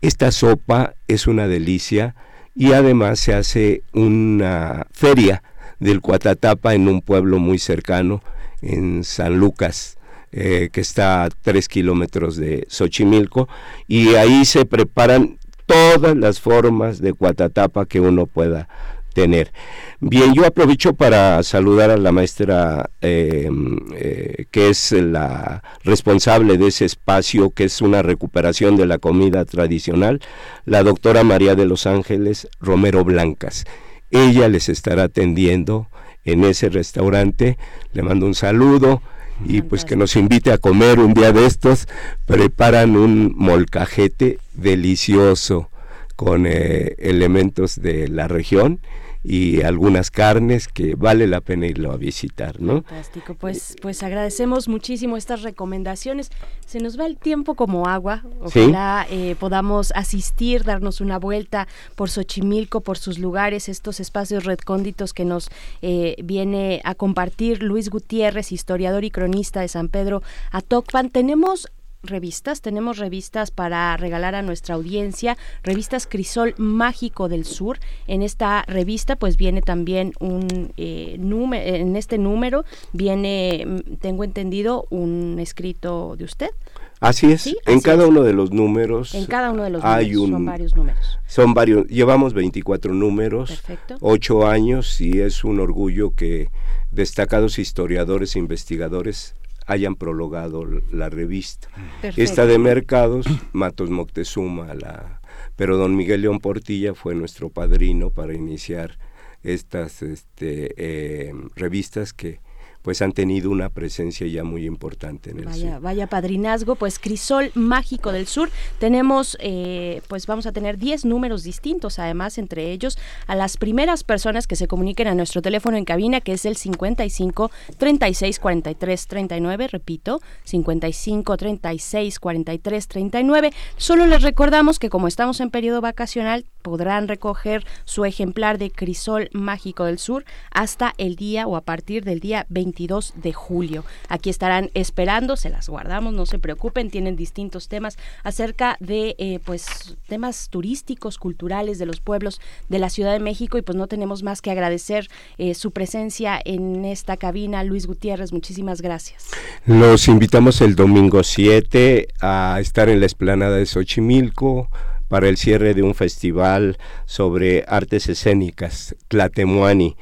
Esta 0.00 0.30
sopa 0.30 0.94
es 1.08 1.26
una 1.26 1.46
delicia 1.46 2.14
y 2.54 2.72
además 2.72 3.20
se 3.20 3.34
hace 3.34 3.82
una 3.92 4.86
feria 4.90 5.42
del 5.78 6.00
cuatatapa 6.00 6.74
en 6.74 6.88
un 6.88 7.02
pueblo 7.02 7.38
muy 7.38 7.58
cercano 7.58 8.22
en 8.62 9.04
San 9.04 9.38
Lucas, 9.38 9.98
eh, 10.32 10.70
que 10.72 10.80
está 10.80 11.24
a 11.24 11.28
tres 11.28 11.68
kilómetros 11.68 12.36
de 12.36 12.66
Xochimilco, 12.68 13.48
y 13.86 14.14
ahí 14.14 14.44
se 14.44 14.64
preparan 14.64 15.38
todas 15.66 16.16
las 16.16 16.40
formas 16.40 17.00
de 17.00 17.12
cuatatapa 17.12 17.86
que 17.86 18.00
uno 18.00 18.26
pueda 18.26 18.68
tener. 19.16 19.50
Bien, 19.98 20.34
yo 20.34 20.44
aprovecho 20.44 20.92
para 20.92 21.42
saludar 21.42 21.88
a 21.88 21.96
la 21.96 22.12
maestra 22.12 22.90
eh, 23.00 23.48
eh, 23.94 24.44
que 24.50 24.68
es 24.68 24.92
la 24.92 25.62
responsable 25.84 26.58
de 26.58 26.66
ese 26.66 26.84
espacio, 26.84 27.48
que 27.48 27.64
es 27.64 27.80
una 27.80 28.02
recuperación 28.02 28.76
de 28.76 28.84
la 28.84 28.98
comida 28.98 29.46
tradicional, 29.46 30.20
la 30.66 30.82
doctora 30.82 31.24
María 31.24 31.54
de 31.54 31.64
los 31.64 31.86
Ángeles 31.86 32.46
Romero 32.60 33.04
Blancas. 33.04 33.64
Ella 34.10 34.50
les 34.50 34.68
estará 34.68 35.04
atendiendo 35.04 35.88
en 36.26 36.44
ese 36.44 36.68
restaurante. 36.68 37.56
Le 37.94 38.02
mando 38.02 38.26
un 38.26 38.34
saludo 38.34 39.00
y 39.46 39.62
pues 39.62 39.86
que 39.86 39.96
nos 39.96 40.14
invite 40.16 40.52
a 40.52 40.58
comer 40.58 40.98
un 41.00 41.14
día 41.14 41.32
de 41.32 41.46
estos. 41.46 41.88
Preparan 42.26 42.98
un 42.98 43.32
molcajete 43.34 44.40
delicioso 44.52 45.70
con 46.16 46.46
eh, 46.46 46.96
elementos 46.98 47.80
de 47.80 48.08
la 48.08 48.28
región 48.28 48.80
y 49.28 49.62
algunas 49.62 50.12
carnes 50.12 50.68
que 50.68 50.94
vale 50.94 51.26
la 51.26 51.40
pena 51.40 51.66
irlo 51.66 51.90
a 51.90 51.96
visitar, 51.96 52.60
¿no? 52.60 52.82
Fantástico, 52.82 53.34
pues, 53.34 53.74
pues 53.82 54.04
agradecemos 54.04 54.68
muchísimo 54.68 55.16
estas 55.16 55.42
recomendaciones. 55.42 56.30
Se 56.64 56.78
nos 56.78 56.98
va 56.98 57.06
el 57.06 57.16
tiempo 57.16 57.56
como 57.56 57.88
agua. 57.88 58.22
Ojalá 58.40 59.04
eh, 59.10 59.34
podamos 59.40 59.92
asistir, 59.96 60.62
darnos 60.62 61.00
una 61.00 61.18
vuelta 61.18 61.66
por 61.96 62.08
Xochimilco, 62.08 62.82
por 62.82 62.98
sus 62.98 63.18
lugares, 63.18 63.68
estos 63.68 63.98
espacios 63.98 64.44
recónditos 64.44 65.12
que 65.12 65.24
nos 65.24 65.48
eh, 65.82 66.14
viene 66.22 66.80
a 66.84 66.94
compartir 66.94 67.64
Luis 67.64 67.90
Gutiérrez, 67.90 68.52
historiador 68.52 69.04
y 69.04 69.10
cronista 69.10 69.60
de 69.60 69.68
San 69.68 69.88
Pedro 69.88 70.22
Atocpan. 70.52 71.10
Tenemos 71.10 71.68
revistas, 72.06 72.60
tenemos 72.60 72.98
revistas 72.98 73.50
para 73.50 73.96
regalar 73.96 74.34
a 74.34 74.42
nuestra 74.42 74.74
audiencia, 74.74 75.36
revistas 75.62 76.06
Crisol 76.06 76.54
Mágico 76.56 77.28
del 77.28 77.44
Sur. 77.44 77.78
En 78.06 78.22
esta 78.22 78.62
revista 78.66 79.16
pues 79.16 79.36
viene 79.36 79.62
también 79.62 80.12
un 80.20 80.72
eh, 80.76 81.16
número, 81.18 81.64
en 81.76 81.96
este 81.96 82.18
número 82.18 82.64
viene, 82.92 83.64
mm, 83.66 83.96
tengo 83.96 84.24
entendido, 84.24 84.86
un 84.90 85.38
escrito 85.40 86.16
de 86.16 86.24
usted. 86.24 86.50
Así 86.98 87.30
es, 87.30 87.42
Sí, 87.42 87.58
en 87.66 87.74
así 87.74 87.82
cada 87.84 88.04
es. 88.04 88.08
uno 88.08 88.22
de 88.22 88.32
los 88.32 88.52
números 88.52 89.14
En 89.14 89.26
cada 89.26 89.52
uno 89.52 89.64
de 89.64 89.70
los 89.70 89.84
hay 89.84 90.12
números, 90.12 90.22
un, 90.24 90.30
son 90.32 90.46
varios 90.46 90.76
números. 90.76 91.18
Son 91.26 91.52
varios, 91.54 91.86
llevamos 91.88 92.32
24 92.32 92.94
números, 92.94 93.50
Perfecto. 93.50 93.96
ocho 94.00 94.46
años 94.46 94.98
y 95.02 95.20
es 95.20 95.44
un 95.44 95.60
orgullo 95.60 96.12
que 96.14 96.48
destacados 96.90 97.58
historiadores 97.58 98.34
e 98.34 98.38
investigadores 98.38 99.34
hayan 99.66 99.96
prologado 99.96 100.64
la 100.90 101.10
revista. 101.10 101.68
Perfecto. 102.00 102.22
Esta 102.22 102.46
de 102.46 102.58
mercados, 102.58 103.26
Matos 103.52 103.90
Moctezuma, 103.90 104.74
la, 104.74 105.20
pero 105.56 105.76
don 105.76 105.96
Miguel 105.96 106.22
León 106.22 106.40
Portilla 106.40 106.94
fue 106.94 107.14
nuestro 107.14 107.50
padrino 107.50 108.10
para 108.10 108.34
iniciar 108.34 108.98
estas 109.42 110.02
este, 110.02 110.74
eh, 110.76 111.32
revistas 111.54 112.12
que 112.12 112.40
pues 112.86 113.02
han 113.02 113.10
tenido 113.10 113.50
una 113.50 113.68
presencia 113.68 114.28
ya 114.28 114.44
muy 114.44 114.64
importante 114.64 115.32
en 115.32 115.40
el 115.40 115.46
Vaya, 115.46 115.80
vaya 115.80 116.06
padrinazgo, 116.06 116.76
pues 116.76 117.00
Crisol 117.00 117.50
Mágico 117.54 118.12
del 118.12 118.28
Sur. 118.28 118.48
Tenemos, 118.78 119.36
eh, 119.40 120.02
pues 120.06 120.28
vamos 120.28 120.46
a 120.46 120.52
tener 120.52 120.78
10 120.78 121.04
números 121.04 121.42
distintos, 121.42 121.98
además, 121.98 122.38
entre 122.38 122.70
ellos, 122.70 122.96
a 123.26 123.34
las 123.34 123.56
primeras 123.56 124.04
personas 124.04 124.46
que 124.46 124.54
se 124.54 124.68
comuniquen 124.68 125.08
a 125.08 125.16
nuestro 125.16 125.42
teléfono 125.42 125.76
en 125.76 125.84
cabina, 125.84 126.20
que 126.20 126.34
es 126.34 126.46
el 126.46 126.54
55 126.54 127.50
36 127.76 128.38
43 128.38 129.06
39, 129.08 129.66
repito, 129.66 130.20
55 130.44 131.36
36 131.36 132.20
43 132.20 132.86
39. 132.86 133.50
Solo 133.76 134.06
les 134.06 134.22
recordamos 134.22 134.78
que 134.78 134.90
como 134.90 135.08
estamos 135.08 135.40
en 135.40 135.50
periodo 135.50 135.80
vacacional, 135.80 136.44
podrán 136.66 137.06
recoger 137.06 137.64
su 137.84 138.04
ejemplar 138.04 138.58
de 138.58 138.72
Crisol 138.72 139.30
Mágico 139.30 139.84
del 139.84 140.00
Sur 140.00 140.24
hasta 140.50 140.94
el 140.98 141.14
día 141.14 141.46
o 141.46 141.54
a 141.54 141.60
partir 141.60 142.02
del 142.02 142.18
día 142.18 142.44
22 142.48 143.14
de 143.14 143.32
julio. 143.32 143.84
Aquí 144.08 144.30
estarán 144.30 144.72
esperando, 144.74 145.36
se 145.36 145.48
las 145.48 145.68
guardamos, 145.68 146.12
no 146.12 146.26
se 146.26 146.40
preocupen, 146.40 146.90
tienen 146.90 147.14
distintos 147.14 147.68
temas 147.68 147.96
acerca 148.24 148.76
de 148.80 149.14
eh, 149.18 149.38
pues 149.44 149.96
temas 150.08 150.48
turísticos, 150.50 151.18
culturales 151.18 151.78
de 151.78 151.86
los 151.86 152.00
pueblos 152.00 152.40
de 152.68 152.80
la 152.80 152.90
Ciudad 152.90 153.12
de 153.12 153.20
México 153.20 153.58
y 153.58 153.62
pues 153.62 153.76
no 153.76 153.86
tenemos 153.86 154.24
más 154.24 154.42
que 154.42 154.50
agradecer 154.50 155.06
eh, 155.38 155.54
su 155.54 155.70
presencia 155.70 156.40
en 156.44 156.84
esta 156.84 157.16
cabina. 157.16 157.62
Luis 157.62 157.86
Gutiérrez, 157.86 158.32
muchísimas 158.32 158.82
gracias. 158.82 159.28
Los 159.66 160.08
invitamos 160.08 160.60
el 160.62 160.74
domingo 160.74 161.22
7 161.22 162.08
a 162.20 162.58
estar 162.60 162.88
en 162.88 162.98
la 162.98 163.06
explanada 163.06 163.56
de 163.56 163.66
Xochimilco 163.66 164.68
para 165.08 165.28
el 165.28 165.36
cierre 165.36 165.74
de 165.74 165.82
un 165.82 165.94
festival 165.94 166.78
sobre 167.04 167.64
artes 167.66 168.08
escénicas, 168.08 168.96
Tlatemuani. 169.08 169.96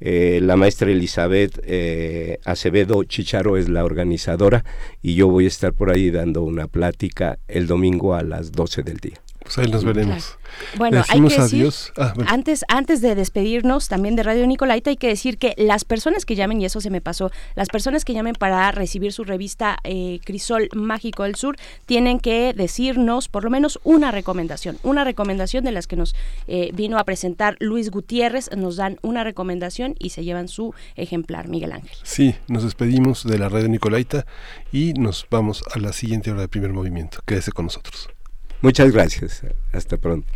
Eh, 0.00 0.38
la 0.42 0.56
maestra 0.56 0.90
Elizabeth 0.90 1.60
eh, 1.64 2.38
Acevedo 2.44 3.02
Chicharo 3.02 3.56
es 3.56 3.68
la 3.68 3.84
organizadora 3.84 4.64
y 5.02 5.16
yo 5.16 5.26
voy 5.26 5.46
a 5.46 5.48
estar 5.48 5.72
por 5.72 5.90
ahí 5.90 6.12
dando 6.12 6.42
una 6.42 6.68
plática 6.68 7.38
el 7.48 7.66
domingo 7.66 8.14
a 8.14 8.22
las 8.22 8.52
12 8.52 8.84
del 8.84 8.98
día. 8.98 9.20
Pues 9.48 9.56
ahí 9.56 9.72
nos 9.72 9.82
veremos. 9.82 10.36
Bueno, 10.76 11.02
hay 11.08 11.22
que 11.22 11.40
decir, 11.40 11.60
adiós. 11.60 11.90
Ah, 11.96 12.12
bueno. 12.14 12.30
antes, 12.30 12.66
antes 12.68 13.00
de 13.00 13.14
despedirnos 13.14 13.88
también 13.88 14.14
de 14.14 14.22
Radio 14.22 14.46
Nicolaita, 14.46 14.90
hay 14.90 14.98
que 14.98 15.08
decir 15.08 15.38
que 15.38 15.54
las 15.56 15.86
personas 15.86 16.26
que 16.26 16.34
llamen, 16.34 16.60
y 16.60 16.66
eso 16.66 16.82
se 16.82 16.90
me 16.90 17.00
pasó, 17.00 17.30
las 17.54 17.68
personas 17.68 18.04
que 18.04 18.12
llamen 18.12 18.34
para 18.34 18.70
recibir 18.72 19.10
su 19.10 19.24
revista 19.24 19.78
eh, 19.84 20.20
Crisol 20.22 20.68
Mágico 20.74 21.22
del 21.22 21.34
Sur, 21.34 21.56
tienen 21.86 22.20
que 22.20 22.52
decirnos 22.54 23.28
por 23.28 23.42
lo 23.42 23.48
menos 23.48 23.80
una 23.84 24.10
recomendación, 24.10 24.76
una 24.82 25.02
recomendación 25.02 25.64
de 25.64 25.72
las 25.72 25.86
que 25.86 25.96
nos 25.96 26.14
eh, 26.46 26.70
vino 26.74 26.98
a 26.98 27.04
presentar 27.04 27.56
Luis 27.58 27.90
Gutiérrez, 27.90 28.50
nos 28.54 28.76
dan 28.76 28.98
una 29.00 29.24
recomendación 29.24 29.94
y 29.98 30.10
se 30.10 30.24
llevan 30.24 30.48
su 30.48 30.74
ejemplar, 30.94 31.48
Miguel 31.48 31.72
Ángel. 31.72 31.96
Sí, 32.02 32.34
nos 32.48 32.64
despedimos 32.64 33.24
de 33.24 33.38
la 33.38 33.48
de 33.48 33.70
Nicolaita 33.70 34.26
y 34.72 34.92
nos 34.92 35.26
vamos 35.30 35.64
a 35.74 35.78
la 35.78 35.94
siguiente 35.94 36.30
hora 36.30 36.42
de 36.42 36.48
primer 36.48 36.74
movimiento. 36.74 37.20
Quédese 37.24 37.50
con 37.52 37.64
nosotros. 37.64 38.10
Muchas 38.60 38.90
gracias. 38.90 39.42
Hasta 39.72 39.96
pronto. 39.96 40.28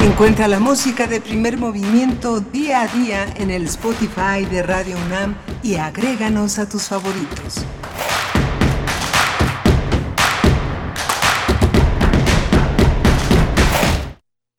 Encuentra 0.00 0.48
la 0.48 0.60
música 0.60 1.06
de 1.06 1.20
primer 1.20 1.58
movimiento 1.58 2.40
día 2.40 2.82
a 2.82 2.88
día 2.88 3.26
en 3.36 3.50
el 3.50 3.64
Spotify 3.64 4.46
de 4.48 4.62
Radio 4.62 4.96
UNAM 5.06 5.34
y 5.62 5.74
agréganos 5.74 6.58
a 6.58 6.68
tus 6.68 6.84
favoritos. 6.84 7.64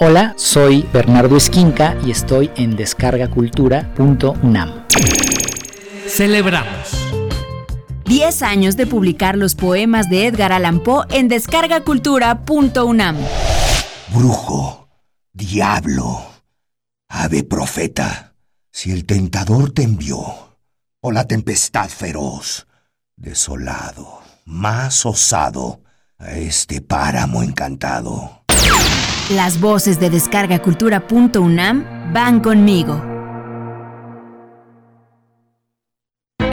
Hola, 0.01 0.33
soy 0.37 0.87
Bernardo 0.93 1.35
Esquinca 1.35 1.97
y 2.05 2.11
estoy 2.11 2.49
en 2.55 2.75
descargacultura.unam. 2.75 4.85
Celebramos. 6.07 7.08
10 8.09 8.41
años 8.41 8.75
de 8.75 8.87
publicar 8.87 9.37
los 9.37 9.53
poemas 9.53 10.09
de 10.09 10.25
Edgar 10.25 10.51
Allan 10.51 10.79
Poe 10.79 11.05
en 11.11 11.27
descargacultura.unam. 11.27 13.17
Brujo, 14.11 14.89
diablo, 15.31 16.19
ave 17.07 17.43
profeta, 17.43 18.33
si 18.71 18.91
el 18.91 19.05
tentador 19.05 19.73
te 19.73 19.83
envió, 19.83 20.23
o 21.01 21.11
la 21.11 21.25
tempestad 21.25 21.87
feroz, 21.87 22.65
desolado, 23.15 24.21
más 24.43 25.05
osado, 25.05 25.81
a 26.17 26.31
este 26.31 26.81
páramo 26.81 27.43
encantado. 27.43 28.41
Las 29.29 29.61
voces 29.61 29.99
de 29.99 30.09
descargacultura.unam 30.09 32.11
van 32.11 32.39
conmigo. 32.39 33.18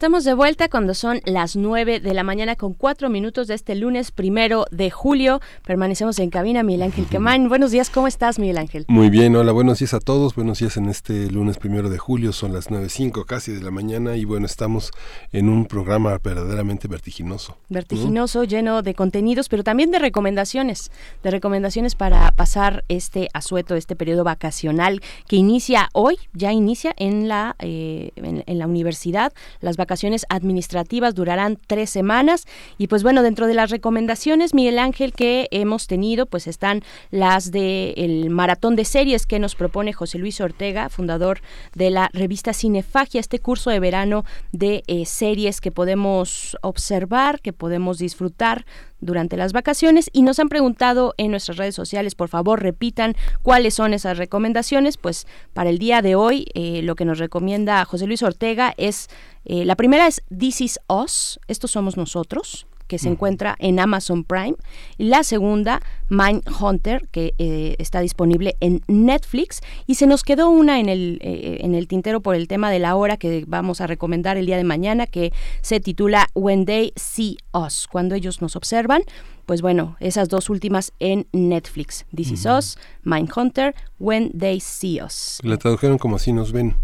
Estamos 0.00 0.24
de 0.24 0.32
vuelta 0.32 0.70
cuando 0.70 0.94
son 0.94 1.20
las 1.26 1.56
9 1.56 2.00
de 2.00 2.14
la 2.14 2.22
mañana 2.22 2.56
con 2.56 2.72
4 2.72 3.10
minutos 3.10 3.48
de 3.48 3.54
este 3.54 3.74
lunes 3.74 4.12
primero 4.12 4.64
de 4.70 4.90
julio. 4.90 5.42
Permanecemos 5.66 6.18
en 6.20 6.30
cabina, 6.30 6.62
Miguel 6.62 6.84
Ángel 6.84 7.04
Quemán. 7.10 7.50
Buenos 7.50 7.70
días, 7.70 7.90
¿cómo 7.90 8.06
estás, 8.06 8.38
Miguel 8.38 8.56
Ángel? 8.56 8.86
Muy 8.88 9.10
bien, 9.10 9.36
hola, 9.36 9.52
buenos 9.52 9.80
días 9.80 9.92
a 9.92 10.00
todos. 10.00 10.34
Buenos 10.34 10.60
días 10.60 10.78
en 10.78 10.88
este 10.88 11.30
lunes 11.30 11.58
primero 11.58 11.90
de 11.90 11.98
julio. 11.98 12.32
Son 12.32 12.54
las 12.54 12.70
9.05 12.70 13.26
casi 13.26 13.52
de 13.52 13.62
la 13.62 13.70
mañana 13.70 14.16
y 14.16 14.24
bueno, 14.24 14.46
estamos 14.46 14.90
en 15.32 15.50
un 15.50 15.66
programa 15.66 16.16
verdaderamente 16.16 16.88
vertiginoso. 16.88 17.58
Vertiginoso, 17.68 18.44
lleno 18.44 18.80
de 18.80 18.94
contenidos, 18.94 19.50
pero 19.50 19.64
también 19.64 19.90
de 19.90 19.98
recomendaciones. 19.98 20.90
De 21.22 21.30
recomendaciones 21.30 21.94
para 21.94 22.32
pasar 22.32 22.84
este 22.88 23.28
asueto, 23.34 23.74
este 23.74 23.96
periodo 23.96 24.24
vacacional 24.24 25.02
que 25.28 25.36
inicia 25.36 25.90
hoy, 25.92 26.16
ya 26.32 26.52
inicia 26.54 26.94
en 26.96 27.28
la, 27.28 27.54
eh, 27.58 28.12
en, 28.16 28.44
en 28.46 28.58
la 28.58 28.66
universidad. 28.66 29.34
Las 29.60 29.76
vacaciones 29.76 29.89
administrativas 30.28 31.14
durarán 31.14 31.58
tres 31.66 31.90
semanas. 31.90 32.46
Y 32.78 32.86
pues 32.86 33.02
bueno 33.02 33.22
dentro 33.22 33.46
de 33.46 33.54
las 33.54 33.70
recomendaciones 33.70 34.54
Miguel 34.54 34.78
Ángel 34.78 35.12
que 35.12 35.48
hemos 35.50 35.86
tenido 35.86 36.26
pues 36.26 36.46
están 36.46 36.82
las 37.10 37.50
de 37.50 37.92
el 37.96 38.30
maratón 38.30 38.76
de 38.76 38.84
series 38.84 39.26
que 39.26 39.38
nos 39.38 39.54
propone 39.54 39.92
José 39.92 40.18
Luis 40.18 40.40
Ortega 40.40 40.88
fundador 40.88 41.40
de 41.74 41.90
la 41.90 42.10
revista 42.12 42.52
Cinefagia 42.52 43.20
este 43.20 43.38
curso 43.38 43.70
de 43.70 43.80
verano 43.80 44.24
de 44.52 44.82
eh, 44.86 45.06
series 45.06 45.60
que 45.60 45.70
podemos 45.70 46.56
observar 46.62 47.40
que 47.40 47.52
podemos 47.52 47.98
disfrutar 47.98 48.64
durante 49.00 49.36
las 49.36 49.52
vacaciones. 49.52 50.10
Y 50.12 50.22
nos 50.22 50.38
han 50.38 50.48
preguntado 50.48 51.14
en 51.16 51.30
nuestras 51.30 51.56
redes 51.56 51.74
sociales, 51.74 52.14
por 52.14 52.28
favor 52.28 52.62
repitan 52.62 53.14
cuáles 53.42 53.74
son 53.74 53.94
esas 53.94 54.18
recomendaciones, 54.18 54.96
pues 54.96 55.26
para 55.52 55.70
el 55.70 55.78
día 55.78 56.02
de 56.02 56.14
hoy 56.14 56.46
eh, 56.54 56.82
lo 56.82 56.94
que 56.94 57.04
nos 57.04 57.18
recomienda 57.18 57.84
José 57.84 58.06
Luis 58.06 58.22
Ortega 58.22 58.74
es, 58.76 59.08
eh, 59.44 59.64
la 59.64 59.76
primera 59.76 60.06
es 60.06 60.22
This 60.36 60.60
is 60.60 60.80
Us, 60.88 61.40
estos 61.48 61.70
somos 61.70 61.96
nosotros, 61.96 62.66
que 62.90 62.98
se 62.98 63.08
encuentra 63.08 63.54
en 63.60 63.78
Amazon 63.78 64.24
Prime. 64.24 64.56
Y 64.98 65.04
la 65.04 65.22
segunda, 65.22 65.80
Mind 66.08 66.42
Hunter, 66.60 67.08
que 67.12 67.34
eh, 67.38 67.76
está 67.78 68.00
disponible 68.00 68.56
en 68.60 68.82
Netflix. 68.88 69.60
Y 69.86 69.94
se 69.94 70.08
nos 70.08 70.24
quedó 70.24 70.50
una 70.50 70.80
en 70.80 70.88
el, 70.88 71.20
eh, 71.22 71.58
en 71.60 71.76
el 71.76 71.86
tintero 71.86 72.20
por 72.20 72.34
el 72.34 72.48
tema 72.48 72.68
de 72.70 72.80
la 72.80 72.96
hora 72.96 73.16
que 73.16 73.44
vamos 73.46 73.80
a 73.80 73.86
recomendar 73.86 74.36
el 74.36 74.46
día 74.46 74.56
de 74.56 74.64
mañana, 74.64 75.06
que 75.06 75.32
se 75.62 75.78
titula 75.78 76.26
When 76.34 76.66
They 76.66 76.92
See 76.96 77.38
Us, 77.54 77.86
cuando 77.90 78.16
ellos 78.16 78.42
nos 78.42 78.56
observan. 78.56 79.02
Pues 79.46 79.62
bueno, 79.62 79.96
esas 80.00 80.28
dos 80.28 80.48
últimas 80.50 80.92
en 81.00 81.26
Netflix. 81.32 82.04
This 82.14 82.30
is 82.30 82.46
Us, 82.46 82.76
Mind 83.02 83.30
Hunter, 83.36 83.74
When 83.98 84.30
They 84.38 84.60
See 84.60 85.00
Us. 85.02 85.38
La 85.42 85.56
tradujeron 85.56 85.98
como 85.98 86.16
así 86.16 86.32
nos 86.32 86.52
ven. 86.52 86.76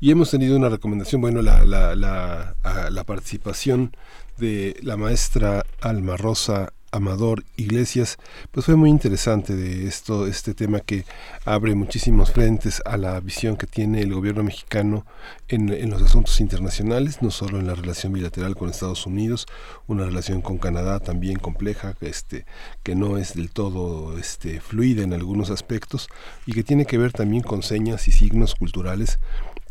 Y 0.00 0.10
hemos 0.10 0.30
tenido 0.30 0.56
una 0.56 0.68
recomendación, 0.68 1.20
bueno, 1.20 1.42
la, 1.42 1.64
la, 1.64 1.94
la, 1.94 2.56
a- 2.64 2.90
la 2.90 3.04
participación 3.04 3.94
de 4.42 4.76
la 4.82 4.96
maestra 4.96 5.64
Alma 5.80 6.16
Rosa 6.16 6.72
Amador 6.90 7.44
Iglesias, 7.56 8.18
pues 8.50 8.66
fue 8.66 8.74
muy 8.74 8.90
interesante 8.90 9.54
de 9.54 9.86
esto, 9.86 10.26
este 10.26 10.52
tema 10.52 10.80
que 10.80 11.04
abre 11.44 11.76
muchísimos 11.76 12.32
frentes 12.32 12.82
a 12.84 12.96
la 12.96 13.18
visión 13.20 13.56
que 13.56 13.68
tiene 13.68 14.02
el 14.02 14.12
gobierno 14.12 14.42
mexicano 14.42 15.06
en, 15.46 15.72
en 15.72 15.90
los 15.90 16.02
asuntos 16.02 16.40
internacionales, 16.40 17.22
no 17.22 17.30
solo 17.30 17.60
en 17.60 17.68
la 17.68 17.76
relación 17.76 18.12
bilateral 18.12 18.56
con 18.56 18.68
Estados 18.68 19.06
Unidos, 19.06 19.46
una 19.86 20.04
relación 20.04 20.42
con 20.42 20.58
Canadá 20.58 20.98
también 20.98 21.38
compleja, 21.38 21.94
este, 22.00 22.44
que 22.82 22.96
no 22.96 23.18
es 23.18 23.34
del 23.34 23.50
todo 23.50 24.18
este, 24.18 24.60
fluida 24.60 25.04
en 25.04 25.12
algunos 25.12 25.50
aspectos 25.50 26.08
y 26.46 26.52
que 26.52 26.64
tiene 26.64 26.84
que 26.84 26.98
ver 26.98 27.12
también 27.12 27.44
con 27.44 27.62
señas 27.62 28.08
y 28.08 28.12
signos 28.12 28.56
culturales 28.56 29.20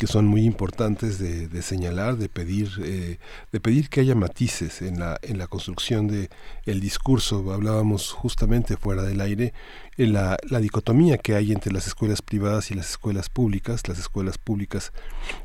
que 0.02 0.08
son 0.08 0.26
muy 0.26 0.46
importantes 0.46 1.20
de, 1.20 1.62
señalar, 1.62 2.18
de 2.18 2.28
pedir, 2.28 2.72
eh, 2.84 3.20
de 3.52 3.60
pedir 3.60 3.88
que 3.88 4.02
haya 4.02 4.16
matices 4.16 4.82
en 4.82 5.00
la, 5.00 5.20
en 5.22 5.38
la 5.38 5.46
construcción 5.46 6.08
de 6.08 6.32
el 6.66 6.80
discurso. 6.80 7.54
Hablábamos 7.54 8.12
justamente 8.12 8.78
fuera 8.78 9.04
del 9.04 9.22
aire 9.22 9.54
en 9.98 10.14
la, 10.14 10.40
la 10.50 10.60
dicotomía 10.60 11.20
que 11.20 11.36
hay 11.36 11.52
entre 11.52 11.72
las 11.72 11.86
escuelas 11.86 12.24
privadas 12.24 12.72
y 12.72 12.74
las 12.74 12.90
escuelas 12.90 13.30
públicas, 13.30 13.88
las 13.88 14.00
escuelas 14.00 14.40
públicas 14.40 14.92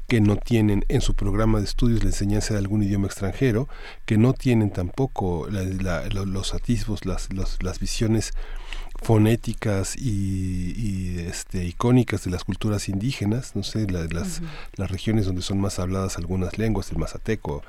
que 0.08 0.22
no 0.22 0.36
tienen 0.36 0.86
en 0.88 1.02
su 1.02 1.12
programa 1.12 1.58
de 1.58 1.66
estudios 1.66 2.02
la 2.02 2.08
enseñanza 2.08 2.54
de 2.54 2.60
algún 2.60 2.82
idioma 2.82 3.08
extranjero, 3.08 3.68
que 4.06 4.16
no 4.16 4.32
tienen 4.32 4.70
tampoco 4.70 5.48
los 5.50 6.54
atisbos, 6.54 7.04
las, 7.04 7.28
las 7.34 7.78
visiones 7.78 8.32
fonéticas 9.02 9.96
y, 9.96 10.72
y, 10.76 11.18
este, 11.20 11.64
icónicas 11.64 12.24
de 12.24 12.30
las 12.30 12.44
culturas 12.44 12.88
indígenas, 12.88 13.54
no 13.54 13.62
sé, 13.62 13.86
la- 13.90 14.06
las, 14.06 14.40
las 14.76 14.90
regiones 14.90 15.26
donde 15.26 15.42
son 15.42 15.60
más 15.60 15.78
habladas 15.78 16.16
algunas 16.16 16.58
lenguas, 16.58 16.90
el 16.90 16.98
mazateco, 16.98 17.62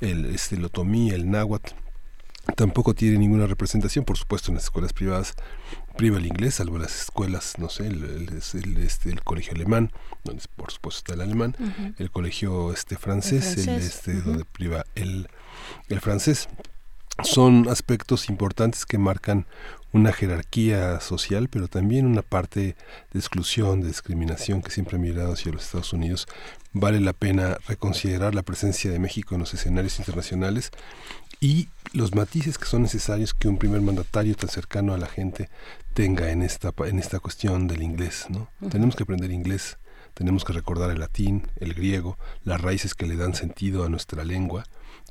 el, 0.00 0.26
este, 0.26 0.56
el 0.56 0.64
otomí, 0.64 1.10
el 1.10 1.30
náhuatl, 1.30 1.72
tampoco 2.54 2.94
tiene 2.94 3.18
ninguna 3.18 3.46
representación, 3.46 4.04
por 4.04 4.16
supuesto, 4.16 4.50
en 4.50 4.56
las 4.56 4.64
escuelas 4.64 4.92
privadas 4.92 5.34
priva 5.96 6.18
el 6.18 6.26
inglés, 6.26 6.54
salvo 6.56 6.78
las 6.78 7.00
escuelas, 7.02 7.54
no 7.58 7.68
sé, 7.70 7.86
el, 7.88 8.04
el- 8.04 8.42
el, 8.54 8.76
este, 8.78 9.10
el 9.10 9.22
colegio 9.24 9.54
alemán, 9.54 9.90
donde 10.24 10.42
por 10.54 10.70
supuesto 10.70 10.98
está 10.98 11.14
el 11.14 11.22
alemán, 11.22 11.56
el 11.98 12.10
colegio 12.10 12.72
este 12.72 12.96
francés, 12.96 13.56
el, 13.56 13.64
francés, 13.64 13.84
este, 13.96 14.20
donde 14.20 14.44
priva 14.44 14.84
el, 14.94 15.28
el 15.88 16.00
francés. 16.00 16.48
Son 17.24 17.68
aspectos 17.68 18.28
importantes 18.28 18.84
que 18.84 18.98
marcan 18.98 19.46
una 19.92 20.12
jerarquía 20.12 21.00
social, 21.00 21.48
pero 21.48 21.68
también 21.68 22.06
una 22.06 22.22
parte 22.22 22.76
de 23.12 23.18
exclusión, 23.18 23.80
de 23.80 23.88
discriminación 23.88 24.60
que 24.60 24.70
siempre 24.70 24.96
ha 24.96 25.00
mirado 25.00 25.32
hacia 25.32 25.52
los 25.52 25.64
Estados 25.64 25.92
Unidos. 25.92 26.28
Vale 26.72 27.00
la 27.00 27.14
pena 27.14 27.56
reconsiderar 27.66 28.34
la 28.34 28.42
presencia 28.42 28.90
de 28.90 28.98
México 28.98 29.34
en 29.34 29.40
los 29.40 29.54
escenarios 29.54 29.98
internacionales 29.98 30.70
y 31.40 31.68
los 31.92 32.14
matices 32.14 32.58
que 32.58 32.66
son 32.66 32.82
necesarios 32.82 33.32
que 33.32 33.48
un 33.48 33.58
primer 33.58 33.80
mandatario 33.80 34.34
tan 34.36 34.50
cercano 34.50 34.92
a 34.94 34.98
la 34.98 35.06
gente 35.06 35.48
tenga 35.94 36.30
en 36.30 36.42
esta 36.42 36.72
en 36.84 36.98
esta 36.98 37.20
cuestión 37.20 37.66
del 37.66 37.82
inglés, 37.82 38.26
¿no? 38.28 38.50
Tenemos 38.70 38.96
que 38.96 39.04
aprender 39.04 39.30
inglés, 39.30 39.78
tenemos 40.12 40.44
que 40.44 40.52
recordar 40.52 40.90
el 40.90 41.00
latín, 41.00 41.48
el 41.56 41.74
griego, 41.74 42.18
las 42.44 42.60
raíces 42.60 42.94
que 42.94 43.06
le 43.06 43.16
dan 43.16 43.34
sentido 43.34 43.84
a 43.84 43.88
nuestra 43.88 44.24
lengua, 44.24 44.64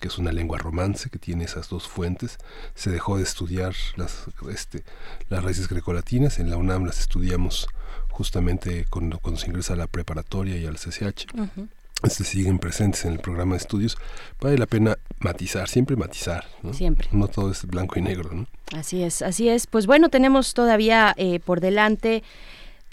que 0.05 0.09
es 0.09 0.19
una 0.19 0.31
lengua 0.31 0.59
romance 0.59 1.09
que 1.09 1.17
tiene 1.17 1.45
esas 1.45 1.67
dos 1.67 1.87
fuentes. 1.87 2.37
Se 2.75 2.91
dejó 2.91 3.17
de 3.17 3.23
estudiar 3.23 3.73
las 3.95 4.25
este 4.53 4.83
las 5.29 5.43
raíces 5.43 5.67
grecolatinas, 5.67 6.37
en 6.37 6.51
la 6.51 6.57
UNAM 6.57 6.85
las 6.85 6.99
estudiamos 6.99 7.67
justamente 8.09 8.85
cuando, 8.91 9.17
cuando 9.17 9.41
se 9.41 9.47
ingresa 9.47 9.73
a 9.73 9.77
la 9.77 9.87
preparatoria 9.87 10.57
y 10.57 10.67
al 10.67 10.75
CCH 10.75 11.25
Ujú. 11.33 11.67
este, 12.03 12.23
siguen 12.23 12.59
presentes 12.59 13.03
en 13.05 13.13
el 13.13 13.19
programa 13.19 13.55
de 13.55 13.57
estudios, 13.57 13.97
vale 14.39 14.59
la 14.59 14.67
pena 14.67 14.95
matizar, 15.17 15.67
siempre 15.67 15.95
matizar, 15.95 16.45
¿no? 16.61 16.71
Siempre. 16.71 17.07
No 17.11 17.27
todo 17.27 17.49
es 17.49 17.65
blanco 17.65 17.97
y 17.97 18.03
negro, 18.03 18.29
¿no? 18.31 18.45
Así 18.77 19.01
es, 19.01 19.23
así 19.23 19.49
es. 19.49 19.65
Pues 19.65 19.87
bueno, 19.87 20.09
tenemos 20.09 20.53
todavía 20.53 21.15
eh, 21.17 21.39
por 21.39 21.61
delante 21.61 22.21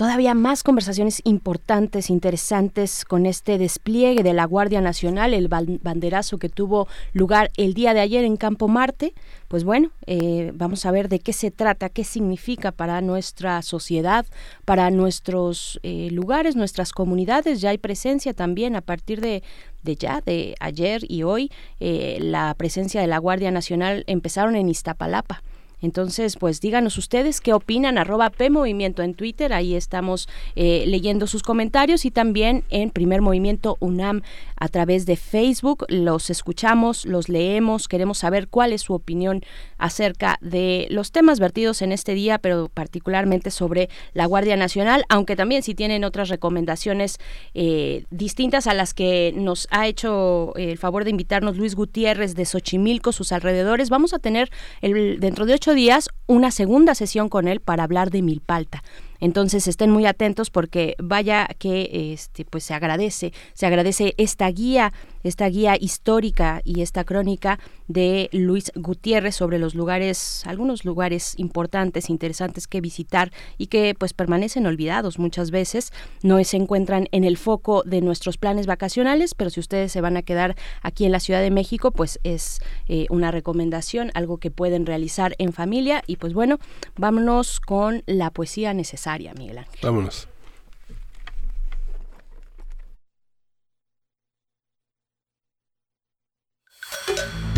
todavía 0.02 0.34
más 0.34 0.64
conversaciones 0.64 1.20
importantes, 1.22 2.10
interesantes 2.10 3.04
con 3.04 3.24
este 3.24 3.56
despliegue 3.56 4.24
de 4.24 4.32
la 4.32 4.46
Guardia 4.46 4.80
Nacional, 4.80 5.32
el 5.32 5.48
ban- 5.48 5.78
banderazo 5.80 6.38
que 6.38 6.48
tuvo 6.48 6.88
lugar 7.12 7.52
el 7.56 7.72
día 7.72 7.94
de 7.94 8.00
ayer 8.00 8.24
en 8.24 8.36
Campo 8.36 8.66
Marte. 8.66 9.14
Pues 9.46 9.62
bueno, 9.62 9.92
eh, 10.06 10.50
vamos 10.56 10.86
a 10.86 10.90
ver 10.90 11.08
de 11.08 11.20
qué 11.20 11.32
se 11.32 11.52
trata, 11.52 11.88
qué 11.88 12.02
significa 12.02 12.72
para 12.72 13.00
nuestra 13.00 13.62
sociedad, 13.62 14.26
para 14.64 14.90
nuestros 14.90 15.78
eh, 15.84 16.08
lugares, 16.10 16.56
nuestras 16.56 16.90
comunidades. 16.90 17.60
Ya 17.60 17.70
hay 17.70 17.78
presencia 17.78 18.34
también 18.34 18.74
a 18.74 18.80
partir 18.80 19.20
de, 19.20 19.44
de 19.84 19.94
ya, 19.94 20.20
de 20.20 20.56
ayer 20.58 21.02
y 21.06 21.22
hoy, 21.22 21.52
eh, 21.78 22.18
la 22.20 22.52
presencia 22.54 23.00
de 23.00 23.06
la 23.06 23.18
Guardia 23.18 23.52
Nacional 23.52 24.02
empezaron 24.08 24.56
en 24.56 24.68
Iztapalapa 24.68 25.44
Entonces, 25.82 26.36
pues 26.36 26.60
díganos 26.60 26.96
ustedes 26.96 27.40
qué 27.40 27.52
opinan, 27.52 27.98
arroba 27.98 28.30
P 28.30 28.48
Movimiento 28.50 29.02
en 29.02 29.14
Twitter, 29.14 29.52
ahí 29.52 29.74
estamos 29.74 30.28
eh, 30.54 30.84
leyendo 30.86 31.26
sus 31.26 31.42
comentarios 31.42 32.04
y 32.04 32.10
también 32.10 32.64
en 32.70 32.90
Primer 32.90 33.20
Movimiento 33.20 33.76
UNAM 33.80 34.22
a 34.56 34.68
través 34.68 35.06
de 35.06 35.16
Facebook. 35.16 35.84
Los 35.88 36.30
escuchamos, 36.30 37.04
los 37.04 37.28
leemos, 37.28 37.88
queremos 37.88 38.18
saber 38.18 38.48
cuál 38.48 38.72
es 38.72 38.82
su 38.82 38.94
opinión 38.94 39.42
acerca 39.76 40.38
de 40.40 40.86
los 40.90 41.10
temas 41.10 41.40
vertidos 41.40 41.82
en 41.82 41.90
este 41.90 42.14
día, 42.14 42.38
pero 42.38 42.70
particularmente 42.72 43.50
sobre 43.50 43.88
la 44.14 44.26
Guardia 44.26 44.56
Nacional, 44.56 45.04
aunque 45.08 45.34
también 45.34 45.64
si 45.64 45.74
tienen 45.74 46.04
otras 46.04 46.28
recomendaciones 46.28 47.18
eh, 47.54 48.04
distintas 48.10 48.68
a 48.68 48.74
las 48.74 48.94
que 48.94 49.32
nos 49.34 49.66
ha 49.70 49.88
hecho 49.88 50.54
el 50.56 50.78
favor 50.78 51.02
de 51.04 51.10
invitarnos 51.10 51.56
Luis 51.56 51.74
Gutiérrez 51.74 52.36
de 52.36 52.44
Xochimilco, 52.44 53.10
sus 53.10 53.32
alrededores, 53.32 53.90
vamos 53.90 54.14
a 54.14 54.20
tener 54.20 54.50
el, 54.80 55.18
dentro 55.18 55.44
de 55.46 55.54
ocho 55.54 55.71
días 55.74 56.08
una 56.26 56.50
segunda 56.50 56.94
sesión 56.94 57.28
con 57.28 57.48
él 57.48 57.60
para 57.60 57.84
hablar 57.84 58.10
de 58.10 58.22
Milpalta. 58.22 58.82
Entonces 59.20 59.68
estén 59.68 59.90
muy 59.90 60.06
atentos 60.06 60.50
porque 60.50 60.96
vaya 60.98 61.46
que 61.58 62.12
este 62.12 62.44
pues 62.44 62.64
se 62.64 62.74
agradece, 62.74 63.32
se 63.54 63.66
agradece 63.66 64.14
esta 64.16 64.48
guía, 64.48 64.92
esta 65.22 65.46
guía 65.48 65.76
histórica 65.78 66.60
y 66.64 66.82
esta 66.82 67.04
crónica 67.04 67.58
de 67.88 68.28
Luis 68.32 68.72
Gutiérrez 68.74 69.34
sobre 69.34 69.58
los 69.58 69.74
lugares, 69.74 70.42
algunos 70.46 70.84
lugares 70.84 71.34
importantes, 71.36 72.10
interesantes 72.10 72.66
que 72.66 72.80
visitar 72.80 73.32
y 73.58 73.66
que 73.66 73.94
pues 73.98 74.14
permanecen 74.14 74.66
olvidados 74.66 75.18
muchas 75.18 75.50
veces, 75.50 75.92
no 76.22 76.42
se 76.44 76.56
encuentran 76.56 77.08
en 77.12 77.24
el 77.24 77.36
foco 77.36 77.82
de 77.84 78.00
nuestros 78.00 78.38
planes 78.38 78.66
vacacionales, 78.66 79.34
pero 79.34 79.50
si 79.50 79.60
ustedes 79.60 79.92
se 79.92 80.00
van 80.00 80.16
a 80.16 80.22
quedar 80.22 80.56
aquí 80.82 81.04
en 81.04 81.12
la 81.12 81.20
Ciudad 81.20 81.40
de 81.40 81.50
México, 81.50 81.90
pues 81.92 82.18
es 82.24 82.60
eh, 82.88 83.06
una 83.10 83.30
recomendación, 83.30 84.10
algo 84.14 84.38
que 84.38 84.50
pueden 84.50 84.86
realizar 84.86 85.34
en 85.38 85.52
familia 85.52 86.02
y 86.06 86.16
pues 86.16 86.32
bueno, 86.34 86.58
vámonos 86.96 87.60
con 87.60 88.02
la 88.06 88.30
poesía 88.30 88.74
necesaria. 88.74 89.32
Miguel 89.34 89.58
Ángel. 89.58 89.80
Vámonos. 89.82 90.31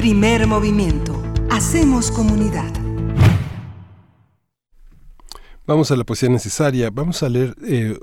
Primer 0.05 0.47
movimiento. 0.47 1.14
Hacemos 1.51 2.10
comunidad. 2.10 2.70
Vamos 5.66 5.90
a 5.90 5.97
la 5.97 6.05
poesía 6.05 6.28
necesaria. 6.28 6.90
Vamos 6.93 7.22
a 7.22 7.31
leer 7.31 7.56
eh, 7.66 7.98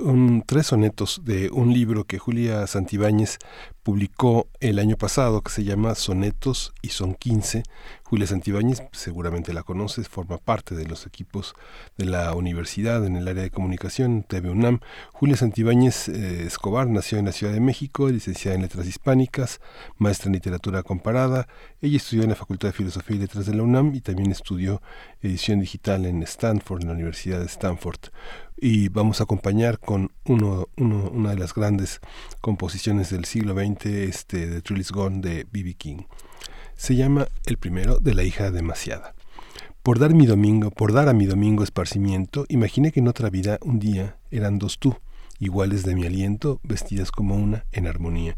tres 0.48 0.66
sonetos 0.66 1.22
de 1.24 1.52
un 1.52 1.72
libro 1.72 2.06
que 2.06 2.18
Julia 2.18 2.66
Santibáñez 2.66 3.38
publicó 3.84 4.48
el 4.60 4.80
año 4.80 4.98
pasado 4.98 5.44
que 5.44 5.52
se 5.52 5.64
llama 5.64 5.94
Sonetos 5.94 6.74
y 6.82 6.88
son 6.88 7.14
15. 7.14 7.62
Julia 8.12 8.28
Santibáñez, 8.28 8.84
seguramente 8.92 9.54
la 9.54 9.64
conoces, 9.64 10.10
forma 10.10 10.38
parte 10.38 10.76
de 10.76 10.86
los 10.86 11.06
equipos 11.06 11.56
de 11.98 12.04
la 12.04 12.36
universidad 12.36 13.06
en 13.06 13.16
el 13.16 13.26
área 13.26 13.42
de 13.42 13.52
comunicación, 13.52 14.24
TV 14.24 14.50
UNAM. 14.50 14.82
Julia 15.14 15.38
Santibáñez 15.38 16.10
eh, 16.10 16.44
Escobar 16.46 16.88
nació 16.88 17.20
en 17.20 17.26
la 17.28 17.32
Ciudad 17.32 17.54
de 17.54 17.62
México, 17.62 18.10
licenciada 18.10 18.56
en 18.56 18.64
Letras 18.64 18.86
Hispánicas, 18.86 19.62
maestra 19.96 20.28
en 20.28 20.34
Literatura 20.34 20.84
Comparada. 20.84 21.48
Ella 21.80 21.96
estudió 21.96 22.24
en 22.24 22.32
la 22.32 22.36
Facultad 22.36 22.68
de 22.68 22.74
Filosofía 22.74 23.16
y 23.16 23.20
Letras 23.20 23.46
de 23.46 23.56
la 23.56 23.64
UNAM 23.64 23.96
y 23.96 24.02
también 24.02 24.30
estudió 24.30 24.82
edición 25.22 25.62
digital 25.62 26.06
en 26.06 26.22
Stanford, 26.24 26.82
en 26.82 26.88
la 26.90 26.96
Universidad 26.96 27.40
de 27.40 27.46
Stanford 27.46 28.10
y 28.58 28.90
vamos 28.90 29.22
a 29.22 29.24
acompañar 29.24 29.80
con 29.80 30.12
una 30.26 31.30
de 31.30 31.38
las 31.38 31.54
grandes 31.54 32.02
composiciones 32.42 33.10
del 33.10 33.24
siglo 33.24 33.56
XX, 33.56 33.86
este, 33.86 34.48
de 34.48 34.62
Trillis 34.62 34.92
Gone 34.92 35.22
de 35.22 35.48
B.B. 35.50 35.76
King. 35.76 36.02
Se 36.82 36.96
llama 36.96 37.28
el 37.46 37.58
primero 37.58 38.00
de 38.00 38.16
la 38.16 38.24
hija 38.24 38.50
demasiada. 38.50 39.14
Por 39.84 40.00
dar 40.00 40.16
mi 40.16 40.26
domingo, 40.26 40.72
por 40.72 40.94
dar 40.94 41.10
a 41.10 41.14
mi 41.14 41.28
domingo 41.28 41.64
esparcimiento, 41.64 42.48
imaginé 42.50 42.92
que 42.92 43.02
en 43.02 43.08
otra 43.08 43.30
vida 43.30 43.60
un 43.62 43.78
día 43.78 44.18
eran 44.32 44.58
dos 44.58 44.80
tú, 44.80 44.98
iguales 45.38 45.84
de 45.84 45.94
mi 45.94 46.08
aliento, 46.08 46.60
vestidas 46.64 47.12
como 47.12 47.36
una, 47.36 47.66
en 47.72 47.86
armonía. 47.86 48.36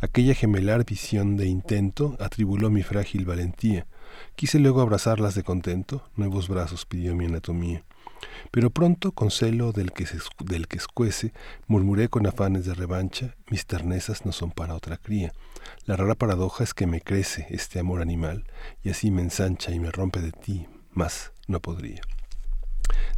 Aquella 0.00 0.34
gemelar 0.34 0.84
visión 0.84 1.36
de 1.36 1.46
intento 1.46 2.16
atribuló 2.18 2.68
mi 2.68 2.82
frágil 2.82 3.26
valentía. 3.26 3.86
Quise 4.34 4.58
luego 4.58 4.80
abrazarlas 4.80 5.36
de 5.36 5.44
contento, 5.44 6.02
nuevos 6.16 6.48
brazos 6.48 6.86
pidió 6.86 7.14
mi 7.14 7.26
anatomía. 7.26 7.84
Pero 8.50 8.70
pronto, 8.70 9.12
con 9.12 9.30
celo 9.30 9.72
del 9.72 9.92
que, 9.92 10.06
del 10.40 10.68
que 10.68 10.76
escuece, 10.76 11.32
murmuré 11.66 12.08
con 12.08 12.26
afanes 12.26 12.64
de 12.64 12.74
revancha, 12.74 13.34
mis 13.50 13.66
ternezas 13.66 14.24
no 14.24 14.32
son 14.32 14.50
para 14.50 14.74
otra 14.74 14.96
cría. 14.96 15.32
La 15.86 15.96
rara 15.96 16.14
paradoja 16.14 16.64
es 16.64 16.74
que 16.74 16.86
me 16.86 17.00
crece 17.00 17.46
este 17.50 17.78
amor 17.78 18.00
animal, 18.00 18.44
y 18.82 18.90
así 18.90 19.10
me 19.10 19.22
ensancha 19.22 19.72
y 19.72 19.80
me 19.80 19.90
rompe 19.90 20.20
de 20.20 20.32
ti, 20.32 20.66
más 20.92 21.32
no 21.48 21.60
podría. 21.60 22.00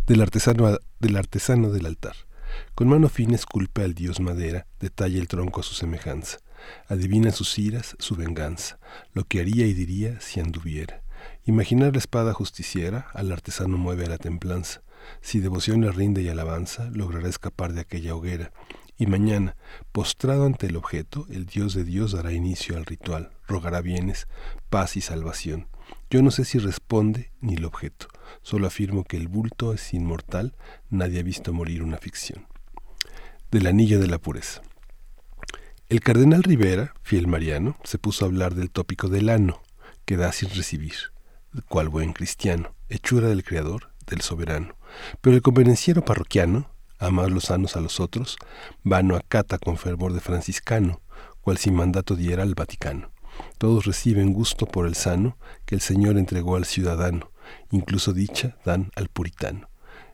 Del 0.07 0.23
artesano, 0.23 0.79
del 1.01 1.17
artesano 1.17 1.71
del 1.71 1.87
altar. 1.87 2.15
Con 2.75 2.89
mano 2.89 3.09
fina 3.09 3.35
esculpe 3.35 3.83
al 3.83 3.95
dios 3.95 4.21
madera, 4.21 4.67
detalla 4.81 5.19
el 5.19 5.29
tronco 5.29 5.61
a 5.61 5.65
su 5.65 5.75
semejanza. 5.75 6.39
Adivina 6.89 7.31
sus 7.31 7.59
iras, 7.59 7.97
su 7.99 8.17
venganza, 8.17 8.79
lo 9.13 9.25
que 9.25 9.41
haría 9.41 9.67
y 9.67 9.75
diría 9.75 10.21
si 10.21 10.41
anduviera. 10.41 11.03
Imaginar 11.45 11.93
la 11.93 11.99
espada 11.99 12.33
justiciera 12.33 13.09
al 13.15 13.31
artesano 13.33 13.77
mueve 13.77 14.07
a 14.07 14.09
la 14.09 14.19
templanza. 14.19 14.83
Si 15.21 15.41
devoción 15.41 15.81
le 15.81 15.91
rinde 15.93 16.23
y 16.23 16.29
alabanza, 16.29 16.91
logrará 16.93 17.29
escapar 17.29 17.73
de 17.73 17.81
aquella 17.81 18.15
hoguera. 18.15 18.53
Y 18.99 19.07
mañana, 19.07 19.57
postrado 19.93 20.47
ante 20.47 20.67
el 20.67 20.77
objeto, 20.77 21.27
el 21.31 21.47
Dios 21.47 21.75
de 21.75 21.85
Dios 21.85 22.13
dará 22.13 22.33
inicio 22.33 22.77
al 22.77 22.87
ritual, 22.87 23.31
rogará 23.47 23.81
bienes, 23.83 24.27
paz 24.71 24.97
y 24.97 25.01
salvación. 25.01 25.69
Yo 26.11 26.23
no 26.23 26.31
sé 26.31 26.45
si 26.45 26.59
responde 26.59 27.33
ni 27.41 27.55
el 27.55 27.65
objeto, 27.65 28.09
solo 28.43 28.67
afirmo 28.67 29.05
que 29.05 29.17
el 29.17 29.29
bulto 29.29 29.73
es 29.73 29.93
inmortal, 29.93 30.55
nadie 30.89 31.21
ha 31.21 31.23
visto 31.23 31.53
morir 31.53 31.83
una 31.83 31.99
ficción. 31.99 32.47
Del 33.51 33.67
anillo 33.67 34.01
de 34.01 34.07
la 34.07 34.19
pureza. 34.19 34.63
El 35.89 36.01
cardenal 36.01 36.43
Rivera, 36.43 36.95
fiel 37.03 37.29
mariano, 37.29 37.77
se 37.85 37.99
puso 37.99 38.25
a 38.25 38.29
hablar 38.29 38.55
del 38.55 38.71
tópico 38.71 39.09
del 39.09 39.29
ano, 39.29 39.63
que 40.05 40.17
da 40.17 40.33
sin 40.33 40.51
recibir, 40.51 40.95
cual 41.69 41.89
buen 41.89 42.13
cristiano, 42.13 42.75
hechura 42.89 43.29
del 43.29 43.45
Creador, 43.45 43.93
del 44.07 44.21
soberano. 44.21 44.77
Pero 45.21 45.37
el 45.37 45.43
convenenciero 45.43 46.05
parroquiano, 46.05 46.71
ama 46.99 47.27
los 47.29 47.45
sanos 47.45 47.77
a 47.77 47.81
los 47.81 48.01
otros, 48.01 48.37
vano 48.83 49.17
acata 49.17 49.59
con 49.59 49.77
fervor 49.77 50.13
de 50.13 50.21
franciscano, 50.21 51.01
cual 51.41 51.59
sin 51.59 51.75
mandato 51.75 52.17
diera 52.17 52.43
al 52.43 52.55
Vaticano. 52.55 53.11
Todos 53.59 53.85
reciben 53.85 54.33
gusto 54.33 54.67
por 54.67 54.87
el 54.87 54.95
sano 54.95 55.37
que 55.65 55.75
el 55.75 55.81
Señor 55.81 56.19
entregó 56.19 56.57
al 56.57 56.65
ciudadano, 56.65 57.31
incluso 57.71 58.13
dicha 58.13 58.57
dan 58.65 58.91
al 58.97 59.09
puritano. 59.09 59.69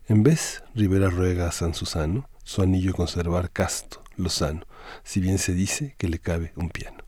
En 0.07 0.23
vez, 0.23 0.63
Rivera 0.75 1.09
ruega 1.09 1.47
a 1.47 1.51
San 1.51 1.73
Susano 1.73 2.29
su 2.43 2.61
anillo 2.61 2.93
conservar 2.93 3.51
casto, 3.51 4.03
lozano, 4.17 4.65
si 5.03 5.21
bien 5.21 5.37
se 5.37 5.53
dice 5.53 5.95
que 5.97 6.09
le 6.09 6.19
cabe 6.19 6.51
un 6.55 6.69
piano. 6.69 7.03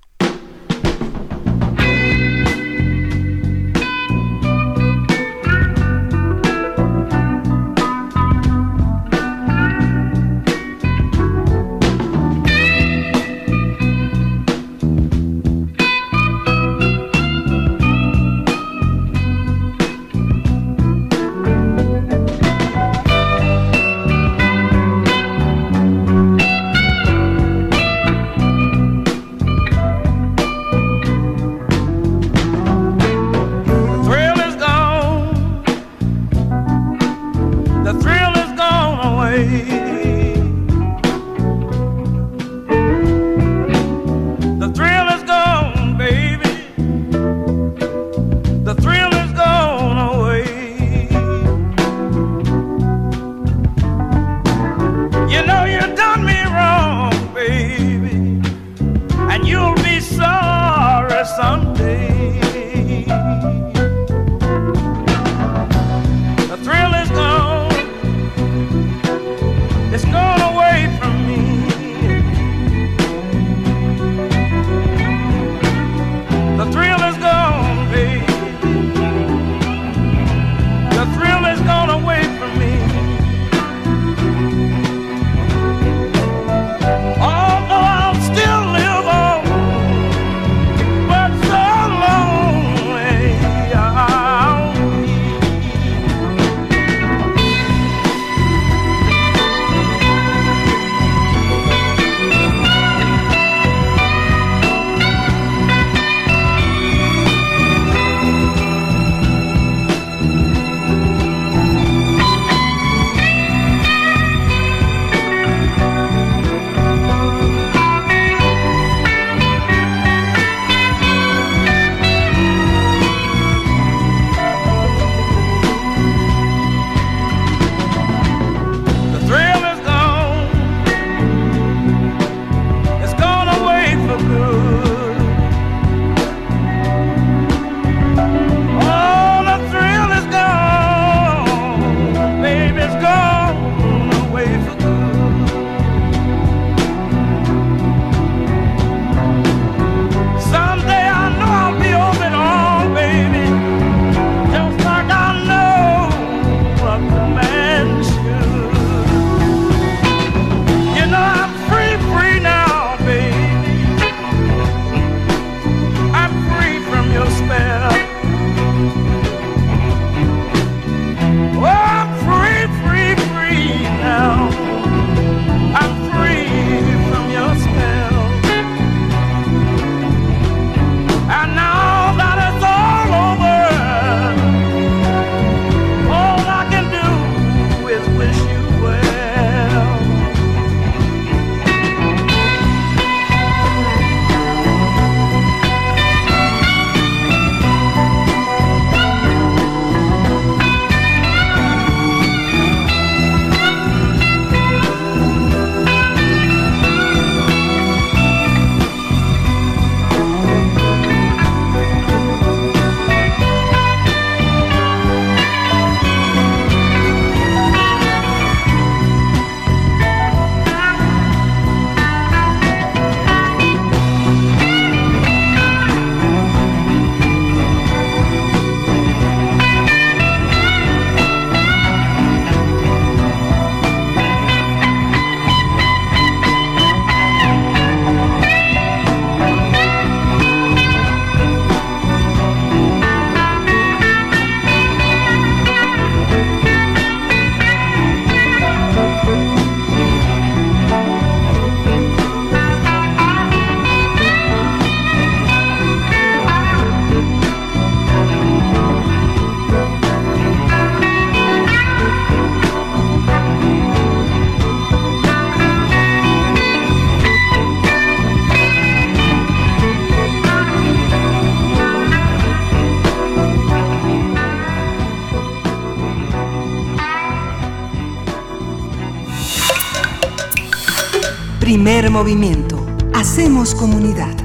Primer 281.86 282.10
movimiento. 282.10 282.84
Hacemos 283.14 283.76
comunidad. 283.76 284.36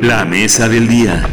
La 0.00 0.24
mesa 0.24 0.68
del 0.68 0.86
día. 0.86 1.28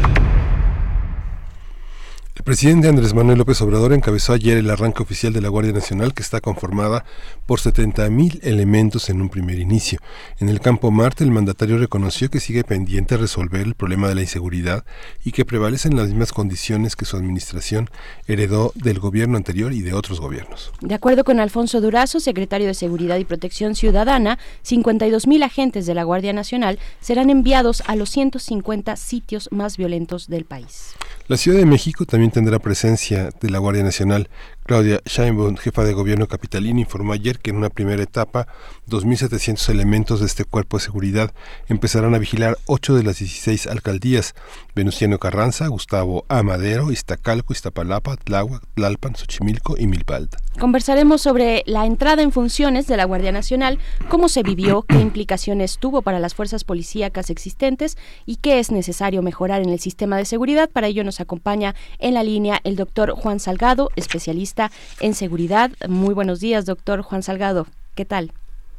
El 2.34 2.42
presidente 2.42 2.88
Andrés 2.88 3.14
Manuel 3.14 3.38
López 3.38 3.62
Obrador 3.62 3.92
encabezó 3.92 4.32
ayer 4.32 4.58
el 4.58 4.68
arranque 4.68 5.04
oficial 5.04 5.32
de 5.32 5.40
la 5.40 5.48
Guardia 5.48 5.72
Nacional 5.72 6.12
que 6.12 6.22
está 6.22 6.40
conformada 6.40 7.04
por 7.50 7.58
70.000 7.58 8.44
elementos 8.44 9.10
en 9.10 9.20
un 9.20 9.28
primer 9.28 9.58
inicio. 9.58 9.98
En 10.38 10.48
el 10.48 10.60
campo 10.60 10.92
Marte 10.92 11.24
el 11.24 11.32
mandatario 11.32 11.78
reconoció 11.78 12.30
que 12.30 12.38
sigue 12.38 12.62
pendiente 12.62 13.16
resolver 13.16 13.62
el 13.62 13.74
problema 13.74 14.06
de 14.06 14.14
la 14.14 14.20
inseguridad 14.20 14.84
y 15.24 15.32
que 15.32 15.44
prevalecen 15.44 15.96
las 15.96 16.06
mismas 16.06 16.30
condiciones 16.30 16.94
que 16.94 17.06
su 17.06 17.16
administración 17.16 17.90
heredó 18.28 18.70
del 18.76 19.00
gobierno 19.00 19.36
anterior 19.36 19.72
y 19.72 19.82
de 19.82 19.94
otros 19.94 20.20
gobiernos. 20.20 20.70
De 20.80 20.94
acuerdo 20.94 21.24
con 21.24 21.40
Alfonso 21.40 21.80
Durazo, 21.80 22.20
secretario 22.20 22.68
de 22.68 22.74
Seguridad 22.74 23.16
y 23.16 23.24
Protección 23.24 23.74
Ciudadana, 23.74 24.38
52.000 24.64 25.42
agentes 25.42 25.86
de 25.86 25.94
la 25.94 26.04
Guardia 26.04 26.32
Nacional 26.32 26.78
serán 27.00 27.30
enviados 27.30 27.82
a 27.88 27.96
los 27.96 28.10
150 28.10 28.94
sitios 28.94 29.48
más 29.50 29.76
violentos 29.76 30.28
del 30.28 30.44
país. 30.44 30.94
La 31.30 31.36
Ciudad 31.36 31.58
de 31.58 31.66
México 31.66 32.06
también 32.06 32.32
tendrá 32.32 32.58
presencia 32.58 33.30
de 33.40 33.50
la 33.50 33.58
Guardia 33.58 33.84
Nacional. 33.84 34.28
Claudia 34.70 35.00
Sheinbaum, 35.04 35.56
jefa 35.56 35.82
de 35.82 35.94
gobierno 35.94 36.28
capitalino, 36.28 36.78
informó 36.78 37.12
ayer 37.12 37.40
que 37.40 37.50
en 37.50 37.56
una 37.56 37.70
primera 37.70 38.04
etapa 38.04 38.46
2.700 38.88 39.68
elementos 39.68 40.20
de 40.20 40.26
este 40.26 40.44
cuerpo 40.44 40.76
de 40.76 40.84
seguridad 40.84 41.34
empezarán 41.66 42.14
a 42.14 42.18
vigilar 42.18 42.56
8 42.66 42.94
de 42.94 43.02
las 43.02 43.18
16 43.18 43.66
alcaldías, 43.66 44.36
Venustiano 44.76 45.18
Carranza, 45.18 45.66
Gustavo 45.66 46.24
Amadero, 46.28 46.92
Iztacalco, 46.92 47.52
Iztapalapa, 47.52 48.16
Tláhuac, 48.16 48.62
Tlalpan, 48.76 49.16
Xochimilco 49.16 49.74
y 49.76 49.88
Milpalta. 49.88 50.38
Conversaremos 50.60 51.22
sobre 51.22 51.62
la 51.64 51.86
entrada 51.86 52.22
en 52.22 52.32
funciones 52.32 52.86
de 52.86 52.98
la 52.98 53.06
Guardia 53.06 53.32
Nacional, 53.32 53.78
cómo 54.10 54.28
se 54.28 54.42
vivió, 54.42 54.82
qué 54.82 55.00
implicaciones 55.00 55.78
tuvo 55.78 56.02
para 56.02 56.18
las 56.18 56.34
fuerzas 56.34 56.64
policíacas 56.64 57.30
existentes 57.30 57.96
y 58.26 58.36
qué 58.36 58.58
es 58.58 58.70
necesario 58.70 59.22
mejorar 59.22 59.62
en 59.62 59.70
el 59.70 59.78
sistema 59.78 60.18
de 60.18 60.26
seguridad. 60.26 60.68
Para 60.68 60.88
ello 60.88 61.02
nos 61.02 61.18
acompaña 61.18 61.74
en 61.98 62.12
la 62.12 62.22
línea 62.22 62.60
el 62.62 62.76
doctor 62.76 63.12
Juan 63.12 63.40
Salgado, 63.40 63.88
especialista 63.96 64.70
en 65.00 65.14
seguridad. 65.14 65.70
Muy 65.88 66.12
buenos 66.12 66.40
días, 66.40 66.66
doctor 66.66 67.00
Juan 67.00 67.22
Salgado. 67.22 67.66
¿Qué 67.94 68.04
tal? 68.04 68.30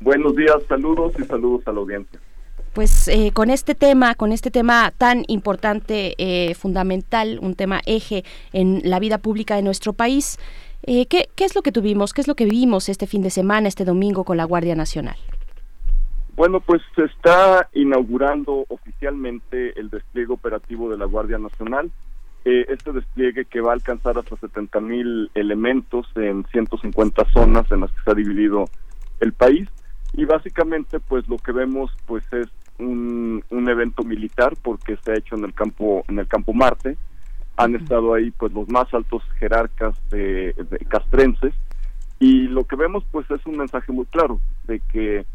Buenos 0.01 0.35
días, 0.35 0.57
saludos 0.69 1.13
y 1.17 1.23
saludos 1.23 1.67
a 1.67 1.71
la 1.71 1.79
audiencia. 1.79 2.19
Pues 2.73 3.09
eh, 3.09 3.31
con 3.33 3.49
este 3.49 3.75
tema, 3.75 4.15
con 4.15 4.31
este 4.31 4.49
tema 4.49 4.93
tan 4.97 5.25
importante, 5.27 6.13
eh, 6.19 6.53
fundamental, 6.53 7.39
un 7.41 7.55
tema 7.55 7.81
eje 7.85 8.23
en 8.53 8.81
la 8.85 8.99
vida 8.99 9.17
pública 9.17 9.57
de 9.57 9.61
nuestro 9.61 9.91
país, 9.91 10.37
eh, 10.83 11.05
¿qué, 11.07 11.29
¿qué 11.35 11.45
es 11.45 11.55
lo 11.55 11.61
que 11.61 11.71
tuvimos, 11.71 12.13
qué 12.13 12.21
es 12.21 12.27
lo 12.27 12.35
que 12.35 12.45
vivimos 12.45 12.89
este 12.89 13.07
fin 13.07 13.21
de 13.21 13.29
semana, 13.29 13.67
este 13.67 13.85
domingo 13.85 14.23
con 14.23 14.37
la 14.37 14.45
Guardia 14.45 14.75
Nacional? 14.75 15.15
Bueno, 16.35 16.59
pues 16.59 16.81
se 16.95 17.03
está 17.03 17.69
inaugurando 17.73 18.65
oficialmente 18.69 19.79
el 19.79 19.89
despliegue 19.89 20.33
operativo 20.33 20.89
de 20.89 20.97
la 20.97 21.05
Guardia 21.05 21.37
Nacional. 21.37 21.91
Eh, 22.45 22.65
este 22.69 22.91
despliegue 22.91 23.45
que 23.45 23.61
va 23.61 23.71
a 23.71 23.73
alcanzar 23.73 24.17
hasta 24.17 24.35
70 24.35 24.79
mil 24.79 25.29
elementos 25.35 26.07
en 26.15 26.43
150 26.45 27.25
zonas 27.31 27.71
en 27.71 27.81
las 27.81 27.91
que 27.91 28.01
se 28.03 28.11
ha 28.11 28.15
dividido 28.15 28.65
el 29.19 29.33
país 29.33 29.69
y 30.13 30.25
básicamente 30.25 30.99
pues 30.99 31.27
lo 31.29 31.37
que 31.37 31.51
vemos 31.51 31.91
pues 32.07 32.23
es 32.33 32.47
un, 32.79 33.43
un 33.51 33.69
evento 33.69 34.03
militar 34.03 34.53
porque 34.63 34.97
se 35.03 35.11
ha 35.11 35.17
hecho 35.17 35.35
en 35.35 35.45
el 35.45 35.53
campo 35.53 36.03
en 36.07 36.17
el 36.17 36.27
campo 36.27 36.51
Marte 36.53 36.97
han 37.57 37.75
estado 37.75 38.13
ahí 38.13 38.31
pues 38.31 38.51
los 38.53 38.69
más 38.69 38.91
altos 38.93 39.23
jerarcas 39.39 39.95
de, 40.09 40.53
de 40.53 40.77
castrenses 40.87 41.53
y 42.19 42.47
lo 42.47 42.63
que 42.65 42.75
vemos 42.75 43.03
pues 43.11 43.29
es 43.31 43.45
un 43.45 43.57
mensaje 43.57 43.91
muy 43.91 44.05
claro 44.05 44.39
de 44.65 44.79
que 44.91 45.25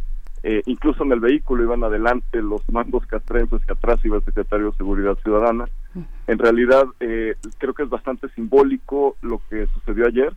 eh, 0.48 0.62
incluso 0.66 1.02
en 1.02 1.10
el 1.10 1.18
vehículo 1.18 1.64
iban 1.64 1.82
adelante 1.82 2.40
los 2.40 2.62
mandos 2.70 3.05
castrenses 3.06 3.60
y 3.66 3.72
atrás 3.72 3.98
iba 4.05 4.18
el 4.18 4.24
secretario 4.24 4.70
de 4.70 4.76
Seguridad 4.76 5.18
Ciudadana. 5.22 5.64
En 6.28 6.38
realidad, 6.38 6.84
eh, 7.01 7.34
creo 7.59 7.74
que 7.74 7.82
es 7.82 7.88
bastante 7.88 8.28
simbólico 8.28 9.16
lo 9.22 9.40
que 9.51 9.66
sucedió 9.74 10.06
ayer. 10.06 10.32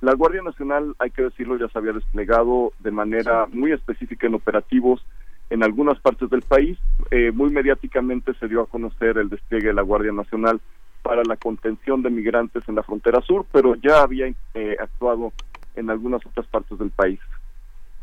La 0.00 0.14
Guardia 0.14 0.42
Nacional, 0.42 0.96
hay 0.98 1.10
que 1.12 1.22
decirlo, 1.22 1.56
ya 1.58 1.68
se 1.68 1.78
había 1.78 1.92
desplegado 1.92 2.72
de 2.80 2.90
manera 2.90 3.46
muy 3.52 3.70
específica 3.70 4.26
en 4.26 4.34
operativos 4.34 5.04
en 5.50 5.62
algunas 5.62 6.00
partes 6.00 6.28
del 6.30 6.42
país. 6.42 6.76
Eh, 7.12 7.30
muy 7.30 7.50
mediáticamente 7.50 8.34
se 8.40 8.48
dio 8.48 8.62
a 8.62 8.66
conocer 8.66 9.18
el 9.18 9.28
despliegue 9.28 9.68
de 9.68 9.74
la 9.74 9.82
Guardia 9.82 10.10
Nacional 10.10 10.60
para 11.02 11.22
la 11.24 11.36
contención 11.36 12.02
de 12.02 12.10
migrantes 12.10 12.62
en 12.68 12.76
la 12.76 12.82
frontera 12.82 13.20
sur, 13.22 13.44
pero 13.52 13.74
ya 13.76 14.02
había 14.02 14.26
eh, 14.54 14.76
actuado 14.80 15.32
en 15.76 15.90
algunas 15.90 16.24
otras 16.26 16.46
partes 16.46 16.78
del 16.78 16.90
país. 16.90 17.20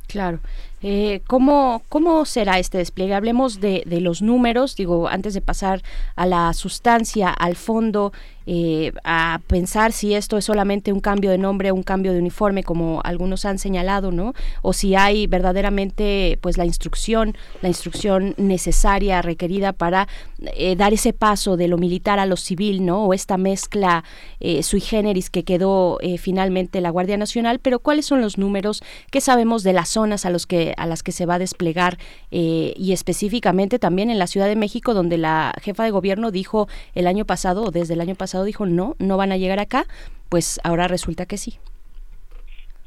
Claro. 0.08 0.40
Eh, 0.82 1.22
¿cómo, 1.28 1.84
¿Cómo 1.88 2.26
será 2.26 2.58
este 2.58 2.80
despliegue? 2.80 3.14
Hablemos 3.14 3.62
de, 3.62 3.84
de, 3.86 4.02
los 4.02 4.24
números, 4.24 4.76
digo, 4.76 5.08
antes 5.08 5.36
de 5.36 5.42
pasar 5.42 5.84
a 6.16 6.26
la 6.26 6.52
sustancia, 6.54 7.30
al 7.30 7.56
fondo, 7.56 8.12
eh, 8.52 8.94
a 9.04 9.42
pensar 9.46 9.92
si 9.92 10.16
esto 10.16 10.36
es 10.36 10.46
solamente 10.46 10.92
un 10.92 11.02
cambio 11.02 11.30
de 11.30 11.38
nombre, 11.38 11.72
un 11.72 11.84
cambio 11.84 12.14
de 12.14 12.18
uniforme, 12.18 12.64
como 12.64 13.00
algunos 13.04 13.46
han 13.46 13.60
señalado, 13.60 14.12
¿no? 14.12 14.34
O 14.64 14.74
si 14.74 14.96
hay 14.96 15.28
verdaderamente, 15.28 16.40
pues, 16.42 16.58
la 16.58 16.66
instrucción, 16.66 17.38
la 17.62 17.68
instrucción 17.68 18.34
necesaria, 18.38 19.22
requerida 19.22 19.72
para 19.72 20.08
eh, 20.56 20.76
dar 20.76 20.94
ese 20.94 21.14
paso 21.14 21.58
de 21.58 21.68
lo 21.68 21.78
militar 21.78 22.18
a 22.18 22.26
lo 22.26 22.38
civil, 22.38 22.84
¿no? 22.88 23.06
O 23.06 23.14
esta 23.14 23.38
mezcla 23.38 24.04
eh, 24.40 24.64
sui 24.64 24.80
generis 24.80 25.30
que 25.30 25.44
quedó 25.44 26.00
finalmente 26.18 26.82
la 26.82 26.90
Guardia 26.90 27.18
Nacional, 27.18 27.60
pero 27.60 27.78
¿cuáles 27.78 28.08
son 28.08 28.22
los 28.22 28.40
números? 28.40 28.82
¿Qué 29.12 29.22
sabemos 29.22 29.62
de 29.62 29.74
las 29.74 29.90
zonas 29.90 30.26
a 30.26 30.32
los 30.32 30.48
que 30.48 30.74
a 30.78 30.88
las 30.88 31.04
que 31.04 31.12
se 31.12 31.26
va 31.26 31.36
a 31.36 31.40
desplegar 31.40 31.98
eh, 32.32 32.74
y 32.78 32.94
específicamente 32.94 33.80
también 33.80 34.10
en 34.10 34.20
la 34.20 34.28
Ciudad 34.28 34.48
de 34.48 34.56
México, 34.56 34.94
donde 34.94 35.18
la 35.18 35.54
jefa 35.62 35.84
de 35.84 35.92
gobierno 35.92 36.32
dijo 36.32 36.68
el 36.96 37.08
año 37.08 37.26
pasado, 37.26 37.64
o 37.64 37.72
desde 37.72 37.94
el 37.94 38.02
año 38.02 38.16
pasado 38.16 38.39
dijo 38.44 38.66
no, 38.66 38.96
no 39.00 39.18
van 39.18 39.32
a 39.32 39.38
llegar 39.38 39.60
acá, 39.60 39.86
pues 40.30 40.60
ahora 40.64 40.88
resulta 40.88 41.26
que 41.26 41.38
sí. 41.38 41.60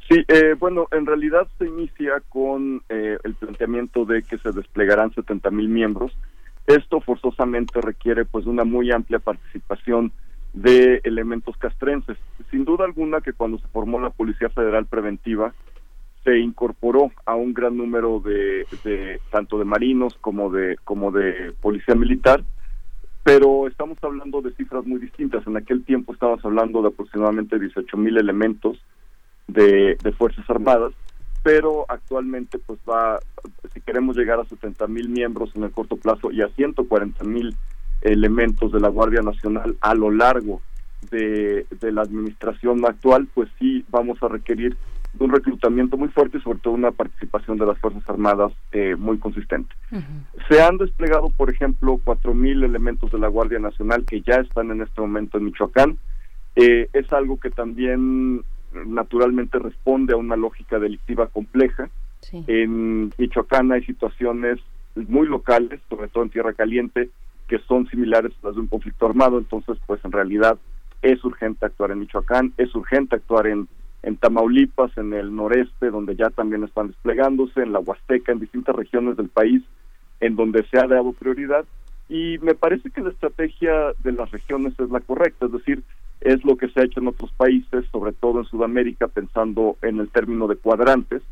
Sí, 0.08 0.24
eh, 0.28 0.54
bueno, 0.58 0.88
en 0.90 1.06
realidad 1.06 1.46
se 1.58 1.66
inicia 1.66 2.20
con 2.28 2.82
eh, 2.88 3.16
el 3.24 3.34
planteamiento 3.34 4.04
de 4.04 4.22
que 4.22 4.38
se 4.38 4.50
desplegarán 4.50 5.14
70 5.14 5.50
mil 5.50 5.68
miembros. 5.68 6.12
Esto 6.66 7.00
forzosamente 7.00 7.80
requiere 7.80 8.24
pues 8.24 8.46
una 8.46 8.64
muy 8.64 8.90
amplia 8.90 9.20
participación 9.20 10.12
de 10.52 11.00
elementos 11.04 11.56
castrenses. 11.56 12.18
Sin 12.50 12.64
duda 12.64 12.84
alguna 12.84 13.20
que 13.20 13.32
cuando 13.32 13.58
se 13.58 13.68
formó 13.68 14.00
la 14.00 14.10
Policía 14.10 14.48
Federal 14.50 14.86
Preventiva, 14.86 15.54
se 16.24 16.38
incorporó 16.38 17.10
a 17.24 17.34
un 17.34 17.52
gran 17.52 17.76
número 17.76 18.20
de, 18.20 18.66
de, 18.84 19.20
tanto 19.30 19.58
de 19.58 19.64
marinos 19.64 20.14
como 20.20 20.50
de 20.50 20.76
como 20.84 21.10
de 21.10 21.52
policía 21.60 21.94
militar 21.94 22.44
pero 23.22 23.66
estamos 23.68 23.98
hablando 24.02 24.42
de 24.42 24.52
cifras 24.52 24.84
muy 24.84 25.00
distintas. 25.00 25.46
En 25.46 25.56
aquel 25.56 25.84
tiempo 25.84 26.12
estábamos 26.12 26.44
hablando 26.44 26.82
de 26.82 26.88
aproximadamente 26.88 27.58
18 27.58 27.96
mil 27.96 28.18
elementos 28.18 28.78
de, 29.46 29.96
de, 30.02 30.12
fuerzas 30.12 30.48
armadas 30.48 30.92
pero 31.42 31.86
actualmente 31.88 32.58
pues 32.58 32.78
va 32.88 33.18
si 33.72 33.80
queremos 33.80 34.16
llegar 34.16 34.38
a 34.38 34.44
70 34.44 34.86
mil 34.86 35.08
miembros 35.08 35.50
en 35.56 35.64
el 35.64 35.72
corto 35.72 35.96
plazo 35.96 36.30
y 36.30 36.40
a 36.40 36.48
140 36.48 37.24
mil 37.24 37.56
elementos 38.00 38.72
de 38.72 38.80
la 38.80 38.88
Guardia 38.88 39.22
Nacional 39.22 39.76
a 39.80 39.94
lo 39.94 40.10
largo 40.10 40.62
de, 41.10 41.66
de 41.80 41.92
la 41.92 42.02
administración 42.02 42.84
actual 42.86 43.26
pues 43.34 43.48
sí 43.58 43.84
vamos 43.90 44.22
a 44.22 44.28
requerir 44.28 44.76
de 45.12 45.24
un 45.24 45.30
reclutamiento 45.30 45.96
muy 45.96 46.08
fuerte 46.08 46.38
y 46.38 46.40
sobre 46.40 46.58
todo 46.58 46.74
una 46.74 46.90
participación 46.90 47.58
de 47.58 47.66
las 47.66 47.78
Fuerzas 47.78 48.08
Armadas 48.08 48.52
eh, 48.72 48.96
muy 48.96 49.18
consistente. 49.18 49.74
Uh 49.90 49.96
-huh. 49.96 50.46
Se 50.48 50.62
han 50.62 50.78
desplegado, 50.78 51.30
por 51.30 51.50
ejemplo, 51.50 52.00
4.000 52.04 52.64
elementos 52.64 53.12
de 53.12 53.18
la 53.18 53.28
Guardia 53.28 53.58
Nacional 53.58 54.04
que 54.04 54.22
ya 54.22 54.36
están 54.36 54.70
en 54.70 54.80
este 54.80 55.00
momento 55.00 55.38
en 55.38 55.44
Michoacán. 55.44 55.98
Eh, 56.56 56.88
es 56.92 57.12
algo 57.12 57.38
que 57.38 57.50
también 57.50 58.42
naturalmente 58.86 59.58
responde 59.58 60.14
a 60.14 60.16
una 60.16 60.36
lógica 60.36 60.78
delictiva 60.78 61.26
compleja. 61.26 61.90
Sí. 62.20 62.42
En 62.46 63.12
Michoacán 63.18 63.72
hay 63.72 63.84
situaciones 63.84 64.60
muy 64.94 65.26
locales, 65.26 65.80
sobre 65.88 66.08
todo 66.08 66.24
en 66.24 66.30
Tierra 66.30 66.52
Caliente, 66.52 67.10
que 67.48 67.58
son 67.60 67.86
similares 67.88 68.32
a 68.42 68.46
las 68.46 68.54
de 68.54 68.62
un 68.62 68.66
conflicto 68.66 69.06
armado, 69.06 69.38
entonces 69.38 69.78
pues 69.86 70.02
en 70.04 70.12
realidad 70.12 70.58
es 71.02 71.22
urgente 71.24 71.66
actuar 71.66 71.90
en 71.90 72.00
Michoacán, 72.00 72.52
es 72.56 72.74
urgente 72.74 73.16
actuar 73.16 73.46
en 73.46 73.68
en 74.02 74.16
Tamaulipas, 74.16 74.96
en 74.98 75.12
el 75.12 75.34
noreste, 75.34 75.90
donde 75.90 76.16
ya 76.16 76.30
también 76.30 76.64
están 76.64 76.88
desplegándose, 76.88 77.62
en 77.62 77.72
la 77.72 77.78
Huasteca, 77.78 78.32
en 78.32 78.40
distintas 78.40 78.74
regiones 78.74 79.16
del 79.16 79.28
país, 79.28 79.62
en 80.20 80.36
donde 80.36 80.64
se 80.64 80.78
ha 80.78 80.86
dado 80.86 81.12
prioridad. 81.12 81.64
Y 82.08 82.38
me 82.42 82.54
parece 82.54 82.90
que 82.90 83.00
la 83.00 83.10
estrategia 83.10 83.92
de 84.02 84.12
las 84.12 84.30
regiones 84.30 84.74
es 84.78 84.90
la 84.90 85.00
correcta, 85.00 85.46
es 85.46 85.52
decir, 85.52 85.82
es 86.20 86.44
lo 86.44 86.56
que 86.56 86.68
se 86.68 86.80
ha 86.80 86.84
hecho 86.84 87.00
en 87.00 87.08
otros 87.08 87.32
países, 87.32 87.84
sobre 87.90 88.12
todo 88.12 88.40
en 88.40 88.44
Sudamérica, 88.46 89.08
pensando 89.08 89.76
en 89.82 89.98
el 89.98 90.08
término 90.08 90.46
de 90.46 90.56
cuadrantes, 90.56 91.22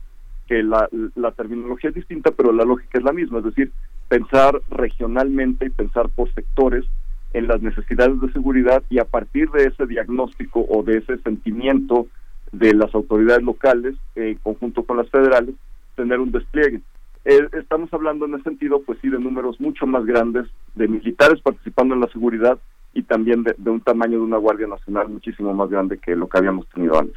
que 0.46 0.62
la, 0.62 0.88
la 1.14 1.30
terminología 1.32 1.90
es 1.90 1.96
distinta, 1.96 2.30
pero 2.32 2.52
la 2.52 2.64
lógica 2.64 2.98
es 2.98 3.04
la 3.04 3.12
misma, 3.12 3.38
es 3.38 3.44
decir, 3.44 3.72
pensar 4.08 4.60
regionalmente 4.70 5.66
y 5.66 5.70
pensar 5.70 6.08
por 6.08 6.32
sectores 6.34 6.84
en 7.32 7.46
las 7.46 7.62
necesidades 7.62 8.20
de 8.20 8.32
seguridad 8.32 8.82
y 8.90 8.98
a 8.98 9.04
partir 9.04 9.50
de 9.50 9.66
ese 9.66 9.86
diagnóstico 9.86 10.66
o 10.68 10.82
de 10.82 10.98
ese 10.98 11.18
sentimiento 11.18 12.08
de 12.52 12.74
las 12.74 12.94
autoridades 12.94 13.42
locales, 13.42 13.94
en 14.14 14.36
conjunto 14.36 14.82
con 14.84 14.96
las 14.96 15.08
federales, 15.10 15.54
tener 15.96 16.20
un 16.20 16.32
despliegue. 16.32 16.80
Eh, 17.24 17.46
estamos 17.52 17.92
hablando 17.92 18.26
en 18.26 18.34
ese 18.34 18.44
sentido, 18.44 18.80
pues 18.82 18.98
sí, 19.00 19.08
de 19.08 19.18
números 19.18 19.60
mucho 19.60 19.86
más 19.86 20.04
grandes, 20.06 20.46
de 20.74 20.88
militares 20.88 21.40
participando 21.42 21.94
en 21.94 22.00
la 22.00 22.08
seguridad 22.08 22.58
y 22.94 23.02
también 23.02 23.44
de, 23.44 23.54
de 23.56 23.70
un 23.70 23.80
tamaño 23.80 24.18
de 24.18 24.24
una 24.24 24.38
Guardia 24.38 24.66
Nacional 24.66 25.08
muchísimo 25.08 25.52
más 25.54 25.70
grande 25.70 25.98
que 25.98 26.16
lo 26.16 26.28
que 26.28 26.38
habíamos 26.38 26.66
tenido 26.68 26.98
antes. 26.98 27.16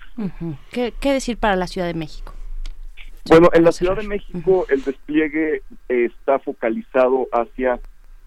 ¿Qué, 0.71 0.93
qué 0.99 1.13
decir 1.13 1.37
para 1.37 1.55
la 1.55 1.67
Ciudad 1.67 1.87
de 1.87 1.93
México? 1.93 2.33
Bueno, 3.29 3.49
en 3.53 3.63
la 3.63 3.71
Ciudad 3.71 3.95
de 3.95 4.07
México 4.07 4.65
el 4.69 4.83
despliegue 4.83 5.61
eh, 5.87 6.05
está 6.05 6.39
focalizado 6.39 7.27
hacia 7.31 7.79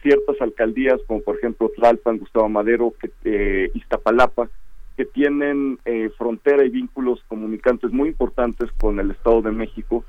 ciertas 0.03 0.41
alcaldías, 0.41 0.99
como 1.07 1.21
por 1.21 1.37
ejemplo 1.37 1.71
Tlalpan, 1.77 2.19
Gustavo 2.19 2.49
Madero, 2.49 2.95
que, 2.99 3.11
eh, 3.25 3.71
Iztapalapa, 3.75 4.49
que 4.97 5.05
tienen 5.05 5.79
eh, 5.85 6.11
frontera 6.17 6.65
y 6.65 6.71
vínculos 6.71 7.23
comunicantes 7.29 7.93
muy 7.93 8.09
importantes 8.09 8.71
con 8.81 8.99
el 8.99 9.11
Estado 9.11 9.43
de 9.43 9.53
México 9.53 10.05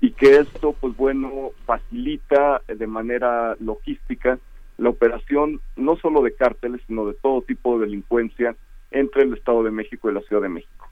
y 0.00 0.12
que 0.12 0.36
esto, 0.38 0.74
pues 0.80 0.96
bueno, 0.96 1.50
facilita 1.66 2.62
de 2.66 2.86
manera 2.86 3.54
logística 3.60 4.38
la 4.78 4.88
operación 4.88 5.60
no 5.76 5.96
solo 5.96 6.22
de 6.22 6.34
cárteles, 6.34 6.80
sino 6.86 7.06
de 7.06 7.14
todo 7.14 7.42
tipo 7.42 7.78
de 7.78 7.84
delincuencia 7.84 8.56
entre 8.90 9.24
el 9.24 9.34
Estado 9.34 9.62
de 9.62 9.70
México 9.70 10.10
y 10.10 10.14
la 10.14 10.22
Ciudad 10.22 10.42
de 10.42 10.48
México. 10.48 10.88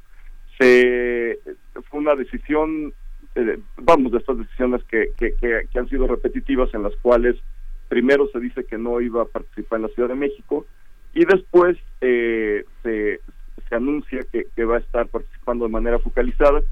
Se, 0.58 1.38
fue 1.88 2.00
una 2.00 2.14
decisión, 2.14 2.92
eh, 3.34 3.58
vamos, 3.78 4.12
de 4.12 4.18
estas 4.18 4.36
decisiones 4.36 4.84
que, 4.84 5.12
que, 5.16 5.34
que, 5.36 5.62
que 5.72 5.78
han 5.78 5.88
sido 5.88 6.06
repetitivas 6.06 6.72
en 6.74 6.82
las 6.82 6.94
cuales 6.96 7.36
primero 7.88 8.28
se 8.28 8.40
dice 8.40 8.64
que 8.64 8.76
no 8.76 9.00
iba 9.00 9.22
a 9.22 9.26
participar 9.26 9.78
en 9.78 9.84
la 9.84 9.88
Ciudad 9.88 10.10
de 10.10 10.14
México 10.16 10.66
y 11.14 11.24
después 11.24 11.78
eh, 12.00 12.64
se, 12.82 13.20
se 13.68 13.74
anuncia 13.74 14.20
que, 14.30 14.64
va 14.64 14.76
a 14.76 14.80
estar 14.80 15.06
participando 15.08 15.66
de 15.66 15.72
manera 15.72 15.98
focalizada 15.98 16.62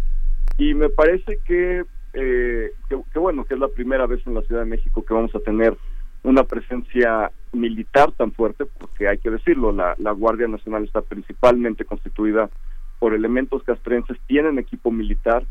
y 0.59 0.75
me 0.75 0.89
parece 0.89 1.39
que, 1.45 1.85
eh, 2.15 2.71
que, 2.89 3.01
que 3.13 3.19
bueno, 3.19 3.45
que 3.45 3.55
es 3.55 3.61
la 3.61 3.69
primera 3.69 4.07
vez 4.07 4.27
en 4.27 4.35
la 4.35 4.43
Ciudad 4.43 4.63
de 4.63 4.71
México 4.71 5.05
que 5.05 5.15
vamos 5.15 5.35
a 5.35 5.41
tener 5.41 5.77
una 6.23 6.45
presencia 6.45 7.31
militar 7.53 8.11
tan 8.13 8.33
fuerte, 8.33 8.65
porque 8.67 9.09
hay 9.09 9.19
que 9.19 9.31
decirlo, 9.31 9.73
la, 9.73 9.95
la 9.99 10.11
Guardia 10.11 10.49
Nacional 10.49 10.85
está 10.85 11.01
principalmente 11.01 11.85
constituida 11.85 12.51
por 12.99 13.15
elementos 13.15 13.63
castrenses, 13.63 14.19
tienen 14.27 14.59
equipo 14.59 14.91
militar, 14.91 15.45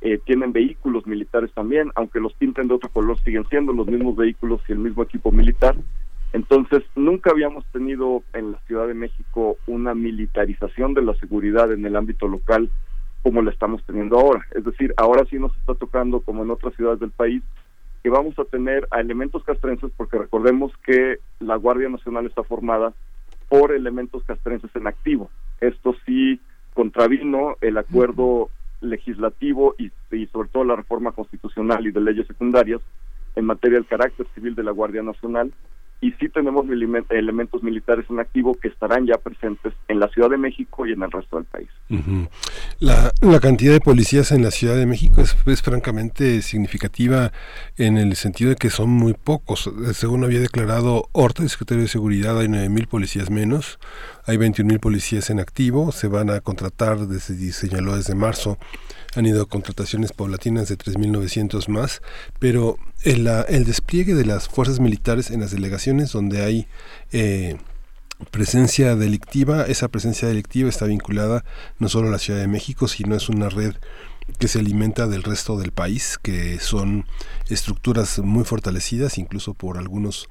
eh, 0.00 0.18
tienen 0.24 0.52
vehículos 0.52 1.06
militares 1.06 1.52
también, 1.52 1.90
aunque 1.94 2.18
los 2.18 2.32
pinten 2.34 2.68
de 2.68 2.74
otro 2.74 2.88
color, 2.88 3.18
siguen 3.20 3.46
siendo 3.48 3.72
los 3.72 3.86
mismos 3.86 4.16
vehículos 4.16 4.60
y 4.68 4.72
el 4.72 4.78
mismo 4.78 5.02
equipo 5.02 5.30
militar. 5.30 5.76
Entonces, 6.32 6.82
nunca 6.96 7.30
habíamos 7.30 7.64
tenido 7.66 8.22
en 8.32 8.52
la 8.52 8.58
Ciudad 8.66 8.86
de 8.86 8.94
México 8.94 9.56
una 9.66 9.94
militarización 9.94 10.94
de 10.94 11.02
la 11.02 11.14
seguridad 11.16 11.70
en 11.72 11.84
el 11.84 11.94
ámbito 11.94 12.26
local 12.26 12.70
como 13.22 13.42
la 13.42 13.50
estamos 13.50 13.82
teniendo 13.84 14.18
ahora. 14.18 14.44
Es 14.52 14.64
decir, 14.64 14.94
ahora 14.96 15.24
sí 15.26 15.38
nos 15.38 15.54
está 15.56 15.74
tocando, 15.74 16.20
como 16.20 16.42
en 16.42 16.50
otras 16.50 16.74
ciudades 16.74 17.00
del 17.00 17.10
país, 17.10 17.42
que 18.02 18.10
vamos 18.10 18.36
a 18.38 18.44
tener 18.44 18.88
a 18.90 19.00
elementos 19.00 19.44
castrenses, 19.44 19.92
porque 19.96 20.18
recordemos 20.18 20.72
que 20.84 21.18
la 21.38 21.56
Guardia 21.56 21.88
Nacional 21.88 22.26
está 22.26 22.42
formada 22.42 22.92
por 23.48 23.72
elementos 23.72 24.24
castrenses 24.24 24.74
en 24.74 24.86
activo. 24.86 25.30
Esto 25.60 25.94
sí 26.06 26.40
contravino 26.74 27.56
el 27.60 27.78
acuerdo 27.78 28.48
legislativo 28.80 29.74
y, 29.78 29.92
y 30.10 30.26
sobre 30.28 30.48
todo 30.48 30.64
la 30.64 30.76
reforma 30.76 31.12
constitucional 31.12 31.86
y 31.86 31.92
de 31.92 32.00
leyes 32.00 32.26
secundarias 32.26 32.80
en 33.36 33.44
materia 33.44 33.78
del 33.78 33.86
carácter 33.86 34.26
civil 34.34 34.54
de 34.54 34.64
la 34.64 34.72
Guardia 34.72 35.02
Nacional 35.02 35.52
y 36.02 36.10
sí 36.20 36.28
tenemos 36.28 36.66
eleme- 36.66 37.04
elementos 37.10 37.62
militares 37.62 38.04
en 38.10 38.18
activo 38.18 38.54
que 38.60 38.66
estarán 38.68 39.06
ya 39.06 39.18
presentes 39.18 39.72
en 39.86 40.00
la 40.00 40.08
Ciudad 40.08 40.28
de 40.28 40.36
México 40.36 40.84
y 40.84 40.92
en 40.92 41.02
el 41.02 41.10
resto 41.12 41.36
del 41.36 41.44
país. 41.46 41.68
La, 42.80 43.12
la 43.20 43.38
cantidad 43.38 43.72
de 43.72 43.80
policías 43.80 44.32
en 44.32 44.42
la 44.42 44.50
Ciudad 44.50 44.74
de 44.74 44.84
México 44.84 45.20
es, 45.22 45.62
francamente 45.62 46.42
significativa 46.42 47.30
en 47.76 47.98
el 47.98 48.16
sentido 48.16 48.50
de 48.50 48.56
que 48.56 48.68
son 48.68 48.90
muy 48.90 49.14
pocos. 49.14 49.70
Según 49.94 50.24
había 50.24 50.40
declarado 50.40 51.08
Horta, 51.12 51.44
el 51.44 51.48
secretario 51.48 51.84
de 51.84 51.88
Seguridad, 51.88 52.36
hay 52.36 52.48
9.000 52.48 52.88
policías 52.88 53.30
menos, 53.30 53.78
hay 54.26 54.38
21.000 54.38 54.80
policías 54.80 55.30
en 55.30 55.38
activo, 55.38 55.92
se 55.92 56.08
van 56.08 56.30
a 56.30 56.40
contratar, 56.40 56.98
desde, 57.06 57.52
señaló 57.52 57.94
desde 57.96 58.16
marzo, 58.16 58.58
han 59.14 59.26
ido 59.26 59.46
contrataciones 59.46 60.12
paulatinas 60.12 60.68
de 60.68 60.78
3.900 60.78 61.68
más, 61.68 62.00
pero 62.38 62.78
el, 63.02 63.26
el 63.48 63.64
despliegue 63.64 64.14
de 64.14 64.24
las 64.24 64.48
fuerzas 64.48 64.80
militares 64.80 65.30
en 65.30 65.40
las 65.40 65.50
delegaciones 65.50 66.12
donde 66.12 66.42
hay... 66.44 66.66
eh, 67.12 67.56
presencia 68.30 68.94
delictiva, 68.94 69.64
esa 69.64 69.88
presencia 69.88 70.28
delictiva 70.28 70.68
está 70.68 70.84
vinculada 70.86 71.44
no 71.80 71.88
solo 71.88 72.06
a 72.06 72.12
la 72.12 72.18
Ciudad 72.20 72.38
de 72.38 72.46
México, 72.46 72.86
sino 72.86 73.16
es 73.16 73.28
una 73.28 73.48
red 73.48 73.74
que 74.38 74.46
se 74.46 74.60
alimenta 74.60 75.08
del 75.08 75.24
resto 75.24 75.58
del 75.58 75.72
país, 75.72 76.18
que 76.22 76.60
son 76.60 77.04
estructuras 77.48 78.20
muy 78.20 78.44
fortalecidas, 78.44 79.18
incluso 79.18 79.54
por 79.54 79.76
algunos 79.76 80.28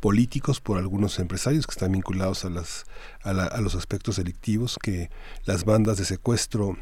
políticos, 0.00 0.60
por 0.60 0.78
algunos 0.78 1.18
empresarios 1.18 1.66
que 1.66 1.72
están 1.72 1.92
vinculados 1.92 2.46
a, 2.46 2.48
las, 2.50 2.84
a, 3.22 3.34
la- 3.34 3.44
a 3.46 3.60
los 3.60 3.74
aspectos 3.74 4.16
delictivos, 4.16 4.78
que 4.82 5.10
las 5.44 5.64
bandas 5.64 5.98
de 5.98 6.06
secuestro 6.06 6.78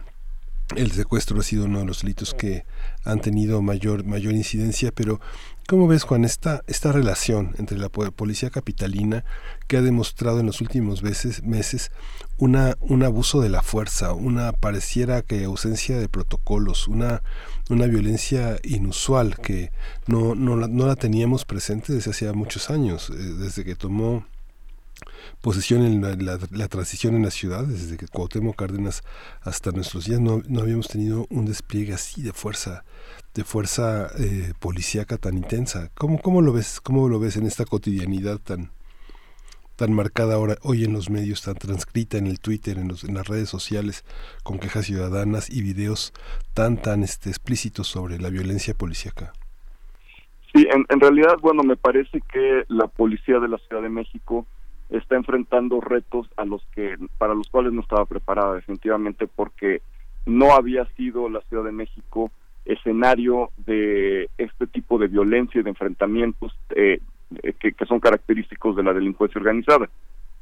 el 0.76 0.92
secuestro 0.92 1.38
ha 1.40 1.42
sido 1.42 1.66
uno 1.66 1.80
de 1.80 1.84
los 1.84 2.02
delitos 2.02 2.34
que 2.34 2.64
han 3.04 3.20
tenido 3.20 3.60
mayor 3.62 4.04
mayor 4.04 4.32
incidencia, 4.34 4.92
pero 4.92 5.20
¿cómo 5.68 5.86
ves 5.86 6.02
Juan 6.04 6.24
esta 6.24 6.62
esta 6.66 6.90
relación 6.90 7.54
entre 7.58 7.76
la 7.78 7.88
po- 7.90 8.10
policía 8.12 8.50
capitalina 8.50 9.24
que 9.68 9.76
ha 9.76 9.82
demostrado 9.82 10.40
en 10.40 10.46
los 10.46 10.60
últimos 10.60 11.02
meses 11.02 11.90
una 12.38 12.76
un 12.80 13.02
abuso 13.02 13.40
de 13.40 13.50
la 13.50 13.62
fuerza, 13.62 14.12
una 14.14 14.52
pareciera 14.52 15.22
que 15.22 15.44
ausencia 15.44 15.98
de 15.98 16.08
protocolos, 16.08 16.88
una 16.88 17.22
una 17.70 17.86
violencia 17.86 18.56
inusual 18.62 19.36
que 19.36 19.70
no 20.06 20.34
no 20.34 20.56
la, 20.56 20.66
no 20.66 20.86
la 20.86 20.96
teníamos 20.96 21.44
presente 21.44 21.92
desde 21.92 22.10
hacía 22.10 22.32
muchos 22.32 22.70
años, 22.70 23.10
eh, 23.10 23.14
desde 23.14 23.64
que 23.64 23.76
tomó 23.76 24.26
posesión 25.40 25.82
en 25.82 26.00
la, 26.24 26.68
transición 26.68 27.16
en 27.16 27.22
la 27.22 27.30
ciudad, 27.30 27.64
desde 27.64 27.96
que 27.96 28.08
Cuauhtémoc 28.08 28.56
Cárdenas 28.56 29.02
hasta 29.42 29.70
nuestros 29.70 30.06
días 30.06 30.20
no, 30.20 30.42
no 30.48 30.60
habíamos 30.60 30.88
tenido 30.88 31.26
un 31.30 31.46
despliegue 31.46 31.92
así 31.92 32.22
de 32.22 32.32
fuerza, 32.32 32.84
de 33.34 33.44
fuerza 33.44 34.08
eh, 34.18 34.52
policíaca 34.58 35.16
tan 35.16 35.36
intensa. 35.36 35.90
¿Cómo, 35.94 36.20
¿Cómo 36.20 36.40
lo 36.42 36.52
ves? 36.52 36.80
¿Cómo 36.80 37.08
lo 37.08 37.18
ves 37.18 37.36
en 37.36 37.46
esta 37.46 37.64
cotidianidad 37.64 38.38
tan 38.38 38.70
tan 39.76 39.92
marcada 39.92 40.34
ahora 40.34 40.54
hoy 40.62 40.84
en 40.84 40.92
los 40.92 41.10
medios, 41.10 41.42
tan 41.42 41.56
transcrita 41.56 42.16
en 42.16 42.28
el 42.28 42.38
Twitter, 42.38 42.78
en, 42.78 42.88
las 42.88 43.26
redes 43.26 43.48
sociales, 43.48 44.04
con 44.44 44.60
quejas 44.60 44.86
ciudadanas 44.86 45.50
y 45.50 45.62
videos 45.62 46.12
tan 46.54 46.80
tan 46.80 47.02
este, 47.02 47.28
explícitos 47.28 47.88
sobre 47.88 48.18
la 48.18 48.30
violencia 48.30 48.74
policíaca? 48.74 49.32
Sí, 50.54 50.68
en 50.70 51.00
realidad, 51.00 51.36
bueno, 51.42 51.64
me 51.64 51.76
parece 51.76 52.20
que 52.32 52.62
la 52.68 52.86
policía 52.86 53.40
de 53.40 53.48
la 53.48 53.58
Ciudad 53.58 53.82
de 53.82 53.88
México 53.88 54.46
está 54.90 55.16
enfrentando 55.16 55.80
retos 55.80 56.28
a 56.36 56.44
los 56.44 56.64
que 56.74 56.96
para 57.18 57.34
los 57.34 57.48
cuales 57.48 57.72
no 57.72 57.80
estaba 57.80 58.04
preparada 58.04 58.54
definitivamente 58.54 59.26
porque 59.26 59.82
no 60.26 60.54
había 60.54 60.84
sido 60.96 61.28
la 61.28 61.40
Ciudad 61.42 61.64
de 61.64 61.72
México 61.72 62.30
escenario 62.64 63.50
de 63.66 64.30
este 64.38 64.66
tipo 64.66 64.98
de 64.98 65.08
violencia 65.08 65.60
y 65.60 65.64
de 65.64 65.70
enfrentamientos 65.70 66.56
eh, 66.74 66.98
eh, 67.42 67.52
que, 67.58 67.74
son 67.86 68.00
característicos 68.00 68.76
de 68.76 68.82
la 68.82 68.94
delincuencia 68.94 69.38
organizada. 69.38 69.88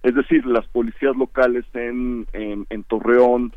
Es 0.02 0.14
decir, 0.14 0.46
las 0.46 0.66
policías 0.68 1.16
locales 1.16 1.64
en, 1.74 2.26
en, 2.32 2.66
en 2.70 2.84
Torreón, 2.84 3.52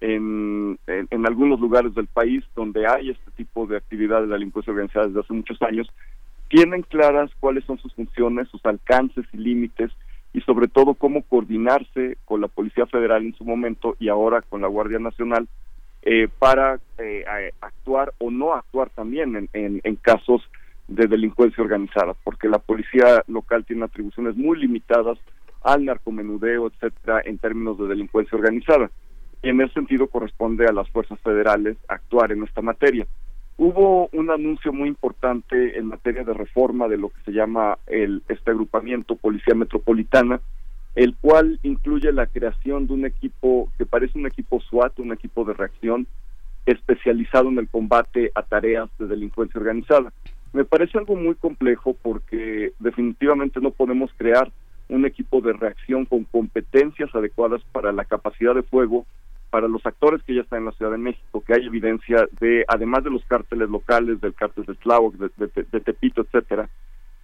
en, 0.00 0.78
en, 0.86 1.08
en 1.10 1.26
algunos 1.26 1.60
lugares 1.60 1.94
del 1.94 2.06
país 2.06 2.44
donde 2.54 2.86
hay 2.86 3.10
este 3.10 3.30
tipo 3.32 3.66
de 3.66 3.76
actividad 3.76 4.22
de 4.22 4.26
la 4.26 4.34
delincuencia 4.34 4.72
organizada 4.72 5.06
desde 5.06 5.20
hace 5.20 5.32
muchos 5.32 5.60
años, 5.62 5.90
tienen 6.48 6.82
claras 6.82 7.30
cuáles 7.38 7.64
son 7.64 7.78
sus 7.78 7.94
funciones, 7.94 8.48
sus 8.48 8.64
alcances 8.66 9.24
y 9.32 9.38
límites 9.38 9.90
y 10.32 10.40
sobre 10.42 10.68
todo 10.68 10.94
cómo 10.94 11.22
coordinarse 11.22 12.18
con 12.24 12.40
la 12.40 12.48
Policía 12.48 12.86
Federal 12.86 13.24
en 13.24 13.34
su 13.34 13.44
momento 13.44 13.96
y 13.98 14.08
ahora 14.08 14.42
con 14.42 14.60
la 14.60 14.68
Guardia 14.68 14.98
Nacional 14.98 15.48
eh, 16.02 16.28
para 16.38 16.80
eh, 16.98 17.24
actuar 17.60 18.12
o 18.18 18.30
no 18.30 18.54
actuar 18.54 18.90
también 18.90 19.36
en, 19.36 19.48
en, 19.52 19.80
en 19.84 19.96
casos 19.96 20.42
de 20.88 21.06
delincuencia 21.06 21.62
organizada, 21.62 22.14
porque 22.24 22.48
la 22.48 22.58
policía 22.58 23.22
local 23.28 23.64
tiene 23.64 23.84
atribuciones 23.84 24.36
muy 24.36 24.58
limitadas 24.58 25.18
al 25.62 25.84
narcomenudeo, 25.84 26.66
etcétera, 26.68 27.22
en 27.24 27.38
términos 27.38 27.78
de 27.78 27.86
delincuencia 27.86 28.36
organizada. 28.36 28.90
Y 29.42 29.50
en 29.50 29.60
ese 29.60 29.74
sentido 29.74 30.08
corresponde 30.08 30.66
a 30.66 30.72
las 30.72 30.88
fuerzas 30.90 31.18
federales 31.20 31.76
actuar 31.88 32.32
en 32.32 32.42
esta 32.42 32.60
materia. 32.60 33.06
Hubo 33.62 34.08
un 34.14 34.30
anuncio 34.30 34.72
muy 34.72 34.88
importante 34.88 35.78
en 35.78 35.88
materia 35.88 36.24
de 36.24 36.32
reforma 36.32 36.88
de 36.88 36.96
lo 36.96 37.10
que 37.10 37.20
se 37.26 37.32
llama 37.32 37.76
el 37.86 38.22
este 38.26 38.52
agrupamiento 38.52 39.16
Policía 39.16 39.54
Metropolitana, 39.54 40.40
el 40.94 41.14
cual 41.14 41.60
incluye 41.62 42.10
la 42.10 42.24
creación 42.24 42.86
de 42.86 42.94
un 42.94 43.04
equipo 43.04 43.70
que 43.76 43.84
parece 43.84 44.18
un 44.18 44.26
equipo 44.26 44.62
SWAT, 44.62 44.98
un 45.00 45.12
equipo 45.12 45.44
de 45.44 45.52
reacción 45.52 46.06
especializado 46.64 47.50
en 47.50 47.58
el 47.58 47.68
combate 47.68 48.32
a 48.34 48.44
tareas 48.44 48.88
de 48.98 49.08
delincuencia 49.08 49.60
organizada. 49.60 50.10
Me 50.54 50.64
parece 50.64 50.96
algo 50.96 51.14
muy 51.14 51.34
complejo 51.34 51.94
porque 52.00 52.72
definitivamente 52.78 53.60
no 53.60 53.72
podemos 53.72 54.10
crear 54.16 54.50
un 54.88 55.04
equipo 55.04 55.42
de 55.42 55.52
reacción 55.52 56.06
con 56.06 56.24
competencias 56.24 57.14
adecuadas 57.14 57.60
para 57.72 57.92
la 57.92 58.06
capacidad 58.06 58.54
de 58.54 58.62
fuego 58.62 59.04
para 59.50 59.68
los 59.68 59.84
actores 59.84 60.22
que 60.22 60.34
ya 60.34 60.42
están 60.42 60.60
en 60.60 60.66
la 60.66 60.72
Ciudad 60.72 60.92
de 60.92 60.98
México, 60.98 61.42
que 61.44 61.54
hay 61.54 61.66
evidencia 61.66 62.28
de, 62.40 62.64
además 62.68 63.04
de 63.04 63.10
los 63.10 63.24
cárteles 63.24 63.68
locales, 63.68 64.20
del 64.20 64.34
cártel 64.34 64.64
de 64.64 64.74
Tláhuac, 64.74 65.14
de, 65.14 65.30
de- 65.36 65.66
de 65.70 65.80
Tepito, 65.80 66.22
etcétera, 66.22 66.68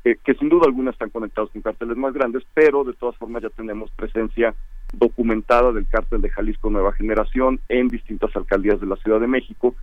eh, 0.04 0.16
que 0.24 0.34
sin 0.34 0.48
duda 0.48 0.66
alguna 0.66 0.90
están 0.90 1.10
conectados 1.10 1.50
con 1.50 1.62
cárteles 1.62 1.96
más 1.96 2.12
grandes, 2.14 2.42
pero 2.54 2.84
de 2.84 2.92
todas 2.94 3.16
formas 3.16 3.42
ya 3.42 3.50
tenemos 3.50 3.90
presencia 3.92 4.54
documentada 4.92 5.72
del 5.72 5.86
cártel 5.86 6.20
de 6.22 6.30
Jalisco 6.30 6.70
Nueva 6.70 6.92
Generación 6.92 7.60
en 7.68 7.88
distintas 7.88 8.34
alcaldías 8.36 8.80
de 8.80 8.86
la 8.86 8.96
Ciudad 8.96 9.20
de 9.20 9.26
México. 9.26 9.74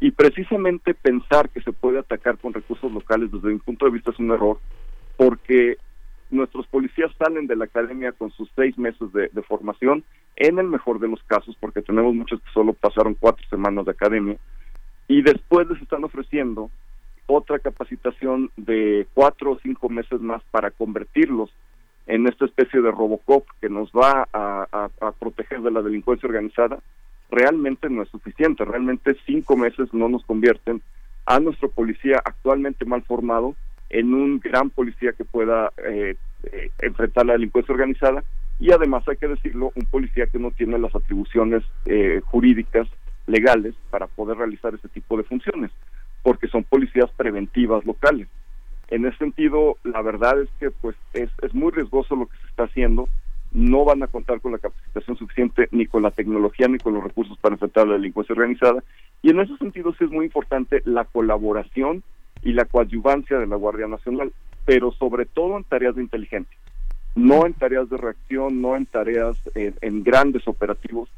Y 0.00 0.10
precisamente 0.12 0.94
pensar 0.94 1.50
que 1.50 1.60
se 1.60 1.72
puede 1.72 1.98
atacar 1.98 2.38
con 2.38 2.54
recursos 2.54 2.90
locales 2.92 3.30
desde 3.32 3.48
mi 3.48 3.58
punto 3.58 3.84
de 3.86 3.92
vista 3.92 4.10
es 4.10 4.18
un 4.18 4.30
error, 4.30 4.58
porque 5.16 5.76
nuestros 6.30 6.66
policías 6.66 7.10
salen 7.18 7.46
de 7.46 7.56
la 7.56 7.64
academia 7.64 8.12
con 8.12 8.30
sus 8.30 8.50
seis 8.54 8.76
meses 8.78 9.12
de, 9.12 9.42
formación, 9.42 10.04
en 10.36 10.58
el 10.58 10.66
mejor 10.68 11.00
de 11.00 11.08
los 11.08 11.22
casos, 11.24 11.56
porque 11.60 11.82
tenemos 11.82 12.14
muchos 12.14 12.40
que 12.40 12.50
solo 12.52 12.72
pasaron 12.72 13.14
cuatro 13.14 13.46
semanas 13.48 13.84
de 13.84 13.92
academia, 13.92 14.36
y 15.08 15.22
después 15.22 15.68
les 15.68 15.82
están 15.82 16.04
ofreciendo 16.04 16.70
otra 17.26 17.58
capacitación 17.58 18.50
de 18.56 19.06
cuatro 19.14 19.52
o 19.52 19.58
cinco 19.62 19.88
meses 19.88 20.20
más 20.20 20.42
para 20.50 20.70
convertirlos 20.70 21.50
en 22.06 22.26
esta 22.26 22.44
especie 22.44 22.80
de 22.80 22.90
Robocop 22.90 23.46
que 23.60 23.68
nos 23.68 23.90
va 23.92 24.28
a 24.32 25.12
proteger 25.18 25.60
de 25.62 25.70
la 25.70 25.82
delincuencia 25.82 26.26
organizada, 26.26 26.80
realmente 27.30 27.88
no 27.88 28.02
es 28.02 28.08
suficiente. 28.08 28.64
Realmente 28.64 29.16
cinco 29.26 29.56
meses 29.56 29.92
no 29.92 30.08
nos 30.08 30.24
convierten 30.24 30.82
a 31.26 31.38
nuestro 31.38 31.70
policía 31.70 32.20
actualmente 32.24 32.84
mal 32.84 33.02
formado 33.02 33.54
en 33.90 34.14
un 34.14 34.38
gran 34.38 34.70
policía 34.70 35.12
que 35.12 35.24
pueda 35.24 35.72
eh, 35.84 36.14
eh, 36.44 36.70
enfrentar 36.78 37.26
la 37.26 37.34
delincuencia 37.34 37.74
organizada 37.74 38.24
y 38.60 38.72
además 38.72 39.06
hay 39.08 39.16
que 39.16 39.28
decirlo, 39.28 39.72
un 39.74 39.86
policía 39.86 40.26
que 40.26 40.38
no 40.38 40.50
tiene 40.50 40.78
las 40.78 40.94
atribuciones 40.94 41.64
eh, 41.86 42.20
jurídicas 42.24 42.86
legales 43.26 43.74
para 43.90 44.06
poder 44.06 44.36
realizar 44.36 44.74
ese 44.74 44.88
tipo 44.88 45.16
de 45.16 45.24
funciones, 45.24 45.70
porque 46.22 46.46
son 46.48 46.64
policías 46.64 47.10
preventivas 47.16 47.84
locales. 47.86 48.28
En 48.88 49.06
ese 49.06 49.16
sentido, 49.18 49.76
la 49.82 50.02
verdad 50.02 50.40
es 50.42 50.50
que 50.58 50.70
pues 50.70 50.94
es, 51.14 51.30
es 51.42 51.54
muy 51.54 51.72
riesgoso 51.72 52.16
lo 52.16 52.26
que 52.26 52.36
se 52.36 52.46
está 52.48 52.64
haciendo. 52.64 53.08
No 53.52 53.84
van 53.84 54.02
a 54.02 54.08
contar 54.08 54.40
con 54.40 54.52
la 54.52 54.58
capacitación 54.58 55.16
suficiente, 55.16 55.68
ni 55.70 55.86
con 55.86 56.02
la 56.02 56.10
tecnología, 56.10 56.68
ni 56.68 56.78
con 56.78 56.94
los 56.94 57.02
recursos 57.02 57.38
para 57.38 57.54
enfrentar 57.54 57.86
la 57.86 57.94
delincuencia 57.94 58.34
organizada. 58.34 58.84
Y 59.22 59.30
en 59.30 59.40
ese 59.40 59.56
sentido 59.56 59.92
sí 59.98 60.04
es 60.04 60.10
muy 60.10 60.26
importante 60.26 60.82
la 60.84 61.04
colaboración 61.04 62.02
y 62.42 62.52
la 62.52 62.64
coadyuvancia 62.64 63.38
de 63.38 63.46
la 63.46 63.56
Guardia 63.56 63.86
Nacional, 63.86 64.32
pero 64.64 64.92
sobre 64.92 65.26
todo 65.26 65.56
en 65.56 65.64
tareas 65.64 65.96
de 65.96 66.02
inteligencia, 66.02 66.56
no 67.14 67.46
en 67.46 67.54
tareas 67.54 67.88
de 67.90 67.96
reacción, 67.96 68.60
no 68.62 68.76
en 68.76 68.86
tareas 68.86 69.36
en 69.54 70.02
grandes 70.02 70.46
operativos. 70.46 71.08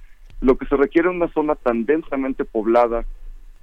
Lo 0.41 0.57
que 0.57 0.67
se 0.67 0.77
requiere 0.77 1.09
en 1.09 1.17
una 1.17 1.29
zona 1.33 1.55
tan 1.55 1.85
densamente 1.85 2.45
poblada 2.45 3.05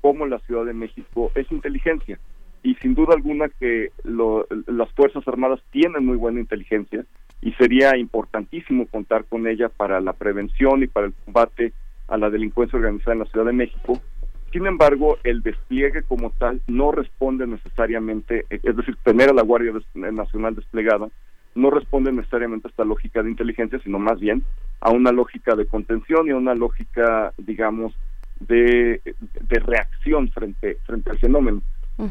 como 0.01 0.25
la 0.25 0.39
Ciudad 0.39 0.65
de 0.65 0.73
México 0.73 1.31
es 1.35 1.51
inteligencia 1.51 2.17
y 2.63 2.75
sin 2.75 2.93
duda 2.95 3.13
alguna 3.15 3.49
que 3.49 3.91
lo- 4.03 4.45
las 4.67 4.89
Fuerzas 4.93 5.27
Armadas 5.27 5.61
tienen 5.71 6.05
muy 6.05 6.15
buena 6.17 6.39
inteligencia 6.39 7.05
y 7.41 7.51
sería 7.53 7.97
importantísimo 7.97 8.85
contar 8.87 9.25
con 9.25 9.47
ella 9.47 9.69
para 9.69 9.99
la 10.01 10.13
prevención 10.13 10.83
y 10.83 10.87
para 10.87 11.07
el 11.07 11.13
combate 11.25 11.73
a 12.07 12.17
la 12.17 12.29
delincuencia 12.29 12.77
organizada 12.77 13.13
en 13.13 13.19
la 13.19 13.25
Ciudad 13.25 13.45
de 13.45 13.53
México. 13.53 14.01
Sin 14.51 14.65
embargo, 14.65 15.17
el 15.23 15.41
despliegue 15.41 16.03
como 16.03 16.31
tal 16.31 16.61
no 16.67 16.91
responde 16.91 17.45
necesariamente, 17.47 18.45
eh, 18.49 18.59
es 18.63 18.75
decir, 18.75 18.95
tener 19.03 19.29
a 19.29 19.33
la 19.33 19.43
Guardia 19.43 19.71
Des- 19.73 20.13
Nacional 20.13 20.55
desplegada 20.55 21.07
no 21.55 21.71
responde 21.71 22.11
necesariamente 22.11 22.67
a 22.67 22.69
esta 22.69 22.85
lógica 22.85 23.21
de 23.23 23.29
inteligencia, 23.31 23.79
sino 23.83 23.97
más 23.99 24.19
bien 24.19 24.43
a 24.81 24.91
una 24.91 25.11
lógica 25.11 25.55
de 25.55 25.65
contención 25.65 26.27
y 26.27 26.31
a 26.31 26.35
una 26.37 26.53
lógica, 26.55 27.33
digamos, 27.37 27.93
de, 28.39 29.01
de 29.03 29.59
reacción 29.59 30.29
frente, 30.29 30.77
frente 30.85 31.09
al 31.09 31.19
fenómeno. 31.19 31.61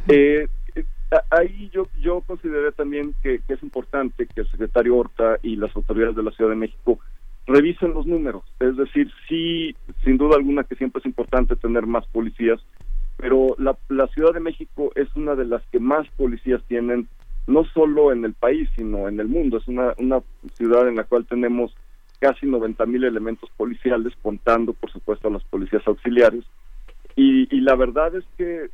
Eh, 0.09 0.47
eh, 0.75 0.85
a- 1.11 1.37
ahí 1.39 1.71
yo 1.73 1.89
yo 1.99 2.21
consideré 2.23 2.73
también 2.73 3.15
que, 3.23 3.41
que 3.47 3.55
es 3.55 3.63
importante 3.63 4.27
que 4.27 4.43
el 4.43 4.51
secretario 4.51 4.97
Horta 4.97 5.39
y 5.43 5.57
las 5.57 5.75
autoridades 5.75 6.17
de 6.17 6.23
la 6.25 6.31
Ciudad 6.33 6.51
de 6.51 6.57
México 6.57 6.99
revisen 7.49 7.95
los 7.95 8.07
números. 8.07 8.45
Es 8.61 8.77
decir, 8.77 9.11
sí, 9.29 9.75
sin 10.05 10.19
duda 10.19 10.37
alguna 10.37 10.65
que 10.65 10.77
siempre 10.77 11.01
es 11.01 11.07
importante 11.07 11.57
tener 11.57 11.87
más 11.87 12.07
policías, 12.07 12.61
pero 13.17 13.57
la, 13.59 13.77
la 13.89 14.07
Ciudad 14.09 14.33
de 14.33 14.41
México 14.41 14.93
es 14.95 15.09
una 15.17 15.35
de 15.35 15.47
las 15.47 15.63
que 15.73 15.81
más 15.81 16.07
policías 16.17 16.63
tienen, 16.69 17.09
no 17.47 17.65
solo 17.65 18.13
en 18.13 18.25
el 18.25 18.35
país, 18.35 18.69
sino 18.77 19.09
en 19.09 19.19
el 19.19 19.27
mundo. 19.27 19.57
Es 19.57 19.67
una, 19.67 19.95
una 19.99 20.21
ciudad 20.55 20.87
en 20.87 20.97
la 20.97 21.05
cual 21.05 21.27
tenemos 21.27 21.75
casi 22.21 22.47
90 22.47 22.85
mil 22.87 23.05
elementos 23.05 23.51
policiales, 23.57 24.13
contando, 24.23 24.75
por 24.75 24.93
supuesto, 24.93 25.29
a 25.29 25.33
las 25.33 25.45
policías 25.45 25.83
auxiliares. 25.87 26.45
Y, 27.17 27.53
y 27.55 27.61
la 27.63 27.75
verdad 27.75 28.15
es 28.15 28.25
que 28.37 28.69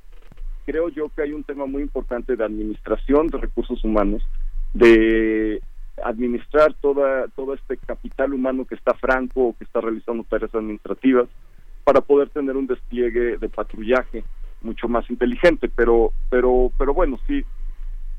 creo 0.66 0.88
yo 0.88 1.10
que 1.14 1.22
hay 1.22 1.32
un 1.32 1.44
tema 1.44 1.66
muy 1.66 1.82
importante 1.82 2.36
de 2.36 2.44
administración 2.44 3.28
de 3.28 3.38
recursos 3.38 3.84
humanos, 3.84 4.22
de 4.72 5.62
administrar 6.02 6.74
toda 6.80 7.28
todo 7.28 7.54
este 7.54 7.76
capital 7.76 8.34
humano 8.34 8.64
que 8.64 8.74
está 8.74 8.94
franco 8.94 9.48
o 9.48 9.56
que 9.56 9.64
está 9.64 9.80
realizando 9.80 10.24
tareas 10.24 10.54
administrativas 10.54 11.28
para 11.84 12.00
poder 12.00 12.30
tener 12.30 12.56
un 12.56 12.66
despliegue 12.66 13.36
de 13.38 13.48
patrullaje 13.48 14.24
mucho 14.62 14.88
más 14.88 15.08
inteligente, 15.10 15.68
pero 15.68 16.12
pero 16.30 16.70
pero 16.78 16.94
bueno, 16.94 17.18
sí 17.26 17.44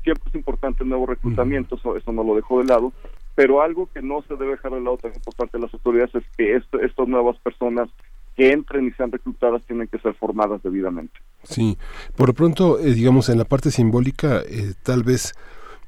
siempre 0.04 0.24
es 0.28 0.34
importante 0.36 0.84
el 0.84 0.88
nuevo 0.88 1.06
reclutamiento, 1.06 1.74
eso, 1.74 1.96
eso 1.96 2.12
no 2.12 2.22
lo 2.22 2.36
dejo 2.36 2.60
de 2.60 2.66
lado, 2.66 2.92
pero 3.34 3.60
algo 3.60 3.88
que 3.92 4.00
no 4.00 4.22
se 4.22 4.36
debe 4.36 4.52
dejar 4.52 4.72
de 4.72 4.80
lado 4.80 4.96
también 4.98 5.20
por 5.24 5.34
parte 5.34 5.58
de 5.58 5.64
las 5.64 5.74
autoridades 5.74 6.14
es 6.14 6.24
que 6.36 6.54
esto- 6.54 6.78
estas 6.80 7.08
nuevas 7.08 7.36
personas 7.38 7.88
que 8.36 8.52
entren 8.52 8.86
y 8.86 8.92
sean 8.92 9.10
reclutadas 9.10 9.64
tienen 9.66 9.88
que 9.88 9.98
ser 9.98 10.14
formadas 10.14 10.62
debidamente. 10.62 11.18
Sí, 11.42 11.76
por 12.16 12.28
lo 12.28 12.34
pronto, 12.34 12.78
eh, 12.78 12.92
digamos, 12.94 13.28
en 13.30 13.38
la 13.38 13.44
parte 13.46 13.70
simbólica, 13.72 14.42
eh, 14.42 14.74
tal 14.84 15.02
vez, 15.02 15.34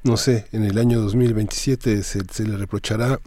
no 0.03 0.17
sé, 0.17 0.45
en 0.51 0.63
el 0.63 0.77
año 0.77 1.01
2027 1.01 2.03
se, 2.03 2.21
se 2.31 2.43
le 2.43 2.57
reprochará 2.57 3.19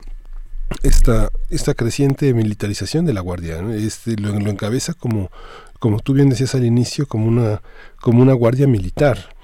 esta, 0.83 1.31
esta 1.51 1.75
creciente 1.75 2.33
militarización 2.35 3.05
de 3.05 3.13
la 3.13 3.21
Guardia. 3.21 3.61
Este, 3.75 4.17
lo, 4.17 4.39
lo 4.39 4.51
encabeza 4.51 4.95
como, 4.95 5.31
como 5.79 6.01
tú 6.01 6.15
bien 6.15 6.29
decías 6.29 6.55
al 6.55 6.65
inicio, 6.65 7.07
como 7.07 7.27
una, 7.27 7.63
como 8.01 8.23
una 8.23 8.33
Guardia 8.33 8.67
militar. 8.67 9.35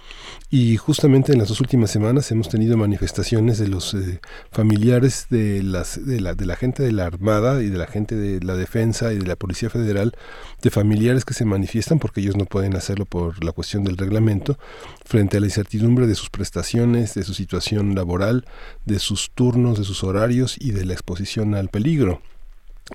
Y 0.50 0.78
justamente 0.78 1.32
en 1.32 1.38
las 1.38 1.48
dos 1.48 1.60
últimas 1.60 1.90
semanas 1.90 2.30
hemos 2.30 2.48
tenido 2.48 2.78
manifestaciones 2.78 3.58
de 3.58 3.68
los 3.68 3.92
eh, 3.92 4.18
familiares 4.50 5.26
de, 5.28 5.62
las, 5.62 6.02
de, 6.06 6.22
la, 6.22 6.34
de 6.34 6.46
la 6.46 6.56
gente 6.56 6.82
de 6.82 6.92
la 6.92 7.04
Armada 7.04 7.62
y 7.62 7.68
de 7.68 7.76
la 7.76 7.86
gente 7.86 8.16
de 8.16 8.42
la 8.42 8.54
Defensa 8.54 9.12
y 9.12 9.18
de 9.18 9.26
la 9.26 9.36
Policía 9.36 9.68
Federal, 9.68 10.16
de 10.62 10.70
familiares 10.70 11.26
que 11.26 11.34
se 11.34 11.44
manifiestan 11.44 11.98
porque 11.98 12.22
ellos 12.22 12.34
no 12.36 12.46
pueden 12.46 12.76
hacerlo 12.76 13.04
por 13.04 13.44
la 13.44 13.52
cuestión 13.52 13.84
del 13.84 13.98
reglamento, 13.98 14.58
frente 15.04 15.36
a 15.36 15.40
la 15.40 15.46
incertidumbre 15.46 16.06
de 16.06 16.14
sus 16.14 16.30
prestaciones, 16.30 17.12
de 17.12 17.24
su 17.24 17.34
situación 17.34 17.94
laboral, 17.94 18.46
de 18.86 19.00
sus 19.00 19.30
turnos, 19.34 19.78
de 19.78 19.84
sus 19.84 20.02
horarios 20.02 20.56
y 20.58 20.70
de 20.70 20.86
la 20.86 20.94
exposición 20.94 21.54
al 21.54 21.68
peligro 21.68 22.22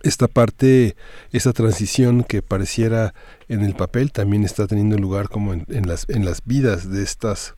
esta 0.01 0.27
parte, 0.27 0.95
esta 1.31 1.53
transición 1.53 2.23
que 2.23 2.41
pareciera 2.41 3.13
en 3.47 3.61
el 3.61 3.75
papel 3.75 4.11
también 4.11 4.43
está 4.43 4.65
teniendo 4.65 4.97
lugar 4.97 5.29
como 5.29 5.53
en, 5.53 5.87
las 5.87 6.09
en 6.09 6.25
las 6.25 6.43
vidas 6.45 6.89
de 6.89 7.03
estas 7.03 7.55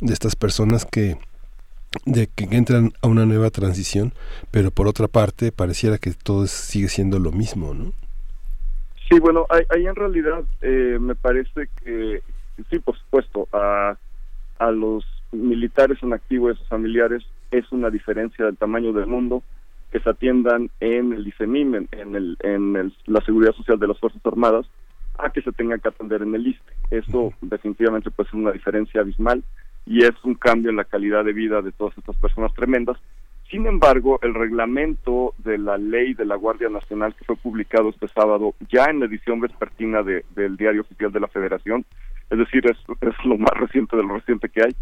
de 0.00 0.12
estas 0.12 0.34
personas 0.34 0.84
que 0.84 1.16
de 2.04 2.26
que 2.26 2.44
entran 2.50 2.92
a 3.00 3.08
una 3.08 3.24
nueva 3.24 3.50
transición, 3.50 4.12
pero 4.50 4.70
por 4.70 4.88
otra 4.88 5.08
parte 5.08 5.52
pareciera 5.52 5.98
que 5.98 6.12
todo 6.12 6.46
sigue 6.46 6.88
siendo 6.88 7.18
lo 7.18 7.32
mismo, 7.32 7.72
¿no? 7.72 7.92
Sí, 9.08 9.18
bueno, 9.20 9.46
ahí 9.50 9.86
en 9.86 9.94
realidad 9.94 10.44
eh, 10.60 10.98
me 11.00 11.14
parece 11.14 11.68
que, 11.82 12.20
sí, 12.68 12.78
por 12.78 12.98
supuesto, 12.98 13.48
a, 13.54 13.96
a 14.58 14.70
los 14.70 15.02
militares 15.32 15.96
en 16.02 16.12
activo 16.12 16.50
y 16.50 16.52
a 16.52 16.56
sus 16.56 16.68
familiares 16.68 17.24
es 17.50 17.64
una 17.72 17.88
diferencia 17.88 18.44
del 18.44 18.58
tamaño 18.58 18.92
del 18.92 19.06
mundo 19.06 19.42
que 19.92 20.00
se 20.00 20.10
atiendan 20.10 20.70
en 20.80 21.12
el 21.12 21.26
ICEMIM, 21.28 21.74
en, 21.74 21.88
en 21.92 22.14
el, 22.16 22.36
en 22.40 22.76
el- 22.76 22.94
la 23.06 23.20
Seguridad 23.22 23.52
Social 23.54 23.78
de 23.78 23.88
las 23.88 23.98
Fuerzas 23.98 24.20
Armadas, 24.26 24.66
a 25.18 25.30
que 25.30 25.42
se 25.42 25.52
tenga 25.52 25.78
que 25.78 25.88
atender 25.88 26.22
en 26.22 26.34
el 26.34 26.46
ISTE. 26.46 26.72
Eso 26.90 27.32
definitivamente 27.40 28.10
puede 28.10 28.30
ser 28.30 28.38
una 28.38 28.52
diferencia 28.52 29.00
abismal 29.00 29.42
y 29.86 30.04
es 30.04 30.12
un 30.24 30.34
cambio 30.34 30.70
en 30.70 30.76
la 30.76 30.84
calidad 30.84 31.24
de 31.24 31.32
vida 31.32 31.60
de 31.62 31.72
todas 31.72 31.96
estas 31.98 32.16
personas 32.16 32.52
tremendas. 32.54 32.98
Sin 33.50 33.66
embargo, 33.66 34.18
el 34.22 34.34
reglamento 34.34 35.32
de 35.38 35.56
la 35.56 35.78
ley 35.78 36.12
de 36.12 36.26
la 36.26 36.36
Guardia 36.36 36.68
Nacional 36.68 37.14
que 37.14 37.24
fue 37.24 37.36
publicado 37.36 37.88
este 37.88 38.06
sábado, 38.08 38.54
ya 38.70 38.84
en 38.90 39.00
la 39.00 39.06
edición 39.06 39.40
vespertina 39.40 40.02
de- 40.02 40.24
del 40.36 40.56
Diario 40.58 40.82
Oficial 40.82 41.10
de 41.10 41.20
la 41.20 41.28
Federación, 41.28 41.84
es 42.30 42.36
decir, 42.38 42.66
es, 42.66 42.76
es 43.00 43.24
lo 43.24 43.38
más 43.38 43.52
reciente 43.56 43.96
de 43.96 44.02
lo 44.02 44.14
reciente 44.16 44.50
que 44.50 44.62
hay, 44.64 44.76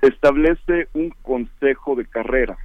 establece 0.00 0.88
un 0.94 1.10
consejo 1.22 1.94
de 1.96 2.06
carrera 2.06 2.56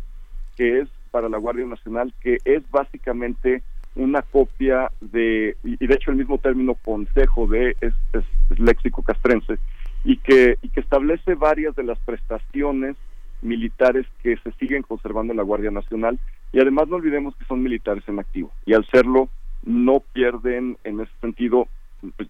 que 0.56 0.80
es 0.80 0.90
para 1.14 1.30
la 1.30 1.38
Guardia 1.38 1.68
Nacional, 1.68 2.12
que 2.22 2.40
es 2.44 2.64
básicamente 2.72 3.62
una 3.96 4.24
copia 4.24 4.92
de, 5.00 5.56
y 5.64 5.86
de 5.86 5.94
hecho 5.94 6.10
el 6.10 6.18
mismo 6.18 6.40
término 6.40 6.74
consejo 6.74 7.46
de 7.46 7.76
es, 7.82 7.94
es- 8.14 8.60
léxico 8.60 9.04
castrense, 9.04 9.60
y 10.04 10.18
que, 10.18 10.58
y 10.64 10.70
que 10.70 10.80
establece 10.80 11.36
varias 11.36 11.76
de 11.76 11.84
las 11.84 12.00
prestaciones 12.00 12.96
militares 13.44 14.08
que 14.24 14.38
se 14.38 14.52
siguen 14.54 14.82
conservando 14.82 15.32
en 15.34 15.38
la 15.38 15.44
Guardia 15.44 15.70
Nacional, 15.70 16.18
y 16.52 16.60
además 16.60 16.88
no 16.88 16.96
olvidemos 16.96 17.36
que 17.36 17.46
son 17.46 17.62
militares 17.62 18.04
en 18.08 18.18
activo, 18.20 18.52
y 18.66 18.74
al 18.74 18.86
serlo 18.88 19.30
no 19.64 20.00
pierden 20.14 20.78
en 20.84 21.00
ese 21.00 21.12
sentido, 21.22 21.68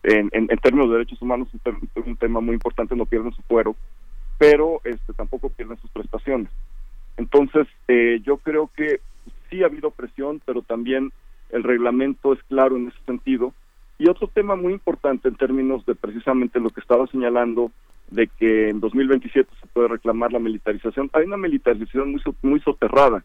en, 0.03 0.30
en, 0.34 0.47
términos 0.57 0.89
de 0.89 0.95
derechos 0.97 1.22
humanos, 1.22 1.47
un, 1.53 2.03
un 2.05 2.18
tema 2.18 2.41
muy 2.41 2.53
importante, 2.55 2.95
no 2.97 3.05
pierden 3.05 3.31
su 3.31 3.41
fuero, 3.43 3.76
pero 4.38 4.81
este, 4.84 5.14
tampoco 5.14 5.49
pierden 5.49 5.77
sus 5.80 5.89
prestaciones. 5.91 6.49
Entonces, 7.18 7.68
eh, 7.88 8.22
yo 8.23 8.38
creo 8.38 8.69
que 8.76 9.02
sí 9.49 9.64
ha 9.64 9.68
habido 9.68 9.91
presión, 9.91 10.41
pero 10.45 10.61
también 10.61 11.11
el 11.49 11.64
reglamento 11.64 12.34
es 12.34 12.41
claro 12.44 12.76
en 12.76 12.88
ese 12.88 12.98
sentido. 13.06 13.53
Y 13.99 14.10
otro 14.10 14.27
tema 14.27 14.56
muy 14.56 14.73
importante 14.73 15.27
en 15.27 15.35
términos 15.35 15.85
de 15.85 15.95
precisamente 15.95 16.60
lo 16.60 16.72
que 16.72 16.81
estaba 16.81 17.06
señalando, 17.07 17.72
de 18.10 18.27
que 18.27 18.69
en 18.69 18.80
2027 18.80 19.49
se 19.61 19.68
puede 19.68 19.88
reclamar 19.88 20.34
la 20.34 20.40
militarización. 20.40 21.10
Hay 21.14 21.26
una 21.26 21.38
militarización 21.38 22.11
muy, 22.11 22.22
muy 22.41 22.60
soterrada, 22.61 23.23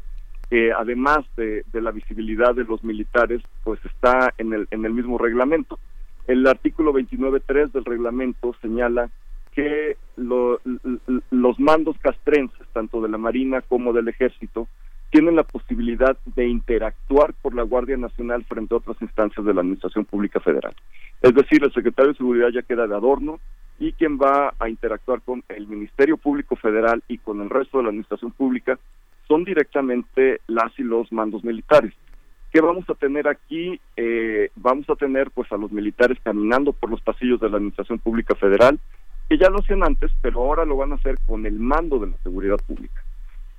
que 0.50 0.72
además 0.72 1.20
de, 1.36 1.64
de 1.72 1.80
la 1.80 1.90
visibilidad 1.90 2.54
de 2.54 2.64
los 2.64 2.84
militares, 2.84 3.42
pues 3.64 3.80
está 3.84 4.32
en 4.38 4.52
el, 4.52 4.68
en 4.70 4.84
el 4.84 4.92
mismo 4.92 5.18
reglamento. 5.18 5.78
El 6.26 6.46
artículo 6.46 6.92
29.3 6.92 7.72
del 7.72 7.84
reglamento 7.84 8.54
señala 8.60 9.10
que 9.58 9.96
los 10.16 11.58
mandos 11.58 11.98
castrenses, 11.98 12.64
tanto 12.72 13.00
de 13.00 13.08
la 13.08 13.18
Marina 13.18 13.60
como 13.60 13.92
del 13.92 14.06
Ejército, 14.06 14.68
tienen 15.10 15.34
la 15.34 15.42
posibilidad 15.42 16.16
de 16.36 16.46
interactuar 16.46 17.34
por 17.42 17.56
la 17.56 17.64
Guardia 17.64 17.96
Nacional 17.96 18.44
frente 18.44 18.72
a 18.72 18.78
otras 18.78 19.02
instancias 19.02 19.44
de 19.44 19.52
la 19.52 19.62
Administración 19.62 20.04
Pública 20.04 20.38
Federal. 20.38 20.76
Es 21.22 21.34
decir, 21.34 21.64
el 21.64 21.72
secretario 21.72 22.12
de 22.12 22.18
Seguridad 22.18 22.50
ya 22.50 22.62
queda 22.62 22.86
de 22.86 22.94
adorno 22.94 23.40
y 23.80 23.90
quien 23.94 24.16
va 24.16 24.54
a 24.60 24.68
interactuar 24.68 25.22
con 25.22 25.42
el 25.48 25.66
Ministerio 25.66 26.18
Público 26.18 26.54
Federal 26.54 27.02
y 27.08 27.18
con 27.18 27.40
el 27.40 27.50
resto 27.50 27.78
de 27.78 27.82
la 27.82 27.88
Administración 27.88 28.30
Pública 28.30 28.78
son 29.26 29.42
directamente 29.42 30.40
las 30.46 30.70
y 30.78 30.84
los 30.84 31.10
mandos 31.10 31.42
militares. 31.42 31.92
¿Qué 32.52 32.60
vamos 32.60 32.88
a 32.88 32.94
tener 32.94 33.26
aquí? 33.26 33.80
Eh, 33.96 34.50
vamos 34.54 34.88
a 34.88 34.94
tener 34.94 35.32
pues 35.32 35.50
a 35.50 35.56
los 35.56 35.72
militares 35.72 36.16
caminando 36.22 36.72
por 36.72 36.90
los 36.90 37.00
pasillos 37.02 37.40
de 37.40 37.50
la 37.50 37.56
Administración 37.56 37.98
Pública 37.98 38.36
Federal, 38.36 38.78
que 39.28 39.38
ya 39.38 39.50
lo 39.50 39.58
hacían 39.58 39.82
antes, 39.82 40.10
pero 40.22 40.40
ahora 40.40 40.64
lo 40.64 40.76
van 40.76 40.92
a 40.92 40.96
hacer 40.96 41.16
con 41.26 41.44
el 41.46 41.58
mando 41.58 41.98
de 41.98 42.08
la 42.08 42.16
seguridad 42.22 42.58
pública. 42.66 43.02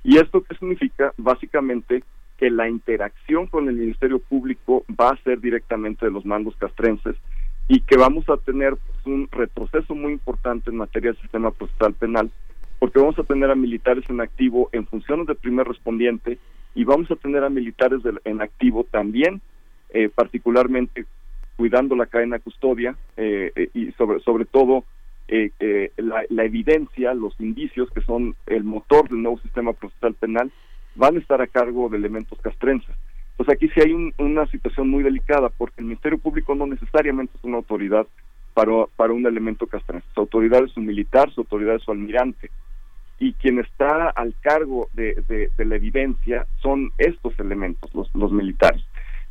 ¿Y 0.02 0.18
esto 0.18 0.42
qué 0.42 0.56
significa? 0.56 1.12
Básicamente 1.16 2.02
que 2.38 2.50
la 2.50 2.68
interacción 2.68 3.46
con 3.46 3.68
el 3.68 3.76
Ministerio 3.76 4.18
Público 4.18 4.84
va 4.98 5.10
a 5.10 5.22
ser 5.22 5.40
directamente 5.40 6.06
de 6.06 6.12
los 6.12 6.24
mandos 6.24 6.56
castrenses 6.56 7.14
y 7.68 7.80
que 7.82 7.96
vamos 7.96 8.28
a 8.28 8.38
tener 8.38 8.76
pues, 8.76 9.06
un 9.06 9.28
retroceso 9.30 9.94
muy 9.94 10.12
importante 10.12 10.70
en 10.70 10.78
materia 10.78 11.12
del 11.12 11.20
sistema 11.20 11.50
procesal 11.50 11.92
penal, 11.94 12.30
porque 12.78 12.98
vamos 12.98 13.18
a 13.18 13.24
tener 13.24 13.50
a 13.50 13.54
militares 13.54 14.04
en 14.08 14.20
activo 14.20 14.70
en 14.72 14.86
funciones 14.86 15.26
de 15.26 15.34
primer 15.34 15.68
respondiente 15.68 16.38
y 16.74 16.84
vamos 16.84 17.10
a 17.10 17.16
tener 17.16 17.44
a 17.44 17.50
militares 17.50 18.00
en 18.24 18.40
activo 18.40 18.84
también, 18.90 19.40
eh, 19.90 20.08
particularmente 20.08 21.04
cuidando 21.56 21.94
la 21.94 22.06
cadena 22.06 22.38
de 22.38 22.42
custodia 22.42 22.96
eh, 23.18 23.52
eh, 23.54 23.68
y 23.74 23.92
sobre, 23.92 24.20
sobre 24.20 24.46
todo 24.46 24.84
eh, 25.30 25.50
eh, 25.60 25.92
la, 25.96 26.44
evidencia, 26.44 27.14
los 27.14 27.34
indicios 27.40 27.88
que 27.92 28.02
son 28.02 28.34
el 28.46 28.64
motor 28.64 29.08
del 29.08 29.22
nuevo 29.22 29.38
sistema 29.40 29.72
procesal 29.72 30.14
penal, 30.14 30.50
van 30.96 31.16
a 31.16 31.20
estar 31.20 31.40
a 31.40 31.46
cargo 31.46 31.88
de 31.88 31.96
elementos 31.96 32.38
castrenses. 32.40 32.94
Pues 33.36 33.48
aquí 33.48 33.68
sí 33.68 33.80
hay 33.80 33.92
un- 33.92 34.12
una 34.18 34.46
situación 34.48 34.90
muy 34.90 35.02
delicada, 35.02 35.48
porque 35.48 35.76
el 35.78 35.86
Ministerio 35.86 36.18
Público 36.18 36.54
no 36.54 36.66
necesariamente 36.66 37.32
es 37.38 37.44
una 37.44 37.58
autoridad 37.58 38.06
para, 38.54 38.86
para 38.96 39.12
un 39.12 39.24
elemento 39.24 39.66
castrense. 39.66 40.06
Su 40.14 40.20
autoridad 40.20 40.64
es 40.64 40.76
un 40.76 40.84
militar, 40.86 41.30
su 41.32 41.40
autoridad 41.42 41.76
es 41.76 41.82
su 41.82 41.92
almirante. 41.92 42.50
Y 43.18 43.32
quien 43.34 43.58
está 43.60 44.10
al 44.10 44.34
cargo 44.40 44.88
de, 44.94 45.22
de- 45.28 45.50
de 45.56 45.64
la 45.64 45.76
evidencia 45.76 46.46
son 46.60 46.90
estos 46.98 47.38
elementos, 47.38 47.90
los 48.14 48.32
militares. 48.32 48.82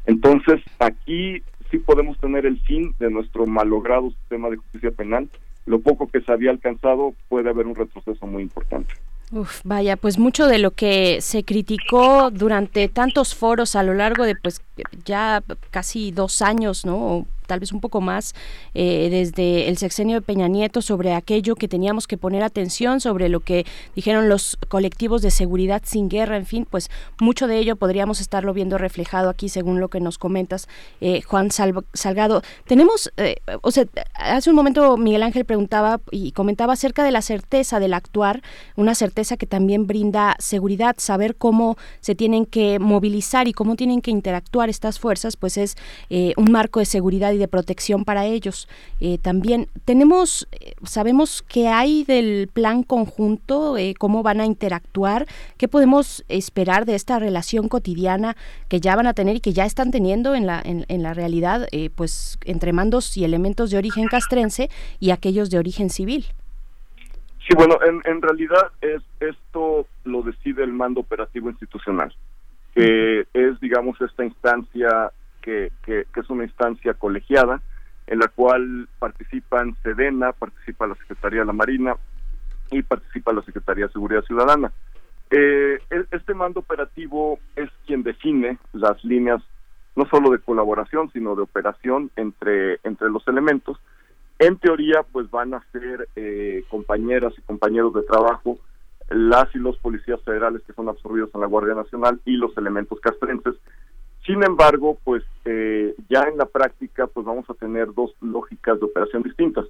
Entonces, 0.05 0.61
aquí 0.79 1.43
sí 1.69 1.77
podemos 1.79 2.17
tener 2.19 2.45
el 2.45 2.59
fin 2.61 2.95
de 2.99 3.11
nuestro 3.11 3.45
malogrado 3.45 4.09
sistema 4.11 4.49
de 4.49 4.57
justicia 4.57 4.91
penal. 4.91 5.29
Lo 5.69 5.79
poco 5.81 6.07
que 6.07 6.19
se 6.21 6.31
había 6.31 6.49
alcanzado 6.49 7.13
puede 7.27 7.47
haber 7.47 7.67
un 7.67 7.75
retroceso 7.75 8.25
muy 8.25 8.41
importante. 8.41 8.91
Uf, 9.31 9.61
vaya, 9.63 9.97
pues 9.97 10.17
mucho 10.17 10.47
de 10.47 10.57
lo 10.57 10.71
que 10.71 11.21
se 11.21 11.43
criticó 11.43 12.31
durante 12.31 12.87
tantos 12.87 13.35
foros 13.35 13.75
a 13.75 13.83
lo 13.83 13.93
largo 13.93 14.23
de 14.23 14.35
pues 14.35 14.63
ya 15.05 15.43
casi 15.69 16.09
dos 16.09 16.41
años, 16.41 16.87
¿no? 16.87 17.27
Tal 17.49 17.59
vez 17.59 17.71
un 17.71 17.81
poco 17.81 17.99
más, 17.99 18.35
eh, 18.75 19.09
desde 19.09 19.69
el 19.69 19.77
sexenio 19.79 20.17
de 20.17 20.21
Peña 20.21 20.47
Nieto 20.47 20.83
sobre 20.83 21.15
aquello 21.15 21.55
que 21.55 21.67
teníamos 21.67 22.05
que 22.05 22.15
poner 22.15 22.43
atención, 22.43 23.01
sobre 23.01 23.27
lo 23.27 23.39
que 23.39 23.65
dijeron 23.95 24.29
los 24.29 24.55
colectivos 24.67 25.23
de 25.23 25.31
seguridad 25.31 25.81
sin 25.83 26.09
guerra, 26.09 26.37
en 26.37 26.45
fin, 26.45 26.67
pues 26.69 26.91
mucho 27.19 27.47
de 27.47 27.57
ello 27.57 27.75
podríamos 27.75 28.21
estarlo 28.21 28.53
viendo 28.53 28.77
reflejado 28.77 29.29
aquí 29.29 29.49
según 29.49 29.79
lo 29.79 29.87
que 29.87 29.99
nos 29.99 30.19
comentas, 30.19 30.67
eh, 31.01 31.23
Juan 31.23 31.49
Sal- 31.49 31.83
Salgado. 31.95 32.43
Tenemos, 32.67 33.11
eh, 33.17 33.37
o 33.63 33.71
sea, 33.71 33.85
hace 34.13 34.51
un 34.51 34.55
momento 34.55 34.95
Miguel 34.95 35.23
Ángel 35.23 35.43
preguntaba 35.45 36.01
y 36.11 36.33
comentaba 36.33 36.73
acerca 36.73 37.03
de 37.03 37.09
la 37.09 37.23
certeza 37.23 37.79
del 37.79 37.95
actuar, 37.95 38.43
una 38.75 38.93
certeza 38.93 39.37
que 39.37 39.47
también 39.47 39.87
brinda 39.87 40.35
seguridad, 40.37 40.95
saber 40.99 41.35
cómo 41.35 41.77
se 41.99 42.13
tienen 42.13 42.45
que 42.45 42.77
movilizar 42.77 43.47
y 43.47 43.53
cómo 43.53 43.75
tienen 43.75 44.01
que 44.01 44.11
interactuar 44.11 44.69
estas 44.69 44.99
fuerzas, 44.99 45.35
pues 45.35 45.57
es 45.57 45.77
un 46.37 46.51
marco 46.51 46.79
de 46.79 46.85
seguridad 46.85 47.31
y 47.31 47.38
de 47.39 47.47
protección 47.47 48.05
para 48.05 48.25
ellos. 48.25 48.67
Eh, 48.99 49.17
también 49.17 49.67
tenemos, 49.85 50.47
eh, 50.51 50.73
sabemos 50.83 51.41
qué 51.41 51.67
hay 51.67 52.03
del 52.03 52.49
plan 52.51 52.83
conjunto, 52.83 53.77
eh, 53.77 53.95
cómo 53.97 54.21
van 54.21 54.41
a 54.41 54.45
interactuar, 54.45 55.25
qué 55.57 55.67
podemos 55.67 56.23
esperar 56.27 56.85
de 56.85 56.95
esta 56.95 57.17
relación 57.17 57.69
cotidiana 57.69 58.35
que 58.67 58.79
ya 58.79 58.95
van 58.95 59.07
a 59.07 59.13
tener 59.13 59.37
y 59.37 59.39
que 59.39 59.53
ya 59.53 59.65
están 59.65 59.91
teniendo 59.91 60.35
en 60.35 60.45
la, 60.45 60.61
en, 60.63 60.85
en 60.89 61.01
la 61.01 61.13
realidad, 61.13 61.67
eh, 61.71 61.89
pues 61.89 62.37
entre 62.45 62.73
mandos 62.73 63.17
y 63.17 63.23
elementos 63.23 63.71
de 63.71 63.77
origen 63.77 64.07
castrense 64.07 64.69
y 64.99 65.11
aquellos 65.11 65.49
de 65.49 65.57
origen 65.57 65.89
civil. 65.89 66.25
Sí, 67.47 67.55
bueno, 67.55 67.79
en, 67.83 68.01
en 68.05 68.21
realidad 68.21 68.71
es 68.81 69.01
esto 69.19 69.87
lo 70.03 70.21
decide 70.21 70.63
el 70.63 70.71
mando 70.71 70.99
operativo 70.99 71.49
institucional, 71.49 72.13
que 72.75 73.21
es, 73.33 73.59
digamos, 73.59 73.99
esta 74.01 74.23
instancia 74.23 75.11
que, 75.49 75.71
que, 75.83 76.05
que 76.13 76.19
es 76.19 76.29
una 76.29 76.43
instancia 76.43 76.93
colegiada 76.93 77.61
en 78.05 78.19
la 78.19 78.27
cual 78.27 78.87
participan 78.99 79.75
Sedena, 79.81 80.31
participa 80.31 80.87
la 80.87 80.95
Secretaría 80.95 81.39
de 81.39 81.45
la 81.45 81.53
Marina 81.53 81.95
y 82.71 82.83
participa 82.83 83.33
la 83.33 83.41
Secretaría 83.41 83.87
de 83.87 83.93
Seguridad 83.93 84.23
Ciudadana. 84.23 84.71
Eh, 85.31 85.79
e- 85.89 86.05
este 86.11 86.33
mando 86.33 86.59
operativo 86.59 87.39
es 87.55 87.69
quien 87.85 88.03
define 88.03 88.57
las 88.73 89.03
líneas 89.03 89.41
no 89.95 90.05
solo 90.05 90.29
de 90.31 90.39
colaboración, 90.39 91.11
sino 91.11 91.35
de 91.35 91.41
operación 91.41 92.11
entre, 92.15 92.79
entre 92.83 93.09
los 93.09 93.27
elementos. 93.27 93.77
En 94.37 94.57
teoría, 94.57 95.03
pues 95.11 95.29
van 95.29 95.53
a 95.53 95.63
ser 95.71 96.07
eh, 96.15 96.63
compañeras 96.69 97.33
y 97.37 97.41
compañeros 97.41 97.93
de 97.93 98.03
trabajo 98.03 98.59
las 99.09 99.53
y 99.55 99.57
los 99.57 99.77
policías 99.77 100.21
federales 100.21 100.61
que 100.65 100.73
son 100.73 100.87
absorbidos 100.87 101.31
en 101.33 101.41
la 101.41 101.47
Guardia 101.47 101.73
Nacional 101.73 102.21
y 102.25 102.37
los 102.37 102.55
elementos 102.57 102.99
castrenses. 102.99 103.55
Sin 104.29 104.43
embargo, 104.43 104.99
pues 105.03 105.23
eh, 105.45 105.95
ya 106.07 106.21
en 106.31 106.37
la 106.37 106.45
práctica, 106.45 107.07
pues 107.07 107.25
vamos 107.25 107.49
a 107.49 107.55
tener 107.55 107.91
dos 107.95 108.13
lógicas 108.21 108.79
de 108.79 108.85
operación 108.85 109.23
distintas. 109.23 109.65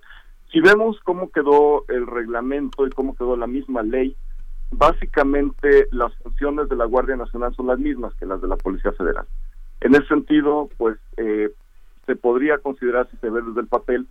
Si 0.52 0.60
vemos 0.60 1.00
cómo 1.06 1.32
quedó 1.32 1.86
el 1.88 2.06
reglamento 2.06 2.86
y 2.86 2.90
cómo 2.90 3.16
quedó 3.16 3.38
la 3.38 3.48
misma 3.48 3.84
ley, 3.84 4.18
básicamente 4.72 5.88
las 5.92 6.14
funciones 6.16 6.68
de 6.68 6.76
la 6.76 6.84
Guardia 6.84 7.16
Nacional 7.16 7.56
son 7.56 7.68
las 7.68 7.80
mismas 7.80 8.14
que 8.16 8.26
las 8.26 8.42
de 8.42 8.50
la 8.50 8.58
Policía 8.58 8.92
Federal. 8.92 9.28
En 9.80 9.96
ese 9.96 10.08
sentido, 10.08 10.68
pues 10.76 10.98
eh, 11.16 11.52
se 12.06 12.18
podría 12.18 12.58
considerar, 12.58 13.10
si 13.10 13.16
se 13.16 13.30
ve 13.30 13.42
desde 13.42 13.62
el 13.62 13.68
papel, 13.68 14.08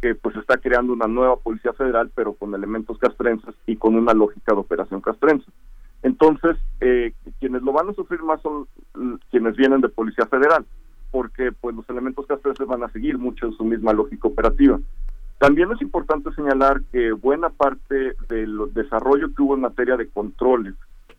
que 0.00 0.14
pues 0.14 0.34
está 0.36 0.56
creando 0.56 0.94
una 0.94 1.08
nueva 1.08 1.36
Policía 1.36 1.74
Federal, 1.74 2.10
pero 2.14 2.32
con 2.32 2.54
elementos 2.54 2.96
castrenses 2.96 3.54
y 3.66 3.76
con 3.76 3.96
una 3.96 4.14
lógica 4.14 4.54
de 4.54 4.60
operación 4.60 5.02
castrense. 5.02 5.52
Entonces, 6.02 6.56
eh, 6.80 7.12
quienes 7.38 7.62
lo 7.62 7.72
van 7.72 7.88
a 7.88 7.92
sufrir 7.92 8.22
más 8.22 8.40
son 8.42 8.66
quienes 9.30 9.56
vienen 9.56 9.80
de 9.80 9.88
Policía 9.88 10.26
Federal, 10.26 10.64
porque 11.10 11.52
pues 11.52 11.76
los 11.76 11.88
elementos 11.90 12.26
castrenses 12.26 12.66
van 12.66 12.82
a 12.82 12.88
seguir 12.88 13.18
mucho 13.18 13.46
en 13.46 13.52
su 13.52 13.64
misma 13.64 13.92
lógica 13.92 14.28
operativa. 14.28 14.80
También 15.38 15.70
es 15.72 15.80
importante 15.82 16.32
señalar 16.34 16.82
que 16.92 17.12
buena 17.12 17.48
parte 17.50 18.14
del 18.28 18.58
desarrollo 18.74 19.34
que 19.34 19.42
hubo 19.42 19.54
en 19.54 19.62
materia 19.62 19.96
de 19.96 20.08
controles, 20.08 20.74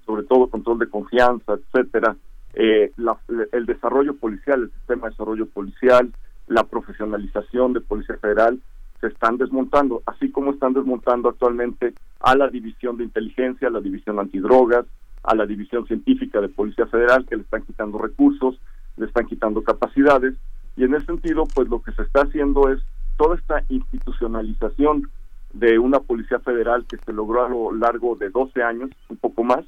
sobre 0.05 0.23
todo 0.23 0.47
control 0.47 0.79
de 0.79 0.89
confianza, 0.89 1.53
etcétera, 1.53 2.15
eh, 2.53 2.91
la- 2.97 3.17
el 3.51 3.65
desarrollo 3.65 4.15
policial, 4.15 4.63
el 4.63 4.71
sistema 4.71 5.07
de 5.07 5.11
desarrollo 5.11 5.45
policial, 5.47 6.11
la 6.47 6.63
profesionalización 6.63 7.73
de 7.73 7.81
Policía 7.81 8.17
Federal, 8.17 8.59
se 9.01 9.07
están 9.07 9.37
desmontando, 9.37 10.03
así 10.05 10.31
como 10.31 10.51
están 10.51 10.73
desmontando 10.73 11.29
actualmente 11.29 11.93
a 12.21 12.35
la 12.35 12.47
División 12.47 12.97
de 12.97 13.03
Inteligencia, 13.03 13.67
a 13.67 13.71
la 13.71 13.81
División 13.81 14.19
Antidrogas, 14.19 14.85
a 15.23 15.35
la 15.35 15.45
División 15.45 15.85
Científica 15.87 16.39
de 16.39 16.49
Policía 16.49 16.85
Federal, 16.85 17.25
que 17.25 17.35
le 17.35 17.41
están 17.41 17.63
quitando 17.63 17.97
recursos, 17.97 18.59
le 18.97 19.07
están 19.07 19.25
quitando 19.25 19.63
capacidades, 19.63 20.35
y 20.77 20.83
en 20.83 20.93
ese 20.93 21.07
sentido, 21.07 21.43
pues 21.53 21.67
lo 21.67 21.81
que 21.81 21.91
se 21.91 22.03
está 22.03 22.21
haciendo 22.21 22.69
es 22.69 22.79
toda 23.17 23.35
esta 23.35 23.63
institucionalización 23.69 25.09
de 25.53 25.79
una 25.79 25.99
Policía 25.99 26.39
Federal 26.39 26.85
que 26.85 26.97
se 26.97 27.11
logró 27.11 27.45
a 27.45 27.49
lo 27.49 27.73
largo 27.73 28.15
de 28.15 28.29
12 28.29 28.63
años, 28.63 28.89
un 29.09 29.17
poco 29.17 29.43
más, 29.43 29.65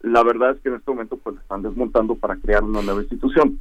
la 0.00 0.22
verdad 0.22 0.50
es 0.50 0.60
que 0.60 0.68
en 0.68 0.74
este 0.74 0.90
momento 0.90 1.16
pues 1.16 1.36
están 1.36 1.62
desmontando 1.62 2.14
para 2.14 2.36
crear 2.36 2.62
una 2.62 2.82
nueva 2.82 3.00
institución. 3.00 3.58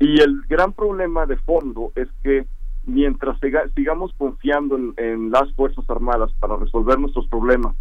Y 0.00 0.20
el 0.20 0.42
gran 0.48 0.72
problema 0.72 1.26
de 1.26 1.36
fondo 1.36 1.92
es 1.94 2.08
que 2.24 2.44
mientras 2.86 3.38
sigamos 3.74 4.12
confiando 4.16 4.78
en, 4.96 5.30
las 5.30 5.52
Fuerzas 5.54 5.84
Armadas 5.90 6.32
para 6.40 6.56
resolver 6.56 6.98
nuestros 6.98 7.26
problemas, 7.26 7.74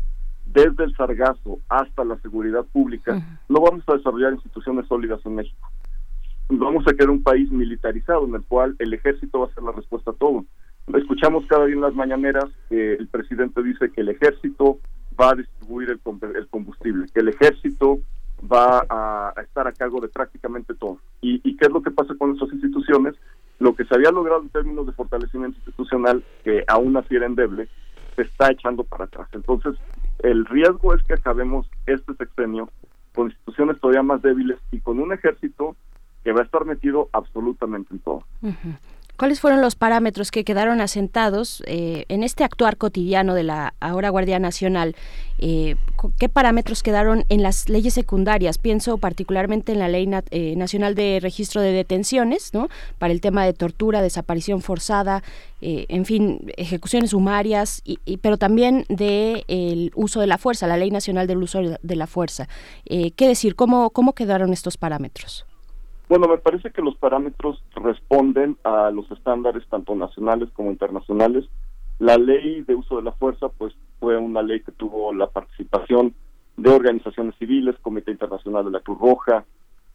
desde 0.45 0.83
el 0.83 0.95
sargazo 0.95 1.59
hasta 1.69 2.03
la 2.03 2.17
seguridad 2.19 2.65
pública, 2.65 3.23
no 3.47 3.61
vamos 3.61 3.83
a 3.87 3.93
desarrollar 3.93 4.33
instituciones 4.33 4.87
sólidas 4.87 5.19
en 5.25 5.35
México. 5.35 5.69
Vamos 6.49 6.87
a 6.87 6.93
quedar 6.93 7.09
un 7.09 7.23
país 7.23 7.51
militarizado 7.51 8.25
en 8.25 8.35
el 8.35 8.43
cual 8.43 8.75
el 8.79 8.93
ejército 8.93 9.39
va 9.39 9.47
a 9.47 9.53
ser 9.53 9.63
la 9.63 9.71
respuesta 9.71 10.11
a 10.11 10.15
todo. 10.15 10.45
Escuchamos 10.93 11.45
cada 11.47 11.65
día 11.65 11.75
en 11.75 11.81
las 11.81 11.95
mañaneras 11.95 12.45
que 12.69 12.93
el 12.93 13.07
presidente 13.07 13.63
dice 13.63 13.91
que 13.91 14.01
el 14.01 14.09
ejército 14.09 14.79
va 15.19 15.31
a 15.31 15.35
distribuir 15.35 15.89
el, 15.89 16.47
combustible, 16.47 17.07
que 17.13 17.21
el 17.21 17.29
ejército 17.29 17.99
va 18.51 18.85
a, 18.89 19.33
estar 19.41 19.67
a 19.67 19.71
cargo 19.71 19.99
de 20.01 20.09
prácticamente 20.09 20.75
todo. 20.75 20.99
¿Y, 21.21 21.41
¿Y 21.43 21.57
qué 21.57 21.65
es 21.65 21.71
lo 21.71 21.81
que 21.81 21.91
pasa 21.91 22.13
con 22.15 22.29
nuestras 22.29 22.53
instituciones? 22.53 23.15
Lo 23.59 23.75
que 23.75 23.85
se 23.85 23.95
había 23.95 24.11
logrado 24.11 24.41
en 24.41 24.49
términos 24.49 24.85
de 24.85 24.93
fortalecimiento 24.93 25.57
institucional, 25.59 26.23
que 26.43 26.63
aún 26.67 26.97
así 26.97 27.15
era 27.15 27.25
endeble, 27.25 27.67
se 28.15 28.23
está 28.23 28.51
echando 28.51 28.83
para 28.83 29.05
atrás. 29.05 29.27
Entonces, 29.33 29.75
el 30.19 30.45
riesgo 30.45 30.93
es 30.93 31.03
que 31.03 31.13
acabemos 31.13 31.69
este 31.85 32.13
sexenio 32.15 32.69
con 33.13 33.27
instituciones 33.27 33.79
todavía 33.79 34.03
más 34.03 34.21
débiles 34.21 34.57
y 34.71 34.79
con 34.79 34.99
un 34.99 35.13
ejército 35.13 35.75
que 36.23 36.31
va 36.31 36.41
a 36.41 36.45
estar 36.45 36.65
metido 36.65 37.09
absolutamente 37.13 37.93
en 37.93 37.99
todo. 37.99 38.23
¿Cuáles 39.17 39.39
fueron 39.39 39.61
los 39.61 39.75
parámetros 39.75 40.29
que 40.29 40.43
quedaron 40.43 40.81
asentados 40.81 41.63
eh, 41.67 42.03
en 42.09 42.21
este 42.21 42.43
actuar 42.43 42.75
cotidiano 42.75 43.33
de 43.33 43.43
la 43.43 43.73
ahora 43.79 44.09
Guardia 44.09 44.39
Nacional? 44.39 44.93
Eh, 45.39 45.77
¿Qué 46.19 46.27
parámetros 46.27 46.83
quedaron 46.83 47.23
en 47.29 47.41
las 47.41 47.69
leyes 47.69 47.93
secundarias? 47.93 48.57
Pienso 48.57 48.97
particularmente 48.97 49.71
en 49.71 49.79
la 49.79 49.87
Ley 49.87 50.09
eh, 50.31 50.55
Nacional 50.57 50.95
de 50.95 51.19
Registro 51.21 51.61
de 51.61 51.71
Detenciones, 51.71 52.53
¿no? 52.53 52.67
Para 52.99 53.13
el 53.13 53.21
tema 53.21 53.45
de 53.45 53.53
tortura, 53.53 54.01
desaparición 54.01 54.61
forzada, 54.61 55.23
en 55.61 56.05
fin, 56.05 56.51
ejecuciones 56.57 57.11
sumarias, 57.11 57.81
y, 57.85 58.17
pero 58.17 58.37
también 58.37 58.85
de 58.87 59.45
el 59.47 59.91
uso 59.95 60.19
de 60.19 60.27
la 60.27 60.37
fuerza, 60.37 60.67
la 60.67 60.77
Ley 60.77 60.91
Nacional 60.91 61.25
del 61.25 61.41
Uso 61.41 61.61
de 61.81 61.95
la 61.95 62.05
Fuerza. 62.05 62.47
¿Qué 62.85 63.27
decir? 63.27 63.55
¿Cómo, 63.55 63.89
¿Cómo 63.89 64.13
quedaron 64.13 64.53
estos 64.53 64.77
parámetros? 64.77 65.45
Bueno, 66.07 66.27
me 66.27 66.37
parece 66.37 66.71
que 66.71 66.81
los 66.81 66.95
parámetros 66.97 67.63
responden 67.75 68.57
a 68.63 68.91
los 68.91 69.09
estándares 69.11 69.67
tanto 69.69 69.95
nacionales 69.95 70.49
como 70.53 70.71
internacionales. 70.71 71.45
La 71.97 72.17
ley 72.17 72.61
de 72.61 72.75
uso 72.75 72.97
de 72.97 73.03
la 73.03 73.11
fuerza, 73.13 73.49
pues 73.49 73.73
fue 73.99 74.17
una 74.17 74.43
ley 74.43 74.61
que 74.61 74.71
tuvo 74.71 75.13
la 75.13 75.27
participación 75.27 76.13
de 76.57 76.69
organizaciones 76.69 77.35
civiles, 77.39 77.75
Comité 77.81 78.11
Internacional 78.11 78.65
de 78.65 78.71
la 78.71 78.79
Cruz 78.81 78.99
Roja, 78.99 79.45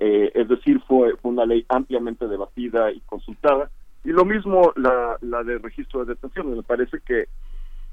eh, 0.00 0.32
es 0.34 0.48
decir, 0.48 0.80
fue, 0.88 1.14
una 1.22 1.44
ley 1.46 1.64
ampliamente 1.68 2.26
debatida 2.26 2.90
y 2.90 3.00
consultada. 3.00 3.70
Y 4.02 4.08
lo 4.08 4.24
mismo 4.24 4.72
la, 4.76 5.16
la 5.20 5.44
de 5.44 5.58
registro 5.58 6.04
de 6.04 6.14
detenciones. 6.14 6.56
Me 6.56 6.62
parece 6.62 7.00
que, 7.06 7.26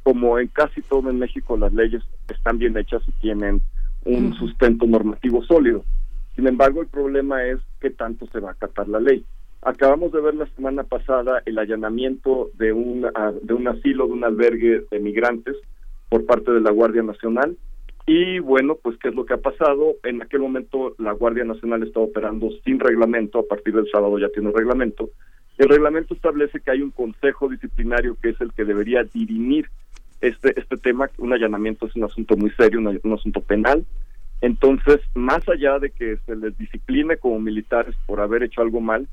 como 0.03 0.39
en 0.39 0.47
casi 0.47 0.81
todo 0.81 1.09
en 1.09 1.19
México, 1.19 1.57
las 1.57 1.73
leyes 1.73 2.01
están 2.29 2.57
bien 2.57 2.77
hechas 2.77 3.03
y 3.07 3.11
tienen 3.19 3.61
un 4.05 4.33
sustento 4.35 4.85
normativo 4.87 5.43
sólido. 5.43 5.83
Sin 6.37 6.45
embargo, 6.45 6.81
el 6.81 6.87
problema 6.87 7.43
es 7.45 7.57
qué 7.81 7.89
tanto 7.89 8.27
se 8.27 8.39
va 8.39 8.49
a 8.49 8.51
acatar 8.51 8.87
la 8.87 8.99
ley. 8.99 9.25
Acabamos 9.63 10.11
de 10.11 10.21
ver 10.21 10.35
la 10.35 10.45
semana 10.55 10.83
pasada 10.83 11.41
el 11.47 11.57
allanamiento 11.57 12.51
de 12.53 12.71
un, 12.73 13.09
ah, 13.15 13.33
de 13.41 13.55
un 13.55 13.67
asilo, 13.67 14.05
de 14.05 14.13
un 14.13 14.23
albergue 14.23 14.83
de 14.91 14.99
migrantes 14.99 15.55
por 16.09 16.27
parte 16.27 16.51
de 16.51 16.61
la 16.61 16.69
Guardia 16.69 17.01
Nacional. 17.01 17.57
Y 18.05 18.37
bueno, 18.37 18.75
pues 18.75 18.97
¿qué 18.99 19.09
es 19.09 19.15
lo 19.15 19.25
que 19.25 19.33
ha 19.33 19.37
pasado? 19.37 19.95
En 20.03 20.21
aquel 20.21 20.41
momento 20.41 20.93
la 20.99 21.13
Guardia 21.13 21.43
Nacional 21.43 21.81
está 21.81 22.01
operando 22.01 22.51
sin 22.63 22.79
reglamento, 22.79 23.39
a 23.39 23.47
partir 23.47 23.73
del 23.73 23.89
sábado 23.91 24.19
ya 24.19 24.29
tiene 24.29 24.51
reglamento. 24.51 25.09
El 25.57 25.69
reglamento 25.69 26.13
establece 26.13 26.59
que 26.59 26.69
hay 26.69 26.83
un 26.83 26.91
consejo 26.91 27.49
disciplinario 27.49 28.15
que 28.21 28.29
es 28.29 28.41
el 28.41 28.53
que 28.53 28.63
debería 28.63 29.03
dirimir 29.03 29.71
este, 30.21 30.53
este 30.59 30.77
tema. 30.77 31.09
Un 31.17 31.33
allanamiento 31.33 31.87
es 31.87 31.95
un 31.95 32.03
asunto 32.03 32.37
muy 32.37 32.51
serio, 32.51 32.79
un 32.79 33.13
asunto 33.13 33.41
penal 33.41 33.83
entonces, 34.41 34.99
más 35.15 35.47
allá 35.49 35.79
de 35.79 35.91
que 35.91 36.17
se 36.25 36.35
les 36.35 36.57
discipline 36.57 37.17
como 37.19 37.39
militares 37.39 37.95
por 38.05 38.19
haber 38.19 38.43
hecho 38.43 38.61
algo 38.61 38.81
mal, 38.81 39.07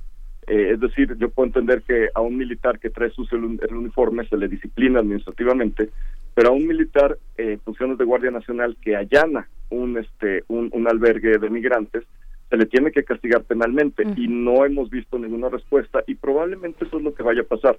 eh, 0.46 0.72
es 0.74 0.80
decir, 0.80 1.16
yo 1.16 1.30
puedo 1.30 1.46
entender 1.46 1.82
que 1.82 2.10
a 2.14 2.20
un 2.20 2.36
militar 2.36 2.78
que 2.78 2.90
trae 2.90 3.10
su 3.10 3.26
el, 3.32 3.74
uniforme 3.74 4.28
se 4.28 4.36
le 4.36 4.48
disciplina 4.48 5.00
administrativamente, 5.00 5.88
pero 6.34 6.50
a 6.50 6.52
un 6.52 6.66
militar 6.66 7.16
eh, 7.38 7.52
en 7.52 7.60
funciones 7.60 7.96
de 7.96 8.04
Guardia 8.04 8.30
Nacional 8.30 8.76
que 8.82 8.96
allana 8.96 9.48
un, 9.70 9.96
este, 9.96 10.44
un, 10.48 10.86
albergue 10.86 11.38
de 11.38 11.50
migrantes, 11.50 12.04
se 12.50 12.56
le 12.58 12.66
tiene 12.66 12.92
que 12.92 13.04
castigar 13.04 13.42
penalmente 13.44 14.04
y 14.16 14.28
no 14.28 14.66
hemos 14.66 14.90
visto 14.90 15.18
ninguna 15.18 15.48
respuesta 15.48 16.04
y 16.06 16.14
probablemente 16.14 16.84
eso 16.84 16.98
es 16.98 17.02
lo 17.02 17.14
que 17.14 17.22
vaya 17.22 17.40
a 17.40 17.44
pasar. 17.44 17.78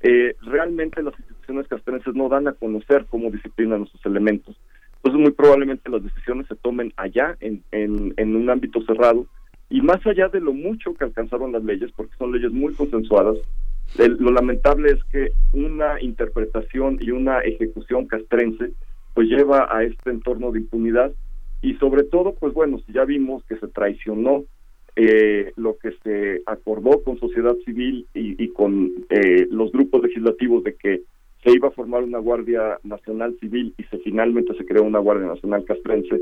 Eh, 0.00 0.34
realmente 0.42 1.02
las 1.02 1.16
instituciones 1.18 1.68
castrenses 1.68 2.14
no 2.14 2.28
dan 2.28 2.48
a 2.48 2.52
conocer 2.52 3.06
cómo 3.08 3.30
disciplinan 3.30 3.82
a 3.82 3.86
sus 3.86 4.04
elementos. 4.04 4.56
Entonces, 5.02 5.20
muy 5.20 5.32
probablemente 5.32 5.90
las 5.90 6.04
decisiones 6.04 6.46
se 6.46 6.54
tomen 6.54 6.92
allá, 6.96 7.36
en, 7.40 7.64
en, 7.72 8.36
un 8.36 8.48
ámbito 8.48 8.80
cerrado, 8.82 9.26
y 9.68 9.80
más 9.80 10.06
allá 10.06 10.28
de 10.28 10.40
lo 10.40 10.52
mucho 10.52 10.94
que 10.94 11.02
alcanzaron 11.02 11.50
las 11.50 11.64
leyes, 11.64 11.90
porque 11.96 12.14
son 12.18 12.30
leyes 12.30 12.52
muy 12.52 12.72
consensuadas, 12.74 13.36
lo 13.96 14.30
lamentable 14.30 14.92
es 14.92 15.02
que 15.10 15.32
una 15.52 16.00
interpretación 16.00 16.98
y 17.00 17.10
una 17.10 17.40
ejecución 17.40 18.06
castrense 18.06 18.72
pues 19.12 19.28
lleva 19.28 19.68
a 19.76 19.82
este 19.82 20.10
entorno 20.10 20.52
de 20.52 20.60
impunidad 20.60 21.12
y 21.60 21.74
sobre 21.74 22.04
todo 22.04 22.34
pues 22.34 22.54
bueno 22.54 22.78
si 22.86 22.92
ya 22.94 23.04
vimos 23.04 23.44
que 23.44 23.56
se 23.56 23.68
traicionó 23.68 24.44
eh, 24.96 25.52
lo 25.56 25.76
que 25.76 25.92
se 26.02 26.42
acordó 26.46 27.02
con 27.02 27.18
sociedad 27.18 27.54
civil 27.66 28.06
y, 28.14 28.42
y 28.42 28.48
con 28.48 28.90
eh, 29.10 29.46
los 29.50 29.72
grupos 29.72 30.02
legislativos 30.04 30.64
de 30.64 30.74
que 30.74 31.02
se 31.42 31.50
iba 31.50 31.68
a 31.68 31.72
formar 31.72 32.02
una 32.04 32.18
Guardia 32.18 32.78
Nacional 32.84 33.36
Civil 33.40 33.74
y 33.76 33.82
se 33.84 33.98
finalmente 33.98 34.54
se 34.56 34.64
creó 34.64 34.84
una 34.84 35.00
Guardia 35.00 35.26
Nacional 35.26 35.64
Castrense, 35.64 36.20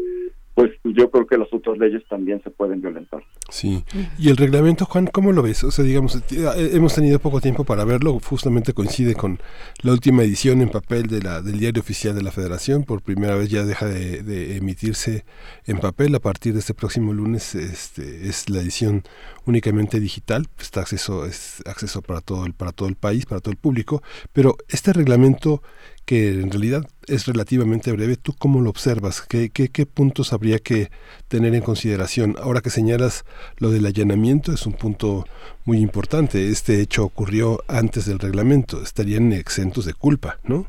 pues 0.61 0.95
yo 0.95 1.11
creo 1.11 1.27
que 1.27 1.39
las 1.39 1.49
otras 1.55 1.79
leyes 1.79 2.03
también 2.07 2.43
se 2.43 2.51
pueden 2.51 2.83
violentar. 2.83 3.23
Sí. 3.49 3.83
¿Y 4.19 4.29
el 4.29 4.37
reglamento, 4.37 4.85
Juan, 4.85 5.07
cómo 5.07 5.33
lo 5.33 5.41
ves? 5.43 5.65
O 5.65 5.71
sea, 5.71 5.87
digamos, 5.87 6.17
eh, 6.17 6.71
hemos 6.75 6.95
tenido 6.95 7.19
poco 7.19 7.41
tiempo 7.41 7.65
para 7.65 7.87
verlo, 7.87 8.21
justamente 8.21 8.75
coincide 8.75 9.15
con 9.15 9.39
la 9.83 9.93
última 9.93 10.23
edición 10.23 10.61
en 10.61 10.69
papel 10.69 11.07
de 11.07 11.23
la, 11.23 11.41
del 11.41 11.59
Diario 11.59 11.81
Oficial 11.81 12.15
de 12.15 12.23
la 12.23 12.31
Federación, 12.31 12.85
por 12.85 13.01
primera 13.01 13.37
vez 13.37 13.49
ya 13.49 13.65
deja 13.65 13.87
de, 13.87 14.57
emitirse 14.59 15.25
en 15.67 15.79
papel, 15.79 16.15
a 16.15 16.21
partir 16.21 16.53
de 16.53 16.59
este 16.59 16.75
próximo 16.75 17.15
lunes 17.15 17.55
este, 17.55 18.29
es 18.29 18.51
la 18.51 18.61
edición 18.61 19.03
únicamente 19.47 19.99
digital, 19.99 20.47
está 20.59 20.81
acceso, 20.81 21.25
es 21.25 21.63
acceso 21.65 22.03
para 22.03 22.21
todo, 22.21 22.45
el, 22.45 22.53
para 22.53 22.73
todo 22.73 22.91
el 22.91 22.97
país, 22.97 23.25
para 23.25 23.41
todo 23.41 23.53
el 23.53 23.59
público, 23.59 24.03
pero 24.35 24.57
este 24.69 24.93
reglamento 24.93 25.63
que 26.11 26.31
en 26.31 26.51
realidad 26.51 26.83
es 27.07 27.29
relativamente 27.29 27.93
breve. 27.93 28.17
¿Tú 28.17 28.33
cómo 28.37 28.61
lo 28.61 28.71
observas? 28.71 29.25
¿Qué, 29.25 29.49
qué, 29.49 29.69
qué 29.69 29.87
puntos 29.87 30.33
habría 30.33 30.59
que 30.59 30.89
tener 31.29 31.55
en 31.55 31.63
consideración? 31.63 32.35
Ahora 32.43 32.63
que 32.63 32.71
señalas 32.71 33.25
lo 33.61 33.71
del 33.71 33.87
allanamiento, 33.87 34.51
es 34.51 34.67
un 34.67 34.73
punto 34.73 35.25
muy 35.65 35.79
importante. 35.79 36.49
Este 36.49 36.81
hecho 36.81 37.05
ocurrió 37.05 37.61
antes 37.69 38.07
del 38.07 38.19
reglamento. 38.19 38.83
Estarían 38.83 39.33
exentos 39.33 39.87
de 39.87 39.95
culpa, 39.95 40.39
¿no? 40.43 40.67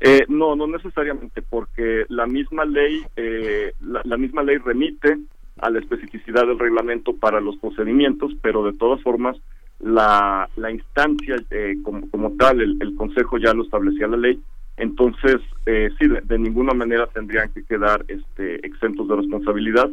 Eh, 0.00 0.26
no, 0.28 0.54
no 0.54 0.66
necesariamente, 0.66 1.40
porque 1.40 2.04
la 2.10 2.26
misma 2.26 2.66
ley, 2.66 3.04
eh, 3.16 3.72
la, 3.80 4.18
misma 4.18 4.42
ley 4.42 4.58
remite 4.58 5.16
a 5.62 5.70
la 5.70 5.78
especificidad 5.78 6.46
del 6.46 6.58
reglamento 6.58 7.16
para 7.16 7.40
los 7.40 7.56
procedimientos, 7.56 8.32
pero 8.42 8.62
de 8.64 8.74
todas 8.74 9.00
formas 9.00 9.38
la, 9.80 10.48
la 10.56 10.70
instancia 10.70 11.36
eh, 11.50 11.76
como, 11.82 12.08
como 12.10 12.32
tal, 12.36 12.60
el, 12.60 12.76
el, 12.80 12.94
Consejo 12.96 13.38
ya 13.38 13.52
lo 13.52 13.62
establecía 13.64 14.06
la 14.06 14.16
ley, 14.16 14.40
entonces 14.76 15.36
eh, 15.66 15.90
sí, 15.98 16.06
de, 16.08 16.38
ninguna 16.38 16.74
manera 16.74 17.06
tendrían 17.08 17.52
que 17.52 17.64
quedar 17.64 18.04
este, 18.08 18.66
exentos 18.66 19.08
de 19.08 19.16
responsabilidad. 19.16 19.90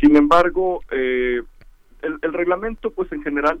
Sin 0.00 0.16
embargo, 0.16 0.80
eh, 0.90 1.42
el, 2.02 2.18
el, 2.22 2.32
reglamento, 2.32 2.90
pues 2.90 3.10
en 3.12 3.22
general, 3.22 3.58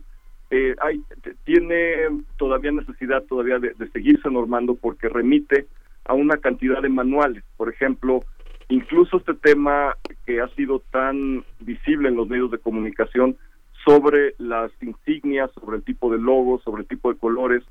eh, 0.50 0.74
hay, 0.80 1.02
tiene 1.44 1.94
todavía 2.36 2.70
necesidad 2.72 3.22
todavía 3.24 3.58
de, 3.58 3.74
de 3.74 3.88
seguirse 3.90 4.30
normando 4.30 4.74
porque 4.74 5.08
remite 5.08 5.66
a 6.04 6.14
una 6.14 6.36
cantidad 6.36 6.80
de 6.80 6.88
manuales. 6.88 7.42
Por 7.56 7.68
ejemplo, 7.68 8.24
incluso 8.68 9.18
este 9.18 9.34
tema 9.34 9.94
que 10.24 10.40
ha 10.40 10.48
sido 10.48 10.80
tan 10.90 11.44
visible 11.60 12.08
en 12.08 12.16
los 12.16 12.28
medios 12.28 12.50
de 12.50 12.58
comunicación 12.58 13.36
sobre 13.86 14.34
las 14.38 14.72
insignias, 14.82 15.50
sobre 15.52 15.76
el 15.76 15.84
tipo 15.84 16.10
de 16.10 16.18
logo, 16.18 16.60
sobre 16.64 16.82
el 16.82 16.88
tipo 16.88 17.12
de 17.12 17.18
colores 17.18 17.62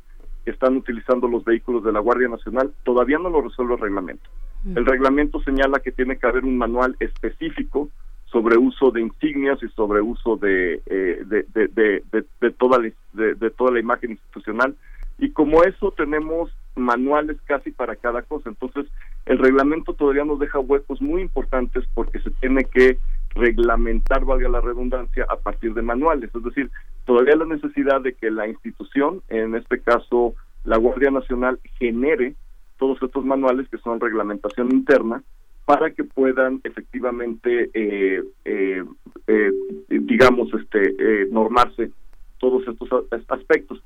que 0.45 0.51
están 0.51 0.77
utilizando 0.77 1.27
los 1.27 1.43
vehículos 1.43 1.83
de 1.83 1.91
la 1.91 1.99
Guardia 1.99 2.29
Nacional, 2.29 2.71
todavía 2.83 3.17
no 3.17 3.29
lo 3.29 3.41
resuelve 3.41 3.73
el 3.73 3.81
reglamento. 3.81 4.29
Mm. 4.63 4.77
El 4.77 4.85
reglamento 4.85 5.41
señala 5.41 5.79
que 5.79 5.91
tiene 5.91 6.17
que 6.17 6.27
haber 6.27 6.45
un 6.45 6.57
manual 6.57 6.95
específico 6.99 7.89
sobre 8.25 8.57
uso 8.57 8.91
de 8.91 9.01
insignias 9.01 9.61
y 9.61 9.67
sobre 9.69 10.01
uso 10.01 10.37
de, 10.37 10.81
eh, 10.85 11.23
de, 11.25 11.45
de, 11.53 12.01
de, 12.41 12.51
toda 12.51 12.79
la, 12.79 12.91
de, 13.13 13.49
toda 13.51 13.71
la 13.71 13.79
imagen 13.79 14.11
institucional. 14.11 14.75
Y 15.17 15.31
como 15.31 15.63
eso 15.63 15.91
tenemos 15.91 16.51
manuales 16.75 17.37
casi 17.45 17.71
para 17.71 17.95
cada 17.95 18.21
cosa. 18.21 18.49
Entonces, 18.49 18.85
el 19.25 19.37
reglamento 19.37 19.93
todavía 19.93 20.25
nos 20.25 20.39
deja 20.39 20.59
huecos 20.59 21.01
muy 21.01 21.21
importantes 21.21 21.85
porque 21.93 22.19
se 22.19 22.31
tiene 22.31 22.65
que 22.65 22.97
reglamentar, 23.35 24.25
valga 24.25 24.49
la 24.49 24.61
redundancia, 24.61 25.25
a 25.29 25.35
partir 25.35 25.73
de 25.73 25.81
manuales. 25.81 26.31
Es 26.33 26.43
decir, 26.43 26.71
todavía 27.05 27.35
la 27.35 27.45
necesidad 27.45 28.01
de 28.01 28.13
que 28.13 28.31
la 28.31 28.47
institución, 28.47 29.21
en 29.29 29.55
este 29.55 29.79
caso 29.79 30.33
la 30.63 30.77
Guardia 30.77 31.11
Nacional, 31.11 31.59
genere 31.77 32.35
todos 32.77 33.01
estos 33.01 33.23
manuales 33.23 33.69
que 33.69 33.77
son 33.77 33.99
reglamentación 33.99 34.71
interna 34.71 35.21
para 35.65 35.91
que 35.91 36.03
puedan 36.03 36.61
efectivamente, 36.63 37.69
eh, 37.73 38.23
eh, 38.45 38.83
eh, 39.27 39.51
digamos, 39.89 40.49
este, 40.53 41.27
normarse 41.31 41.91
todos 42.39 42.67
estos 42.67 42.89
aspectos. 43.29 43.81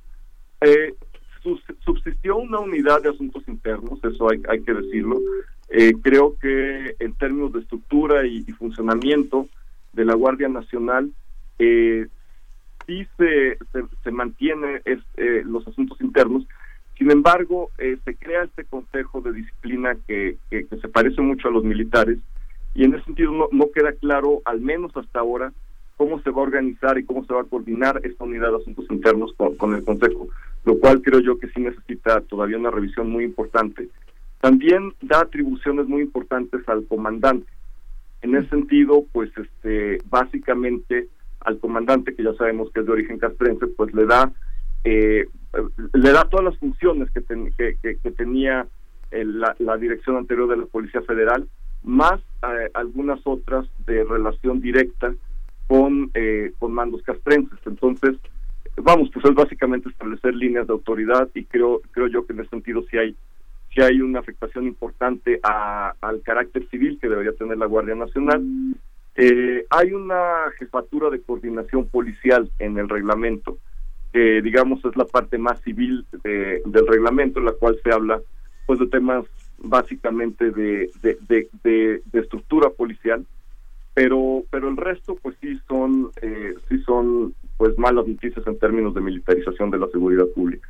subsistió 1.86 2.38
una 2.38 2.60
unidad 2.60 3.02
de 3.02 3.10
asuntos 3.10 3.48
internos, 3.48 4.00
eso 4.04 4.30
hay, 4.30 4.42
hay 4.50 4.62
que 4.62 4.74
decirlo. 4.74 5.20
Creo 6.02 6.36
que 6.40 6.96
en 7.00 7.14
términos 7.14 7.54
de 7.54 7.60
estructura 7.60 8.26
y, 8.26 8.44
funcionamiento 8.54 9.48
de 9.94 10.06
la 10.06 10.16
Guardia 10.16 10.50
Nacional, 10.50 11.12
sí 11.58 13.08
se, 13.18 13.58
se, 14.04 14.12
mantiene 14.12 14.82
es, 14.86 15.00
los 15.46 15.68
asuntos 15.68 16.00
internos, 16.02 16.46
sin 17.00 17.12
embargo, 17.12 17.72
eh, 17.78 17.98
se 18.04 18.14
crea 18.16 18.44
este 18.44 18.66
consejo 18.66 19.22
de 19.22 19.32
disciplina 19.32 19.96
que, 20.06 20.36
que, 20.50 20.66
se 20.66 20.90
parece 20.90 21.22
mucho 21.22 21.48
a 21.48 21.52
los 21.52 21.64
militares 21.64 22.20
y 22.76 22.84
en 22.84 22.94
ese 22.94 23.06
sentido 23.06 23.50
no 23.52 23.72
queda 23.74 23.94
claro, 23.94 24.42
al 24.44 24.60
menos 24.60 24.92
hasta 24.98 25.20
ahora, 25.22 25.54
cómo 25.96 26.22
se 26.22 26.30
va 26.30 26.42
a 26.42 26.44
organizar 26.44 26.98
y 26.98 27.06
cómo 27.06 27.24
se 27.24 27.34
va 27.34 27.42
a 27.42 27.46
coordinar 27.46 28.02
esta 28.04 28.26
unidad 28.26 28.50
de 28.50 28.58
asuntos 28.58 28.86
internos 28.90 29.34
con, 29.58 29.74
el 29.76 29.84
Consejo, 29.86 30.28
lo 30.66 30.78
cual 30.78 31.02
creo 31.02 31.22
yo 31.22 31.40
que 31.40 31.48
sí 31.50 31.62
necesita 31.62 32.20
todavía 32.22 32.58
una 32.58 32.70
revisión 32.70 33.10
muy 33.10 33.24
importante. 33.24 33.88
También 34.42 34.94
da 35.02 35.22
atribuciones 35.22 35.88
muy 35.88 36.02
importantes 36.02 36.68
al 36.68 36.86
comandante. 36.88 37.52
En 38.22 38.36
ese 38.36 38.50
sentido, 38.50 39.06
pues 39.12 39.32
este 39.38 40.00
básicamente 40.06 41.08
al 41.42 41.60
comandante, 41.60 42.16
que 42.16 42.24
ya 42.24 42.34
sabemos 42.34 42.70
que 42.72 42.82
es 42.82 42.86
de 42.86 42.92
origen 42.92 43.18
castrense, 43.18 43.68
pues 43.68 43.94
le 43.94 44.06
da 44.06 44.32
eh, 44.84 45.26
le 45.94 46.12
da 46.12 46.26
todas 46.30 46.46
las 46.46 46.58
funciones 46.58 47.10
que, 47.12 47.22
que, 47.82 48.12
tenía 48.12 48.68
la, 49.12 49.78
dirección 49.78 50.18
anterior 50.18 50.48
de 50.50 50.58
la 50.58 50.66
Policía 50.66 51.02
Federal, 51.02 51.48
más 51.84 52.20
eh, 52.44 52.70
algunas 52.74 53.20
otras 53.24 53.68
de 53.86 54.04
relación 54.04 54.62
directa 54.62 55.14
con, 55.68 56.12
eh, 56.14 56.54
con 56.60 56.74
mandos 56.74 57.02
castrenses. 57.02 57.60
Entonces, 57.66 58.16
vamos, 58.78 59.10
pues 59.14 59.26
es 59.26 59.34
básicamente 59.34 59.90
establecer 59.90 60.36
líneas 60.36 60.68
de 60.68 60.74
autoridad 60.74 61.30
y 61.34 61.46
creo 61.46 61.82
creo 61.92 62.08
yo 62.08 62.26
que 62.26 62.34
en 62.34 62.42
ese 62.42 62.50
sentido 62.50 62.84
sí 62.90 62.98
hay 62.98 63.16
sí 63.74 63.82
hay 63.82 64.02
una 64.02 64.20
afectación 64.20 64.66
importante 64.66 65.40
al 65.44 66.22
carácter 66.24 66.68
civil 66.70 66.98
que 67.00 67.10
debería 67.10 67.34
tener 67.34 67.58
la 67.58 67.66
Guardia 67.66 67.96
Nacional. 67.96 68.44
Eh, 69.16 69.66
hay 69.70 69.94
una 69.94 70.52
jefatura 70.58 71.10
de 71.10 71.22
coordinación 71.22 71.88
policial 71.88 72.50
en 72.60 72.78
el 72.78 72.88
reglamento 72.88 73.58
que 74.12 74.42
digamos 74.42 74.84
es 74.86 74.96
la 74.96 75.06
parte 75.06 75.38
más 75.38 75.62
civil 75.62 76.06
del 76.24 76.88
reglamento, 76.88 77.40
en 77.40 77.46
la 77.46 77.54
cual 77.54 77.80
se 77.84 77.92
habla 77.92 78.22
pues 78.66 78.80
de 78.80 78.88
temas 78.88 79.26
básicamente 79.58 80.52
de, 80.52 80.90
de, 81.02 81.50
de, 81.64 82.02
estructura 82.14 82.70
policial, 82.70 83.26
pero 84.00 84.46
pero 84.50 84.70
el 84.70 84.78
resto 84.78 85.18
pues 85.22 85.36
sí 85.42 85.60
son 85.68 86.10
eh, 86.22 86.56
sí 86.70 86.78
son 86.86 87.34
pues 87.58 87.78
malas 87.78 88.08
noticias 88.08 88.48
en 88.48 88.58
términos 88.58 88.94
de 88.94 89.02
militarización 89.02 89.70
de 89.70 89.78
la 89.78 89.88
seguridad 89.88 90.26
pública. 90.34 90.70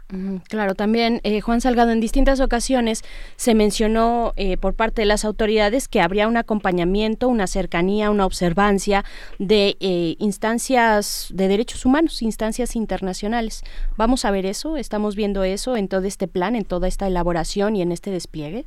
claro, 0.49 0.73
también 0.73 1.21
eh, 1.21 1.39
Juan 1.39 1.61
Salgado, 1.61 1.91
en 1.91 1.99
distintas 1.99 2.39
ocasiones 2.39 3.03
se 3.35 3.53
mencionó 3.53 4.33
eh, 4.35 4.57
por 4.57 4.73
parte 4.73 5.03
de 5.03 5.05
las 5.05 5.23
autoridades 5.25 5.87
que 5.87 6.01
habría 6.01 6.27
un 6.27 6.37
acompañamiento, 6.37 7.27
una 7.27 7.45
cercanía, 7.45 8.09
una 8.09 8.25
observancia 8.25 9.05
de 9.37 9.77
eh, 9.79 10.15
instancias 10.17 11.29
de 11.31 11.47
derechos 11.47 11.85
humanos, 11.85 12.23
instancias 12.23 12.75
internacionales. 12.75 13.61
¿Vamos 13.95 14.25
a 14.25 14.31
ver 14.31 14.47
eso? 14.47 14.75
¿Estamos 14.75 15.15
viendo 15.15 15.43
eso 15.43 15.77
en 15.77 15.87
todo 15.87 16.05
este 16.05 16.27
plan, 16.27 16.55
en 16.55 16.65
toda 16.65 16.87
esta 16.87 17.05
elaboración 17.05 17.75
y 17.75 17.83
en 17.83 17.91
este 17.91 18.09
despliegue? 18.09 18.65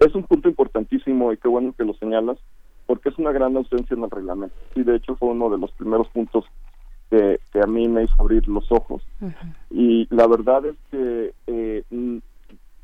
Es 0.00 0.14
un 0.16 0.24
punto 0.24 0.48
importantísimo 0.48 1.32
y 1.32 1.36
qué 1.36 1.46
bueno 1.46 1.74
que 1.76 1.84
lo 1.84 1.94
señalas, 1.94 2.38
porque 2.86 3.08
es 3.08 3.18
una 3.18 3.32
gran 3.32 3.56
ausencia 3.56 3.94
en 3.94 4.04
el 4.04 4.10
reglamento. 4.10 4.56
Y 4.74 4.82
de 4.82 4.96
hecho 4.96 5.16
fue 5.16 5.30
uno 5.30 5.50
de 5.50 5.58
los 5.58 5.72
primeros 5.72 6.08
puntos 6.08 6.44
que, 7.10 7.60
a 7.60 7.66
mí 7.66 7.88
me 7.88 8.04
hizo 8.04 8.14
abrir 8.18 8.46
los 8.48 8.70
ojos. 8.70 9.02
Y 9.70 10.06
la 10.14 10.26
verdad 10.26 10.66
es 10.66 10.76
que, 10.90 11.32
eh, 11.46 11.84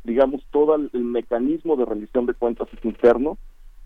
digamos, 0.04 0.42
todo 0.50 0.76
el, 0.76 0.90
mecanismo 0.92 1.76
de 1.76 1.84
rendición 1.84 2.26
de 2.26 2.34
cuentas 2.34 2.68
es 2.72 2.84
interno, 2.84 3.38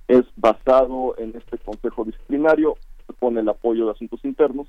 es 0.08 0.24
basado 0.36 1.14
en 1.18 1.34
este 1.36 1.58
consejo 1.58 2.04
disciplinario 2.04 2.76
con 3.18 3.38
el 3.38 3.48
apoyo 3.48 3.86
de 3.86 3.92
asuntos 3.92 4.24
internos, 4.24 4.66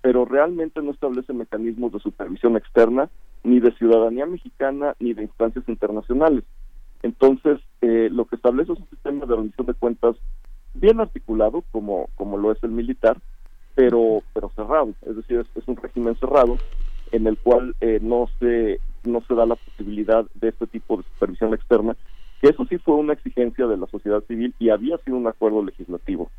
pero 0.00 0.24
realmente 0.24 0.82
no 0.82 0.90
establece 0.90 1.32
mecanismos 1.32 1.92
de 1.92 2.00
supervisión 2.00 2.56
externa 2.56 3.08
ni 3.44 3.60
de 3.60 3.72
ciudadanía 3.72 4.26
mexicana 4.26 4.96
ni 4.98 5.14
de 5.14 5.22
instancias 5.22 5.68
internacionales. 5.68 6.44
Entonces, 7.02 7.60
eh, 7.80 8.08
lo 8.10 8.24
que 8.26 8.36
establece 8.36 8.72
es 8.72 8.78
un 8.78 8.88
sistema 8.90 9.26
de 9.26 9.36
rendición 9.36 9.66
de 9.66 9.74
cuentas 9.74 10.16
bien 10.74 11.00
articulado, 11.00 11.64
como, 11.70 12.08
como 12.16 12.36
lo 12.36 12.52
es 12.52 12.62
el 12.62 12.70
militar, 12.70 13.16
pero 13.74 14.22
pero 14.34 14.50
cerrado, 14.54 14.90
es 15.06 15.16
decir, 15.16 15.44
es, 15.54 15.68
un 15.68 15.76
régimen 15.76 16.16
cerrado 16.16 16.58
en 17.10 17.26
el 17.26 17.38
cual 17.38 17.74
eh, 17.80 17.98
no 18.02 18.28
se 18.38 18.80
no 19.04 19.22
se 19.26 19.34
da 19.34 19.46
la 19.46 19.56
posibilidad 19.56 20.24
de 20.34 20.48
este 20.48 20.66
tipo 20.66 20.96
de 20.96 21.02
supervisión 21.04 21.54
externa, 21.54 21.96
que 22.40 22.48
eso 22.48 22.64
sí 22.68 22.78
fue 22.78 22.94
una 22.94 23.14
exigencia 23.14 23.66
de 23.66 23.76
la 23.76 23.86
sociedad 23.86 24.22
civil 24.28 24.54
y 24.58 24.70
había 24.70 24.98
sido 24.98 25.16
un 25.16 25.26
acuerdo 25.26 25.64
legislativo. 25.64 26.30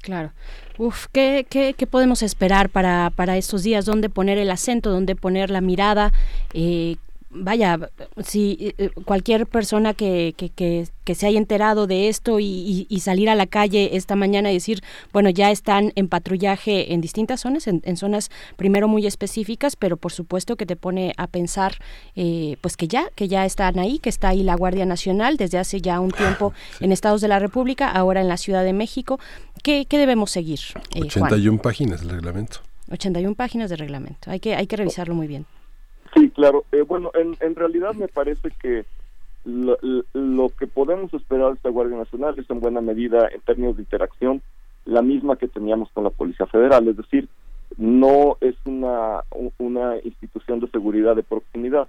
claro. 0.00 0.32
Uf, 0.78 1.06
¿qué, 1.12 1.46
qué, 1.48 1.74
qué 1.76 1.86
podemos 1.86 2.22
esperar 2.22 2.70
para, 2.70 3.10
para 3.10 3.36
estos 3.36 3.64
días? 3.64 3.84
¿Dónde 3.84 4.08
poner 4.08 4.38
el 4.38 4.50
acento? 4.50 4.90
¿Dónde 4.90 5.16
poner 5.16 5.50
la 5.50 5.60
mirada? 5.60 6.12
Eh, 6.54 6.96
vaya, 7.34 7.90
si 8.22 8.56
eh, 8.60 8.74
eh, 8.78 8.90
cualquier 9.04 9.46
persona 9.46 9.94
que, 9.94 10.34
que, 10.36 10.50
que, 10.50 11.14
se 11.14 11.26
haya 11.26 11.38
enterado 11.38 11.86
de 11.86 12.08
esto 12.08 12.38
y, 12.40 12.86
salir 13.00 13.28
a 13.28 13.34
la 13.34 13.46
calle 13.46 13.96
esta 13.96 14.14
mañana 14.14 14.50
y 14.50 14.54
decir, 14.54 14.82
bueno, 15.12 15.28
ya 15.28 15.50
están 15.50 15.92
en 15.96 16.08
patrullaje 16.08 16.92
en 16.92 17.00
distintas 17.00 17.40
zonas, 17.40 17.66
en, 17.66 17.96
zonas 17.96 18.30
primero 18.56 18.86
muy 18.86 19.06
específicas, 19.06 19.74
pero 19.74 19.96
por 19.96 20.12
supuesto 20.12 20.56
que 20.56 20.66
te 20.66 20.76
pone 20.76 21.12
a 21.16 21.26
pensar, 21.26 21.78
eh, 22.14 22.56
pues 22.60 22.76
que 22.76 22.86
ya, 22.86 23.08
que 23.14 23.26
ya 23.28 23.44
están 23.44 23.78
ahí, 23.78 23.98
que 23.98 24.08
está 24.08 24.28
ahí 24.28 24.42
la 24.42 24.54
Guardia 24.54 24.86
Nacional 24.86 25.36
desde 25.36 25.58
hace 25.58 25.80
ya 25.80 25.98
un 26.00 26.12
tiempo 26.12 26.52
en 26.80 26.92
Estados 26.92 27.20
de 27.20 27.28
la 27.28 27.38
República, 27.38 27.90
ahora 27.90 28.20
en 28.20 28.28
la 28.28 28.36
Ciudad 28.36 28.62
de 28.62 28.72
México. 28.72 29.18
¿Qué, 29.62 29.86
qué 29.86 29.98
debemos 29.98 30.30
seguir? 30.30 30.60
81 30.94 31.60
páginas 31.60 32.00
del 32.00 32.10
reglamento. 32.10 32.60
81 32.90 33.34
páginas 33.34 33.70
de 33.70 33.76
reglamento. 33.76 34.30
Hay 34.30 34.38
que, 34.38 34.54
hay 34.54 34.66
que 34.66 34.76
revisarlo 34.76 35.14
muy 35.14 35.26
bien. 35.26 35.46
Sí, 36.14 36.30
claro. 36.30 36.64
Eh, 36.72 36.82
bueno, 36.82 37.10
en, 37.14 37.36
en 37.40 37.54
realidad 37.54 37.94
me 37.94 38.08
parece 38.08 38.50
que 38.60 38.84
lo, 39.44 39.76
lo, 40.12 40.48
que 40.50 40.66
podemos 40.66 41.12
esperar 41.14 41.48
de 41.48 41.54
esta 41.54 41.70
Guardia 41.70 41.96
Nacional 41.96 42.34
es 42.38 42.48
en 42.50 42.60
buena 42.60 42.80
medida, 42.80 43.28
en 43.28 43.40
términos 43.40 43.76
de 43.76 43.82
interacción, 43.82 44.42
la 44.84 45.02
misma 45.02 45.36
que 45.36 45.48
teníamos 45.48 45.90
con 45.92 46.04
la 46.04 46.10
Policía 46.10 46.46
Federal, 46.46 46.86
es 46.88 46.96
decir, 46.96 47.28
no 47.76 48.36
es 48.40 48.54
una, 48.64 49.22
una 49.58 49.96
institución 50.02 50.60
de 50.60 50.68
seguridad 50.68 51.16
de 51.16 51.22
proximidad. 51.22 51.88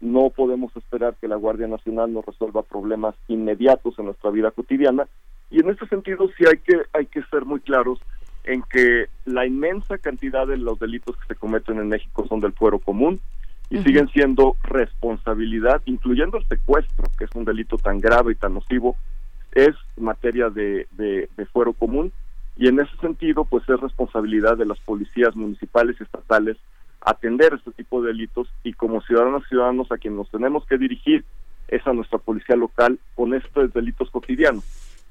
No 0.00 0.30
podemos 0.30 0.74
esperar 0.76 1.14
que 1.20 1.28
la 1.28 1.36
Guardia 1.36 1.68
Nacional 1.68 2.12
nos 2.12 2.24
resuelva 2.24 2.62
problemas 2.62 3.14
inmediatos 3.28 3.98
en 3.98 4.06
nuestra 4.06 4.30
vida 4.30 4.50
cotidiana 4.50 5.06
y 5.50 5.60
en 5.60 5.70
ese 5.70 5.86
sentido 5.86 6.28
sí 6.36 6.44
hay 6.48 6.58
que 6.58 6.82
hay 6.92 7.06
que 7.06 7.22
ser 7.24 7.44
muy 7.44 7.60
claros 7.60 8.00
en 8.44 8.62
que 8.62 9.06
la 9.26 9.46
inmensa 9.46 9.98
cantidad 9.98 10.46
de 10.46 10.56
los 10.56 10.78
delitos 10.78 11.16
que 11.16 11.34
se 11.34 11.38
cometen 11.38 11.78
en 11.78 11.88
México 11.88 12.26
son 12.26 12.40
del 12.40 12.52
fuero 12.52 12.78
común 12.78 13.20
y 13.70 13.78
siguen 13.84 14.08
siendo 14.08 14.56
responsabilidad, 14.64 15.80
incluyendo 15.86 16.38
el 16.38 16.46
secuestro, 16.46 17.06
que 17.16 17.24
es 17.24 17.30
un 17.34 17.44
delito 17.44 17.76
tan 17.76 17.98
grave 18.00 18.32
y 18.32 18.34
tan 18.34 18.54
nocivo, 18.54 18.96
es 19.52 19.74
materia 19.96 20.50
de, 20.50 20.86
de, 20.92 21.46
fuero 21.52 21.72
común 21.72 22.12
y 22.56 22.68
en 22.68 22.80
ese 22.80 22.96
sentido 22.98 23.44
pues 23.44 23.68
es 23.68 23.80
responsabilidad 23.80 24.56
de 24.56 24.66
las 24.66 24.78
policías 24.80 25.34
municipales 25.34 25.96
y 25.98 26.02
estatales 26.02 26.56
atender 27.00 27.54
este 27.54 27.70
tipo 27.72 28.02
de 28.02 28.08
delitos 28.08 28.48
y 28.62 28.74
como 28.74 29.00
ciudadanos 29.00 29.44
ciudadanos 29.48 29.90
a 29.90 29.98
quien 29.98 30.16
nos 30.16 30.30
tenemos 30.30 30.66
que 30.66 30.78
dirigir 30.78 31.24
es 31.68 31.86
a 31.86 31.92
nuestra 31.92 32.18
policía 32.18 32.56
local 32.56 32.98
con 33.14 33.34
estos 33.34 33.72
delitos 33.72 34.10
cotidianos. 34.10 34.64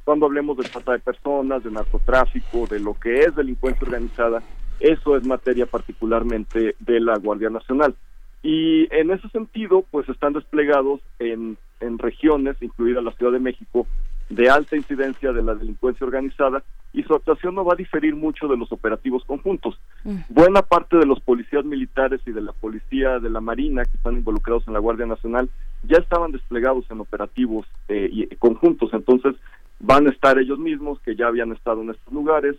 Cuando 0.04 0.26
hablemos 0.26 0.58
de 0.58 0.64
trata 0.64 0.92
de 0.92 1.00
personas, 1.00 1.64
de 1.64 1.72
narcotráfico, 1.72 2.68
de 2.68 2.80
lo 2.80 2.94
que 2.94 3.22
es 3.22 3.36
delincuencia 3.36 3.86
organizada, 3.86 4.44
eso 4.80 5.18
es 5.18 5.26
materia 5.26 5.66
particularmente 5.66 6.76
de 6.80 7.00
la 7.00 7.18
Guardia 7.18 7.50
Nacional. 7.50 7.96
Y 8.42 8.88
en 8.96 9.12
ese 9.12 9.28
sentido, 9.30 9.84
pues 9.92 10.08
están 10.10 10.34
desplegados 10.34 11.02
en, 11.20 11.58
en 11.80 11.98
regiones, 11.98 12.58
incluida 12.62 13.02
la 13.02 13.12
Ciudad 13.12 13.34
de 13.34 13.40
México, 13.40 13.86
de 14.30 14.50
alta 14.50 14.76
incidencia 14.76 15.34
de 15.34 15.44
la 15.44 15.56
delincuencia 15.56 16.06
organizada 16.06 16.64
y 16.94 17.04
su 17.04 17.14
actuación 17.14 17.56
no 17.56 17.66
va 17.66 17.74
a 17.74 17.78
diferir 17.78 18.16
mucho 18.16 18.48
de 18.48 18.58
los 18.58 18.72
operativos 18.72 19.24
conjuntos. 19.26 19.80
Mm. 20.04 20.18
Buena 20.30 20.62
parte 20.62 20.98
de 20.98 21.06
los 21.06 21.20
policías 21.20 21.66
militares 21.66 22.22
y 22.26 22.32
de 22.32 22.42
la 22.42 22.54
policía 22.54 23.20
de 23.20 23.30
la 23.30 23.42
Marina 23.42 23.86
que 23.86 23.98
están 23.98 24.16
involucrados 24.16 24.68
en 24.68 24.74
la 24.74 24.80
Guardia 24.80 25.06
Nacional 25.06 25.50
ya 25.84 25.98
estaban 25.98 26.32
desplegados 26.32 26.86
en 26.90 27.00
operativos 27.00 27.66
eh, 27.88 28.10
y, 28.12 28.36
conjuntos, 28.36 28.94
entonces 28.94 29.36
van 29.80 30.08
a 30.08 30.10
estar 30.10 30.38
ellos 30.38 30.60
mismos 30.60 31.00
que 31.00 31.16
ya 31.16 31.28
habían 31.28 31.52
estado 31.52 31.82
en 31.82 31.92
estos 31.92 32.14
lugares 32.14 32.56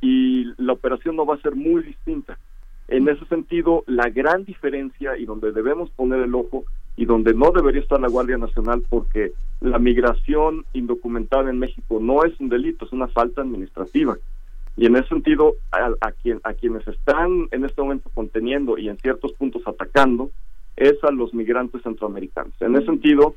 y 0.00 0.52
la 0.58 0.72
operación 0.72 1.16
no 1.16 1.24
va 1.24 1.36
a 1.36 1.40
ser 1.40 1.54
muy 1.54 1.82
distinta 1.82 2.38
En 2.88 3.08
ese 3.08 3.24
sentido, 3.26 3.82
la 3.86 4.10
gran 4.10 4.44
diferencia 4.44 5.16
y 5.16 5.24
donde 5.24 5.52
debemos 5.52 5.90
poner 5.90 6.20
el 6.20 6.34
ojo 6.34 6.64
y 6.96 7.06
donde 7.06 7.34
no 7.34 7.50
debería 7.50 7.80
estar 7.80 8.00
la 8.00 8.08
Guardia 8.08 8.38
Nacional 8.38 8.84
porque 8.88 9.32
la 9.60 9.78
migración 9.78 10.64
indocumentada 10.74 11.50
en 11.50 11.58
México 11.58 11.98
no 12.00 12.24
es 12.24 12.38
un 12.38 12.48
delito, 12.48 12.84
es 12.84 12.92
una 12.92 13.08
falta 13.08 13.40
administrativa. 13.40 14.16
Y 14.76 14.86
en 14.86 14.96
ese 14.96 15.08
sentido, 15.08 15.54
a, 15.72 15.90
a 16.00 16.12
quien, 16.12 16.40
a 16.44 16.52
quienes 16.52 16.86
están 16.86 17.48
en 17.52 17.64
este 17.64 17.80
momento 17.80 18.10
conteniendo 18.12 18.76
y 18.76 18.88
en 18.88 18.98
ciertos 18.98 19.32
puntos 19.32 19.62
atacando 19.66 20.30
es 20.76 21.02
a 21.04 21.10
los 21.10 21.32
migrantes 21.32 21.82
centroamericanos. 21.82 22.52
En 22.60 22.74
ese 22.74 22.86
sentido, 22.86 23.34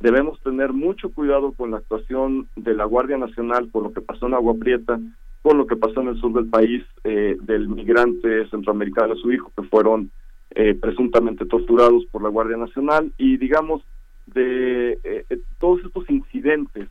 debemos 0.00 0.40
tener 0.40 0.72
mucho 0.72 1.10
cuidado 1.10 1.52
con 1.52 1.70
la 1.72 1.78
actuación 1.78 2.48
de 2.56 2.74
la 2.74 2.84
Guardia 2.84 3.18
Nacional, 3.18 3.68
con 3.70 3.84
lo 3.84 3.92
que 3.92 4.00
pasó 4.00 4.26
en 4.26 4.34
Agua 4.34 4.54
Prieta, 4.58 5.00
con 5.46 5.58
lo 5.58 5.66
que 5.68 5.76
pasó 5.76 6.00
en 6.00 6.08
el 6.08 6.18
sur 6.18 6.32
del 6.32 6.46
país 6.46 6.82
eh, 7.04 7.36
del 7.40 7.68
migrante 7.68 8.48
centroamericano 8.48 9.14
y 9.14 9.20
su 9.20 9.30
hijo, 9.30 9.52
que 9.56 9.62
fueron 9.62 10.10
eh, 10.50 10.74
presuntamente 10.74 11.46
torturados 11.46 12.04
por 12.06 12.20
la 12.20 12.30
Guardia 12.30 12.56
Nacional, 12.56 13.12
y 13.16 13.36
digamos, 13.36 13.80
de 14.26 14.94
eh, 15.04 15.24
eh, 15.30 15.38
todos 15.60 15.84
estos 15.84 16.10
incidentes 16.10 16.88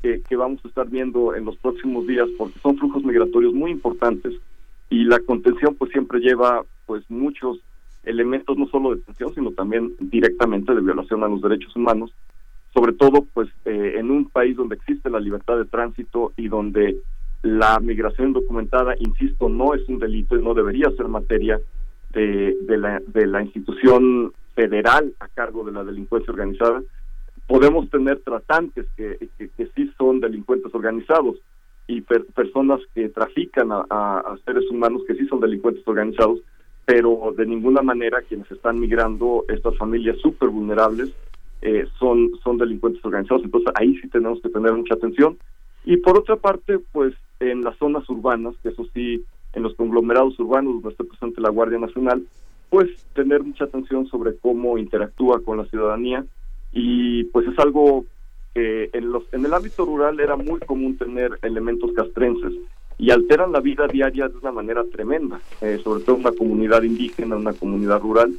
que, 0.00 0.22
que 0.28 0.36
vamos 0.36 0.64
a 0.64 0.68
estar 0.68 0.88
viendo 0.88 1.34
en 1.34 1.44
los 1.44 1.56
próximos 1.56 2.06
días, 2.06 2.28
porque 2.38 2.60
son 2.60 2.78
flujos 2.78 3.02
migratorios 3.02 3.52
muy 3.52 3.72
importantes, 3.72 4.32
y 4.88 5.02
la 5.02 5.18
contención 5.18 5.74
pues 5.74 5.90
siempre 5.90 6.20
lleva 6.20 6.62
pues 6.86 7.02
muchos 7.10 7.58
elementos 8.04 8.56
no 8.56 8.68
solo 8.68 8.90
de 8.90 9.00
detención, 9.00 9.34
sino 9.34 9.50
también 9.50 9.92
directamente 9.98 10.72
de 10.72 10.82
violación 10.82 11.24
a 11.24 11.28
los 11.28 11.42
derechos 11.42 11.74
humanos, 11.74 12.12
sobre 12.72 12.92
todo 12.92 13.26
pues 13.34 13.48
eh, 13.64 13.94
en 13.96 14.12
un 14.12 14.26
país 14.26 14.56
donde 14.56 14.76
existe 14.76 15.10
la 15.10 15.18
libertad 15.18 15.56
de 15.56 15.64
tránsito 15.64 16.32
y 16.36 16.46
donde 16.46 16.96
la 17.42 17.78
migración 17.80 18.28
indocumentada, 18.28 18.94
insisto, 18.98 19.48
no 19.48 19.74
es 19.74 19.88
un 19.88 19.98
delito 19.98 20.36
y 20.36 20.42
no 20.42 20.54
debería 20.54 20.90
ser 20.96 21.08
materia 21.08 21.60
de, 22.12 22.56
de, 22.62 22.78
la, 22.78 23.00
de 23.06 23.26
la 23.26 23.42
institución 23.42 24.32
federal 24.54 25.14
a 25.18 25.28
cargo 25.28 25.64
de 25.64 25.72
la 25.72 25.82
delincuencia 25.82 26.32
organizada. 26.32 26.82
Podemos 27.46 27.90
tener 27.90 28.20
tratantes 28.20 28.86
que, 28.96 29.28
que, 29.36 29.68
sí 29.74 29.90
son 29.98 30.20
delincuentes 30.20 30.72
organizados 30.74 31.36
y 31.88 32.00
per- 32.02 32.26
personas 32.26 32.80
que 32.94 33.08
trafican 33.08 33.70
a 33.72 34.36
seres 34.44 34.70
humanos 34.70 35.02
que 35.06 35.14
sí 35.14 35.26
son 35.26 35.40
delincuentes 35.40 35.86
organizados, 35.86 36.40
pero 36.84 37.32
de 37.36 37.46
ninguna 37.46 37.82
manera 37.82 38.22
quienes 38.22 38.50
están 38.50 38.78
migrando, 38.78 39.44
estas 39.48 39.76
familias 39.76 40.16
súper 40.18 40.48
vulnerables, 40.48 41.12
eh, 41.62 41.86
son, 41.98 42.32
son 42.42 42.58
delincuentes 42.58 43.04
organizados. 43.04 43.44
Entonces 43.44 43.72
ahí 43.76 43.96
sí 43.98 44.08
tenemos 44.08 44.40
que 44.42 44.48
tener 44.48 44.72
mucha 44.72 44.94
atención. 44.94 45.38
Y 45.84 45.96
por 45.96 46.18
otra 46.18 46.36
parte, 46.36 46.78
pues 46.92 47.14
en 47.50 47.62
las 47.62 47.76
zonas 47.78 48.08
urbanas, 48.08 48.54
que 48.62 48.70
eso 48.70 48.86
sí, 48.94 49.24
en 49.52 49.62
los 49.62 49.74
conglomerados 49.74 50.38
urbanos 50.38 50.74
donde 50.74 50.90
está 50.90 51.04
presente 51.04 51.40
la 51.40 51.50
Guardia 51.50 51.78
Nacional, 51.78 52.22
pues 52.70 52.88
tener 53.14 53.42
mucha 53.42 53.64
atención 53.64 54.06
sobre 54.06 54.36
cómo 54.38 54.78
interactúa 54.78 55.42
con 55.42 55.58
la 55.58 55.66
ciudadanía 55.66 56.24
y 56.72 57.24
pues 57.24 57.46
es 57.46 57.58
algo 57.58 58.06
que 58.54 58.90
en, 58.92 59.12
los, 59.12 59.24
en 59.32 59.44
el 59.44 59.52
ámbito 59.52 59.84
rural 59.84 60.20
era 60.20 60.36
muy 60.36 60.60
común 60.60 60.96
tener 60.96 61.38
elementos 61.42 61.92
castrenses 61.92 62.52
y 62.98 63.10
alteran 63.10 63.52
la 63.52 63.60
vida 63.60 63.86
diaria 63.88 64.28
de 64.28 64.36
una 64.38 64.52
manera 64.52 64.84
tremenda, 64.84 65.40
eh, 65.60 65.80
sobre 65.82 66.04
todo 66.04 66.16
en 66.16 66.22
una 66.22 66.32
comunidad 66.32 66.82
indígena, 66.82 67.36
una 67.36 67.52
comunidad 67.52 68.00
rural. 68.00 68.32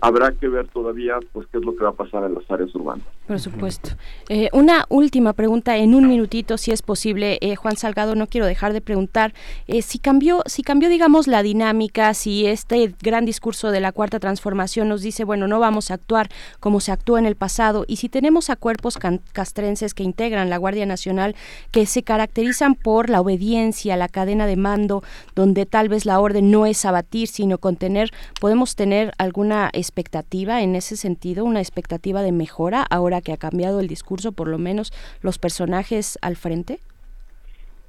Habrá 0.00 0.32
que 0.32 0.48
ver 0.48 0.68
todavía 0.68 1.18
pues 1.32 1.46
qué 1.50 1.58
es 1.58 1.64
lo 1.64 1.76
que 1.76 1.84
va 1.84 1.90
a 1.90 1.94
pasar 1.94 2.24
en 2.24 2.34
las 2.34 2.50
áreas 2.50 2.74
urbanas. 2.74 3.06
Por 3.26 3.38
supuesto. 3.38 3.90
Eh, 4.28 4.48
una 4.52 4.86
última 4.88 5.32
pregunta 5.34 5.76
en 5.76 5.94
un 5.94 6.08
minutito, 6.08 6.58
si 6.58 6.72
es 6.72 6.82
posible. 6.82 7.38
Eh, 7.40 7.54
Juan 7.56 7.76
Salgado, 7.76 8.14
no 8.14 8.26
quiero 8.26 8.46
dejar 8.46 8.72
de 8.72 8.80
preguntar 8.80 9.34
eh, 9.66 9.82
si 9.82 9.98
cambió, 9.98 10.42
si 10.46 10.62
cambió, 10.62 10.88
digamos, 10.88 11.26
la 11.26 11.42
dinámica, 11.42 12.12
si 12.14 12.46
este 12.46 12.94
gran 13.02 13.24
discurso 13.24 13.70
de 13.70 13.80
la 13.80 13.92
cuarta 13.92 14.18
transformación 14.18 14.88
nos 14.88 15.02
dice, 15.02 15.24
bueno, 15.24 15.46
no 15.46 15.60
vamos 15.60 15.90
a 15.90 15.94
actuar 15.94 16.28
como 16.58 16.80
se 16.80 16.92
actuó 16.92 17.18
en 17.18 17.26
el 17.26 17.36
pasado, 17.36 17.84
y 17.86 17.96
si 17.96 18.08
tenemos 18.08 18.50
a 18.50 18.56
cuerpos 18.56 18.98
castrenses 19.32 19.94
que 19.94 20.02
integran 20.02 20.50
la 20.50 20.56
Guardia 20.56 20.86
Nacional, 20.86 21.36
que 21.70 21.86
se 21.86 22.02
caracterizan 22.02 22.74
por 22.74 23.10
la 23.10 23.20
obediencia, 23.20 23.96
la 23.96 24.08
cadena 24.08 24.46
de 24.46 24.56
mando, 24.56 25.02
donde 25.34 25.66
tal 25.66 25.88
vez 25.88 26.06
la 26.06 26.20
orden 26.20 26.50
no 26.50 26.66
es 26.66 26.84
abatir, 26.84 27.28
sino 27.28 27.58
contener, 27.58 28.10
podemos 28.40 28.76
tener 28.76 29.12
alguna 29.18 29.70
expectativa 29.90 30.62
en 30.62 30.76
ese 30.76 30.96
sentido, 30.96 31.44
una 31.44 31.58
expectativa 31.58 32.22
de 32.22 32.30
mejora 32.30 32.82
ahora 32.88 33.20
que 33.20 33.32
ha 33.32 33.36
cambiado 33.36 33.80
el 33.80 33.88
discurso, 33.88 34.30
por 34.30 34.46
lo 34.46 34.56
menos 34.56 34.92
los 35.20 35.38
personajes 35.38 36.16
al 36.22 36.36
frente? 36.36 36.78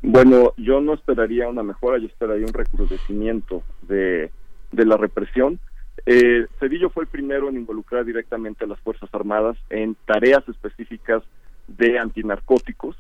Bueno, 0.01 0.53
yo 0.57 0.81
no 0.81 0.95
esperaría 0.95 1.47
una 1.47 1.61
mejora, 1.61 1.99
yo 1.99 2.07
esperaría 2.07 2.47
un 2.47 2.53
recrudecimiento 2.53 3.61
de, 3.83 4.31
de 4.71 4.85
la 4.85 4.97
represión. 4.97 5.59
Eh, 6.07 6.47
Cedillo 6.59 6.89
fue 6.89 7.03
el 7.03 7.09
primero 7.09 7.49
en 7.49 7.57
involucrar 7.57 8.03
directamente 8.03 8.65
a 8.65 8.67
las 8.67 8.79
Fuerzas 8.79 9.13
Armadas 9.13 9.57
en 9.69 9.95
tareas 10.05 10.47
específicas 10.49 11.21
de 11.67 11.99
antinarcóticos. 11.99 12.95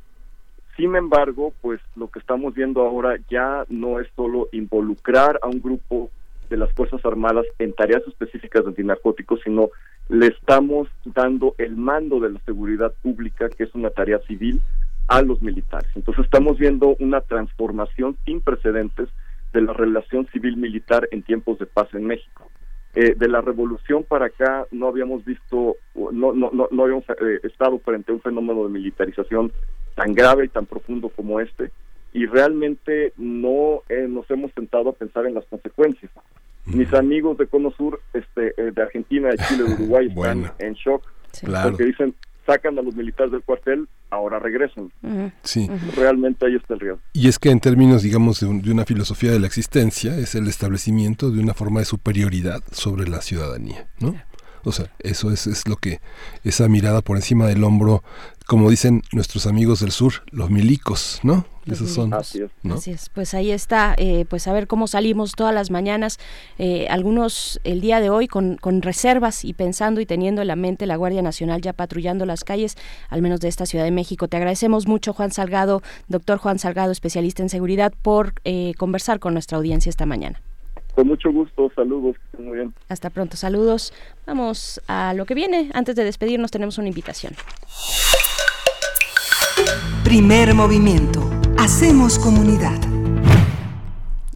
Sin 0.77 0.95
embargo, 0.95 1.53
pues 1.61 1.81
lo 1.95 2.07
que 2.09 2.19
estamos 2.19 2.53
viendo 2.53 2.81
ahora 2.81 3.17
ya 3.31 3.65
no 3.69 3.99
es 3.99 4.07
solo 4.15 4.47
involucrar 4.51 5.39
a 5.41 5.47
un 5.47 5.59
grupo 5.59 6.11
de 6.51 6.57
las 6.57 6.71
Fuerzas 6.73 7.03
Armadas 7.05 7.45
en 7.59 7.73
tareas 7.73 8.03
específicas 8.05 8.63
de 8.63 8.69
antinarcóticos, 8.69 9.39
sino 9.43 9.69
le 10.09 10.27
estamos 10.27 10.89
dando 11.05 11.55
el 11.57 11.77
mando 11.77 12.19
de 12.19 12.29
la 12.29 12.39
seguridad 12.45 12.93
pública, 13.01 13.49
que 13.49 13.63
es 13.63 13.73
una 13.73 13.89
tarea 13.89 14.19
civil, 14.27 14.61
a 15.07 15.21
los 15.21 15.41
militares. 15.41 15.89
Entonces 15.95 16.25
estamos 16.25 16.57
viendo 16.57 16.95
una 16.99 17.21
transformación 17.21 18.17
sin 18.25 18.41
precedentes 18.41 19.09
de 19.53 19.61
la 19.61 19.73
relación 19.73 20.27
civil-militar 20.27 21.07
en 21.11 21.23
tiempos 21.23 21.57
de 21.57 21.65
paz 21.65 21.87
en 21.93 22.05
México. 22.05 22.49
Eh, 22.93 23.15
de 23.15 23.27
la 23.29 23.39
revolución 23.39 24.03
para 24.03 24.25
acá 24.25 24.65
no 24.71 24.87
habíamos 24.87 25.23
visto, 25.23 25.77
no, 25.95 26.33
no, 26.33 26.51
no, 26.51 26.67
no 26.69 26.83
habíamos 26.83 27.05
eh, 27.09 27.39
estado 27.43 27.79
frente 27.79 28.11
a 28.11 28.15
un 28.15 28.21
fenómeno 28.21 28.63
de 28.65 28.69
militarización 28.69 29.53
tan 29.95 30.13
grave 30.13 30.45
y 30.45 30.49
tan 30.49 30.65
profundo 30.65 31.07
como 31.07 31.39
este, 31.39 31.71
y 32.13 32.25
realmente 32.25 33.13
no 33.17 33.81
eh, 33.87 34.07
nos 34.09 34.29
hemos 34.29 34.51
sentado 34.53 34.89
a 34.89 34.93
pensar 34.93 35.25
en 35.25 35.35
las 35.35 35.45
consecuencias. 35.45 36.11
Mis 36.65 36.93
amigos 36.93 37.37
de 37.37 37.47
Cono 37.47 37.71
Sur, 37.71 37.99
este, 38.13 38.49
eh, 38.57 38.71
de 38.73 38.81
Argentina, 38.81 39.29
de 39.29 39.37
Chile, 39.37 39.63
de 39.63 39.73
Uruguay, 39.73 40.05
están 40.09 40.15
Bueno. 40.15 40.53
en 40.59 40.73
shock 40.73 41.03
Claro. 41.41 41.69
porque 41.71 41.85
dicen, 41.85 42.13
sacan 42.45 42.77
a 42.77 42.81
los 42.81 42.95
militares 42.95 43.31
del 43.31 43.41
cuartel, 43.43 43.87
ahora 44.09 44.39
regresan. 44.39 44.91
Sí. 45.43 45.69
Realmente 45.95 46.45
ahí 46.45 46.55
está 46.55 46.73
el 46.73 46.79
riesgo. 46.81 46.99
Y 47.13 47.27
es 47.29 47.39
que 47.39 47.49
en 47.49 47.59
términos, 47.59 48.01
digamos, 48.03 48.39
de, 48.41 48.47
un- 48.47 48.61
de 48.61 48.71
una 48.71 48.85
filosofía 48.85 49.31
de 49.31 49.39
la 49.39 49.47
existencia, 49.47 50.17
es 50.17 50.35
el 50.35 50.47
establecimiento 50.47 51.31
de 51.31 51.39
una 51.41 51.53
forma 51.53 51.79
de 51.79 51.85
superioridad 51.85 52.61
sobre 52.71 53.07
la 53.07 53.21
ciudadanía, 53.21 53.87
¿no? 53.99 54.15
O 54.63 54.71
sea, 54.71 54.91
eso 54.99 55.31
es, 55.31 55.47
es 55.47 55.67
lo 55.67 55.75
que, 55.77 55.99
esa 56.43 56.67
mirada 56.67 57.01
por 57.01 57.15
encima 57.17 57.47
del 57.47 57.63
hombro, 57.63 58.03
como 58.51 58.69
dicen 58.69 59.01
nuestros 59.13 59.47
amigos 59.47 59.79
del 59.79 59.91
sur, 59.91 60.11
los 60.29 60.49
milicos, 60.49 61.21
¿no? 61.23 61.45
Esos 61.65 61.89
son, 61.89 62.09
milicos. 62.09 62.51
¿no? 62.63 62.73
Así 62.73 62.91
es, 62.91 63.07
pues 63.07 63.33
ahí 63.33 63.49
está, 63.49 63.95
eh, 63.97 64.25
pues 64.29 64.45
a 64.45 64.51
ver 64.51 64.67
cómo 64.67 64.87
salimos 64.87 65.31
todas 65.37 65.55
las 65.55 65.71
mañanas, 65.71 66.19
eh, 66.59 66.85
algunos 66.89 67.61
el 67.63 67.79
día 67.79 68.01
de 68.01 68.09
hoy 68.09 68.27
con, 68.27 68.57
con 68.57 68.81
reservas 68.81 69.45
y 69.45 69.53
pensando 69.53 70.01
y 70.01 70.05
teniendo 70.05 70.41
en 70.41 70.49
la 70.49 70.57
mente 70.57 70.85
la 70.85 70.97
Guardia 70.97 71.21
Nacional 71.21 71.61
ya 71.61 71.71
patrullando 71.71 72.25
las 72.25 72.43
calles, 72.43 72.75
al 73.07 73.21
menos 73.21 73.39
de 73.39 73.47
esta 73.47 73.65
Ciudad 73.65 73.85
de 73.85 73.91
México. 73.91 74.27
Te 74.27 74.35
agradecemos 74.35 74.85
mucho, 74.85 75.13
Juan 75.13 75.31
Salgado, 75.31 75.81
doctor 76.09 76.37
Juan 76.37 76.59
Salgado, 76.59 76.91
especialista 76.91 77.41
en 77.43 77.47
seguridad, 77.47 77.93
por 78.01 78.33
eh, 78.43 78.73
conversar 78.77 79.19
con 79.19 79.31
nuestra 79.31 79.59
audiencia 79.59 79.89
esta 79.89 80.05
mañana. 80.05 80.41
Con 80.93 81.07
mucho 81.07 81.31
gusto, 81.31 81.71
saludos, 81.73 82.17
muy 82.37 82.57
bien. 82.57 82.73
Hasta 82.89 83.11
pronto, 83.11 83.37
saludos. 83.37 83.93
Vamos 84.27 84.81
a 84.89 85.13
lo 85.13 85.25
que 85.25 85.35
viene. 85.35 85.71
Antes 85.73 85.95
de 85.95 86.03
despedirnos 86.03 86.51
tenemos 86.51 86.77
una 86.79 86.89
invitación. 86.89 87.33
Primer 90.03 90.53
movimiento. 90.53 91.29
Hacemos 91.57 92.19
comunidad. 92.19 92.79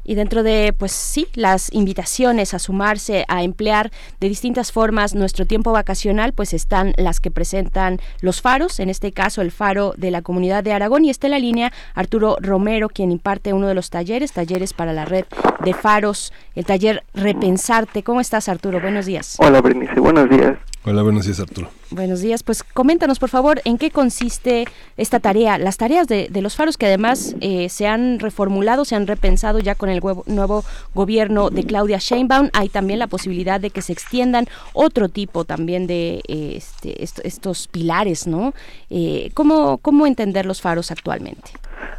Y 0.08 0.14
dentro 0.14 0.44
de, 0.44 0.74
pues 0.78 0.92
sí, 0.92 1.28
las 1.34 1.74
invitaciones 1.74 2.54
a 2.54 2.60
sumarse, 2.60 3.26
a 3.28 3.42
emplear 3.42 3.92
de 4.20 4.30
distintas 4.30 4.72
formas 4.72 5.16
nuestro 5.16 5.48
tiempo 5.48 5.72
vacacional, 5.72 6.32
pues 6.32 6.54
están 6.54 6.94
las 6.98 7.20
que 7.20 7.32
presentan 7.32 8.00
los 8.22 8.40
faros, 8.40 8.80
en 8.80 8.90
este 8.90 9.12
caso 9.12 9.42
el 9.42 9.52
faro 9.52 9.96
de 9.98 10.12
la 10.12 10.22
comunidad 10.22 10.64
de 10.64 10.74
Aragón, 10.74 11.06
y 11.06 11.10
está 11.10 11.26
en 11.26 11.32
la 11.32 11.40
línea 11.40 11.74
Arturo 11.96 12.38
Romero, 12.40 12.88
quien 12.88 13.12
imparte 13.12 13.52
uno 13.52 13.68
de 13.68 13.74
los 13.74 13.90
talleres, 13.90 14.32
talleres 14.32 14.74
para 14.74 14.94
la 14.94 15.06
red 15.06 15.26
de 15.64 15.74
faros, 15.74 16.32
el 16.54 16.66
taller 16.66 17.04
Repensarte. 17.16 18.04
¿Cómo 18.04 18.22
estás, 18.22 18.48
Arturo? 18.48 18.80
Buenos 18.80 19.08
días. 19.08 19.38
Hola, 19.40 19.60
Bernice, 19.62 20.00
buenos 20.00 20.30
días. 20.30 20.56
Hola, 20.88 21.02
buenos 21.02 21.26
días, 21.26 21.40
Arturo. 21.40 21.68
Buenos 21.90 22.22
días, 22.22 22.44
pues 22.44 22.62
coméntanos 22.64 23.18
por 23.18 23.30
favor 23.30 23.60
en 23.66 23.80
qué 23.80 23.90
consiste 23.90 24.66
esta 24.98 25.20
tarea, 25.20 25.58
las 25.58 25.78
tareas 25.78 26.08
de, 26.08 26.28
de 26.30 26.42
los 26.44 26.56
faros 26.56 26.78
que 26.78 26.86
además 26.86 27.36
eh, 27.42 27.70
se 27.70 27.88
han 27.88 28.20
reformulado, 28.20 28.86
se 28.86 28.96
han 28.96 29.08
repensado 29.08 29.58
ya 29.58 29.74
con 29.74 29.90
el 29.90 30.00
huevo- 30.00 30.24
nuevo 30.28 30.64
gobierno 30.94 31.50
de 31.50 31.64
Claudia 31.64 31.98
Sheinbaum. 31.98 32.50
Hay 32.54 32.70
también 32.70 33.00
la 33.00 33.08
posibilidad 33.08 33.60
de 33.60 33.72
que 33.72 33.82
se 33.82 33.94
extiendan 33.94 34.46
otro 34.74 35.10
tipo 35.10 35.44
también 35.44 35.88
de 35.88 36.22
eh, 36.28 36.54
este, 36.58 37.02
est- 37.04 37.20
estos 37.24 37.68
pilares, 37.68 38.28
¿no? 38.28 38.54
Eh, 38.92 39.32
¿cómo, 39.34 39.80
¿Cómo 39.80 40.06
entender 40.06 40.46
los 40.46 40.62
faros 40.62 40.92
actualmente? 40.92 41.50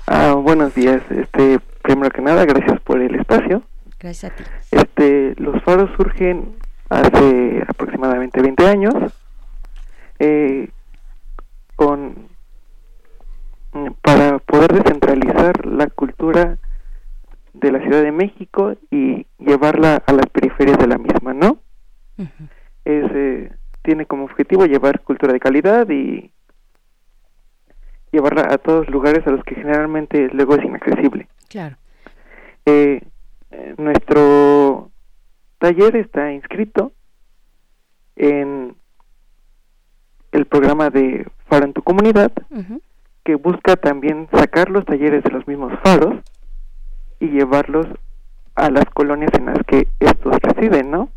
Ah, 0.06 0.34
buenos 0.34 0.72
días. 0.76 1.02
Este, 1.10 1.58
primero 1.82 2.10
que 2.10 2.22
nada, 2.22 2.44
gracias 2.44 2.80
por 2.82 3.02
el 3.02 3.16
espacio. 3.16 3.64
Gracias 3.98 4.30
a 4.32 4.36
ti. 4.36 4.44
Este, 4.70 5.34
los 5.38 5.60
faros 5.64 5.90
surgen 5.96 6.54
hace 6.88 7.64
aproximadamente 7.66 8.40
20 8.40 8.66
años 8.66 8.94
eh, 10.18 10.68
con 11.74 12.28
mm, 13.72 13.88
para 14.02 14.38
poder 14.38 14.72
descentralizar 14.72 15.66
la 15.66 15.86
cultura 15.88 16.58
de 17.52 17.72
la 17.72 17.80
Ciudad 17.80 18.02
de 18.02 18.12
México 18.12 18.74
y 18.90 19.26
llevarla 19.38 20.02
a 20.06 20.12
las 20.12 20.26
periferias 20.26 20.78
de 20.78 20.86
la 20.86 20.98
misma, 20.98 21.32
¿no? 21.32 21.58
Es, 22.84 23.04
eh, 23.14 23.52
tiene 23.82 24.06
como 24.06 24.24
objetivo 24.24 24.66
llevar 24.66 25.00
cultura 25.00 25.32
de 25.32 25.40
calidad 25.40 25.88
y 25.90 26.30
llevarla 28.12 28.48
a 28.50 28.58
todos 28.58 28.88
lugares 28.88 29.26
a 29.26 29.30
los 29.30 29.44
que 29.44 29.54
generalmente 29.54 30.28
luego 30.32 30.56
es 30.56 30.64
inaccesible. 30.64 31.28
Claro. 31.48 31.76
Eh, 32.64 33.00
eh, 33.50 33.74
nuestro 33.78 34.90
taller 35.58 35.96
está 35.96 36.32
inscrito 36.32 36.92
en 38.16 38.76
el 40.32 40.46
programa 40.46 40.90
de 40.90 41.26
Faro 41.48 41.64
en 41.66 41.72
tu 41.72 41.82
comunidad, 41.82 42.32
que 43.24 43.34
busca 43.34 43.76
también 43.76 44.28
sacar 44.32 44.70
los 44.70 44.84
talleres 44.84 45.24
de 45.24 45.30
los 45.30 45.46
mismos 45.46 45.72
faros 45.82 46.14
y 47.20 47.28
llevarlos 47.28 47.86
a 48.54 48.70
las 48.70 48.84
colonias 48.86 49.30
en 49.34 49.46
las 49.46 49.58
que 49.66 49.88
estos 50.00 50.36
residen, 50.40 50.90
¿no? 50.90 51.10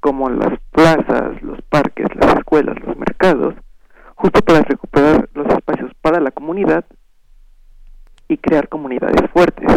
Como 0.00 0.28
las 0.28 0.58
plazas, 0.70 1.40
los 1.42 1.60
parques, 1.62 2.06
las 2.14 2.36
escuelas, 2.36 2.76
los 2.84 2.96
mercados, 2.96 3.54
justo 4.14 4.40
para 4.42 4.60
recuperar 4.62 5.28
los 5.34 5.46
espacios 5.46 5.92
para 6.02 6.20
la 6.20 6.30
comunidad 6.30 6.84
y 8.28 8.36
crear 8.38 8.68
comunidades 8.68 9.30
fuertes. 9.30 9.70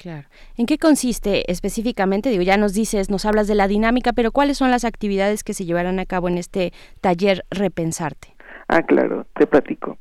Claro. 0.00 0.26
¿En 0.56 0.64
qué 0.64 0.78
consiste 0.78 1.50
específicamente? 1.52 2.30
Digo, 2.30 2.42
ya 2.42 2.56
nos 2.56 2.72
dices, 2.72 3.10
nos 3.10 3.26
hablas 3.26 3.48
de 3.48 3.54
la 3.54 3.68
dinámica, 3.68 4.14
pero 4.14 4.32
¿cuáles 4.32 4.56
son 4.56 4.70
las 4.70 4.86
actividades 4.86 5.44
que 5.44 5.52
se 5.52 5.66
llevarán 5.66 5.98
a 5.98 6.06
cabo 6.06 6.26
en 6.28 6.38
este 6.38 6.72
taller 7.02 7.44
Repensarte? 7.50 8.34
Ah, 8.66 8.80
claro, 8.80 9.26
te 9.34 9.46
platico. 9.46 9.98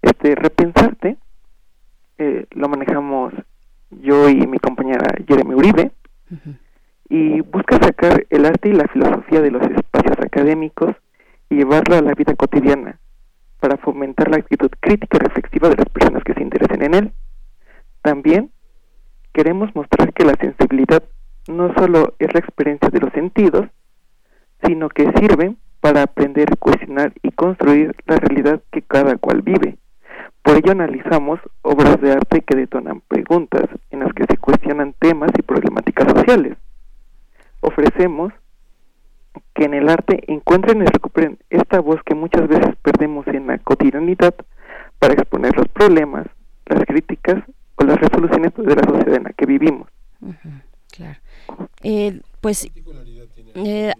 Este 0.00 0.34
Repensarte 0.34 1.18
eh, 2.16 2.46
lo 2.52 2.70
manejamos 2.70 3.34
yo 3.90 4.30
y 4.30 4.46
mi 4.46 4.58
compañera 4.58 5.14
Jeremy 5.28 5.54
Uribe 5.54 5.92
y 7.10 7.42
busca 7.42 7.78
sacar 7.82 8.24
el 8.30 8.46
arte 8.46 8.70
y 8.70 8.72
la 8.72 8.88
filosofía 8.88 9.42
de 9.42 9.50
los 9.50 9.62
espacios 9.62 10.16
académicos 10.20 10.96
y 11.50 11.56
llevarlo 11.56 11.96
a 11.96 12.00
la 12.00 12.14
vida 12.14 12.34
cotidiana 12.34 12.98
para 13.60 13.76
fomentar 13.76 14.30
la 14.30 14.38
actitud 14.38 14.70
crítica 14.80 15.18
y 15.18 15.24
reflexiva 15.24 15.68
de 15.68 15.76
las 15.76 15.88
personas 15.90 16.24
que 16.24 16.32
se 16.32 16.42
interesen 16.42 16.82
en 16.82 16.94
él. 16.94 17.12
También 18.00 18.50
queremos 19.34 19.74
mostrar 19.74 20.12
que 20.14 20.24
la 20.24 20.36
sensibilidad 20.36 21.02
no 21.48 21.74
solo 21.74 22.14
es 22.18 22.32
la 22.32 22.40
experiencia 22.40 22.88
de 22.88 23.00
los 23.00 23.12
sentidos, 23.12 23.66
sino 24.64 24.88
que 24.88 25.12
sirve 25.18 25.56
para 25.80 26.02
aprender, 26.02 26.56
cuestionar 26.58 27.12
y 27.22 27.30
construir 27.32 27.94
la 28.06 28.16
realidad 28.16 28.62
que 28.72 28.80
cada 28.80 29.18
cual 29.18 29.42
vive. 29.42 29.76
Por 30.42 30.56
ello 30.56 30.72
analizamos 30.72 31.40
obras 31.62 32.00
de 32.00 32.12
arte 32.12 32.42
que 32.42 32.56
detonan 32.56 33.02
preguntas 33.08 33.64
en 33.90 34.00
las 34.00 34.12
que 34.14 34.24
se 34.24 34.38
cuestionan 34.38 34.94
temas 34.98 35.30
y 35.36 35.42
problemáticas 35.42 36.08
sociales. 36.08 36.56
Ofrecemos 37.60 38.32
que 39.54 39.64
en 39.64 39.74
el 39.74 39.88
arte 39.88 40.22
encuentren 40.32 40.82
y 40.82 40.86
recuperen 40.86 41.38
esta 41.50 41.80
voz 41.80 42.00
que 42.04 42.14
muchas 42.14 42.46
veces 42.46 42.76
perdemos 42.82 43.26
en 43.26 43.48
la 43.48 43.58
cotidianidad 43.58 44.34
para 44.98 45.14
exponer 45.14 45.56
los 45.56 45.68
problemas, 45.68 46.26
las 46.66 46.84
críticas 46.84 47.42
o 47.76 47.84
las 47.84 47.98
resoluciones 47.98 48.52
de 48.56 48.74
la 48.74 48.82
sociedad 48.82 49.16
en 49.16 49.24
la 49.24 49.32
que 49.32 49.46
vivimos. 49.46 49.88
Claro. 50.90 51.18
Eh, 51.82 52.20
pues, 52.40 52.68
eh, 53.54 53.92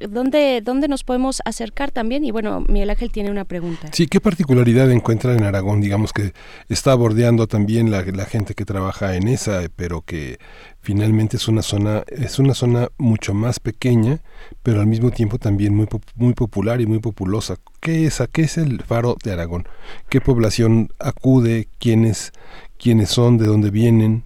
¿dónde, 0.00 0.60
¿dónde 0.62 0.88
nos 0.88 1.04
podemos 1.04 1.40
acercar 1.44 1.90
también? 1.90 2.24
Y 2.24 2.30
bueno, 2.30 2.64
Miguel 2.68 2.90
Ángel 2.90 3.10
tiene 3.10 3.30
una 3.30 3.44
pregunta. 3.44 3.88
Sí, 3.92 4.06
¿qué 4.06 4.20
particularidad 4.20 4.90
encuentra 4.90 5.34
en 5.34 5.44
Aragón? 5.44 5.80
Digamos 5.80 6.12
que 6.12 6.32
está 6.68 6.94
bordeando 6.94 7.46
también 7.46 7.90
la, 7.90 8.02
la 8.02 8.26
gente 8.26 8.54
que 8.54 8.64
trabaja 8.64 9.16
en 9.16 9.28
esa, 9.28 9.62
pero 9.74 10.02
que 10.02 10.38
finalmente 10.80 11.36
es 11.36 11.48
una 11.48 11.62
zona 11.62 12.04
es 12.06 12.38
una 12.38 12.54
zona 12.54 12.88
mucho 12.98 13.34
más 13.34 13.58
pequeña, 13.58 14.20
pero 14.62 14.80
al 14.80 14.86
mismo 14.86 15.10
tiempo 15.10 15.38
también 15.38 15.74
muy 15.74 15.88
muy 16.14 16.34
popular 16.34 16.80
y 16.80 16.86
muy 16.86 17.00
populosa. 17.00 17.56
¿Qué 17.80 18.06
es 18.06 18.22
qué 18.32 18.42
es 18.42 18.58
el 18.58 18.82
Faro 18.82 19.16
de 19.22 19.32
Aragón? 19.32 19.66
¿Qué 20.08 20.20
población 20.20 20.90
acude? 20.98 21.68
¿Quiénes 21.78 22.32
quiénes 22.78 23.10
son? 23.10 23.38
¿De 23.38 23.46
dónde 23.46 23.70
vienen? 23.70 24.22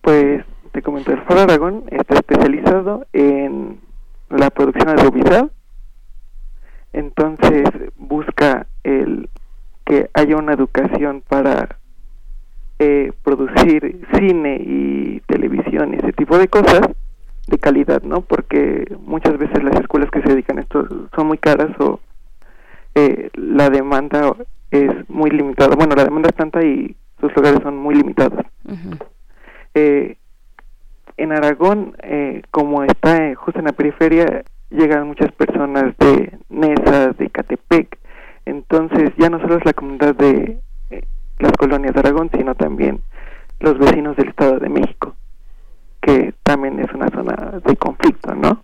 Pues 0.00 0.44
te 0.72 0.82
comento, 0.82 1.12
el 1.12 1.22
Faro 1.22 1.40
Aragón 1.40 1.84
está 1.90 2.14
especializado 2.14 3.06
en 3.12 3.80
la 4.30 4.50
producción 4.50 4.90
audiovisual, 4.90 5.50
entonces 6.92 7.64
busca 7.96 8.66
el 8.84 9.28
que 9.84 10.10
haya 10.14 10.36
una 10.36 10.52
educación 10.52 11.22
para 11.26 11.78
eh, 12.78 13.12
producir 13.24 14.06
cine 14.14 14.56
y 14.60 15.20
televisión 15.26 15.94
y 15.94 15.96
ese 15.96 16.12
tipo 16.12 16.38
de 16.38 16.48
cosas 16.48 16.82
de 17.46 17.58
calidad, 17.58 18.02
¿no? 18.02 18.20
Porque 18.20 18.84
muchas 19.00 19.38
veces 19.38 19.64
las 19.64 19.80
escuelas 19.80 20.10
que 20.10 20.20
se 20.22 20.28
dedican 20.28 20.58
a 20.58 20.62
esto 20.62 20.86
son 21.14 21.26
muy 21.26 21.38
caras 21.38 21.70
o 21.80 21.98
eh, 22.94 23.30
la 23.34 23.70
demanda 23.70 24.34
es 24.70 24.90
muy 25.08 25.30
limitada. 25.30 25.74
Bueno, 25.74 25.94
la 25.96 26.04
demanda 26.04 26.28
es 26.28 26.36
tanta 26.36 26.62
y 26.62 26.94
sus 27.20 27.34
lugares 27.34 27.60
son 27.62 27.76
muy 27.76 27.94
limitados. 27.94 28.44
Eh, 29.74 30.16
en 31.18 31.32
Aragón, 31.32 31.96
eh, 32.02 32.42
como 32.50 32.84
está 32.84 33.26
eh, 33.26 33.34
justo 33.34 33.58
en 33.58 33.66
la 33.66 33.72
periferia, 33.72 34.44
llegan 34.70 35.08
muchas 35.08 35.32
personas 35.32 35.96
de 35.98 36.38
Nesa, 36.48 37.12
de 37.12 37.28
Catepec, 37.28 37.98
entonces 38.46 39.10
ya 39.18 39.28
no 39.28 39.40
solo 39.40 39.56
es 39.58 39.64
la 39.64 39.72
comunidad 39.72 40.14
de 40.14 40.60
eh, 40.90 41.04
las 41.40 41.52
colonias 41.52 41.92
de 41.92 42.00
Aragón, 42.00 42.30
sino 42.32 42.54
también 42.54 43.02
los 43.60 43.78
vecinos 43.78 44.16
del 44.16 44.28
Estado 44.28 44.58
de 44.58 44.68
México, 44.68 45.16
que 46.00 46.32
también 46.44 46.78
es 46.78 46.92
una 46.92 47.08
zona 47.08 47.60
de 47.64 47.76
conflicto, 47.76 48.34
¿no? 48.34 48.62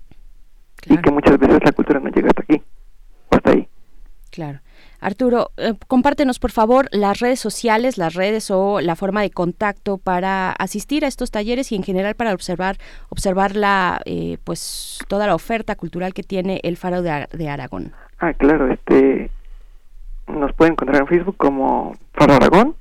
Y 0.86 0.96
que 0.98 1.10
muchas 1.10 1.38
veces 1.38 1.58
la 1.64 1.72
cultura 1.72 1.98
no 1.98 2.10
llega 2.10 2.28
hasta 2.28 2.42
aquí, 2.42 2.62
hasta 3.30 3.50
ahí. 3.50 3.68
Claro. 4.30 4.60
Arturo, 5.04 5.50
eh, 5.58 5.74
compártenos 5.86 6.38
por 6.38 6.50
favor 6.50 6.88
las 6.90 7.20
redes 7.20 7.38
sociales, 7.38 7.98
las 7.98 8.14
redes 8.14 8.50
o 8.50 8.80
la 8.80 8.96
forma 8.96 9.20
de 9.22 9.30
contacto 9.30 9.98
para 9.98 10.50
asistir 10.52 11.04
a 11.04 11.08
estos 11.08 11.30
talleres 11.30 11.70
y 11.72 11.76
en 11.76 11.82
general 11.82 12.14
para 12.14 12.32
observar 12.32 12.78
observar 13.10 13.54
la 13.54 14.00
eh, 14.06 14.38
pues 14.44 14.98
toda 15.08 15.26
la 15.26 15.34
oferta 15.34 15.76
cultural 15.76 16.14
que 16.14 16.22
tiene 16.22 16.60
el 16.62 16.76
Faro 16.76 17.02
de, 17.02 17.10
Ar- 17.10 17.28
de 17.28 17.48
Aragón. 17.48 17.92
Ah, 18.18 18.32
claro, 18.32 18.72
este 18.72 19.30
nos 20.26 20.52
pueden 20.54 20.72
encontrar 20.72 21.02
en 21.02 21.06
Facebook 21.08 21.36
como 21.36 21.94
Faro 22.14 22.34
Aragón 22.34 22.74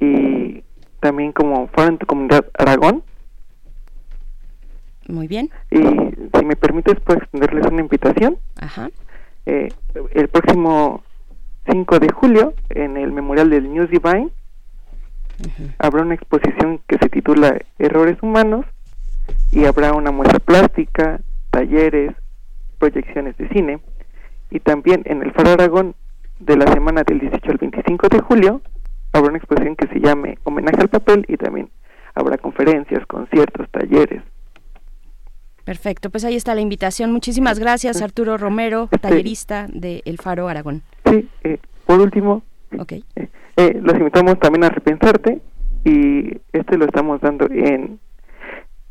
y 0.00 0.62
también 1.00 1.32
como 1.32 1.66
Faro 1.68 1.88
en 1.88 1.98
tu 1.98 2.06
comunidad 2.06 2.46
Aragón. 2.56 3.02
Muy 5.08 5.26
bien. 5.28 5.50
Y 5.70 5.76
si 5.78 6.44
me 6.46 6.56
permites, 6.56 6.98
puedo 7.00 7.18
extenderles 7.20 7.66
una 7.66 7.80
invitación. 7.82 8.38
Ajá. 8.60 8.88
Eh, 9.46 9.68
el 10.12 10.28
próximo 10.28 11.02
5 11.70 11.98
de 11.98 12.12
julio, 12.12 12.54
en 12.70 12.96
el 12.96 13.12
memorial 13.12 13.50
del 13.50 13.72
News 13.72 13.90
Divine, 13.90 14.30
habrá 15.78 16.02
una 16.02 16.14
exposición 16.14 16.80
que 16.86 16.98
se 16.98 17.08
titula 17.08 17.58
Errores 17.78 18.18
Humanos 18.22 18.66
y 19.52 19.64
habrá 19.64 19.92
una 19.92 20.10
muestra 20.10 20.38
plástica, 20.38 21.20
talleres, 21.50 22.12
proyecciones 22.78 23.36
de 23.36 23.48
cine 23.48 23.80
y 24.50 24.60
también 24.60 25.02
en 25.06 25.22
el 25.22 25.32
Faro 25.32 25.50
Aragón 25.50 25.94
de 26.38 26.56
la 26.56 26.66
semana 26.72 27.02
del 27.02 27.20
18 27.20 27.50
al 27.50 27.58
25 27.58 28.08
de 28.08 28.20
julio 28.20 28.62
habrá 29.12 29.28
una 29.28 29.38
exposición 29.38 29.76
que 29.76 29.86
se 29.88 30.00
llame 30.00 30.38
Homenaje 30.44 30.80
al 30.80 30.88
Papel 30.88 31.24
y 31.28 31.36
también 31.36 31.70
habrá 32.14 32.36
conferencias, 32.36 33.06
conciertos, 33.06 33.68
talleres. 33.70 34.22
Perfecto, 35.64 36.10
pues 36.10 36.24
ahí 36.24 36.36
está 36.36 36.54
la 36.54 36.60
invitación. 36.60 37.12
Muchísimas 37.12 37.58
gracias 37.58 38.02
Arturo 38.02 38.36
Romero, 38.36 38.88
tallerista 39.00 39.66
de 39.72 40.02
El 40.04 40.18
Faro 40.18 40.48
Aragón. 40.48 40.82
Sí, 41.06 41.28
eh, 41.42 41.58
por 41.86 42.00
último, 42.00 42.42
Ok. 42.78 42.92
eh, 43.56 43.80
los 43.82 43.94
invitamos 43.96 44.38
también 44.40 44.64
a 44.64 44.68
repensarte 44.68 45.40
y 45.84 46.38
este 46.52 46.76
lo 46.76 46.84
estamos 46.86 47.20
dando 47.20 47.46
en 47.50 47.98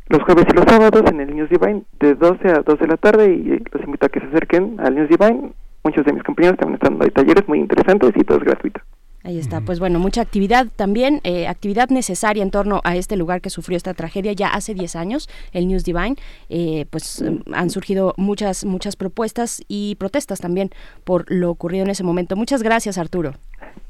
los 0.09 0.21
jueves 0.23 0.45
y 0.49 0.55
los 0.55 0.65
sábados 0.67 1.03
en 1.11 1.19
el 1.21 1.35
News 1.35 1.49
Divine 1.49 1.83
de 1.99 2.15
12 2.15 2.49
a 2.49 2.61
2 2.65 2.79
de 2.79 2.87
la 2.87 2.97
tarde 2.97 3.33
y 3.35 3.51
eh, 3.53 3.63
los 3.71 3.83
invito 3.83 4.05
a 4.05 4.09
que 4.09 4.19
se 4.19 4.25
acerquen 4.27 4.79
al 4.79 4.95
News 4.95 5.09
Divine. 5.09 5.51
Muchos 5.83 6.05
de 6.05 6.13
mis 6.13 6.23
compañeros 6.23 6.57
también 6.57 6.75
están 6.81 6.97
dando 6.97 7.11
talleres 7.13 7.47
muy 7.47 7.59
interesantes 7.59 8.11
y 8.15 8.23
todo 8.23 8.37
es 8.37 8.43
gratuito. 8.45 8.79
Ahí 9.25 9.39
está, 9.39 9.61
pues 9.61 9.79
bueno, 9.79 9.99
mucha 9.99 10.19
actividad 10.21 10.67
también, 10.75 11.21
eh, 11.23 11.47
actividad 11.47 11.87
necesaria 11.89 12.43
en 12.43 12.51
torno 12.51 12.81
a 12.83 12.97
este 12.97 13.15
lugar 13.15 13.39
que 13.39 13.49
sufrió 13.49 13.77
esta 13.77 13.93
tragedia 13.93 14.33
ya 14.33 14.49
hace 14.49 14.73
10 14.73 14.97
años, 14.97 15.29
el 15.53 15.67
News 15.69 15.85
Divine, 15.85 16.17
eh, 16.49 16.85
pues 16.89 17.21
eh, 17.21 17.39
han 17.53 17.69
surgido 17.69 18.13
muchas, 18.17 18.65
muchas 18.65 18.97
propuestas 18.97 19.61
y 19.69 19.95
protestas 19.95 20.41
también 20.41 20.71
por 21.05 21.23
lo 21.31 21.49
ocurrido 21.51 21.85
en 21.85 21.89
ese 21.91 22.03
momento. 22.03 22.35
Muchas 22.35 22.63
gracias, 22.63 22.97
Arturo. 22.97 23.33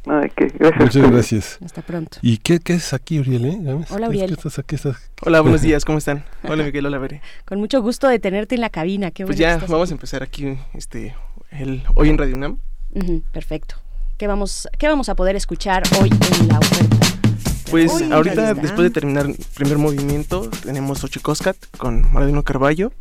Ay, 0.05 0.29
que 0.35 0.47
gracias. 0.49 0.79
Muchas 0.79 1.11
gracias. 1.11 1.57
Hasta 1.65 1.81
pronto. 1.81 2.17
¿Y 2.21 2.37
qué, 2.37 2.59
qué 2.59 2.73
es 2.73 2.93
aquí, 2.93 3.19
Uriel? 3.19 3.45
eh? 3.45 3.57
Hola, 3.65 3.85
¿Qué- 3.87 4.03
Uriel. 4.09 4.27
qué 4.27 4.33
estás 4.35 4.59
aquí? 4.59 4.75
Estás- 4.75 5.09
Hola, 5.25 5.41
buenos 5.41 5.61
días, 5.63 5.83
¿cómo 5.83 5.97
están? 5.97 6.23
Hola 6.43 6.63
Miguel, 6.63 6.85
hola 6.85 6.99
Bere. 6.99 7.21
Con 7.45 7.59
mucho 7.59 7.81
gusto 7.81 8.07
de 8.07 8.19
tenerte 8.19 8.53
en 8.53 8.61
la 8.61 8.69
cabina. 8.69 9.09
Qué 9.09 9.25
Pues 9.25 9.37
bueno 9.37 9.41
ya 9.41 9.53
que 9.53 9.63
estás 9.65 9.69
vamos 9.71 9.89
aquí. 9.89 9.93
a 9.93 9.95
empezar 9.95 10.21
aquí 10.23 10.57
este 10.75 11.15
el 11.49 11.81
hoy 11.95 12.09
en 12.09 12.17
Radio 12.19 12.35
UNAM. 12.35 12.59
Ujú, 12.93 13.23
perfecto. 13.31 13.75
¿Qué 14.23 14.27
vamos, 14.27 14.69
¿Qué 14.79 14.87
vamos 14.87 15.09
a 15.09 15.15
poder 15.15 15.35
escuchar 15.35 15.83
hoy 15.99 16.09
en 16.09 16.47
la 16.47 16.57
oferta? 16.57 17.07
Pues 17.69 17.91
ahorita 18.09 18.53
después 18.53 18.83
de 18.83 18.89
terminar 18.89 19.25
el 19.25 19.35
primer 19.53 19.77
movimiento 19.77 20.49
tenemos 20.63 21.03
Ochicoscat 21.03 21.57
con 21.77 22.09
Maradino 22.13 22.41
Carballo 22.41 22.93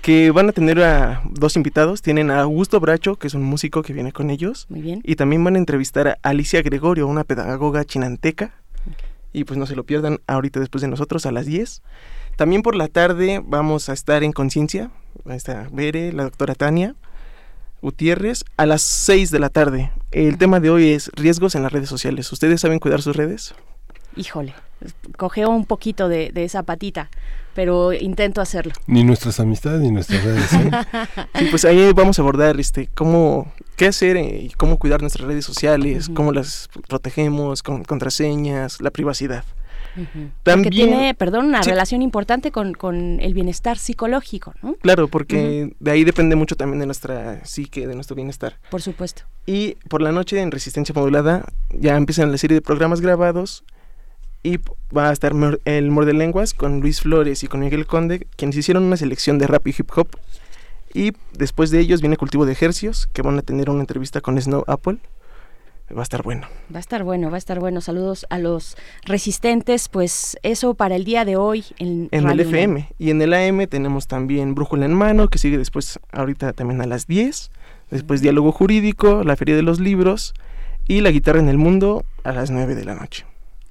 que 0.00 0.30
van 0.30 0.48
a 0.48 0.52
tener 0.52 0.82
a 0.82 1.20
dos 1.28 1.56
invitados, 1.56 2.00
tienen 2.00 2.30
a 2.30 2.40
Augusto 2.40 2.80
Bracho, 2.80 3.16
que 3.16 3.26
es 3.26 3.34
un 3.34 3.42
músico 3.42 3.82
que 3.82 3.92
viene 3.92 4.12
con 4.12 4.30
ellos. 4.30 4.64
Muy 4.70 4.80
bien. 4.80 5.02
Y 5.04 5.16
también 5.16 5.44
van 5.44 5.56
a 5.56 5.58
entrevistar 5.58 6.08
a 6.08 6.18
Alicia 6.22 6.62
Gregorio, 6.62 7.06
una 7.06 7.24
pedagoga 7.24 7.84
chinanteca. 7.84 8.54
Y 9.34 9.44
pues 9.44 9.58
no 9.58 9.66
se 9.66 9.76
lo 9.76 9.84
pierdan 9.84 10.20
ahorita 10.26 10.58
después 10.58 10.80
de 10.80 10.88
nosotros 10.88 11.26
a 11.26 11.32
las 11.32 11.44
10. 11.44 11.82
También 12.36 12.62
por 12.62 12.76
la 12.76 12.88
tarde 12.88 13.42
vamos 13.44 13.90
a 13.90 13.92
estar 13.92 14.24
en 14.24 14.32
Conciencia. 14.32 14.90
Ahí 15.26 15.36
está 15.36 15.68
Bere, 15.70 16.14
la 16.14 16.22
doctora 16.22 16.54
Tania 16.54 16.94
Gutiérrez, 17.86 18.44
a 18.56 18.66
las 18.66 18.82
6 18.82 19.30
de 19.30 19.38
la 19.38 19.48
tarde. 19.48 19.92
El 20.10 20.38
tema 20.38 20.58
de 20.58 20.70
hoy 20.70 20.90
es 20.90 21.08
riesgos 21.14 21.54
en 21.54 21.62
las 21.62 21.70
redes 21.70 21.88
sociales. 21.88 22.32
¿Ustedes 22.32 22.60
saben 22.60 22.80
cuidar 22.80 23.00
sus 23.00 23.14
redes? 23.14 23.54
Híjole, 24.16 24.54
cogeo 25.16 25.50
un 25.50 25.66
poquito 25.66 26.08
de, 26.08 26.32
de 26.32 26.42
esa 26.42 26.64
patita, 26.64 27.10
pero 27.54 27.92
intento 27.92 28.40
hacerlo. 28.40 28.72
Ni 28.88 29.04
nuestras 29.04 29.38
amistades 29.38 29.80
ni 29.82 29.92
nuestras 29.92 30.24
redes. 30.24 30.52
¿eh? 30.54 30.70
Sí, 31.38 31.46
pues 31.48 31.64
ahí 31.64 31.92
vamos 31.92 32.18
a 32.18 32.22
abordar 32.22 32.58
este 32.58 32.88
cómo 32.92 33.52
qué 33.76 33.86
hacer 33.86 34.16
eh, 34.16 34.40
y 34.42 34.50
cómo 34.50 34.80
cuidar 34.80 35.00
nuestras 35.00 35.28
redes 35.28 35.44
sociales, 35.44 36.10
cómo 36.12 36.32
las 36.32 36.68
protegemos 36.88 37.62
con 37.62 37.84
contraseñas, 37.84 38.80
la 38.80 38.90
privacidad. 38.90 39.44
También- 40.42 40.70
tiene, 40.72 41.14
perdón, 41.14 41.46
una 41.46 41.62
Sí. 41.62 41.70
relación 41.70 42.02
importante 42.02 42.50
con, 42.50 42.74
con 42.74 43.20
el 43.20 43.34
bienestar 43.34 43.78
psicológico, 43.78 44.54
¿no? 44.62 44.74
Claro, 44.74 45.08
porque 45.08 45.74
de 45.78 45.90
ahí 45.90 46.04
depende 46.04 46.36
mucho 46.36 46.56
también 46.56 46.80
de 46.80 46.86
nuestra 46.86 47.44
psique, 47.44 47.86
de 47.86 47.94
nuestro 47.94 48.14
bienestar. 48.16 48.58
Por 48.70 48.82
supuesto. 48.82 49.22
Y 49.46 49.74
por 49.88 50.02
la 50.02 50.12
noche 50.12 50.40
en 50.40 50.50
Resistencia 50.50 50.92
Modulada 50.94 51.44
ya 51.70 51.96
empiezan 51.96 52.30
la 52.32 52.38
serie 52.38 52.56
de 52.56 52.60
programas 52.62 53.00
grabados 53.00 53.64
y 54.42 54.58
va 54.96 55.08
a 55.08 55.12
estar 55.12 55.34
Mor- 55.34 55.60
el 55.64 55.90
Morde 55.90 56.12
Lenguas 56.12 56.54
con 56.54 56.80
Luis 56.80 57.00
Flores 57.00 57.42
y 57.42 57.48
con 57.48 57.60
Miguel 57.60 57.86
Conde, 57.86 58.26
quienes 58.36 58.56
hicieron 58.56 58.84
una 58.84 58.96
selección 58.96 59.38
de 59.38 59.46
rap 59.46 59.66
y 59.66 59.74
hip 59.76 59.90
hop. 59.96 60.08
Y 60.94 61.12
después 61.36 61.70
de 61.70 61.80
ellos 61.80 62.00
viene 62.00 62.16
Cultivo 62.16 62.46
de 62.46 62.52
Ejercios, 62.52 63.08
que 63.12 63.22
van 63.22 63.38
a 63.38 63.42
tener 63.42 63.68
una 63.70 63.80
entrevista 63.80 64.20
con 64.20 64.40
Snow 64.40 64.64
Apple. 64.66 64.98
Va 65.94 66.00
a 66.00 66.02
estar 66.02 66.22
bueno. 66.22 66.48
Va 66.74 66.78
a 66.78 66.80
estar 66.80 67.04
bueno, 67.04 67.30
va 67.30 67.36
a 67.36 67.38
estar 67.38 67.60
bueno. 67.60 67.80
Saludos 67.80 68.26
a 68.28 68.38
los 68.38 68.76
resistentes, 69.04 69.88
pues 69.88 70.36
eso 70.42 70.74
para 70.74 70.96
el 70.96 71.04
día 71.04 71.24
de 71.24 71.36
hoy 71.36 71.64
en, 71.78 72.08
En 72.10 72.28
el 72.28 72.40
FM. 72.40 72.74
UNAM. 72.74 72.86
Y 72.98 73.10
en 73.10 73.22
el 73.22 73.32
AM 73.34 73.66
tenemos 73.68 74.06
también 74.08 74.54
Brújula 74.54 74.86
en 74.86 74.94
Mano, 74.94 75.28
que 75.28 75.38
sigue 75.38 75.58
después, 75.58 76.00
ahorita 76.12 76.52
también 76.54 76.80
a 76.80 76.86
las 76.86 77.06
10. 77.06 77.50
Después 77.90 78.20
Diálogo 78.20 78.50
Jurídico, 78.50 79.22
la 79.22 79.36
Feria 79.36 79.54
de 79.54 79.62
los 79.62 79.78
Libros 79.78 80.34
y 80.88 81.02
La 81.02 81.10
Guitarra 81.12 81.38
en 81.38 81.48
el 81.48 81.56
Mundo 81.58 82.04
a 82.24 82.32
las 82.32 82.50
9 82.50 82.74
de 82.74 82.84
la 82.84 82.94
noche. 82.96 83.24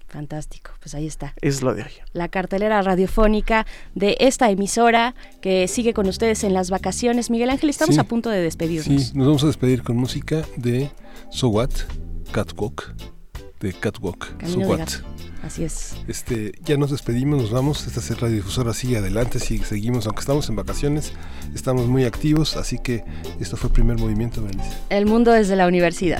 Fantástico, 0.07 0.71
pues 0.79 0.95
ahí 0.95 1.07
está. 1.07 1.33
Es 1.41 1.61
lo 1.61 1.73
de 1.73 1.81
hoy. 1.83 1.89
La 2.13 2.29
cartelera 2.29 2.81
radiofónica 2.81 3.65
de 3.95 4.15
esta 4.21 4.49
emisora 4.49 5.13
que 5.41 5.67
sigue 5.67 5.93
con 5.93 6.07
ustedes 6.07 6.45
en 6.45 6.53
las 6.53 6.69
vacaciones. 6.69 7.29
Miguel 7.29 7.49
Ángel, 7.49 7.69
estamos 7.69 7.95
Sí. 7.95 7.99
a 8.01 8.05
punto 8.05 8.29
de 8.29 8.39
despedirnos. 8.41 8.85
Sí, 9.07 9.11
nos 9.17 9.27
vamos 9.27 9.43
a 9.43 9.47
despedir 9.47 9.83
con 9.83 9.97
música 9.97 10.43
de 10.55 10.89
So 11.31 11.49
What, 11.49 11.71
Catwalk, 12.35 12.93
de 13.61 13.71
Catwalk, 13.71 14.35
Camino 14.35 14.67
de. 14.67 14.77
Gato. 14.79 14.97
Así 15.41 15.63
es. 15.63 15.95
Este, 16.05 16.51
ya 16.65 16.75
nos 16.75 16.91
despedimos, 16.91 17.41
nos 17.41 17.51
vamos. 17.51 17.87
Esta 17.87 18.01
es 18.01 18.19
radiodifusora 18.19 18.73
sigue 18.73 18.97
adelante, 18.97 19.39
sigue, 19.39 19.63
seguimos, 19.63 20.05
aunque 20.05 20.19
estamos 20.19 20.49
en 20.49 20.57
vacaciones, 20.57 21.13
estamos 21.53 21.87
muy 21.87 22.03
activos, 22.03 22.57
así 22.57 22.77
que 22.77 23.05
esto 23.39 23.55
fue 23.55 23.69
el 23.69 23.73
primer 23.73 23.97
movimiento, 23.97 24.41
Berenice. 24.41 24.69
El 24.89 25.05
mundo 25.05 25.31
desde 25.31 25.55
la 25.55 25.65
universidad. 25.65 26.19